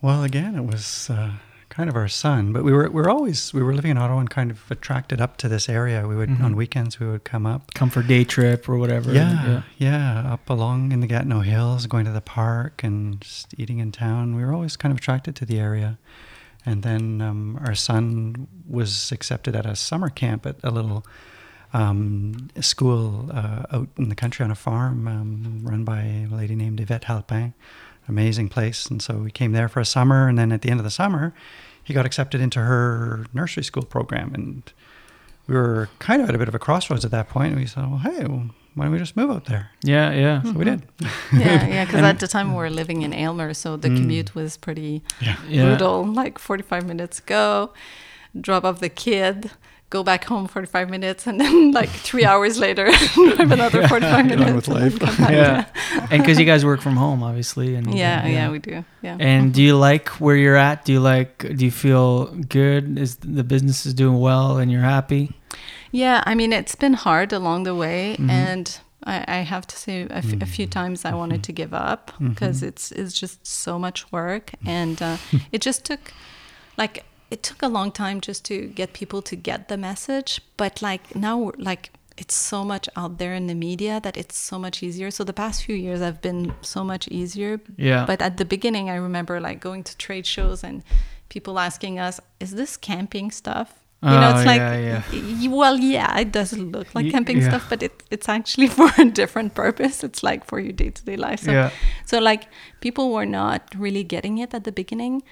Well, 0.01 0.23
again, 0.25 0.55
it 0.55 0.65
was 0.65 1.11
uh, 1.11 1.33
kind 1.79 1.89
of 1.89 1.95
our 1.95 2.09
son, 2.09 2.53
but 2.53 2.65
we 2.65 2.73
were 2.73 2.91
we 2.91 3.01
were 3.01 3.09
always 3.09 3.55
we 3.55 3.63
were 3.63 3.73
living 3.73 3.93
in 3.93 3.97
Ottawa 3.99 4.19
and 4.19 4.29
kind 4.29 4.51
of 4.51 4.69
attracted 4.69 5.21
up 5.21 5.37
to 5.37 5.49
this 5.49 5.69
area. 5.69 6.09
We 6.09 6.17
would 6.17 6.29
Mhm. 6.29 6.43
on 6.43 6.57
weekends 6.57 6.99
we 6.99 7.07
would 7.07 7.23
come 7.23 7.47
up. 7.47 7.73
Come 7.73 7.89
for 7.89 8.03
day 8.03 8.25
trip 8.25 8.69
or 8.69 8.77
whatever. 8.79 9.13
Yeah, 9.13 9.63
yeah, 9.77 10.33
up 10.35 10.51
along 10.51 10.91
in 10.91 10.99
the 10.99 11.07
Gatineau 11.07 11.43
Hills, 11.43 11.87
going 11.87 12.05
to 12.05 12.11
the 12.11 12.21
park 12.21 12.83
and 12.83 13.21
just 13.21 13.55
eating 13.57 13.79
in 13.79 13.93
town. 13.93 14.35
We 14.35 14.45
were 14.45 14.53
always 14.53 14.77
kind 14.77 14.91
of 14.91 14.99
attracted 14.99 15.37
to 15.37 15.45
the 15.47 15.61
area. 15.61 15.99
And 16.67 16.83
then 16.83 17.21
um, 17.23 17.61
our 17.65 17.77
son 17.77 18.49
was 18.69 19.13
accepted 19.13 19.55
at 19.55 19.65
a 19.65 19.77
summer 19.77 20.09
camp 20.09 20.47
at 20.47 20.57
a 20.65 20.73
little 20.73 21.07
um, 21.73 22.49
school 22.61 23.31
uh, 23.33 23.63
out 23.71 23.89
in 23.97 24.09
the 24.09 24.17
country 24.17 24.43
on 24.43 24.51
a 24.51 24.57
farm 24.57 25.07
um, 25.07 25.61
run 25.63 25.85
by 25.85 26.01
a 26.01 26.27
lady 26.35 26.57
named 26.57 26.81
Yvette 26.81 27.05
Halpin. 27.05 27.55
Amazing 28.09 28.49
place. 28.49 28.87
And 28.87 29.01
so 29.01 29.19
we 29.19 29.31
came 29.31 29.53
there 29.53 29.69
for 29.69 29.79
a 29.81 29.85
summer. 29.85 30.29
And 30.29 30.37
then 30.39 30.51
at 30.51 30.63
the 30.63 30.71
end 30.71 30.81
of 30.81 30.85
the 30.85 30.91
summer, 30.91 31.35
he 31.89 31.95
got 31.95 32.05
accepted 32.05 32.39
into 32.39 32.61
her 32.61 33.25
nursery 33.33 33.65
school 33.65 33.83
program. 33.83 34.35
And 34.35 34.71
we 35.47 35.55
were 35.55 35.89
kind 36.01 36.21
of 36.21 36.29
at 36.29 36.35
a 36.35 36.39
bit 36.39 36.47
of 36.47 36.55
a 36.55 36.59
crossroads 36.59 37.03
at 37.03 37.11
that 37.13 37.31
point. 37.31 37.53
And 37.53 37.61
we 37.61 37.67
said, 37.67 37.89
well, 37.89 38.01
hey, 38.01 38.27
well, 38.27 38.51
why 38.75 38.85
don't 38.85 38.93
we 38.93 38.99
just 38.99 39.17
move 39.17 39.31
out 39.31 39.47
there? 39.47 39.71
Yeah, 39.83 40.13
yeah. 40.13 40.43
So 40.43 40.53
we 40.53 40.67
did. 40.67 40.83
Mm-hmm. 40.99 41.41
yeah, 41.41 41.67
yeah, 41.67 41.85
because 41.87 42.03
at 42.03 42.21
the 42.21 42.29
time 42.29 42.51
we 42.51 42.57
were 42.57 42.69
living 42.69 43.01
in 43.01 43.15
Aylmer, 43.15 43.55
so 43.55 43.79
the 43.79 43.89
mm. 43.89 43.97
commute 43.97 44.35
was 44.35 44.59
pretty 44.59 45.03
Yeah. 45.23 45.39
Yeah. 45.49 45.65
brutal. 45.65 46.05
Like 46.05 46.39
45 46.39 46.87
minutes 46.87 47.21
go, 47.21 47.73
drop 48.39 48.65
off 48.65 48.81
the 48.81 48.91
kid, 48.91 49.51
go 49.91 50.03
back 50.05 50.25
home 50.25 50.47
45 50.47 50.91
minutes, 50.91 51.27
and 51.27 51.41
then 51.41 51.73
like 51.81 51.89
three 51.89 52.25
hours 52.25 52.59
later, 52.59 52.91
drive 53.15 53.51
another 53.53 53.89
45 53.89 54.29
Get 54.29 54.39
on 54.39 54.45
minutes. 54.47 54.69
with 54.69 54.69
life. 54.69 54.99
come 54.99 55.33
yeah. 55.33 55.65
and 56.11 56.23
because 56.23 56.39
you 56.39 56.45
guys 56.45 56.65
work 56.65 56.81
from 56.81 56.97
home, 56.97 57.23
obviously, 57.23 57.75
and 57.75 57.95
Yeah, 57.95 58.27
yeah, 58.27 58.51
we 58.51 58.59
do. 58.59 58.85
Yeah. 59.03 59.17
And 59.21 59.53
do 59.55 59.63
you 59.63 59.77
like 59.77 60.09
where 60.21 60.37
you're 60.37 60.57
at? 60.57 60.85
Do 60.85 60.93
you 60.93 61.01
like? 61.01 61.39
Do 61.57 61.65
you 61.65 61.71
feel 61.71 62.27
good? 62.27 62.99
Is 62.99 63.17
the 63.17 63.45
business 63.45 63.87
is 63.87 63.95
doing 63.95 64.21
well 64.21 64.59
and 64.59 64.71
you're 64.71 64.83
happy? 64.83 65.33
Yeah, 65.91 66.23
I 66.27 66.35
mean, 66.35 66.53
it's 66.53 66.75
been 66.75 66.93
hard 66.95 67.33
along 67.33 67.63
the 67.65 67.75
way, 67.75 68.17
Mm-hmm. 68.19 68.31
and 68.31 68.79
I, 69.05 69.25
I 69.27 69.37
have 69.45 69.67
to 69.69 69.77
say, 69.77 70.07
a 70.11 70.47
few 70.47 70.67
times 70.67 71.05
I 71.07 71.15
wanted 71.15 71.43
to 71.45 71.53
give 71.53 71.73
up 71.73 72.11
Mm-hmm. 72.11 72.29
because 72.31 72.63
it's 72.63 72.93
it's 72.93 73.19
just 73.19 73.47
so 73.47 73.79
much 73.79 74.13
work, 74.13 74.51
and 74.67 75.01
uh, 75.01 75.17
it 75.51 75.63
just 75.63 75.85
took 75.87 76.13
like 76.77 77.05
it 77.31 77.43
took 77.43 77.63
a 77.63 77.69
long 77.69 77.93
time 77.93 78.21
just 78.21 78.45
to 78.47 78.67
get 78.69 78.93
people 78.93 79.21
to 79.23 79.37
get 79.37 79.69
the 79.69 79.77
message. 79.77 80.41
But 80.57 80.81
like 80.83 81.15
now, 81.15 81.53
like 81.59 81.91
it's 82.17 82.35
so 82.35 82.65
much 82.65 82.89
out 82.97 83.19
there 83.19 83.33
in 83.35 83.47
the 83.47 83.55
media 83.55 84.01
that 84.03 84.17
it's 84.17 84.37
so 84.37 84.59
much 84.59 84.83
easier. 84.83 85.11
So 85.11 85.23
the 85.25 85.33
past 85.33 85.65
few 85.65 85.77
years 85.77 86.01
have 86.01 86.21
been 86.21 86.53
so 86.63 86.83
much 86.83 87.07
easier. 87.09 87.61
Yeah. 87.77 88.05
But 88.07 88.21
at 88.23 88.37
the 88.39 88.45
beginning, 88.45 88.91
I 88.91 88.97
remember 88.97 89.41
like 89.41 89.61
going 89.61 89.85
to 89.85 89.97
trade 89.97 90.27
shows 90.27 90.65
and 90.65 90.83
people 91.29 91.59
asking 91.59 91.99
us, 91.99 92.21
"Is 92.41 92.53
this 92.53 92.77
camping 92.77 93.31
stuff?" 93.31 93.75
You 94.01 94.11
know, 94.11 94.31
Oh, 94.33 94.37
it's 94.37 94.47
like, 94.47 94.61
yeah, 94.61 95.03
yeah. 95.13 95.49
well, 95.51 95.77
yeah, 95.77 96.21
it 96.21 96.31
does 96.31 96.53
look 96.57 96.95
like 96.95 97.11
camping 97.11 97.39
yeah. 97.39 97.49
stuff, 97.49 97.67
but 97.69 97.83
it, 97.83 98.05
it's 98.13 98.29
actually 98.29 98.69
for 98.79 98.89
a 98.97 99.05
different 99.05 99.55
purpose. 99.55 100.05
It's 100.05 100.23
like 100.23 100.45
for 100.47 100.61
your 100.61 100.71
day 100.73 100.91
to 100.91 101.05
day 101.05 101.17
life. 101.17 101.41
So, 101.41 101.51
Yeah. 101.51 101.71
so 102.07 102.21
like 102.21 102.47
people 102.81 103.13
were 103.13 103.27
not 103.27 103.75
really 103.77 104.05
getting 104.05 104.39
it 104.39 104.55
at 104.55 104.63
the 104.63 104.71
beginning. 104.71 105.23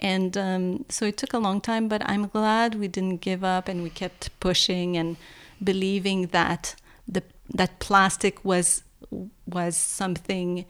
And 0.00 0.36
um, 0.36 0.84
so 0.88 1.04
it 1.04 1.16
took 1.16 1.32
a 1.34 1.38
long 1.38 1.60
time, 1.60 1.86
but 1.88 2.02
I'm 2.08 2.26
glad 2.28 2.74
we 2.74 2.88
didn't 2.88 3.18
give 3.20 3.44
up 3.44 3.68
and 3.68 3.82
we 3.82 3.90
kept 3.90 4.30
pushing 4.40 4.96
and 4.96 5.16
believing 5.62 6.28
that 6.28 6.74
the 7.06 7.22
that 7.54 7.78
plastic 7.80 8.42
was 8.44 8.82
was 9.46 9.76
something 9.76 10.64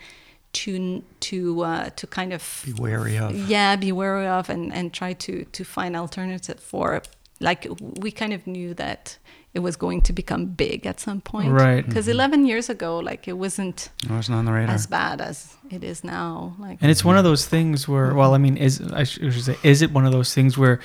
to 0.52 1.02
to 1.20 1.60
uh, 1.62 1.90
to 1.90 2.06
kind 2.06 2.32
of 2.32 2.62
Be 2.66 2.72
wary 2.72 3.16
of. 3.18 3.34
yeah 3.48 3.76
be 3.76 3.92
wary 3.92 4.26
of 4.26 4.50
and 4.50 4.72
and 4.72 4.92
try 4.92 5.12
to 5.12 5.44
to 5.44 5.64
find 5.64 5.94
alternative 5.96 6.58
for 6.58 7.02
like 7.38 7.66
we 7.78 8.10
kind 8.10 8.32
of 8.32 8.46
knew 8.46 8.74
that 8.74 9.16
it 9.52 9.58
was 9.60 9.76
going 9.76 10.00
to 10.02 10.12
become 10.12 10.46
big 10.46 10.86
at 10.86 11.00
some 11.00 11.20
point 11.20 11.50
Right. 11.52 11.84
because 11.84 12.04
mm-hmm. 12.06 12.20
11 12.20 12.46
years 12.46 12.70
ago 12.70 12.98
like 12.98 13.26
it 13.26 13.32
wasn't 13.36 13.90
It 14.04 14.10
wasn't 14.10 14.38
on 14.38 14.44
the 14.44 14.52
radar. 14.52 14.74
as 14.74 14.86
bad 14.86 15.20
as 15.20 15.56
it 15.70 15.82
is 15.82 16.04
now 16.04 16.54
like 16.58 16.78
And 16.80 16.90
it's 16.90 17.04
one 17.04 17.16
of 17.16 17.24
those 17.24 17.46
things 17.46 17.88
where, 17.88 18.14
well, 18.14 18.34
I 18.34 18.38
mean, 18.38 18.56
is 18.56 18.80
I 18.92 19.04
should 19.04 19.32
say, 19.44 19.56
is 19.62 19.82
it 19.82 19.92
one 19.92 20.06
of 20.06 20.12
those 20.12 20.32
things 20.34 20.56
where, 20.56 20.78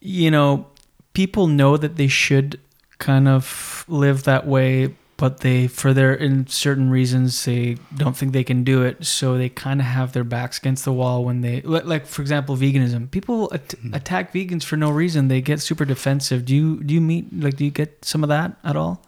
you 0.00 0.30
know, 0.30 0.66
people 1.14 1.46
know 1.46 1.76
that 1.76 1.96
they 1.96 2.08
should 2.08 2.60
kind 2.98 3.28
of 3.28 3.84
live 3.88 4.24
that 4.24 4.46
way, 4.46 4.94
but 5.18 5.40
they, 5.40 5.66
for 5.66 5.92
their 5.92 6.14
in 6.14 6.46
certain 6.46 6.90
reasons, 6.90 7.44
they 7.44 7.76
don't 7.96 8.16
think 8.16 8.32
they 8.32 8.44
can 8.44 8.62
do 8.62 8.82
it, 8.82 9.04
so 9.04 9.36
they 9.36 9.48
kind 9.48 9.80
of 9.80 9.86
have 9.86 10.12
their 10.12 10.22
backs 10.22 10.58
against 10.58 10.84
the 10.84 10.92
wall 10.92 11.24
when 11.24 11.40
they, 11.40 11.60
like 11.62 12.06
for 12.06 12.22
example, 12.22 12.56
veganism. 12.56 13.10
People 13.10 13.50
at- 13.52 13.68
mm-hmm. 13.68 13.92
attack 13.94 14.32
vegans 14.32 14.62
for 14.62 14.76
no 14.76 14.90
reason. 14.90 15.26
They 15.26 15.40
get 15.40 15.60
super 15.60 15.84
defensive. 15.84 16.44
Do 16.44 16.54
you 16.54 16.82
do 16.84 16.94
you 16.94 17.00
meet 17.00 17.26
like 17.32 17.56
do 17.56 17.64
you 17.64 17.72
get 17.72 18.04
some 18.04 18.22
of 18.22 18.28
that 18.28 18.56
at 18.62 18.76
all? 18.76 19.02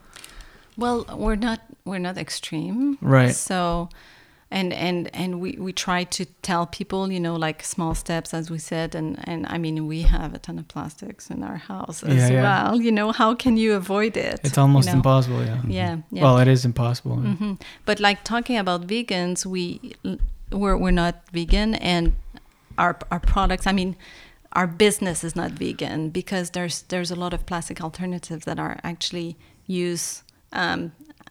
Well, 0.77 1.07
we're 1.17 1.37
not 1.37 1.61
we're 1.85 1.99
not 1.99 2.19
extreme, 2.19 2.99
Right. 3.01 3.35
So, 3.35 3.89
and 4.51 4.73
and 4.73 5.09
and 5.15 5.41
we 5.41 5.53
we 5.59 5.73
try 5.73 6.05
to 6.05 6.25
tell 6.43 6.67
people, 6.67 7.13
you 7.13 7.21
know, 7.21 7.37
like 7.37 7.63
small 7.63 7.95
steps, 7.95 8.35
as 8.35 8.51
we 8.51 8.59
said, 8.59 8.95
and 8.95 9.17
and 9.29 9.47
I 9.47 9.59
mean, 9.59 9.87
we 9.87 10.03
have 10.03 10.35
a 10.35 10.39
ton 10.39 10.59
of 10.59 10.67
plastics 10.67 11.31
in 11.31 11.43
our 11.45 11.57
house 11.57 12.03
as 12.03 12.17
Yeah, 12.17 12.29
yeah. 12.29 12.43
well. 12.43 12.81
You 12.81 12.91
know, 12.91 13.13
how 13.13 13.35
can 13.35 13.57
you 13.57 13.75
avoid 13.75 14.17
it? 14.17 14.41
It's 14.43 14.59
almost 14.59 14.87
you 14.87 14.93
know? 14.93 14.99
impossible. 14.99 15.45
Yeah. 15.45 15.63
Yeah, 15.69 15.97
yeah. 16.11 16.23
Well, 16.23 16.39
it 16.39 16.49
is 16.49 16.65
impossible. 16.65 17.17
hmm 17.17 17.55
But 17.87 18.01
like 18.01 18.25
talking 18.25 18.59
about 18.59 18.87
vegans, 18.87 19.47
we 19.47 19.95
we're 20.51 20.77
we're 20.77 20.91
not 21.05 21.15
vegan, 21.33 21.75
and 21.77 22.13
our 22.77 22.99
our 23.11 23.21
products. 23.21 23.67
I 23.67 23.73
mean, 23.73 23.95
our 24.53 24.67
business 24.67 25.23
is 25.23 25.37
not 25.37 25.53
vegan 25.53 26.11
because 26.11 26.51
there's 26.51 26.83
there's 26.89 27.13
a 27.13 27.17
lot 27.17 27.33
of 27.33 27.47
plastic 27.47 27.81
alternatives 27.81 28.45
that 28.47 28.59
are 28.59 28.81
actually 28.83 29.37
use 29.67 30.25
um, 30.53 30.91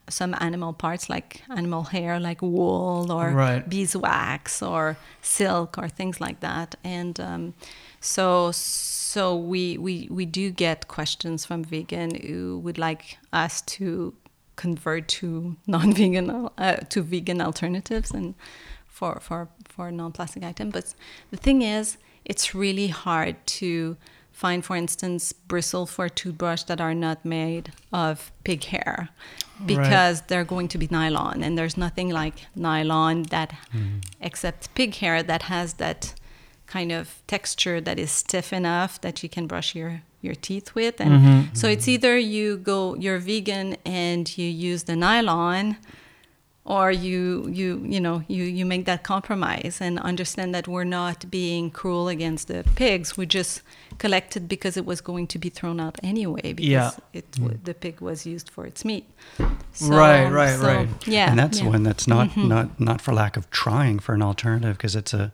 some 0.10 0.36
animal 0.40 0.74
parts 0.74 1.10
like 1.10 1.42
animal 1.50 1.84
hair, 1.84 2.20
like 2.20 2.42
wool 2.42 3.12
or 3.12 3.30
Right. 3.32 3.68
beeswax 3.70 4.62
or 4.62 4.98
silk 5.22 5.78
or 5.78 5.88
things 5.90 6.20
like 6.20 6.40
that, 6.42 6.76
and 6.84 7.20
um, 7.20 7.54
so 8.02 8.52
so 8.52 9.36
we, 9.36 9.78
we 9.78 10.08
we 10.12 10.26
do 10.26 10.52
get 10.52 10.88
questions 10.88 11.46
from 11.46 11.64
vegan 11.64 12.14
who 12.16 12.60
would 12.60 12.78
like 12.78 13.18
us 13.34 13.62
to 13.62 14.14
convert 14.56 15.08
to 15.08 15.56
non-vegan 15.68 16.30
uh, 16.58 16.76
to 16.90 17.02
vegan 17.02 17.42
alternatives 17.42 18.12
and 18.12 18.36
for 18.88 19.20
for 19.22 19.48
for 19.64 19.92
non-plastic 19.92 20.44
item 20.44 20.70
but 20.70 20.94
the 21.32 21.38
thing 21.38 21.62
is 21.62 21.98
it's 22.26 22.54
really 22.54 22.88
hard 22.90 23.36
to 23.48 23.96
find 24.44 24.64
for 24.64 24.76
instance 24.84 25.34
bristle 25.52 25.86
for 25.86 26.06
a 26.06 26.10
toothbrush 26.10 26.64
that 26.64 26.80
are 26.80 26.94
not 26.94 27.26
made 27.26 27.66
of 27.92 28.32
pig 28.46 28.64
hair 28.74 29.10
because 29.66 30.22
they're 30.28 30.50
going 30.54 30.70
to 30.70 30.78
be 30.78 30.88
nylon 30.90 31.44
and 31.44 31.58
there's 31.58 31.78
nothing 31.86 32.10
like 32.10 32.36
nylon 32.56 33.24
that 33.24 33.50
mm-hmm. 33.50 34.00
except 34.22 34.74
pig 34.76 34.96
hair 34.96 35.22
that 35.22 35.44
has 35.44 35.74
that 35.74 36.14
kind 36.70 36.92
of 36.92 37.22
texture 37.28 37.82
that 37.82 38.00
is 38.00 38.12
stiff 38.12 38.54
enough 38.54 39.02
that 39.02 39.24
you 39.24 39.28
can 39.28 39.46
brush 39.48 39.76
your 39.76 40.02
your 40.22 40.36
teeth 40.36 40.76
with. 40.76 41.00
And 41.00 41.12
mm-hmm. 41.12 41.56
so 41.56 41.68
it's 41.68 41.84
mm-hmm. 41.84 41.92
either 41.92 42.18
you 42.18 42.58
go 42.58 42.96
you're 42.96 43.20
vegan 43.20 43.78
and 43.86 44.26
you 44.38 44.48
use 44.48 44.84
the 44.84 44.96
nylon 44.96 45.78
or 46.70 46.92
you 46.92 47.48
you 47.50 47.84
you 47.84 48.00
know 48.00 48.24
you 48.28 48.44
you 48.44 48.66
make 48.66 48.86
that 48.86 49.04
compromise 49.04 49.82
and 49.82 50.00
understand 50.00 50.54
that 50.54 50.68
we're 50.68 50.92
not 51.02 51.30
being 51.30 51.72
cruel 51.72 52.08
against 52.08 52.48
the 52.48 52.64
pigs 52.76 53.18
we 53.18 53.26
just 53.26 53.62
collected 53.98 54.48
because 54.48 54.78
it 54.78 54.86
was 54.86 55.02
going 55.02 55.26
to 55.28 55.40
be 55.40 55.50
thrown 55.50 55.80
out 55.80 55.98
anyway 56.04 56.54
because 56.54 56.70
Yeah. 56.70 57.20
it 57.20 57.32
w 57.32 57.56
mm. 57.56 57.64
the 57.70 57.74
pig 57.74 57.96
was 58.02 58.26
used 58.26 58.48
for 58.50 58.66
its 58.72 58.86
meat 58.86 59.06
Right, 59.82 60.28
right, 60.40 60.58
right. 60.60 60.90
yeah 61.08 61.30
and 61.30 61.40
that's 61.40 61.60
yeah. 61.60 61.74
one 61.74 61.84
that's 61.90 62.08
not 62.08 62.26
mm-hmm. 62.30 62.48
not 62.56 62.68
not 62.80 63.02
for 63.02 63.14
lack 63.14 63.38
of 63.38 63.50
trying 63.50 64.00
for 64.00 64.14
an 64.14 64.22
alternative 64.22 64.78
because 64.78 64.96
it's 65.02 65.14
a 65.14 65.26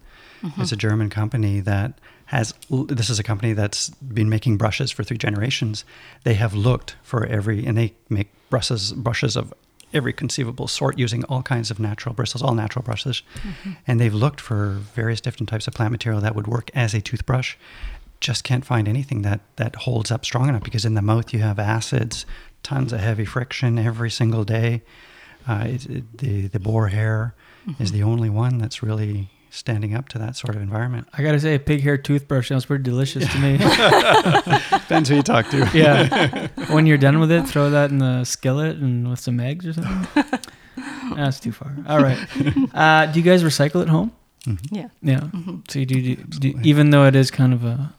mm-hmm. 0.42 0.62
it's 0.62 0.72
a 0.72 0.80
German 0.88 1.10
company 1.10 1.56
that 1.72 1.90
has 2.26 2.54
this 2.70 3.10
is 3.10 3.20
a 3.20 3.24
company 3.24 3.54
that's 3.54 3.90
been 3.90 4.30
making 4.30 4.58
brushes 4.58 4.90
for 4.92 5.04
three 5.04 5.18
generations. 5.18 5.86
They 6.24 6.34
have 6.36 6.54
looked 6.54 6.96
for 7.04 7.26
every 7.26 7.66
and 7.68 7.78
they 7.78 7.94
make 8.10 8.30
brushes 8.50 8.94
brushes 8.94 9.36
of 9.36 9.54
every 9.96 10.14
conceivable 10.14 10.68
sort 10.68 11.00
using 11.00 11.24
all 11.26 11.42
kinds 11.42 11.72
of 11.72 11.80
natural 11.80 12.14
bristles, 12.14 12.44
all 12.44 12.54
natural 12.54 12.84
brushes, 12.84 13.24
and 13.88 14.00
they've 14.00 14.14
looked 14.14 14.42
for 14.42 14.72
various 14.94 15.22
different 15.22 15.50
types 15.50 15.68
of 15.68 15.74
plant 15.74 15.92
material 15.92 16.22
that 16.22 16.36
would 16.36 16.48
work 16.48 16.70
as 16.76 16.94
a 16.94 17.02
toothbrush. 17.02 17.56
Just 18.20 18.44
can't 18.44 18.66
find 18.66 18.88
anything 18.88 19.22
that 19.24 19.42
that 19.56 19.76
holds 19.76 20.12
up 20.12 20.26
strong 20.26 20.50
enough 20.50 20.64
because 20.64 20.86
in 20.86 20.94
the 20.94 21.02
mouth 21.02 21.34
you 21.34 21.40
have 21.40 21.60
acids, 21.60 22.26
tons 22.64 22.94
of 22.94 23.00
heavy 23.00 23.26
friction 23.26 23.78
every 23.80 24.10
single 24.10 24.44
day. 24.44 24.82
Uh, 25.48 25.66
it, 25.68 25.86
it, 25.86 26.18
the 26.18 26.48
the 26.48 26.60
boar 26.60 26.88
hair 26.88 27.34
is 27.80 27.92
the 27.92 28.04
only 28.04 28.30
one 28.30 28.58
that's 28.58 28.82
really 28.84 29.30
standing 29.56 29.96
up 29.96 30.10
to 30.10 30.20
that 30.20 30.36
sort 30.36 30.56
of 30.56 30.62
environment. 30.62 31.08
I 31.14 31.24
gotta 31.24 31.40
say, 31.40 31.56
a 31.56 31.60
pig 31.60 31.82
hair 31.82 31.98
toothbrush 31.98 32.50
sounds 32.50 32.66
pretty 32.66 32.84
delicious 32.84 33.32
to 33.32 33.40
me. 33.40 33.58
Depends 34.80 35.10
who 35.10 35.16
you 35.16 35.24
talk 35.24 35.50
to. 35.50 35.70
yeah. 35.74 36.48
When 36.74 36.86
you're 36.86 36.98
done 36.98 37.20
with 37.20 37.32
it, 37.32 37.48
throw 37.48 37.70
that 37.70 37.90
in 37.90 38.00
the 38.00 38.24
skillet 38.26 38.78
and 38.78 39.10
with 39.10 39.20
some 39.20 39.40
eggs 39.40 39.66
or 39.66 39.74
something. 39.74 40.24
That's 41.16 41.40
too 41.40 41.52
far. 41.52 41.76
All 41.88 42.02
right. 42.02 42.18
Uh, 42.74 43.06
do 43.08 43.20
you 43.20 43.26
guys 43.26 43.44
recycle 43.44 43.82
at 43.82 43.88
home? 43.88 44.12
Mm-hmm. 44.46 44.76
yeah 44.76 44.88
Yeah. 45.02 45.20
Mm-hmm. 45.22 45.58
So 45.70 45.80
you 45.80 45.86
do, 45.86 46.16
do, 46.16 46.16
do, 46.16 46.60
even 46.62 46.92
though 46.92 47.06
it 47.06 47.16
is 47.16 47.32
kind 47.32 47.54
of 47.54 47.64
a 47.64 47.94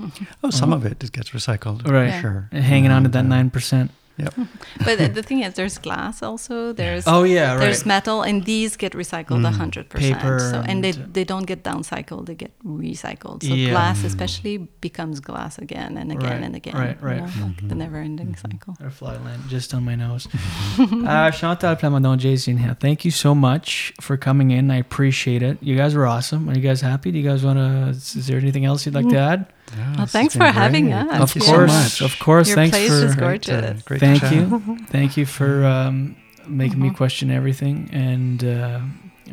mm-hmm. 0.00 0.24
Oh, 0.42 0.50
some 0.50 0.72
uh-huh. 0.72 0.86
of 0.86 0.92
it 0.92 1.00
just 1.00 1.12
gets 1.12 1.30
recycled. 1.30 1.86
Right. 1.86 2.06
Yeah. 2.06 2.20
Sure. 2.20 2.48
hanging 2.52 2.90
on 2.90 3.02
to 3.02 3.08
that 3.10 3.18
And, 3.20 3.28
nine 3.28 3.50
percent. 3.50 3.90
Yep. 4.18 4.34
but 4.84 4.98
the, 4.98 5.08
the 5.08 5.22
thing 5.22 5.40
is 5.42 5.54
there's 5.54 5.78
glass 5.78 6.22
also 6.22 6.72
there's 6.72 7.04
Oh 7.06 7.22
yeah, 7.24 7.56
there's 7.56 7.86
metal 7.86 8.22
and 8.22 8.44
these 8.44 8.76
get 8.76 8.92
recycled 8.92 9.40
a 9.46 9.50
Mm. 9.50 9.56
hundred 9.56 9.88
percent 9.88 10.18
Paper 10.20 10.38
so 10.38 10.62
and 10.66 10.84
they, 10.84 10.90
and- 10.90 11.14
they 11.14 11.24
don't 11.24 11.46
get 11.46 11.62
downcycled 11.64 12.26
they 12.26 12.34
get 12.34 12.52
recycled 12.64 13.42
so 13.42 13.54
Yeah. 13.54 13.70
glass 13.70 14.04
especially 14.04 14.58
becomes 14.80 15.20
glass 15.20 15.58
again 15.58 15.96
and 15.96 16.12
again 16.12 16.30
Right, 16.30 16.42
and 16.42 16.54
again 16.56 16.74
right, 16.74 16.98
you 17.00 17.06
right. 17.06 17.36
know, 17.36 17.46
like 17.46 17.68
the 17.68 17.74
never 17.74 17.96
ending 17.98 18.36
cycle 18.36 18.76
Or 18.82 18.90
fly 18.90 19.16
land 19.16 19.42
just 19.48 19.72
on 19.74 19.84
my 19.84 19.94
nose. 19.94 20.28
uh, 20.78 21.30
Chantal 21.30 21.76
Plamondon, 21.76 22.18
Jay 22.18 22.34
Sinha. 22.34 22.78
Thank 22.78 23.04
you 23.04 23.10
so 23.10 23.34
much 23.34 23.92
for 24.00 24.16
coming 24.16 24.50
in. 24.50 24.70
I 24.70 24.76
appreciate 24.76 25.42
it. 25.42 25.58
You 25.62 25.76
guys 25.76 25.94
were 25.94 26.06
awesome. 26.06 26.48
Are 26.48 26.54
you 26.54 26.60
guys 26.60 26.80
happy? 26.80 27.10
Do 27.12 27.18
you 27.18 27.28
guys 27.28 27.44
want 27.44 27.58
to? 27.58 27.88
Is 27.90 28.26
there 28.26 28.38
anything 28.38 28.64
else 28.64 28.84
you'd 28.86 28.94
like 28.94 29.08
to 29.08 29.16
add? 29.18 29.46
Yeah, 29.76 29.96
Well, 29.98 30.06
thanks 30.06 30.34
been 30.34 30.46
for 30.46 30.52
having 30.52 30.84
great. 30.86 30.94
us. 30.94 31.08
Thank 31.10 31.22
of 31.22 31.34
you 31.36 31.40
course, 31.42 31.72
so 31.72 32.04
much. 32.04 32.12
of 32.12 32.18
course. 32.18 32.48
your 32.48 32.56
Thanks 32.56 32.76
place 32.76 32.88
for 32.90 32.94
is 33.06 33.14
Great, 33.16 33.48
uh, 33.48 33.60
gorgeous 33.60 33.82
great 33.82 34.00
Thank 34.00 34.20
chat. 34.20 34.32
you. 34.32 34.78
Thank 34.88 35.16
you 35.16 35.26
for 35.26 35.64
um, 35.64 36.16
making 36.46 36.80
me 36.80 36.90
question 36.90 37.30
everything 37.30 37.88
and 37.92 38.44
uh, 38.44 38.80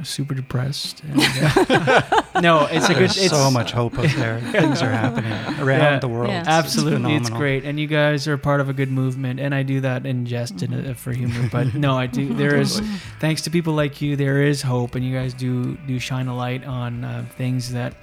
super 0.04 0.34
depressed. 0.34 1.04
And, 1.04 1.20
uh, 1.22 2.22
no, 2.42 2.68
it's 2.72 2.86
a 2.86 2.94
good. 2.94 3.00
There's 3.10 3.18
It's 3.18 3.30
so 3.34 3.52
much 3.52 3.72
hope 3.72 3.98
up 4.00 4.06
there. 4.12 4.40
Things 4.52 4.82
are 4.82 4.90
happening 4.90 5.32
around 5.62 5.80
Yeah. 5.82 6.00
the 6.00 6.08
world. 6.08 6.30
Yeah. 6.30 6.44
Absolutely, 6.48 6.94
it's, 7.16 7.28
phenomenal. 7.28 7.38
great, 7.40 7.66
and 7.66 7.78
you 7.80 7.88
guys 7.88 8.28
are 8.28 8.38
part 8.38 8.62
of 8.62 8.70
a 8.70 8.74
good 8.74 8.92
movement. 8.92 9.40
And 9.42 9.54
I 9.54 9.64
do 9.64 9.82
that 9.82 10.06
in 10.06 10.26
jest 10.26 10.62
and 10.62 10.92
uh, 10.92 10.94
for 10.94 11.12
humor, 11.12 11.50
but 11.52 11.74
no, 11.74 11.98
I 11.98 12.06
do. 12.08 12.34
There 12.34 12.56
is, 12.56 12.82
thanks 13.20 13.42
to 13.42 13.50
people 13.50 13.74
like 13.74 14.02
you, 14.02 14.16
there 14.16 14.42
is 14.42 14.62
hope, 14.62 14.96
and 14.96 15.04
you 15.04 15.14
guys 15.14 15.34
do 15.34 15.76
do 15.88 16.00
shine 16.00 16.28
a 16.28 16.36
light 16.36 16.64
on 16.66 17.04
uh, 17.04 17.26
things 17.38 17.74
that 17.74 17.94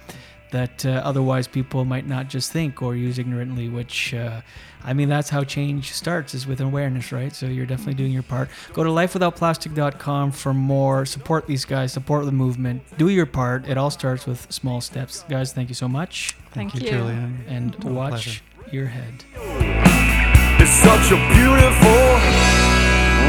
that 0.50 0.84
uh, 0.86 1.02
otherwise 1.04 1.46
people 1.46 1.84
might 1.84 2.06
not 2.06 2.28
just 2.28 2.52
think 2.52 2.82
or 2.82 2.94
use 2.96 3.18
ignorantly. 3.18 3.68
Which, 3.68 4.14
uh, 4.14 4.40
I 4.84 4.92
mean, 4.92 5.08
that's 5.08 5.30
how 5.30 5.44
change 5.44 5.92
starts 5.92 6.34
is 6.34 6.46
with 6.46 6.60
awareness, 6.60 7.12
right? 7.12 7.34
So 7.34 7.46
you're 7.46 7.66
definitely 7.66 7.94
doing 7.94 8.12
your 8.12 8.22
part. 8.22 8.48
Go 8.72 8.84
to 8.84 8.90
lifewithoutplastic.com 8.90 10.32
for 10.32 10.54
more. 10.54 11.06
Support 11.06 11.46
these 11.46 11.64
guys. 11.64 11.92
Support 11.92 12.24
the 12.24 12.32
movement. 12.32 12.82
Do 12.98 13.08
your 13.08 13.26
part. 13.26 13.68
It 13.68 13.76
all 13.78 13.90
starts 13.90 14.26
with 14.26 14.50
small 14.52 14.80
steps, 14.80 15.24
guys. 15.28 15.52
Thank 15.52 15.68
you 15.68 15.74
so 15.74 15.88
much 15.88 16.36
thank, 16.56 16.74
you, 16.74 16.80
you, 16.80 16.90
Julien. 16.90 17.44
and 17.46 17.74
What 17.84 18.12
watch 18.12 18.42
your 18.72 18.86
head. 18.86 19.24
It's 20.58 20.70
such 20.70 21.12
a 21.12 21.20
beautiful 21.36 22.02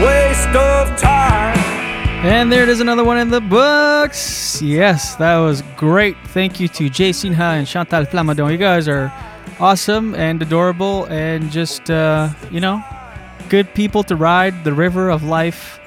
waste 0.01 0.55
of 0.55 0.97
time. 0.97 1.76
And 2.19 2.51
there 2.51 2.63
it 2.63 2.69
is, 2.69 2.79
another 2.81 3.03
one 3.03 3.19
in 3.19 3.29
the 3.29 3.39
books. 3.39 4.61
Yes, 4.61 5.15
that 5.15 5.37
was 5.37 5.61
great. 5.77 6.17
Thank 6.29 6.59
you 6.59 6.67
to 6.69 6.89
Jay 6.89 7.11
Sinha 7.11 7.57
and 7.57 7.67
Chantal 7.67 8.05
Plamondon. 8.05 8.51
You 8.51 8.57
guys 8.57 8.87
are 8.87 9.13
awesome 9.59 10.15
and 10.15 10.41
adorable 10.41 11.05
and 11.05 11.51
just, 11.51 11.89
uh, 11.89 12.29
you 12.51 12.59
know, 12.59 12.83
good 13.49 13.71
people 13.75 14.03
to 14.03 14.15
ride 14.15 14.63
the 14.63 14.73
river 14.73 15.09
of 15.09 15.23
life 15.23 15.79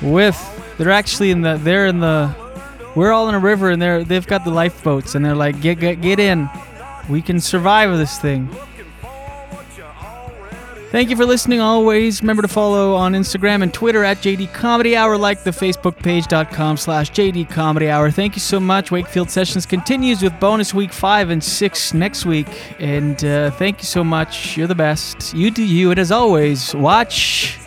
with. 0.00 0.38
They're 0.78 0.90
actually 0.90 1.32
in 1.32 1.42
the, 1.42 1.58
they're 1.58 1.86
in 1.86 1.98
the, 1.98 2.34
we're 2.94 3.12
all 3.12 3.28
in 3.28 3.34
a 3.34 3.40
river 3.40 3.70
and 3.70 3.82
they're, 3.82 4.04
they've 4.04 4.26
got 4.26 4.44
the 4.44 4.50
lifeboats 4.50 5.16
and 5.16 5.24
they're 5.24 5.34
like, 5.34 5.60
get, 5.60 5.80
get, 5.80 6.00
get 6.00 6.20
in. 6.20 6.48
We 7.10 7.20
can 7.20 7.40
survive 7.40 7.98
this 7.98 8.18
thing. 8.18 8.48
Thank 10.92 11.08
you 11.08 11.16
for 11.16 11.24
listening 11.24 11.58
always. 11.58 12.20
Remember 12.20 12.42
to 12.42 12.48
follow 12.48 12.94
on 12.94 13.14
Instagram 13.14 13.62
and 13.62 13.72
Twitter 13.72 14.04
at 14.04 14.18
JD 14.18 14.52
Comedy 14.52 14.94
Hour, 14.94 15.16
like 15.16 15.42
the 15.42 15.50
Facebook 15.50 15.96
page.com 15.96 16.76
slash 16.76 17.10
JD 17.12 17.48
Comedy 17.48 17.88
Hour. 17.88 18.10
Thank 18.10 18.36
you 18.36 18.40
so 18.40 18.60
much. 18.60 18.90
Wakefield 18.90 19.30
Sessions 19.30 19.64
continues 19.64 20.20
with 20.20 20.38
bonus 20.38 20.74
week 20.74 20.92
five 20.92 21.30
and 21.30 21.42
six 21.42 21.94
next 21.94 22.26
week. 22.26 22.46
And 22.78 23.24
uh, 23.24 23.52
thank 23.52 23.78
you 23.78 23.86
so 23.86 24.04
much. 24.04 24.58
You're 24.58 24.66
the 24.66 24.74
best. 24.74 25.32
You 25.32 25.50
do 25.50 25.64
you. 25.64 25.92
And 25.92 25.98
as 25.98 26.12
always, 26.12 26.74
watch. 26.74 27.58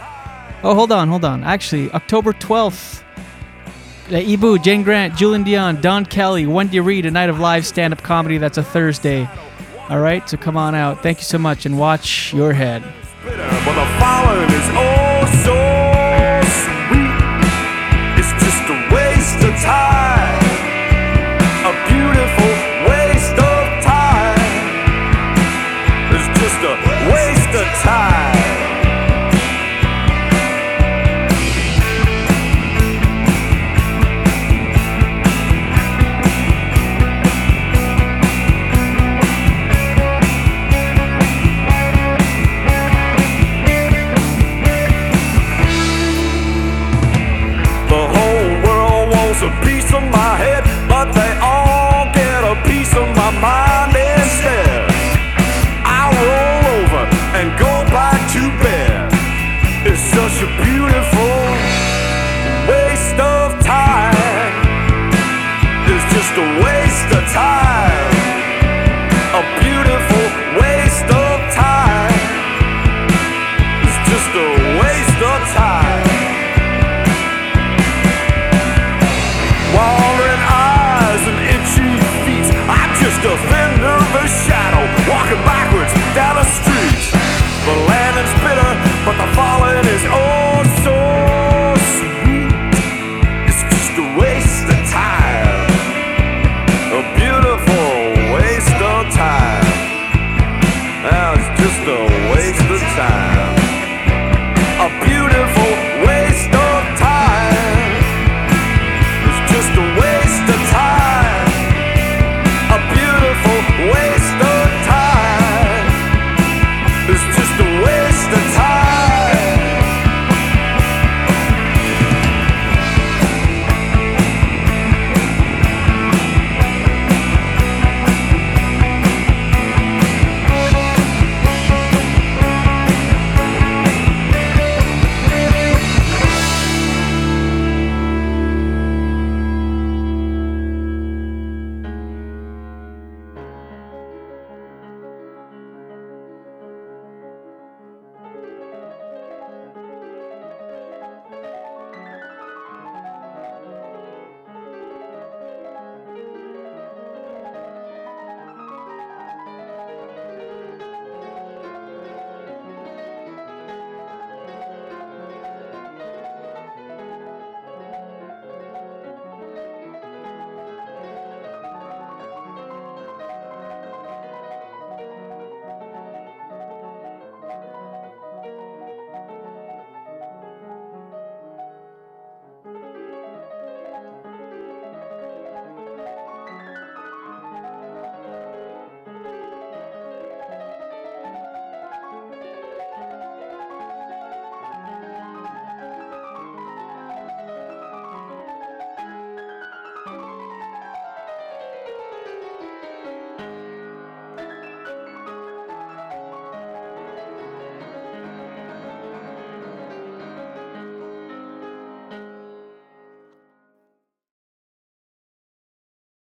Oh, 0.62 0.76
hold 0.76 0.92
on, 0.92 1.08
hold 1.08 1.26
on. 1.26 1.44
Actually, 1.44 1.90
October 1.94 2.32
12th. 2.32 3.02
Uh, 4.06 4.12
Ibu, 4.12 4.64
Jane 4.64 4.84
Grant, 4.84 5.16
Julien 5.16 5.42
Dion, 5.42 5.82
Don 5.82 6.06
Kelly, 6.06 6.46
Wendy 6.46 6.80
Reed, 6.80 7.08
a 7.08 7.12
night 7.12 7.32
of 7.32 7.40
live 7.40 7.66
stand 7.66 7.92
up 7.92 8.04
comedy. 8.04 8.38
That's 8.38 8.60
a 8.60 8.64
Thursday. 8.64 9.28
All 9.90 10.00
right, 10.00 10.30
so 10.30 10.38
come 10.38 10.58
on 10.58 10.76
out. 10.76 11.02
Thank 11.02 11.18
you 11.18 11.24
so 11.24 11.40
much 11.40 11.66
and 11.66 11.80
watch 11.80 12.32
your 12.32 12.54
head. 12.54 12.84
But 13.26 13.74
the 13.74 13.86
following 14.00 14.52
is 14.52 14.95